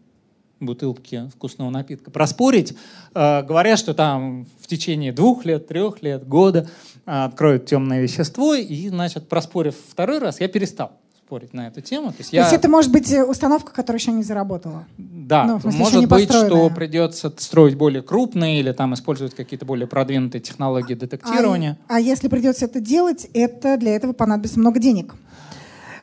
бутылки 0.60 1.30
вкусного 1.34 1.70
напитка 1.70 2.10
проспорить, 2.10 2.76
э, 3.14 3.42
говоря, 3.42 3.76
что 3.76 3.94
там 3.94 4.46
в 4.60 4.66
течение 4.66 5.12
двух 5.12 5.44
лет, 5.44 5.66
трех 5.66 6.02
лет, 6.02 6.26
года 6.28 6.68
э, 7.06 7.10
откроют 7.10 7.66
темное 7.66 8.00
вещество, 8.00 8.54
и, 8.54 8.88
значит, 8.88 9.28
проспорив 9.28 9.74
второй 9.90 10.18
раз, 10.18 10.40
я 10.40 10.48
перестал 10.48 10.92
спорить 11.30 11.54
на 11.54 11.68
эту 11.68 11.80
тему. 11.80 12.08
То 12.08 12.16
есть, 12.18 12.30
То 12.30 12.36
я... 12.36 12.42
есть 12.42 12.54
это 12.54 12.68
может 12.68 12.90
быть 12.90 13.10
э, 13.12 13.24
установка, 13.24 13.72
которая 13.72 14.00
еще 14.00 14.10
не 14.10 14.24
заработала? 14.24 14.84
Да, 14.98 15.44
ну, 15.44 15.60
смысле, 15.60 15.78
может 15.78 16.08
быть, 16.08 16.28
что 16.28 16.68
придется 16.70 17.32
строить 17.36 17.76
более 17.76 18.02
крупные 18.02 18.58
или 18.58 18.72
там 18.72 18.94
использовать 18.94 19.34
какие-то 19.34 19.64
более 19.64 19.86
продвинутые 19.86 20.42
технологии 20.42 20.94
детектирования. 20.94 21.78
А, 21.88 21.96
а 21.96 22.00
если 22.00 22.26
придется 22.26 22.64
это 22.64 22.80
делать, 22.80 23.28
это 23.32 23.76
для 23.76 23.94
этого 23.94 24.12
понадобится 24.12 24.58
много 24.58 24.80
денег. 24.80 25.14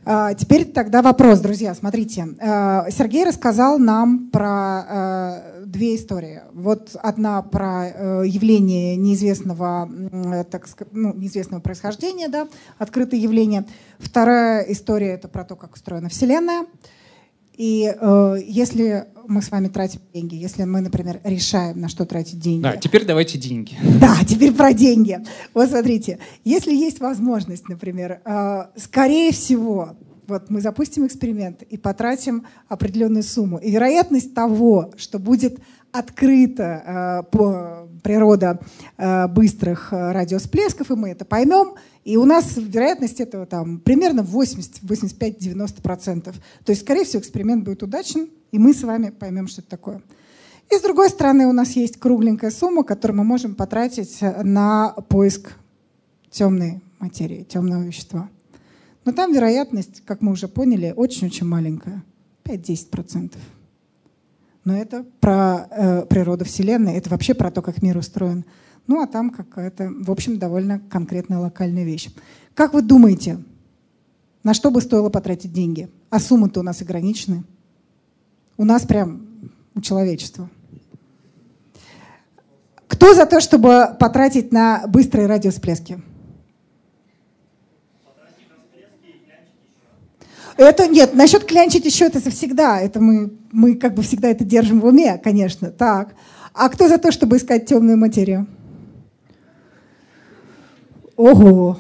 А, 0.09 0.34
теперь 0.35 0.63
тогда 0.63 1.01
вопрос, 1.01 1.39
друзья. 1.39 1.75
Смотрите, 1.75 2.29
а, 2.39 2.89
Сергей 2.89 3.25
рассказал 3.25 3.77
нам 3.77 4.29
про 4.29 4.49
а, 4.49 5.63
две 5.65 5.97
истории. 5.97 6.43
Вот 6.53 6.95
одна 7.03 7.41
про 7.41 7.89
э, 7.89 8.23
явление 8.25 8.95
неизвестного, 8.95 9.89
так 10.49 10.65
сказать, 10.69 10.93
ну, 10.93 11.13
неизвестного 11.13 11.59
происхождения, 11.59 12.29
да, 12.29 12.47
открытое 12.77 13.19
явление. 13.19 13.65
Вторая 13.99 14.61
история— 14.61 15.09
это 15.15 15.27
про 15.27 15.43
то, 15.43 15.57
как 15.57 15.75
устроена 15.75 16.07
Вселенная. 16.07 16.67
И 17.57 17.93
э, 17.93 18.35
если 18.45 19.07
мы 19.27 19.41
с 19.41 19.51
вами 19.51 19.67
тратим 19.67 20.01
деньги, 20.13 20.35
если 20.35 20.63
мы, 20.63 20.81
например, 20.81 21.19
решаем, 21.23 21.79
на 21.79 21.89
что 21.89 22.05
тратить 22.05 22.39
деньги. 22.39 22.63
Да, 22.63 22.77
теперь 22.77 23.05
давайте 23.05 23.37
деньги. 23.37 23.77
Да, 23.99 24.17
теперь 24.25 24.53
про 24.53 24.73
деньги. 24.73 25.19
Вот 25.53 25.69
смотрите, 25.69 26.19
если 26.43 26.73
есть 26.73 26.99
возможность, 26.99 27.67
например, 27.67 28.21
э, 28.23 28.65
скорее 28.75 29.31
всего, 29.31 29.97
вот 30.27 30.49
мы 30.49 30.61
запустим 30.61 31.05
эксперимент 31.07 31.63
и 31.63 31.77
потратим 31.77 32.45
определенную 32.67 33.23
сумму. 33.23 33.57
И 33.57 33.71
вероятность 33.71 34.33
того, 34.33 34.91
что 34.97 35.19
будет 35.19 35.59
открыта 35.91 37.23
э, 37.23 37.31
по 37.31 37.86
природа 38.07 38.61
э, 38.97 39.27
быстрых 39.27 39.91
э, 39.91 40.13
радиосплесков, 40.13 40.91
и 40.91 40.95
мы 40.95 41.09
это 41.09 41.25
поймем, 41.25 41.73
и 42.05 42.15
у 42.15 42.23
нас 42.23 42.55
вероятность 42.55 43.19
этого 43.19 43.45
там 43.45 43.79
примерно 43.79 44.23
80, 44.23 44.81
85-90%. 44.81 46.23
То 46.23 46.34
есть, 46.69 46.84
скорее 46.84 47.03
всего, 47.03 47.19
эксперимент 47.19 47.65
будет 47.65 47.84
удачен, 47.84 48.29
и 48.53 48.59
мы 48.59 48.73
с 48.73 48.84
вами 48.84 49.09
поймем, 49.09 49.49
что 49.49 49.59
это 49.59 49.69
такое. 49.71 50.01
И 50.71 50.77
с 50.77 50.81
другой 50.81 51.09
стороны, 51.09 51.47
у 51.47 51.51
нас 51.51 51.71
есть 51.71 51.97
кругленькая 51.97 52.49
сумма, 52.49 52.85
которую 52.85 53.17
мы 53.17 53.25
можем 53.25 53.55
потратить 53.55 54.21
на 54.21 54.95
поиск 55.09 55.51
темной 56.31 56.79
материи, 56.99 57.43
темного 57.43 57.84
вещества. 57.84 58.29
Но 59.03 59.11
там 59.11 59.34
вероятность, 59.34 60.01
как 60.05 60.21
мы 60.21 60.31
уже 60.31 60.47
поняли, 60.47 60.93
очень-очень 60.95 61.45
маленькая. 61.45 62.05
5-10%. 62.45 63.34
Но 64.68 64.76
это 64.76 65.06
про 65.22 65.65
э, 65.72 66.06
природу 66.07 66.44
Вселенной, 66.44 66.95
это 66.95 67.10
вообще 67.10 67.34
про 67.34 67.52
то, 67.52 67.61
как 67.61 67.81
мир 67.81 67.95
устроен. 67.95 68.44
Ну 68.85 69.02
а 69.02 69.07
там 69.07 69.30
какая-то, 69.30 69.94
в 69.98 70.11
общем, 70.11 70.39
довольно 70.39 70.81
конкретная 70.89 71.38
локальная 71.38 71.85
вещь. 71.85 72.10
Как 72.53 72.73
вы 72.73 72.81
думаете, 72.81 73.41
на 74.44 74.53
что 74.53 74.69
бы 74.69 74.81
стоило 74.81 75.10
потратить 75.10 75.53
деньги? 75.53 75.89
А 76.10 76.19
суммы-то 76.19 76.60
у 76.60 76.64
нас 76.64 76.81
ограничены. 76.81 77.45
У 78.57 78.65
нас 78.65 78.81
прям, 78.84 79.26
у 79.73 79.80
человечества. 79.80 80.49
Кто 82.89 83.14
за 83.14 83.26
то, 83.26 83.39
чтобы 83.39 83.95
потратить 83.98 84.52
на 84.52 84.85
быстрые 84.85 85.27
радиосплески? 85.27 86.02
Это 90.57 90.88
нет, 90.88 91.13
насчет 91.13 91.45
клянчить 91.45 91.85
еще 91.85 92.05
это 92.05 92.19
всегда. 92.31 92.79
Это 92.79 92.99
мы, 92.99 93.31
мы 93.51 93.75
как 93.75 93.93
бы 93.93 94.01
всегда 94.01 94.29
это 94.29 94.43
держим 94.43 94.81
в 94.81 94.85
уме, 94.85 95.19
конечно. 95.23 95.69
Так. 95.69 96.15
А 96.53 96.69
кто 96.69 96.88
за 96.88 96.97
то, 96.97 97.11
чтобы 97.11 97.38
искать 97.38 97.67
темную 97.67 97.97
материю? 97.97 98.47
Ого! 101.15 101.77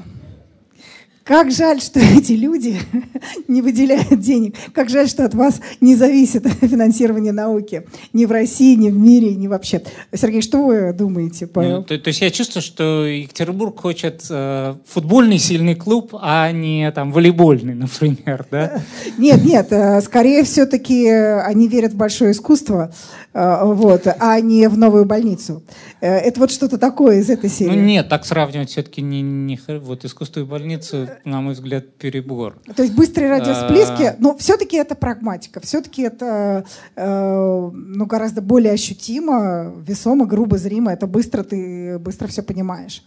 Как 1.27 1.51
жаль, 1.51 1.81
что 1.81 1.99
эти 2.17 2.33
люди 2.33 2.79
не 3.47 3.61
выделяют 3.61 4.19
денег. 4.19 4.55
Как 4.73 4.89
жаль, 4.89 5.09
что 5.09 5.25
от 5.25 5.33
вас 5.33 5.59
не 5.81 5.95
зависит 5.95 6.47
финансирование 6.61 7.33
науки. 7.33 7.83
Ни 8.13 8.25
в 8.25 8.31
России, 8.31 8.75
ни 8.75 8.89
в 8.89 8.97
мире, 8.97 9.35
ни 9.35 9.47
вообще. 9.47 9.81
Сергей, 10.13 10.41
что 10.41 10.65
вы 10.65 10.93
думаете? 10.93 11.47
По... 11.47 11.61
Ну, 11.61 11.83
то, 11.83 11.97
то 11.97 12.07
есть 12.07 12.21
я 12.21 12.31
чувствую, 12.31 12.63
что 12.63 13.05
Екатеринбург 13.05 13.79
хочет 13.79 14.25
э, 14.29 14.75
футбольный 14.87 15.37
сильный 15.37 15.75
клуб, 15.75 16.15
а 16.19 16.49
не 16.51 16.89
там 16.91 17.11
волейбольный, 17.11 17.75
например, 17.75 18.45
да? 18.49 18.81
Нет, 19.17 19.43
нет. 19.43 19.67
Э, 19.71 20.01
скорее 20.01 20.45
все-таки 20.45 21.09
они 21.09 21.67
верят 21.67 21.91
в 21.91 21.97
большое 21.97 22.31
искусство, 22.31 22.93
э, 23.26 23.26
вот, 23.37 24.07
а 24.19 24.39
не 24.39 24.67
в 24.67 24.77
новую 24.77 25.05
больницу. 25.05 25.61
Э, 26.01 26.15
это 26.15 26.39
вот 26.39 26.51
что-то 26.51 26.77
такое 26.77 27.19
из 27.19 27.29
этой 27.29 27.49
серии. 27.49 27.75
Ну 27.75 27.83
нет, 27.83 28.09
так 28.09 28.25
сравнивать 28.25 28.69
все-таки 28.69 29.01
не, 29.01 29.21
не 29.21 29.59
вот 29.79 30.05
искусство 30.05 30.39
и 30.39 30.43
больницу 30.43 31.07
на 31.23 31.41
мой 31.41 31.53
взгляд, 31.53 31.93
перебор. 31.97 32.55
То 32.75 32.83
есть 32.83 32.95
быстрые 32.95 33.29
радиосплески, 33.29 34.03
а... 34.03 34.15
но 34.19 34.35
все-таки 34.37 34.77
это 34.77 34.95
прагматика, 34.95 35.59
все-таки 35.59 36.01
это 36.01 36.65
э, 36.95 37.69
ну, 37.73 38.05
гораздо 38.05 38.41
более 38.41 38.73
ощутимо, 38.73 39.73
весомо, 39.85 40.25
грубо, 40.25 40.57
зримо. 40.57 40.91
Это 40.91 41.05
быстро 41.05 41.43
ты 41.43 41.99
быстро 41.99 42.27
все 42.27 42.41
понимаешь. 42.41 43.03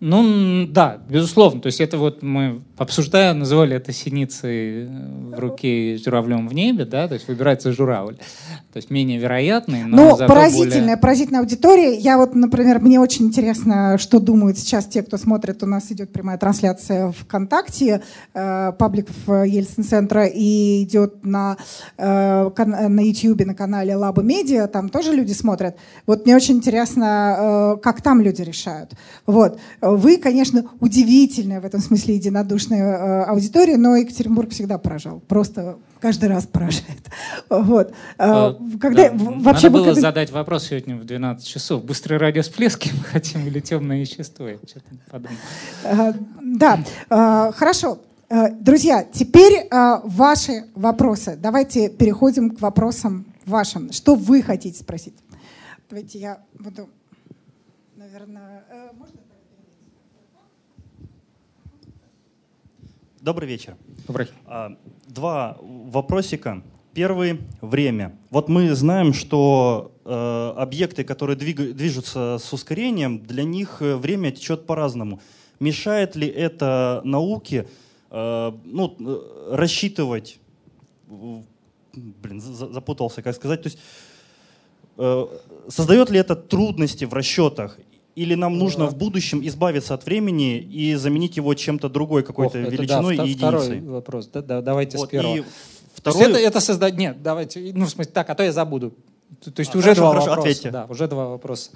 Ну, 0.00 0.66
да, 0.68 0.98
безусловно. 1.08 1.60
То 1.60 1.66
есть 1.66 1.80
это 1.80 1.98
вот 1.98 2.22
мы, 2.22 2.62
обсуждая, 2.76 3.34
называли 3.34 3.74
это 3.74 3.92
синицей 3.92 4.86
в 4.86 5.38
руке 5.38 5.94
и 5.94 5.98
журавлем 5.98 6.46
в 6.46 6.54
небе, 6.54 6.84
да, 6.84 7.08
то 7.08 7.14
есть 7.14 7.26
выбирается 7.26 7.72
журавль. 7.72 8.16
То 8.72 8.76
есть 8.76 8.90
менее 8.90 9.18
вероятный, 9.18 9.84
но 9.84 10.10
Ну, 10.10 10.26
поразительная, 10.28 10.80
более... 10.80 10.96
поразительная 10.98 11.40
аудитория. 11.40 11.96
Я 11.96 12.16
вот, 12.16 12.36
например, 12.36 12.78
мне 12.78 13.00
очень 13.00 13.26
интересно, 13.26 13.98
что 13.98 14.20
думают 14.20 14.56
сейчас 14.58 14.86
те, 14.86 15.02
кто 15.02 15.16
смотрит. 15.16 15.62
У 15.64 15.66
нас 15.66 15.90
идет 15.90 16.12
прямая 16.12 16.38
трансляция 16.38 17.10
ВКонтакте, 17.10 18.02
э, 18.34 18.72
паблик 18.78 19.08
в 19.26 19.44
Ельцин-центра, 19.44 20.26
и 20.26 20.84
идет 20.84 21.24
на, 21.24 21.56
э, 21.96 22.50
на 22.56 23.00
YouTube, 23.00 23.44
на 23.44 23.54
канале 23.54 23.96
Лаба 23.96 24.22
Медиа, 24.22 24.68
там 24.68 24.90
тоже 24.90 25.12
люди 25.12 25.32
смотрят. 25.32 25.76
Вот 26.06 26.24
мне 26.24 26.36
очень 26.36 26.56
интересно, 26.56 27.74
э, 27.74 27.80
как 27.82 28.00
там 28.00 28.20
люди 28.20 28.42
решают. 28.42 28.92
Вот. 29.26 29.58
Вы, 29.96 30.18
конечно, 30.18 30.70
удивительная 30.80 31.60
в 31.60 31.64
этом 31.64 31.80
смысле 31.80 32.16
единодушная 32.16 32.82
э, 32.82 33.22
аудитория, 33.24 33.76
но 33.76 33.96
Екатеринбург 33.96 34.50
всегда 34.50 34.78
поражал. 34.78 35.20
Просто 35.20 35.78
каждый 36.00 36.28
раз 36.28 36.46
поражает. 36.46 36.84
Вот. 37.48 37.92
А, 38.18 38.56
когда, 38.80 39.10
да. 39.10 39.16
вообще 39.16 39.66
Надо 39.66 39.70
было 39.70 39.84
когда... 39.86 40.00
задать 40.00 40.30
вопрос 40.30 40.68
сегодня 40.68 40.96
в 40.96 41.04
12 41.04 41.46
часов. 41.46 41.84
Быстрые 41.84 42.18
радиосплески 42.18 42.90
мы 42.96 43.04
хотим 43.04 43.46
или 43.46 43.60
темное 43.60 44.00
вещество? 44.00 44.48
Я 44.48 44.56
что-то 44.56 44.86
подумал. 45.10 45.36
А, 45.84 46.14
да, 46.42 46.84
а, 47.08 47.52
хорошо. 47.52 48.00
Друзья, 48.60 49.06
теперь 49.10 49.66
ваши 49.70 50.66
вопросы. 50.74 51.38
Давайте 51.40 51.88
переходим 51.88 52.50
к 52.50 52.60
вопросам 52.60 53.24
вашим. 53.46 53.90
Что 53.90 54.14
вы 54.14 54.42
хотите 54.42 54.78
спросить? 54.78 55.14
Давайте 55.88 56.18
я 56.18 56.38
буду, 56.58 56.90
наверное, 57.96 58.62
э, 58.70 58.90
можно? 58.92 59.17
Добрый 63.28 63.46
вечер. 63.46 63.76
Добрый. 64.06 64.28
А, 64.46 64.78
два 65.06 65.58
вопросика. 65.60 66.62
Первый– 66.94 67.40
время. 67.60 68.18
Вот 68.30 68.48
мы 68.48 68.74
знаем, 68.74 69.12
что 69.12 69.92
э, 70.06 70.54
объекты, 70.56 71.04
которые 71.04 71.36
двиг, 71.36 71.74
движутся 71.76 72.38
с 72.40 72.50
ускорением, 72.54 73.18
для 73.18 73.44
них 73.44 73.82
э, 73.82 73.96
время 73.96 74.30
течет 74.30 74.64
по-разному. 74.64 75.20
Мешает 75.60 76.16
ли 76.16 76.26
это 76.26 77.02
науке 77.04 77.68
э, 78.10 78.52
ну, 78.64 78.96
рассчитывать, 79.50 80.40
блин, 81.06 82.40
запутался, 82.40 83.20
как 83.20 83.36
сказать, 83.36 83.62
то 83.62 83.66
есть 83.66 83.78
э, 84.96 85.26
создает 85.68 86.08
ли 86.08 86.18
это 86.18 86.34
трудности 86.34 87.04
в 87.04 87.12
расчетах 87.12 87.78
или 88.18 88.34
нам 88.34 88.58
нужно 88.58 88.86
в 88.86 88.96
будущем 88.96 89.46
избавиться 89.46 89.94
от 89.94 90.04
времени 90.04 90.58
и 90.58 90.96
заменить 90.96 91.36
его 91.36 91.54
чем-то 91.54 91.88
другой, 91.88 92.24
какой-то 92.24 92.58
Ох, 92.60 92.72
величиной 92.72 93.16
да, 93.16 93.24
и 93.24 93.28
единицей? 93.28 93.36
Второй 93.36 93.80
вопрос. 93.80 94.26
Да, 94.32 94.42
да, 94.42 94.60
давайте 94.60 94.98
вот, 94.98 95.06
с 95.06 95.10
первого. 95.10 95.36
И 95.36 95.44
второй... 95.94 96.22
Это, 96.22 96.38
это 96.38 96.60
создать... 96.60 96.96
Нет, 96.96 97.22
давайте... 97.22 97.72
Ну, 97.74 97.84
в 97.84 97.90
смысле, 97.90 98.12
так, 98.12 98.28
а 98.28 98.34
то 98.34 98.42
я 98.42 98.52
забуду. 98.52 98.92
То, 99.44 99.52
то 99.52 99.60
есть 99.60 99.72
а, 99.72 99.78
уже 99.78 99.94
хорошо, 99.94 100.00
два 100.00 100.10
хорошо, 100.10 100.26
вопроса. 100.30 100.50
Ответьте. 100.50 100.70
Да, 100.70 100.86
уже 100.88 101.06
два 101.06 101.28
вопроса. 101.28 101.70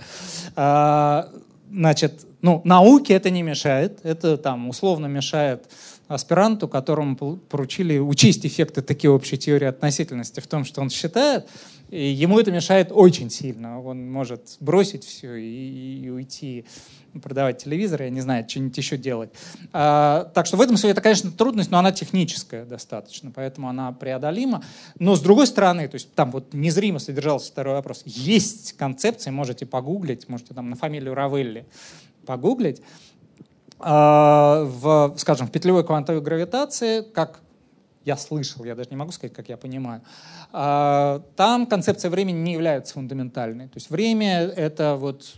А, 0.57 1.29
значит, 1.71 2.27
ну, 2.41 2.61
науке 2.65 3.15
это 3.15 3.31
не 3.31 3.43
мешает. 3.43 4.01
Это 4.03 4.37
там 4.37 4.69
условно 4.69 5.07
мешает 5.07 5.69
аспиранту, 6.09 6.67
которому 6.67 7.17
поручили 7.17 7.99
учесть 7.99 8.45
эффекты 8.45 8.83
такие 8.83 9.11
общей 9.11 9.39
теории 9.39 9.69
относительности 9.69 10.41
в 10.41 10.47
том, 10.49 10.65
что 10.65 10.81
он 10.81 10.91
считает, 10.91 11.47
и 11.93 12.07
ему 12.07 12.41
это 12.41 12.51
мешает 12.51 12.89
очень 12.91 13.29
сильно. 13.29 13.79
Он 13.79 14.11
может 14.11 14.57
бросить 14.61 15.05
все 15.05 15.35
и, 15.35 16.01
и 16.05 16.09
уйти 16.09 16.65
продавать 17.23 17.63
телевизор, 17.63 18.05
я 18.05 18.09
не 18.09 18.23
знаю, 18.23 18.49
что-нибудь 18.49 18.79
еще 18.79 18.97
делать. 18.97 19.29
А, 19.75 20.31
так 20.33 20.47
что 20.47 20.57
в 20.57 20.63
этом 20.63 20.79
смысле 20.79 20.93
это, 20.93 21.03
конечно, 21.03 21.31
трудность, 21.31 21.71
но 21.71 21.79
она 21.79 21.93
техническая 21.93 22.65
достаточно, 22.65 23.31
поэтому 23.31 23.69
она 23.69 23.93
преодолима. 23.93 24.65
Но 24.99 25.17
с 25.17 25.21
другой 25.21 25.47
стороны, 25.47 25.87
то 25.87 25.97
есть 25.97 26.15
там 26.15 26.31
вот 26.31 26.55
незримо 26.55 26.99
содержался 26.99 27.53
второй 27.53 27.75
вопрос. 27.75 28.05
Есть 28.07 28.73
концепции, 28.79 29.29
можете 29.29 29.67
погуглить, 29.67 30.31
можете 30.31 30.55
там 30.55 30.71
на 30.71 30.77
фамилию 30.77 31.13
Равелли 31.13 31.67
погуглить, 32.25 32.81
а, 33.81 34.65
в, 34.65 35.15
скажем, 35.19 35.47
в 35.47 35.51
петлевой 35.51 35.85
квантовой 35.85 36.23
гравитации, 36.23 37.03
как 37.03 37.42
я 38.05 38.17
слышал, 38.17 38.65
я 38.65 38.75
даже 38.75 38.91
не 38.91 38.97
могу 38.97 39.13
сказать, 39.13 39.33
как 39.33 39.49
я 39.49 39.57
понимаю, 39.57 40.03
а, 40.53 41.23
там 41.37 41.67
концепция 41.67 42.11
времени 42.11 42.39
не 42.39 42.53
является 42.53 42.95
фундаментальной. 42.95 43.67
То 43.67 43.77
есть 43.77 43.91
время— 43.91 44.41
это 44.57 44.97
вот 44.97 45.35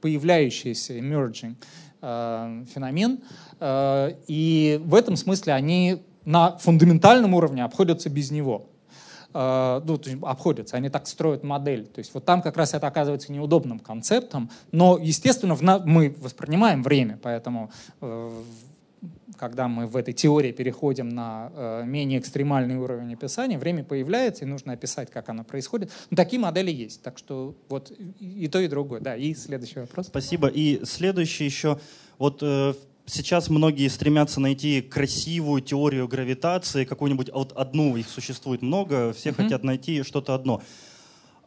появляющийся, 0.00 0.98
emerging 0.98 1.56
а, 2.00 2.64
феномен, 2.72 3.20
а, 3.58 4.14
и 4.26 4.80
в 4.84 4.94
этом 4.94 5.16
смысле 5.16 5.54
они 5.54 6.02
на 6.24 6.58
фундаментальном 6.58 7.34
уровне 7.34 7.64
обходятся 7.64 8.10
без 8.10 8.30
него. 8.30 8.66
Ну, 9.34 9.98
то 9.98 10.00
есть 10.06 10.16
обходятся, 10.22 10.78
они 10.78 10.88
так 10.88 11.06
строят 11.06 11.44
модель. 11.44 11.86
То 11.86 11.98
есть 11.98 12.14
вот 12.14 12.24
там 12.24 12.40
как 12.40 12.56
раз 12.56 12.72
это 12.72 12.86
оказывается 12.86 13.30
неудобным 13.30 13.78
концептом, 13.78 14.50
но, 14.72 14.98
естественно, 14.98 15.54
мы 15.84 16.16
воспринимаем 16.18 16.82
время, 16.82 17.18
поэтому 17.22 17.70
э, 18.00 18.42
когда 19.38 19.68
мы 19.68 19.86
в 19.86 19.96
этой 19.96 20.12
теории 20.12 20.52
переходим 20.52 21.08
на 21.08 21.50
э, 21.54 21.84
менее 21.86 22.18
экстремальный 22.18 22.76
уровень 22.76 23.14
описания, 23.14 23.58
время 23.58 23.84
появляется, 23.84 24.44
и 24.44 24.48
нужно 24.48 24.72
описать, 24.72 25.10
как 25.10 25.28
оно 25.28 25.44
происходит. 25.44 25.90
Но 26.10 26.16
такие 26.16 26.40
модели 26.40 26.70
есть. 26.70 27.02
Так 27.02 27.18
что 27.18 27.54
вот 27.68 27.92
и 28.20 28.48
то, 28.48 28.60
и 28.60 28.68
другое. 28.68 29.00
Да, 29.00 29.16
и 29.16 29.34
следующий 29.34 29.80
вопрос. 29.80 30.06
Спасибо. 30.08 30.48
И 30.48 30.84
следующий 30.84 31.44
еще. 31.44 31.78
Вот 32.18 32.40
э, 32.42 32.74
сейчас 33.06 33.48
многие 33.48 33.88
стремятся 33.88 34.40
найти 34.40 34.82
красивую 34.82 35.62
теорию 35.62 36.08
гравитации, 36.08 36.84
какую-нибудь 36.84 37.30
вот 37.32 37.52
одну, 37.52 37.96
их 37.96 38.08
существует 38.08 38.62
много, 38.62 39.12
все 39.12 39.30
mm-hmm. 39.30 39.34
хотят 39.34 39.64
найти 39.64 40.02
что-то 40.02 40.34
одно. 40.34 40.62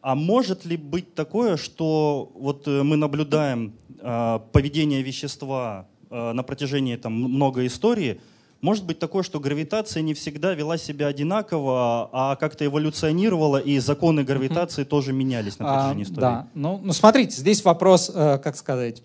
А 0.00 0.16
может 0.16 0.64
ли 0.64 0.76
быть 0.76 1.14
такое, 1.14 1.56
что 1.56 2.32
вот 2.34 2.66
э, 2.66 2.82
мы 2.82 2.96
наблюдаем 2.96 3.74
э, 4.00 4.40
поведение 4.52 5.02
вещества 5.02 5.86
на 6.12 6.42
протяжении 6.42 6.96
там, 6.96 7.12
много 7.14 7.66
истории, 7.66 8.20
может 8.62 8.84
быть 8.84 9.00
такое, 9.00 9.24
что 9.24 9.40
гравитация 9.40 10.02
не 10.02 10.14
всегда 10.14 10.54
вела 10.54 10.78
себя 10.78 11.08
одинаково, 11.08 12.08
а 12.12 12.36
как-то 12.36 12.64
эволюционировала, 12.64 13.56
и 13.56 13.80
законы 13.80 14.22
гравитации 14.22 14.82
mm-hmm. 14.82 14.86
тоже 14.86 15.12
менялись 15.12 15.58
на 15.58 15.64
протяжении 15.64 16.04
а, 16.04 16.06
истории? 16.06 16.20
Да, 16.20 16.46
ну, 16.54 16.80
ну 16.80 16.92
смотрите, 16.92 17.36
здесь 17.36 17.64
вопрос, 17.64 18.08
э, 18.14 18.38
как 18.38 18.56
сказать, 18.56 19.02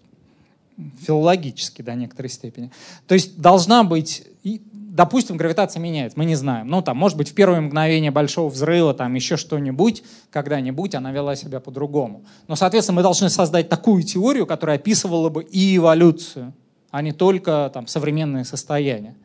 филологический 1.02 1.84
до 1.84 1.96
некоторой 1.96 2.30
степени. 2.30 2.72
То 3.08 3.16
есть 3.16 3.42
должна 3.42 3.84
быть, 3.84 4.28
допустим, 4.72 5.38
гравитация 5.38 5.80
меняется, 5.80 6.20
мы 6.20 6.26
не 6.26 6.36
знаем. 6.36 6.68
Ну, 6.68 6.84
там, 6.84 6.96
может 6.98 7.18
быть, 7.18 7.30
в 7.30 7.34
первое 7.34 7.60
мгновение 7.62 8.12
большого 8.12 8.50
взрыва, 8.50 8.94
там, 8.94 9.16
еще 9.16 9.38
что-нибудь, 9.38 10.04
когда-нибудь 10.30 10.94
она 10.94 11.12
вела 11.12 11.36
себя 11.36 11.60
по-другому. 11.60 12.24
Но, 12.48 12.56
соответственно, 12.56 12.98
мы 12.98 13.02
должны 13.02 13.32
создать 13.32 13.70
такую 13.70 14.04
теорию, 14.04 14.46
которая 14.46 14.78
описывала 14.78 15.30
бы 15.30 15.44
и 15.44 15.78
эволюцию, 15.78 16.54
а 16.92 17.02
не 17.02 17.12
только 17.12 17.70
там, 17.74 17.88
современное 17.88 18.44
состояние. 18.44 19.16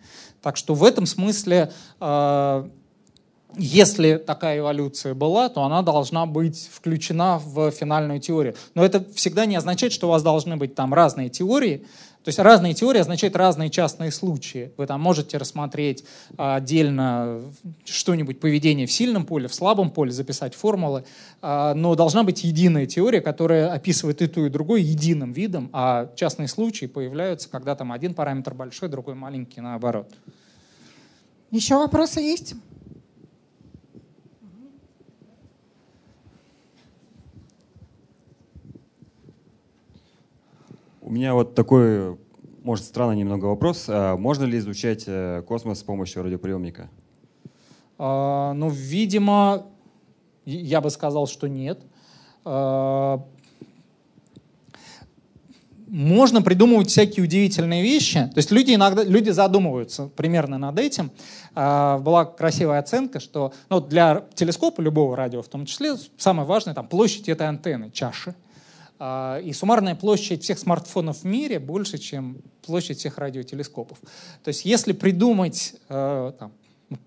Так 0.41 0.57
что 0.57 0.75
в 0.75 0.85
этом 0.85 1.07
смысле 1.07 1.73
э, 2.01 2.69
если 3.57 4.17
такая 4.17 4.59
эволюция 4.59 5.15
была, 5.15 5.49
то 5.49 5.63
она 5.63 5.83
должна 5.83 6.27
быть 6.27 6.69
включена 6.73 7.39
в 7.39 7.71
финальную 7.71 8.21
теорию. 8.21 8.55
Но 8.75 8.85
это 8.85 9.05
всегда 9.15 9.47
не 9.47 9.57
означает, 9.57 9.93
что 9.93 10.09
у 10.09 10.11
вас 10.11 10.23
должны 10.23 10.57
быть 10.57 10.75
там 10.75 10.95
разные 10.95 11.29
теории. 11.29 11.85
То 12.25 12.29
есть 12.29 12.39
разные 12.39 12.73
теории 12.73 13.01
означают 13.01 13.35
разные 13.35 13.69
частные 13.69 14.13
случаи. 14.13 14.71
Вы 14.77 14.87
там 14.87 15.01
можете 15.01 15.39
рассмотреть 15.39 16.05
отдельно 16.37 17.41
что-нибудь 17.85 18.39
поведение 18.39 18.87
в 18.87 18.93
сильном 18.93 19.27
поле, 19.27 19.49
в 19.49 19.55
слабом 19.55 19.91
поле, 19.91 20.13
записать 20.13 20.55
формулы, 20.55 21.05
а, 21.41 21.75
но 21.75 21.97
должна 21.97 22.23
быть 22.23 22.45
единая 22.45 22.87
теория, 22.87 23.21
которая 23.21 23.73
описывает 23.73 24.23
и 24.23 24.29
ту, 24.29 24.47
и 24.47 24.51
другой 24.51 24.83
единым 24.83 25.33
видом, 25.33 25.69
а 25.73 26.11
частные 26.15 26.47
случаи 26.47 26.87
появляются, 26.87 27.49
когда 27.49 27.75
там 27.75 27.91
один 27.91 28.15
параметр 28.15 28.55
большой, 28.55 28.89
другой 28.89 29.17
маленький, 29.17 29.61
наоборот. 29.61 30.09
Еще 31.51 31.77
вопросы 31.77 32.21
есть? 32.21 32.55
Меня 41.13 41.35
вот 41.35 41.55
такой, 41.55 42.17
может, 42.63 42.85
странный 42.85 43.17
немного 43.17 43.47
вопрос. 43.47 43.85
А 43.89 44.17
можно 44.17 44.45
ли 44.45 44.59
изучать 44.59 45.05
э, 45.07 45.43
космос 45.47 45.81
с 45.81 45.83
помощью 45.83 46.23
радиоприемника? 46.23 46.91
А, 47.99 48.53
ну, 48.55 48.69
видимо, 48.71 49.67
я 50.45 50.81
бы 50.81 50.91
сказал, 50.91 51.27
что 51.27 51.49
нет. 51.49 51.81
А, 52.45 53.25
можно 55.87 56.41
придумывать 56.41 56.89
всякие 56.89 57.25
удивительные 57.25 57.83
вещи. 57.83 58.31
То 58.33 58.39
есть 58.39 58.51
люди 58.51 58.75
иногда 58.75 59.05
люди 59.05 59.29
задумываются 59.29 60.07
примерно 60.07 60.57
над 60.57 60.79
этим. 60.79 61.11
А, 61.55 61.99
была 61.99 62.25
красивая 62.25 62.79
оценка, 62.79 63.21
что 63.21 63.53
ну, 63.69 63.81
для 63.81 64.25
телескопа 64.35 64.81
любого 64.81 65.15
радио, 65.15 65.43
в 65.43 65.49
том 65.49 65.67
числе, 65.67 65.97
самое 66.17 66.49
важное 66.49 66.75
там 66.75 66.89
площадь 66.89 67.29
этой 67.29 67.47
антенны, 67.47 67.91
чаши. 67.91 68.35
А, 69.05 69.41
и 69.41 69.53
суммарная 69.53 69.97
площадь 69.97 70.45
всех 70.45 70.61
смартфонов 70.61 71.23
в 71.23 71.25
мире 71.25 71.59
больше, 71.59 71.99
чем 71.99 72.41
площадь 72.65 72.99
всех 72.99 73.19
радиотелескопов. 73.19 73.99
То 74.45 74.49
есть 74.49 74.65
если 74.65 74.93
придумать 74.93 75.75
э, 75.89 76.33
там, 76.39 76.53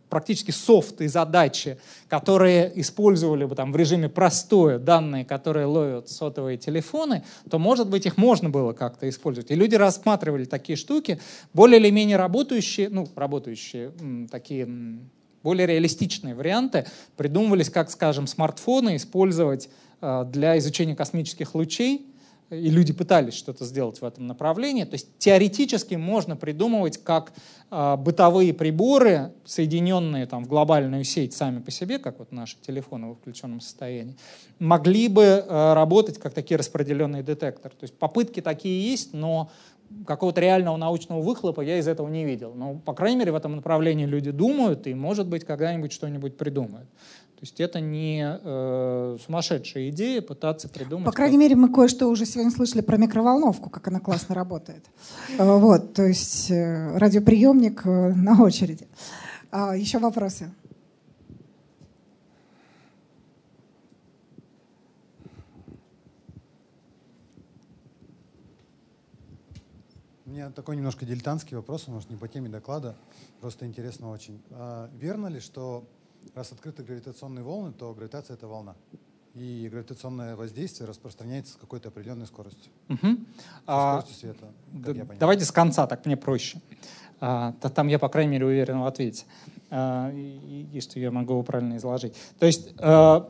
практически 0.09 0.51
софт 0.51 0.99
и 0.99 1.07
задачи, 1.07 1.77
которые 2.09 2.69
использовали 2.81 3.45
бы 3.45 3.55
там 3.55 3.71
в 3.71 3.77
режиме 3.77 4.09
простое 4.09 4.77
данные, 4.77 5.23
которые 5.23 5.67
ловят 5.67 6.09
сотовые 6.09 6.57
телефоны, 6.57 7.23
то, 7.49 7.59
может 7.59 7.89
быть, 7.89 8.05
их 8.05 8.17
можно 8.17 8.49
было 8.49 8.73
как-то 8.73 9.07
использовать. 9.07 9.49
И 9.51 9.55
люди 9.55 9.75
рассматривали 9.75 10.43
такие 10.43 10.75
штуки, 10.75 11.21
более 11.53 11.79
или 11.79 11.91
менее 11.91 12.17
работающие, 12.17 12.89
ну, 12.89 13.07
работающие, 13.15 13.93
такие 14.29 14.67
более 15.43 15.67
реалистичные 15.67 16.35
варианты 16.35 16.87
придумывались, 17.15 17.69
как, 17.69 17.89
скажем, 17.89 18.27
смартфоны 18.27 18.97
использовать 18.97 19.69
для 20.25 20.57
изучения 20.57 20.95
космических 20.95 21.55
лучей, 21.55 22.07
и 22.51 22.69
люди 22.69 22.93
пытались 22.93 23.33
что-то 23.33 23.65
сделать 23.65 24.01
в 24.01 24.05
этом 24.05 24.27
направлении. 24.27 24.83
То 24.83 24.93
есть 24.93 25.17
теоретически 25.17 25.95
можно 25.95 26.35
придумывать, 26.35 26.97
как 27.03 27.33
э, 27.71 27.95
бытовые 27.97 28.53
приборы, 28.53 29.33
соединенные 29.45 30.27
там, 30.27 30.45
в 30.45 30.47
глобальную 30.47 31.03
сеть 31.03 31.33
сами 31.33 31.59
по 31.59 31.71
себе, 31.71 31.97
как 31.97 32.19
вот 32.19 32.31
наши 32.31 32.57
телефоны 32.61 33.07
в 33.07 33.15
включенном 33.15 33.61
состоянии, 33.61 34.15
могли 34.59 35.07
бы 35.07 35.23
э, 35.23 35.73
работать 35.73 36.19
как 36.19 36.33
такие 36.33 36.57
распределенные 36.57 37.23
детекторы. 37.23 37.73
То 37.75 37.83
есть 37.83 37.97
попытки 37.97 38.41
такие 38.41 38.91
есть, 38.91 39.13
но 39.13 39.49
какого-то 40.05 40.41
реального 40.41 40.77
научного 40.77 41.21
выхлопа 41.21 41.61
я 41.61 41.77
из 41.79 41.87
этого 41.87 42.07
не 42.09 42.25
видел. 42.25 42.53
Но, 42.55 42.75
по 42.75 42.93
крайней 42.93 43.17
мере, 43.17 43.31
в 43.31 43.35
этом 43.35 43.55
направлении 43.55 44.05
люди 44.05 44.31
думают, 44.31 44.87
и, 44.87 44.93
может 44.93 45.27
быть, 45.27 45.45
когда-нибудь 45.45 45.91
что-нибудь 45.91 46.37
придумают. 46.37 46.87
То 47.45 47.47
есть 47.47 47.61
это 47.61 47.79
не 47.79 48.25
э, 48.25 49.17
сумасшедшая 49.23 49.89
идея 49.89 50.23
пытаться 50.23 50.67
придумать. 50.67 51.05
По 51.05 51.11
крайней 51.11 51.37
как... 51.37 51.41
мере, 51.41 51.55
мы 51.55 51.71
кое-что 51.71 52.07
уже 52.07 52.25
сегодня 52.25 52.49
слышали 52.49 52.81
про 52.81 52.97
микроволновку, 52.97 53.69
как 53.69 53.87
она 53.87 53.99
классно 53.99 54.33
работает. 54.33 54.83
Э, 55.37 55.57
вот, 55.57 55.93
то 55.93 56.01
есть 56.03 56.49
э, 56.49 56.97
радиоприемник 56.97 57.85
э, 57.85 58.13
на 58.15 58.41
очереди. 58.41 58.87
А, 59.51 59.75
Еще 59.75 59.99
вопросы? 59.99 60.51
У 70.25 70.29
меня 70.31 70.49
такой 70.49 70.77
немножко 70.77 71.05
дилетантский 71.05 71.55
вопрос, 71.57 71.87
может, 71.87 72.09
не 72.09 72.15
по 72.15 72.27
теме 72.27 72.49
доклада, 72.49 72.95
просто 73.39 73.67
интересно 73.67 74.09
очень. 74.09 74.41
А 74.49 74.89
верно 74.99 75.27
ли, 75.27 75.39
что 75.39 75.87
раз 76.33 76.51
открыты 76.51 76.83
гравитационные 76.83 77.43
волны, 77.43 77.73
то 77.73 77.93
гравитация— 77.93 78.33
это 78.35 78.47
волна. 78.47 78.75
И 79.33 79.67
гравитационное 79.69 80.35
воздействие 80.35 80.87
распространяется 80.87 81.53
с 81.53 81.55
какой-то 81.57 81.89
определенной 81.89 82.25
скоростью. 82.25 82.71
Угу. 82.89 83.17
А, 83.67 83.99
скоростью 83.99 84.15
света. 84.17 84.53
Да, 84.71 84.93
давайте 85.19 85.43
с 85.43 85.51
конца, 85.51 85.87
так 85.87 86.05
мне 86.05 86.15
проще. 86.15 86.61
А, 87.19 87.53
там 87.53 87.87
я, 87.87 87.99
по 87.99 88.07
крайней 88.07 88.31
мере, 88.31 88.45
уверен 88.45 88.79
в 88.79 88.85
ответе. 88.85 89.25
А, 89.69 90.09
и, 90.13 90.67
и 90.71 90.79
что 90.79 90.99
я 90.99 91.11
могу 91.11 91.33
его 91.33 91.43
правильно 91.43 91.75
изложить. 91.75 92.13
То 92.39 92.45
есть 92.45 92.73
а, 92.79 93.29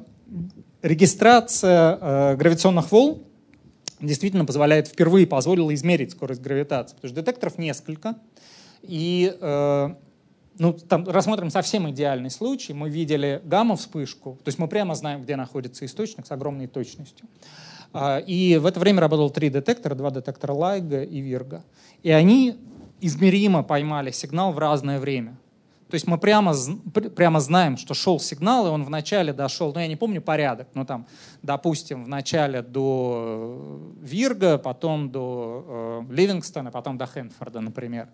регистрация 0.84 1.97
а, 1.99 2.35
гравитационных 2.35 2.91
волн 2.91 3.23
действительно 3.99 4.45
позволяет, 4.45 4.88
впервые 4.88 5.26
позволила 5.26 5.73
измерить 5.73 6.11
скорость 6.11 6.41
гравитации. 6.41 6.95
Потому 6.95 7.09
что 7.11 7.22
детекторов 7.22 7.57
несколько. 7.57 8.15
И 8.81 9.35
э, 9.39 9.95
ну, 10.57 10.73
там 10.73 11.07
рассмотрим 11.07 11.49
совсем 11.49 11.90
идеальный 11.90 12.30
случай. 12.30 12.73
Мы 12.73 12.90
видели 12.90 13.41
гамма-вспышку, 13.44 14.40
то 14.44 14.48
есть 14.48 14.60
мы 14.60 14.68
прямо 14.68 14.95
знаем, 14.95 15.22
где 15.22 15.36
находится 15.36 15.86
источник 15.86 16.26
с 16.26 16.32
огромной 16.32 16.68
точностью. 16.68 17.27
А, 17.94 18.19
и 18.19 18.57
в 18.57 18.65
это 18.65 18.80
время 18.80 19.02
работал 19.02 19.30
три 19.30 19.49
детектора, 19.49 19.95
два 19.95 20.10
детектора 20.10 20.53
Лайга 20.53 21.03
и 21.03 21.19
Вирга. 21.19 21.64
И 22.03 22.11
они 22.11 22.57
измеримо 23.02 23.64
поймали 23.64 24.11
сигнал 24.11 24.52
в 24.52 24.60
разное 24.60 24.99
время. 24.99 25.38
То 25.90 25.95
есть 25.95 26.07
мы 26.07 26.18
прямо, 26.18 26.53
прямо 27.15 27.40
знаем, 27.40 27.77
что 27.77 27.94
шел 27.94 28.19
сигнал, 28.19 28.65
и 28.65 28.69
он 28.69 28.84
вначале 28.84 29.34
дошел, 29.34 29.72
ну 29.72 29.80
я 29.80 29.88
не 29.88 29.95
помню 29.95 30.19
порядок, 30.19 30.68
но 30.73 30.84
там, 30.84 31.06
допустим, 31.44 32.06
вначале 32.06 32.64
до 32.64 33.94
э, 34.02 34.06
Вирга, 34.06 34.57
потом 34.57 35.11
до 35.11 36.03
э, 36.10 36.14
Ливингстона, 36.14 36.72
потом 36.72 36.98
до 36.98 37.06
Хэнфорда, 37.06 37.61
например. 37.61 38.10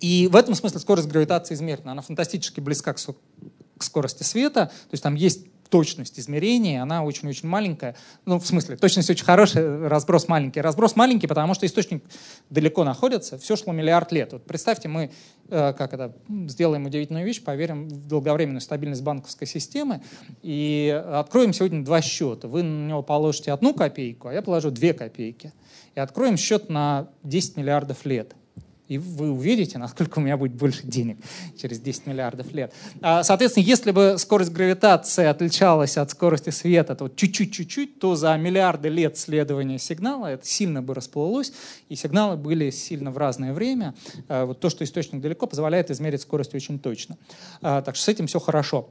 И 0.00 0.28
в 0.30 0.36
этом 0.36 0.54
смысле 0.54 0.80
скорость 0.80 1.08
гравитации 1.08 1.54
измерена. 1.54 1.92
Она 1.92 2.02
фантастически 2.02 2.60
близка 2.60 2.92
к, 2.92 2.98
к 2.98 3.82
скорости 3.82 4.22
света. 4.22 4.66
То 4.66 4.92
есть 4.92 5.02
там 5.02 5.14
есть 5.14 5.46
точность 5.68 6.18
измерения, 6.18 6.82
она 6.82 7.04
очень-очень 7.04 7.48
маленькая. 7.48 7.96
Ну, 8.24 8.38
в 8.38 8.46
смысле, 8.46 8.76
точность 8.76 9.10
очень 9.10 9.24
хорошая, 9.24 9.88
разброс 9.88 10.28
маленький. 10.28 10.60
Разброс 10.60 10.96
маленький, 10.96 11.26
потому 11.26 11.54
что 11.54 11.66
источник 11.66 12.04
далеко 12.50 12.84
находится, 12.84 13.38
все 13.38 13.56
шло 13.56 13.72
миллиард 13.72 14.12
лет. 14.12 14.32
Вот 14.32 14.46
представьте, 14.46 14.88
мы 14.88 15.10
э, 15.48 15.72
как 15.72 15.92
это, 15.92 16.14
сделаем 16.48 16.86
удивительную 16.86 17.24
вещь, 17.24 17.42
поверим 17.42 17.88
в 17.88 18.06
долговременную 18.06 18.60
стабильность 18.60 19.02
банковской 19.02 19.46
системы 19.46 20.02
и 20.42 21.02
откроем 21.12 21.52
сегодня 21.52 21.84
два 21.84 22.00
счета. 22.00 22.48
Вы 22.48 22.62
на 22.62 22.88
него 22.88 23.02
положите 23.02 23.52
одну 23.52 23.74
копейку, 23.74 24.28
а 24.28 24.32
я 24.32 24.42
положу 24.42 24.70
две 24.70 24.94
копейки. 24.94 25.52
И 25.94 26.00
откроем 26.00 26.36
счет 26.36 26.68
на 26.68 27.08
10 27.22 27.56
миллиардов 27.56 28.04
лет. 28.04 28.34
И 28.88 28.98
вы 28.98 29.30
увидите, 29.30 29.78
насколько 29.78 30.18
у 30.18 30.22
меня 30.22 30.36
будет 30.36 30.52
больше 30.52 30.82
денег 30.84 31.18
через 31.60 31.80
10 31.80 32.06
миллиардов 32.06 32.52
лет. 32.52 32.72
А, 33.00 33.24
соответственно, 33.24 33.64
если 33.64 33.90
бы 33.90 34.16
скорость 34.18 34.52
гравитации 34.52 35.24
отличалась 35.24 35.96
от 35.96 36.10
скорости 36.10 36.50
света 36.50 36.94
то 36.94 37.08
чуть-чуть-чуть-чуть, 37.08 37.98
то 37.98 38.14
за 38.14 38.36
миллиарды 38.36 38.88
лет 38.88 39.18
следования 39.18 39.78
сигнала 39.78 40.26
это 40.26 40.46
сильно 40.46 40.82
бы 40.82 40.94
расплылось, 40.94 41.52
и 41.88 41.96
сигналы 41.96 42.36
были 42.36 42.70
сильно 42.70 43.10
в 43.10 43.18
разное 43.18 43.52
время. 43.52 43.94
А, 44.28 44.46
вот 44.46 44.60
то, 44.60 44.70
что 44.70 44.84
источник 44.84 45.20
далеко, 45.20 45.46
позволяет 45.46 45.90
измерить 45.90 46.20
скорость 46.20 46.54
очень 46.54 46.78
точно. 46.78 47.16
А, 47.62 47.82
так 47.82 47.96
что 47.96 48.04
с 48.04 48.08
этим 48.08 48.26
все 48.26 48.38
хорошо. 48.38 48.88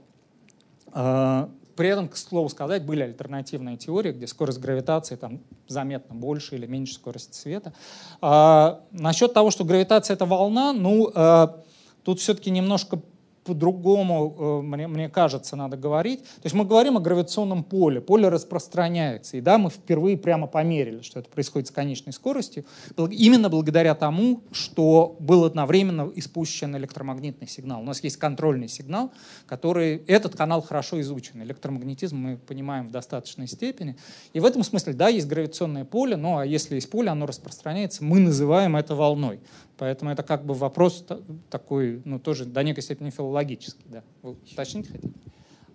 При 1.75 1.89
этом, 1.89 2.07
к 2.07 2.15
слову 2.15 2.49
сказать, 2.49 2.85
были 2.85 3.03
альтернативные 3.03 3.77
теории, 3.77 4.11
где 4.11 4.27
скорость 4.27 4.59
гравитации 4.59 5.15
там 5.15 5.41
заметно 5.67 6.15
больше 6.15 6.55
или 6.55 6.65
меньше 6.65 6.93
скорости 6.93 7.35
света. 7.35 7.73
А, 8.21 8.81
насчет 8.91 9.33
того, 9.33 9.51
что 9.51 9.65
гравитация— 9.65 10.13
это 10.15 10.25
волна, 10.25 10.73
ну, 10.73 11.11
а, 11.13 11.61
тут 12.03 12.19
все-таки 12.19 12.49
немножко 12.49 13.01
по-другому, 13.45 14.35
э, 14.37 14.61
мне, 14.63 14.87
мне 14.87 15.07
кажется, 15.07 15.55
надо 15.55 15.77
говорить. 15.77 16.23
То 16.23 16.45
есть 16.45 16.55
мы 16.55 16.65
говорим 16.65 16.97
о 16.97 16.99
гравитационном 16.99 17.63
поле. 17.63 18.01
Поле 18.01 18.27
распространяется. 18.29 19.37
И 19.37 19.41
да, 19.41 19.57
мы 19.59 19.69
впервые 19.69 20.17
прямо 20.17 20.47
померили, 20.47 21.01
что 21.01 21.19
это 21.19 21.29
происходит 21.29 21.67
с 21.67 21.71
конечной 21.71 22.11
скоростью, 22.11 22.65
именно 22.97 23.49
благодаря 23.49 23.93
тому, 23.93 24.41
что 24.51 25.15
был 25.19 25.45
одновременно 25.45 26.11
испущен 26.15 26.75
электромагнитный 26.75 27.47
сигнал. 27.47 27.81
У 27.81 27.85
нас 27.85 28.03
есть 28.03 28.17
контрольный 28.17 28.67
сигнал, 28.67 29.11
который... 29.45 29.97
Этот 30.07 30.35
канал 30.35 30.61
хорошо 30.61 30.99
изучен. 31.01 31.41
Электромагнетизм 31.43 32.17
мы 32.17 32.37
понимаем 32.37 32.87
в 32.87 32.91
достаточной 32.91 33.47
степени. 33.47 33.95
И 34.33 34.39
в 34.39 34.45
этом 34.45 34.63
смысле, 34.63 34.93
да, 34.93 35.09
есть 35.09 35.27
гравитационное 35.27 35.85
поле, 35.85 36.17
но 36.17 36.39
а 36.39 36.45
если 36.45 36.75
есть 36.75 36.89
поле, 36.89 37.09
оно 37.09 37.27
распространяется, 37.27 38.03
мы 38.03 38.19
называем 38.19 38.75
это 38.75 38.95
волной. 38.95 39.39
Поэтому 39.77 40.11
это 40.11 40.23
как 40.23 40.45
бы 40.45 40.53
вопрос 40.53 41.05
такой, 41.49 42.01
ну 42.05 42.19
тоже 42.19 42.45
до 42.45 42.63
некой 42.63 42.83
степени 42.83 43.09
филологический. 43.09 43.85
Да. 43.85 44.03
Вы 44.21 44.31
уточнить 44.31 44.89
хотите? 44.89 45.13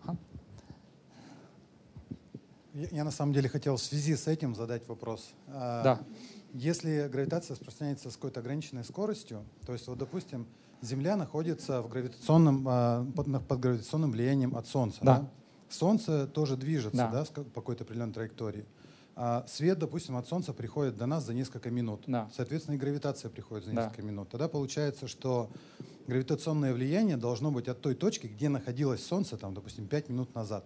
Ага. 0.05 0.17
Я, 2.75 2.89
я 2.91 3.05
на 3.05 3.11
самом 3.11 3.33
деле 3.33 3.49
хотел 3.49 3.77
в 3.77 3.83
связи 3.83 4.17
с 4.17 4.27
этим 4.27 4.55
задать 4.55 4.89
вопрос. 4.89 5.31
А, 5.49 5.83
да. 5.83 6.01
Если 6.53 7.09
гравитация 7.09 7.55
распространяется 7.55 8.11
с 8.11 8.15
какой-то 8.15 8.41
ограниченной 8.41 8.85
скоростью, 8.85 9.45
то 9.67 9.73
есть 9.73 9.87
вот 9.87 9.99
допустим 9.99 10.47
Земля 10.83 11.17
находится 11.17 11.83
в 11.83 11.89
гравитационном, 11.89 12.67
а, 12.67 13.07
под, 13.15 13.47
под 13.47 13.61
гравитационным 13.61 14.13
влиянием 14.13 14.57
от 14.57 14.67
Солнца. 14.67 15.01
Да. 15.03 15.19
да? 15.19 15.31
Солнце 15.69 16.27
тоже 16.27 16.57
движется 16.57 16.97
да. 17.13 17.25
Да, 17.35 17.43
по 17.43 17.61
какой-то 17.61 17.85
определенной 17.85 18.15
траектории. 18.15 18.65
А 19.23 19.45
свет, 19.47 19.79
допустим, 19.79 20.17
от 20.17 20.27
Солнца 20.27 20.55
приходит 20.55 20.97
до 20.97 21.05
нас 21.05 21.27
за 21.27 21.35
несколько 21.35 21.69
минут. 21.69 22.05
Да. 22.07 22.31
Соответственно, 22.35 22.77
и 22.77 22.79
гравитация 22.79 23.31
приходит 23.31 23.67
за 23.67 23.75
несколько 23.75 24.01
да. 24.01 24.09
минут. 24.09 24.31
Тогда 24.31 24.49
получается, 24.49 25.09
что 25.09 25.51
гравитационное 26.07 26.73
влияние 26.73 27.19
должно 27.19 27.51
быть 27.51 27.69
от 27.69 27.83
той 27.83 27.95
точки, 27.95 28.29
где 28.29 28.49
находилось 28.49 29.05
Солнце, 29.05 29.37
там, 29.37 29.53
допустим, 29.53 29.87
5 29.89 30.09
минут 30.09 30.35
назад. 30.35 30.65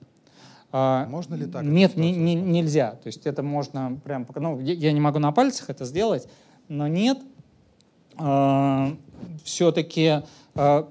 А, 0.71 1.05
можно 1.07 1.35
ли 1.35 1.47
так? 1.47 1.65
Нет, 1.65 1.97
не, 1.97 2.13
не, 2.13 2.37
нельзя. 2.37 2.93
То 2.93 3.09
есть 3.09 3.27
это 3.27 3.43
можно 3.43 4.01
прям... 4.05 4.25
Ну, 4.37 4.61
я 4.61 4.93
не 4.93 5.01
могу 5.01 5.19
на 5.19 5.33
пальцах 5.33 5.71
это 5.71 5.85
сделать, 5.85 6.29
но 6.69 6.87
нет. 6.87 7.19
А, 8.19 8.97
все-таки 9.43 10.23
а, 10.55 10.89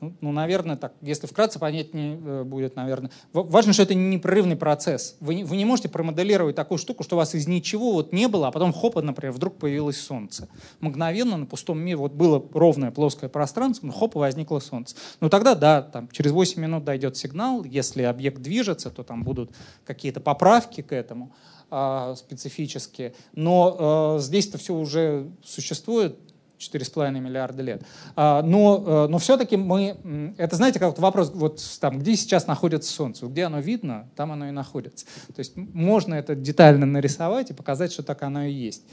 ну, 0.00 0.14
ну, 0.20 0.32
наверное, 0.32 0.76
так, 0.76 0.94
если 1.02 1.26
вкратце 1.26 1.58
понятнее 1.58 2.18
э, 2.24 2.44
будет, 2.44 2.74
наверное. 2.74 3.10
Важно, 3.32 3.74
что 3.74 3.82
это 3.82 3.94
не 3.94 4.16
непрерывный 4.16 4.56
процесс. 4.56 5.16
Вы 5.20 5.34
не, 5.34 5.44
вы 5.44 5.58
не 5.58 5.66
можете 5.66 5.90
промоделировать 5.90 6.56
такую 6.56 6.78
штуку, 6.78 7.04
что 7.04 7.16
у 7.16 7.18
вас 7.18 7.34
из 7.34 7.46
ничего 7.46 7.92
вот 7.92 8.12
не 8.12 8.26
было, 8.26 8.48
а 8.48 8.50
потом 8.50 8.72
хоп, 8.72 8.96
например, 8.96 9.32
вдруг 9.32 9.58
появилось 9.58 10.00
Солнце. 10.00 10.48
Мгновенно 10.80 11.36
на 11.36 11.46
пустом 11.46 11.78
мире 11.78 11.96
вот 11.96 12.12
было 12.12 12.42
ровное 12.54 12.90
плоское 12.90 13.28
пространство, 13.28 13.86
но 13.86 13.92
хоп, 13.92 14.14
возникло 14.14 14.58
Солнце. 14.58 14.96
Ну 15.20 15.28
тогда 15.28 15.54
да, 15.54 15.82
там 15.82 16.08
через 16.08 16.32
8 16.32 16.60
минут 16.60 16.84
дойдет 16.84 17.16
сигнал, 17.16 17.64
если 17.64 18.02
объект 18.02 18.40
движется, 18.40 18.90
то 18.90 19.02
там 19.02 19.22
будут 19.22 19.50
какие-то 19.84 20.20
поправки 20.20 20.80
к 20.80 20.92
этому 20.92 21.32
э, 21.70 22.14
специфические. 22.16 23.14
Но 23.34 24.16
э, 24.16 24.20
здесь-то 24.22 24.56
все 24.56 24.74
уже 24.74 25.30
существует, 25.44 26.18
4,5 26.60 27.18
миллиарда 27.18 27.62
лет. 27.62 27.82
А, 28.14 28.42
но, 28.42 28.84
э, 28.86 29.06
но 29.08 29.18
все-таки 29.18 29.56
мы... 29.56 30.34
Это, 30.36 30.56
знаете, 30.56 30.78
как 30.78 30.98
вопрос, 30.98 31.32
вот 31.34 31.62
там, 31.80 31.98
где 31.98 32.14
сейчас 32.16 32.46
находится 32.46 32.92
Солнце? 32.92 33.26
Где 33.26 33.44
оно 33.44 33.60
видно, 33.60 34.08
там 34.14 34.30
оно 34.32 34.48
и 34.48 34.50
находится. 34.50 35.06
То 35.34 35.38
есть 35.38 35.56
можно 35.56 36.14
это 36.14 36.34
детально 36.34 36.86
нарисовать 36.86 37.50
и 37.50 37.54
показать, 37.54 37.92
что 37.92 38.02
так 38.02 38.22
оно 38.22 38.44
и 38.44 38.52
есть. 38.52 38.84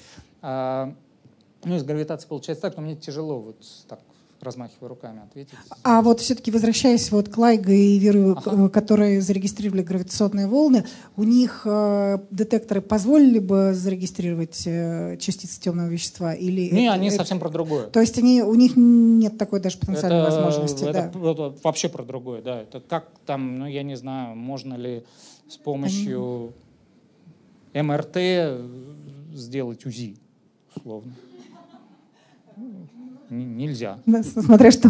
А, 0.41 0.95
ну, 1.63 1.75
из 1.75 1.83
гравитации 1.83 2.27
получается 2.27 2.61
так, 2.61 2.77
но 2.77 2.83
мне 2.83 2.95
тяжело 2.95 3.39
вот 3.39 3.57
так 3.87 3.99
размахивая 4.41 4.89
руками, 4.89 5.21
ответить. 5.23 5.53
А 5.83 6.01
вот 6.01 6.19
все-таки 6.19 6.51
возвращаясь 6.51 7.11
вот 7.11 7.29
к 7.29 7.37
Лайго 7.37 7.71
и 7.71 7.97
Веру, 7.97 8.37
ага. 8.37 8.69
которые 8.69 9.21
зарегистрировали 9.21 9.81
гравитационные 9.81 10.47
волны, 10.47 10.85
у 11.15 11.23
них 11.23 11.61
э, 11.65 12.19
детекторы 12.31 12.81
позволили 12.81 13.39
бы 13.39 13.73
зарегистрировать 13.73 14.63
э, 14.65 15.17
частицы 15.17 15.59
темного 15.59 15.87
вещества? 15.87 16.33
Или 16.33 16.69
Не, 16.69 16.85
это, 16.85 16.93
они 16.93 17.07
это, 17.07 17.17
совсем 17.17 17.39
про 17.39 17.49
другое. 17.49 17.87
То 17.87 17.99
есть 17.99 18.17
они, 18.17 18.43
у 18.43 18.55
них 18.55 18.73
нет 18.75 19.37
такой 19.37 19.59
даже 19.59 19.77
потенциальной 19.77 20.21
это, 20.21 20.31
возможности? 20.31 20.83
Это, 20.83 21.11
да. 21.13 21.31
это 21.31 21.55
вообще 21.63 21.89
про 21.89 22.03
другое, 22.03 22.41
да. 22.41 22.61
Это 22.61 22.79
как 22.79 23.09
там, 23.25 23.59
ну 23.59 23.65
я 23.65 23.83
не 23.83 23.95
знаю, 23.95 24.35
можно 24.35 24.75
ли 24.75 25.03
с 25.49 25.57
помощью 25.57 26.53
они... 27.73 27.83
МРТ 27.83 28.17
сделать 29.33 29.85
УЗИ, 29.85 30.17
условно 30.75 31.13
нельзя. 33.29 33.99
Да, 34.05 34.23
смотря 34.23 34.71
что 34.71 34.89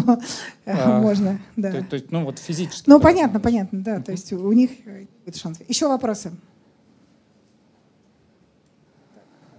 э, 0.64 0.72
а, 0.72 1.00
можно. 1.00 1.40
Да. 1.56 1.72
То, 1.72 1.82
то 1.82 1.96
есть, 1.96 2.10
ну 2.10 2.24
вот 2.24 2.38
физически. 2.38 2.88
Ну 2.88 3.00
понятно, 3.00 3.40
понятно, 3.40 3.80
да. 3.82 4.00
То 4.00 4.12
есть 4.12 4.32
у 4.32 4.52
них 4.52 4.70
это 5.26 5.38
шанс. 5.38 5.58
Еще 5.68 5.88
вопросы? 5.88 6.32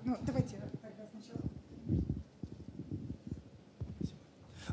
Ну, 0.03 0.17
давайте. 0.25 0.55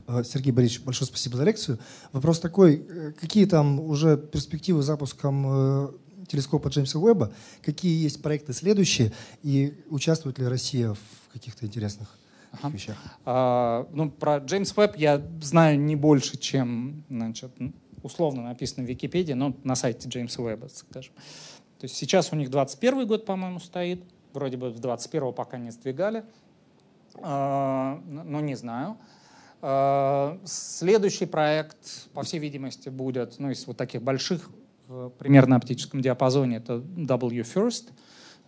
Э, 0.09 0.23
Сергей 0.25 0.53
Борисович, 0.53 0.85
большое 0.85 1.09
спасибо 1.09 1.37
за 1.37 1.45
лекцию. 1.45 1.79
Вопрос 2.13 2.39
такой, 2.41 2.87
э, 2.89 3.13
какие 3.21 3.45
там 3.47 3.81
уже 3.81 4.17
перспективы 4.17 4.83
запуском 4.83 5.99
телескопа 6.29 6.69
Джеймса 6.69 6.99
Уэбба, 6.99 7.33
какие 7.63 8.03
есть 8.03 8.21
проекты 8.21 8.53
следующие, 8.53 9.13
и 9.43 9.75
участвует 9.91 10.39
ли 10.39 10.47
Россия 10.47 10.93
в 10.93 11.33
каких-то 11.33 11.67
интересных 11.67 12.09
ага. 12.63 12.75
вещах? 12.75 12.97
А, 13.25 13.89
ну, 13.93 14.11
про 14.11 14.39
Джеймс 14.39 14.77
Веб 14.77 14.97
я 14.97 15.23
знаю 15.41 15.79
не 15.81 15.97
больше, 15.97 16.37
чем 16.39 17.05
значит, 17.09 17.53
условно 18.03 18.43
написано 18.43 18.87
в 18.87 18.89
Википедии, 18.89 19.33
но 19.33 19.55
на 19.65 19.75
сайте 19.75 20.09
Джеймса 20.09 20.43
Уэбба, 20.43 20.69
скажем. 20.69 21.15
То 21.79 21.85
есть 21.85 21.97
сейчас 21.97 22.33
у 22.33 22.37
них 22.37 22.51
21 22.51 23.07
год, 23.07 23.27
по-моему, 23.27 23.61
стоит. 23.61 24.03
Вроде 24.33 24.57
бы 24.57 24.71
в 24.71 24.79
21 24.79 25.33
пока 25.33 25.59
не 25.59 25.71
сдвигали. 25.71 26.25
А, 27.23 28.01
но 28.07 28.41
не 28.41 28.55
знаю. 28.55 28.97
А, 29.63 30.39
следующий 30.45 31.27
проект, 31.27 32.09
по 32.13 32.23
всей 32.23 32.39
видимости, 32.39 32.89
будет, 32.89 33.39
ну, 33.39 33.51
из 33.51 33.67
вот 33.67 33.77
таких 33.77 34.03
больших, 34.03 34.51
примерно 35.19 35.57
оптическом 35.57 36.01
диапазоне, 36.01 36.59
это 36.59 36.75
W-First, 36.75 37.91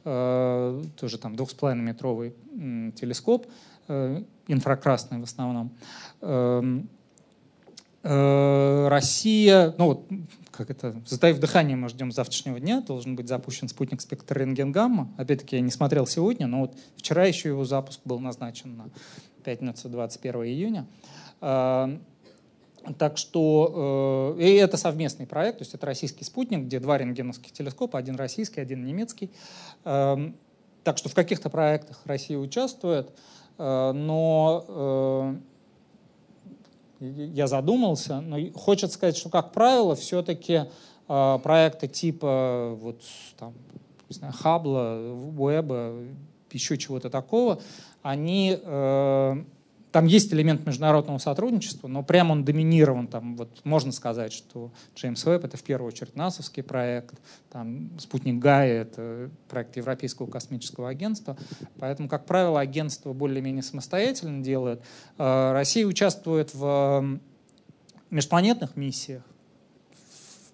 а, 0.05 0.83
тоже 0.97 1.19
там 1.19 1.35
2,5-метровый 1.35 2.35
телескоп. 2.93 3.47
Э, 3.89 4.23
инфракрасный 4.49 5.19
в 5.19 5.25
основном. 5.25 5.73
Эм, 6.21 6.89
э, 8.03 8.89
Россия, 8.89 9.75
ну 9.79 9.87
вот, 9.87 10.09
как 10.51 10.71
это, 10.71 10.95
затаив 11.07 11.39
дыхание, 11.39 11.77
мы 11.77 11.89
ждем 11.89 12.13
завтрашнего 12.13 12.61
дня, 12.61 12.83
должен 12.83 13.17
быть 13.17 13.29
запущен 13.29 13.69
спутник 13.69 14.01
спектр 14.01 14.39
рентген-гамма. 14.39 15.13
Опять-таки, 15.17 15.57
я 15.57 15.63
не 15.63 15.71
смотрел 15.71 16.07
сегодня, 16.07 16.47
но 16.47 16.61
вот 16.61 16.77
вчера 16.97 17.25
еще 17.25 17.49
его 17.49 17.65
запуск 17.65 18.01
был 18.05 18.21
назначен 18.21 18.77
на 18.77 18.91
пятницу 19.45 19.89
21 19.89 20.45
июня. 20.45 20.87
Эм, 21.41 22.03
так 22.99 23.17
что 23.17 24.35
э, 24.39 24.43
и 24.43 24.55
это 24.55 24.77
совместный 24.77 25.27
проект, 25.27 25.59
то 25.59 25.63
есть 25.63 25.75
это 25.75 25.87
российский 25.87 26.25
спутник, 26.25 26.65
где 26.65 26.81
два 26.81 26.99
рентгеновских 26.99 27.53
телескопа, 27.53 27.99
один 27.99 28.17
российский, 28.17 28.61
один 28.61 28.85
немецкий. 28.85 29.31
Эм, 29.85 30.37
так 30.85 30.97
что 30.97 31.09
в 31.09 31.15
каких-то 31.15 31.51
проектах 31.51 32.01
Россия 32.05 32.39
участвует. 32.39 33.13
Но 33.59 34.65
э, 34.69 35.35
я 37.01 37.47
задумался, 37.47 38.21
но 38.21 38.39
хочется 38.55 38.95
сказать, 38.95 39.17
что, 39.17 39.29
как 39.29 39.53
правило, 39.53 39.95
все-таки 39.97 40.63
э, 41.09 41.39
проекты 41.43 41.89
типа 41.89 42.77
вот, 42.81 43.03
там, 43.39 43.55
не 44.09 44.15
знаю, 44.15 44.33
Хабла, 44.33 45.15
Уэба, 45.37 45.95
еще 46.53 46.79
чего-то 46.79 47.11
такого, 47.11 47.61
они 48.03 48.59
там 49.93 50.07
есть 50.07 50.33
элемент 50.33 50.67
международного 50.67 51.19
сотрудничества, 51.19 51.89
но 51.89 52.03
прямо 52.03 52.33
он 52.33 52.45
доминирован. 52.45 53.09
Там, 53.09 53.37
вот 53.37 53.65
можно 53.65 53.93
сказать, 53.93 54.33
что 54.33 54.71
Джеймс 54.95 55.25
Веб— 55.25 55.45
это 55.47 55.57
в 55.57 55.63
первую 55.63 55.89
очередь 55.89 56.15
НАСовский 56.15 56.63
проект, 56.63 57.15
там, 57.51 57.91
спутник 57.99 58.39
Гая— 58.39 58.83
это 58.83 59.31
проект 59.49 59.77
Европейского 59.77 60.27
космического 60.27 60.89
агентства. 60.89 61.37
Поэтому, 61.79 62.09
как 62.09 62.27
правило, 62.27 62.61
агентство 62.61 63.13
более-менее 63.13 63.63
самостоятельно 63.63 64.43
делает. 64.43 64.83
Э, 65.17 65.53
Россия 65.53 65.87
участвует 65.87 66.53
в 66.55 67.19
межпланетных 68.11 68.77
миссиях, 68.77 69.23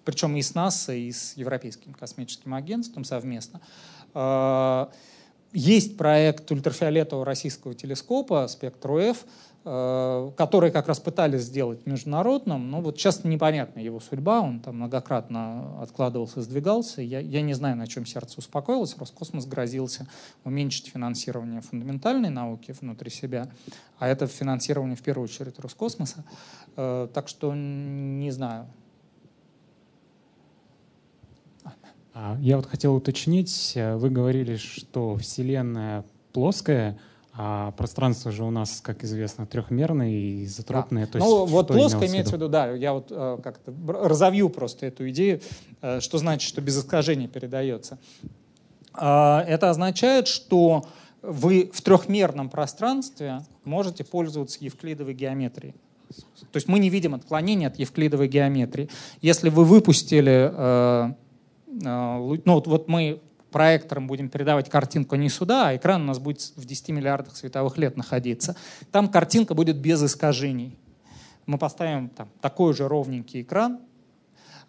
причем 0.05 0.35
и 0.35 0.41
с 0.41 0.53
НАСА, 0.53 0.93
и 0.93 1.11
с 1.11 1.35
Европейским 1.35 1.93
космическим 1.93 2.53
агентством 2.53 3.03
совместно. 3.03 3.59
Есть 5.55 5.95
проект 5.95 6.51
ультрафиолетового 6.51 7.25
российского 7.25 7.73
телескопа 7.73 8.45
«Спектру-Ф», 8.49 9.25
э, 9.63 10.31
который 10.35 10.69
как 10.69 10.89
раз 10.89 10.99
пытались 10.99 11.43
сделать 11.43 11.85
международным, 11.85 12.69
но 12.69 12.81
вот 12.81 12.97
сейчас 12.99 13.23
непонятна 13.23 13.79
его 13.79 14.01
судьба, 14.01 14.41
он 14.41 14.59
там 14.59 14.75
многократно 14.75 15.81
откладывался, 15.81 16.41
сдвигался. 16.41 17.01
Я, 17.01 17.21
я 17.21 17.41
не 17.41 17.53
знаю, 17.53 17.77
на 17.77 17.87
чем 17.87 18.05
сердце 18.05 18.39
успокоилось. 18.39 18.97
Роскосмос 18.97 19.45
грозился 19.45 20.09
уменьшить 20.43 20.87
финансирование 20.87 21.61
фундаментальной 21.61 22.29
науки 22.29 22.75
внутри 22.81 23.09
себя, 23.09 23.49
а 23.97 24.09
это 24.09 24.27
финансирование 24.27 24.97
в 24.97 25.01
первую 25.01 25.23
очередь 25.23 25.57
Роскосмоса. 25.57 26.25
Э, 26.75 27.07
так 27.13 27.29
что 27.29 27.53
не 27.55 28.31
знаю, 28.31 28.67
А, 31.63 31.71
я 32.39 32.55
вот 32.55 32.65
хотел 32.65 32.95
уточнить, 32.95 33.73
э, 33.75 33.95
вы 33.95 34.09
говорили, 34.09 34.55
что 34.55 35.17
Вселенная 35.17 36.05
плоская, 36.31 36.97
а 37.33 37.71
пространство 37.71 38.31
же 38.31 38.45
у 38.45 38.51
нас, 38.51 38.79
как 38.81 39.03
известно, 39.03 39.45
трехмерное 39.45 40.09
и 40.09 40.45
изотропное. 40.45 41.05
Да. 41.05 41.11
То 41.11 41.17
есть, 41.17 41.29
ну, 41.29 41.45
вот 41.45 41.67
плоское 41.67 42.07
имеется 42.07 42.31
в 42.31 42.35
виду, 42.35 42.47
да, 42.47 42.71
я 42.71 42.93
вот 42.93 43.07
э, 43.09 43.37
как-то 43.43 43.73
разовью 43.87 44.49
просто 44.49 44.85
эту 44.85 45.09
идею, 45.09 45.41
э, 45.81 45.99
что 45.99 46.17
значит, 46.17 46.47
что 46.47 46.61
без 46.61 46.77
искажений 46.77 47.27
передается. 47.27 47.99
А, 48.93 49.43
это 49.45 49.69
означает, 49.69 50.29
что 50.29 50.85
вы 51.21 51.69
в 51.73 51.81
трехмерном 51.81 52.49
пространстве 52.49 53.41
можете 53.65 54.05
пользоваться 54.05 54.59
евклидовой 54.61 55.13
геометрией. 55.13 55.75
То 56.51 56.57
есть 56.57 56.69
мы 56.69 56.79
не 56.79 56.89
видим 56.89 57.15
отклонения 57.15 57.67
от 57.67 57.77
евклидовой 57.77 58.29
геометрии. 58.29 58.89
Если 59.21 59.49
вы 59.49 59.65
выпустили 59.65 60.49
а, 60.53 61.15
ну 61.81 62.39
вот, 62.45 62.67
вот 62.67 62.87
мы 62.87 63.21
проектором 63.55 64.07
будем 64.07 64.27
передавать 64.27 64.69
картинку 64.69 65.15
не 65.15 65.29
сюда, 65.29 65.69
а 65.69 65.75
экран 65.77 66.01
у 66.01 66.05
нас 66.05 66.19
будет 66.19 66.41
в 66.57 66.65
10 66.65 66.89
миллиардах 66.89 67.37
световых 67.37 67.77
лет 67.77 67.95
находиться. 67.95 68.57
Там 68.91 69.07
картинка 69.07 69.53
будет 69.53 69.77
без 69.77 70.03
искажений. 70.03 70.77
Мы 71.45 71.57
поставим 71.57 72.09
там 72.09 72.27
такой 72.41 72.73
же 72.73 72.89
ровненький 72.89 73.43
экран, 73.43 73.79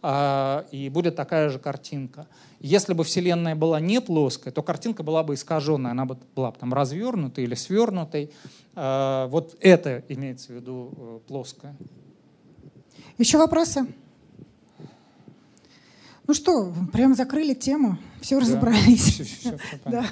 а, 0.03 0.66
и 0.70 0.89
будет 0.89 1.16
такая 1.16 1.49
же 1.49 1.59
картинка. 1.59 2.28
Если 2.61 2.95
бы 2.95 3.03
Вселенная 3.03 3.57
была 3.57 3.81
не 3.81 4.01
плоская, 4.01 4.53
то 4.53 4.62
картинка 4.62 5.03
была 5.03 5.24
бы 5.24 5.35
искаженная, 5.35 5.91
она 5.91 6.05
бы 6.05 6.16
была 6.37 6.53
бы 6.53 6.59
там 6.59 6.73
развернутой 6.73 7.43
или 7.43 7.57
свернутой. 7.57 8.31
А, 8.77 9.27
вот 9.27 9.57
это 9.61 10.05
имеется 10.09 10.53
в 10.53 10.55
виду 10.55 10.95
э, 10.97 11.19
плоская. 11.27 11.77
Еще 13.19 13.37
вопросы? 13.37 13.87
Ну 16.28 16.35
что, 16.35 16.73
прям 16.93 17.15
закрыли 17.15 17.55
тему, 17.55 17.98
все 18.20 18.40
разобрались. 18.40 19.12
Все, 19.12 19.24
все, 19.24 19.59
все 19.59 19.81
да, 19.85 20.07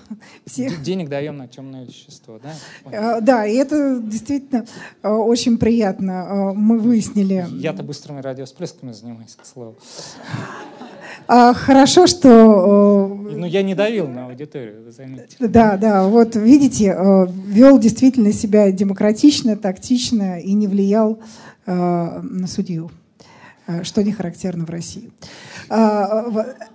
все. 0.47 0.71
Денег 0.77 1.09
даем 1.09 1.37
на 1.37 1.49
темное 1.49 1.85
вещество, 1.85 2.39
да? 2.41 2.55
А, 2.85 3.21
да, 3.21 3.45
и 3.47 3.57
это 3.57 3.99
действительно 3.99 4.65
а, 5.03 5.15
очень 5.15 5.59
приятно. 5.59 6.23
А, 6.23 6.53
мы 6.55 6.79
выяснили. 6.79 7.45
Я-то 7.51 7.83
быстрыми 7.83 8.21
радиосплесками 8.21 8.93
занимаюсь, 8.93 9.35
к 9.35 9.45
слову. 9.45 9.77
Хорошо, 11.27 12.07
что... 12.07 13.07
Ну, 13.07 13.47
я 13.47 13.63
не 13.63 13.75
давил 13.75 14.07
на 14.07 14.27
аудиторию, 14.27 14.85
вы 14.85 14.93
заметите. 14.93 15.37
Да, 15.41 15.77
да, 15.77 16.07
вот 16.07 16.37
видите, 16.37 16.97
вел 17.47 17.79
действительно 17.79 18.33
себя 18.33 18.71
демократично, 18.71 19.57
тактично 19.57 20.39
и 20.39 20.53
не 20.53 20.69
влиял 20.69 21.19
на 21.67 22.47
судью. 22.47 22.91
Э, 23.67 23.83
что 23.83 24.03
не 24.03 24.13
характерно 24.13 24.67
в 24.67 24.71
России. 24.71 25.11
А, 25.71 26.27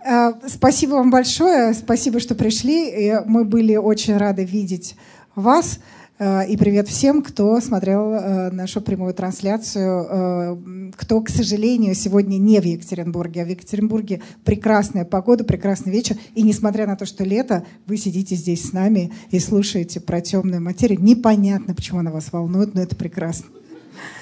а, 0.03 0.34
спасибо 0.48 0.94
вам 0.94 1.11
большое, 1.11 1.74
спасибо, 1.76 2.20
что 2.20 2.34
пришли. 2.34 3.14
Мы 3.26 3.45
были 3.45 3.76
очень 3.76 4.18
рады 4.18 4.44
видеть 4.44 4.95
вас. 5.36 5.80
Э, 6.18 6.48
и 6.48 6.57
привет 6.57 6.88
всем, 6.88 7.22
кто 7.22 7.61
смотрел 7.61 8.14
э, 8.14 8.49
нашу 8.49 8.82
прямую 8.82 9.14
трансляцию, 9.14 10.91
кто, 10.98 11.22
к 11.22 11.30
сожалению, 11.30 11.94
сегодня 11.94 12.38
не 12.38 12.60
в 12.60 12.64
Екатеринбурге, 12.66 13.44
а 13.44 13.45
в 13.45 13.49
Екатеринбурге 13.49 14.24
прекрасная 14.44 15.06
погода, 15.06 15.44
прекрасный 15.44 15.91
вечер. 15.91 16.18
И 16.34 16.41
несмотря 16.41 16.88
на 16.88 16.95
то, 16.95 17.06
что 17.06 17.24
лето, 17.24 17.66
вы 17.86 17.98
сидите 17.98 18.34
здесь 18.34 18.68
с 18.68 18.74
нами 18.74 19.14
и 19.30 19.40
слушаете 19.40 19.99
про 19.99 20.22
темную 20.22 20.61
материю. 20.61 20.99
Непонятно, 20.99 21.76
почему 21.76 21.99
она 21.99 22.10
вас 22.10 22.32
волнует, 22.32 22.74
но 22.74 22.82
это 22.82 22.95
прекрасно. 22.95 23.45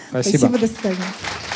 Спасибо. 0.10 0.38
Спасибо, 0.38 0.60
до 0.60 0.68
свидания. 0.68 1.47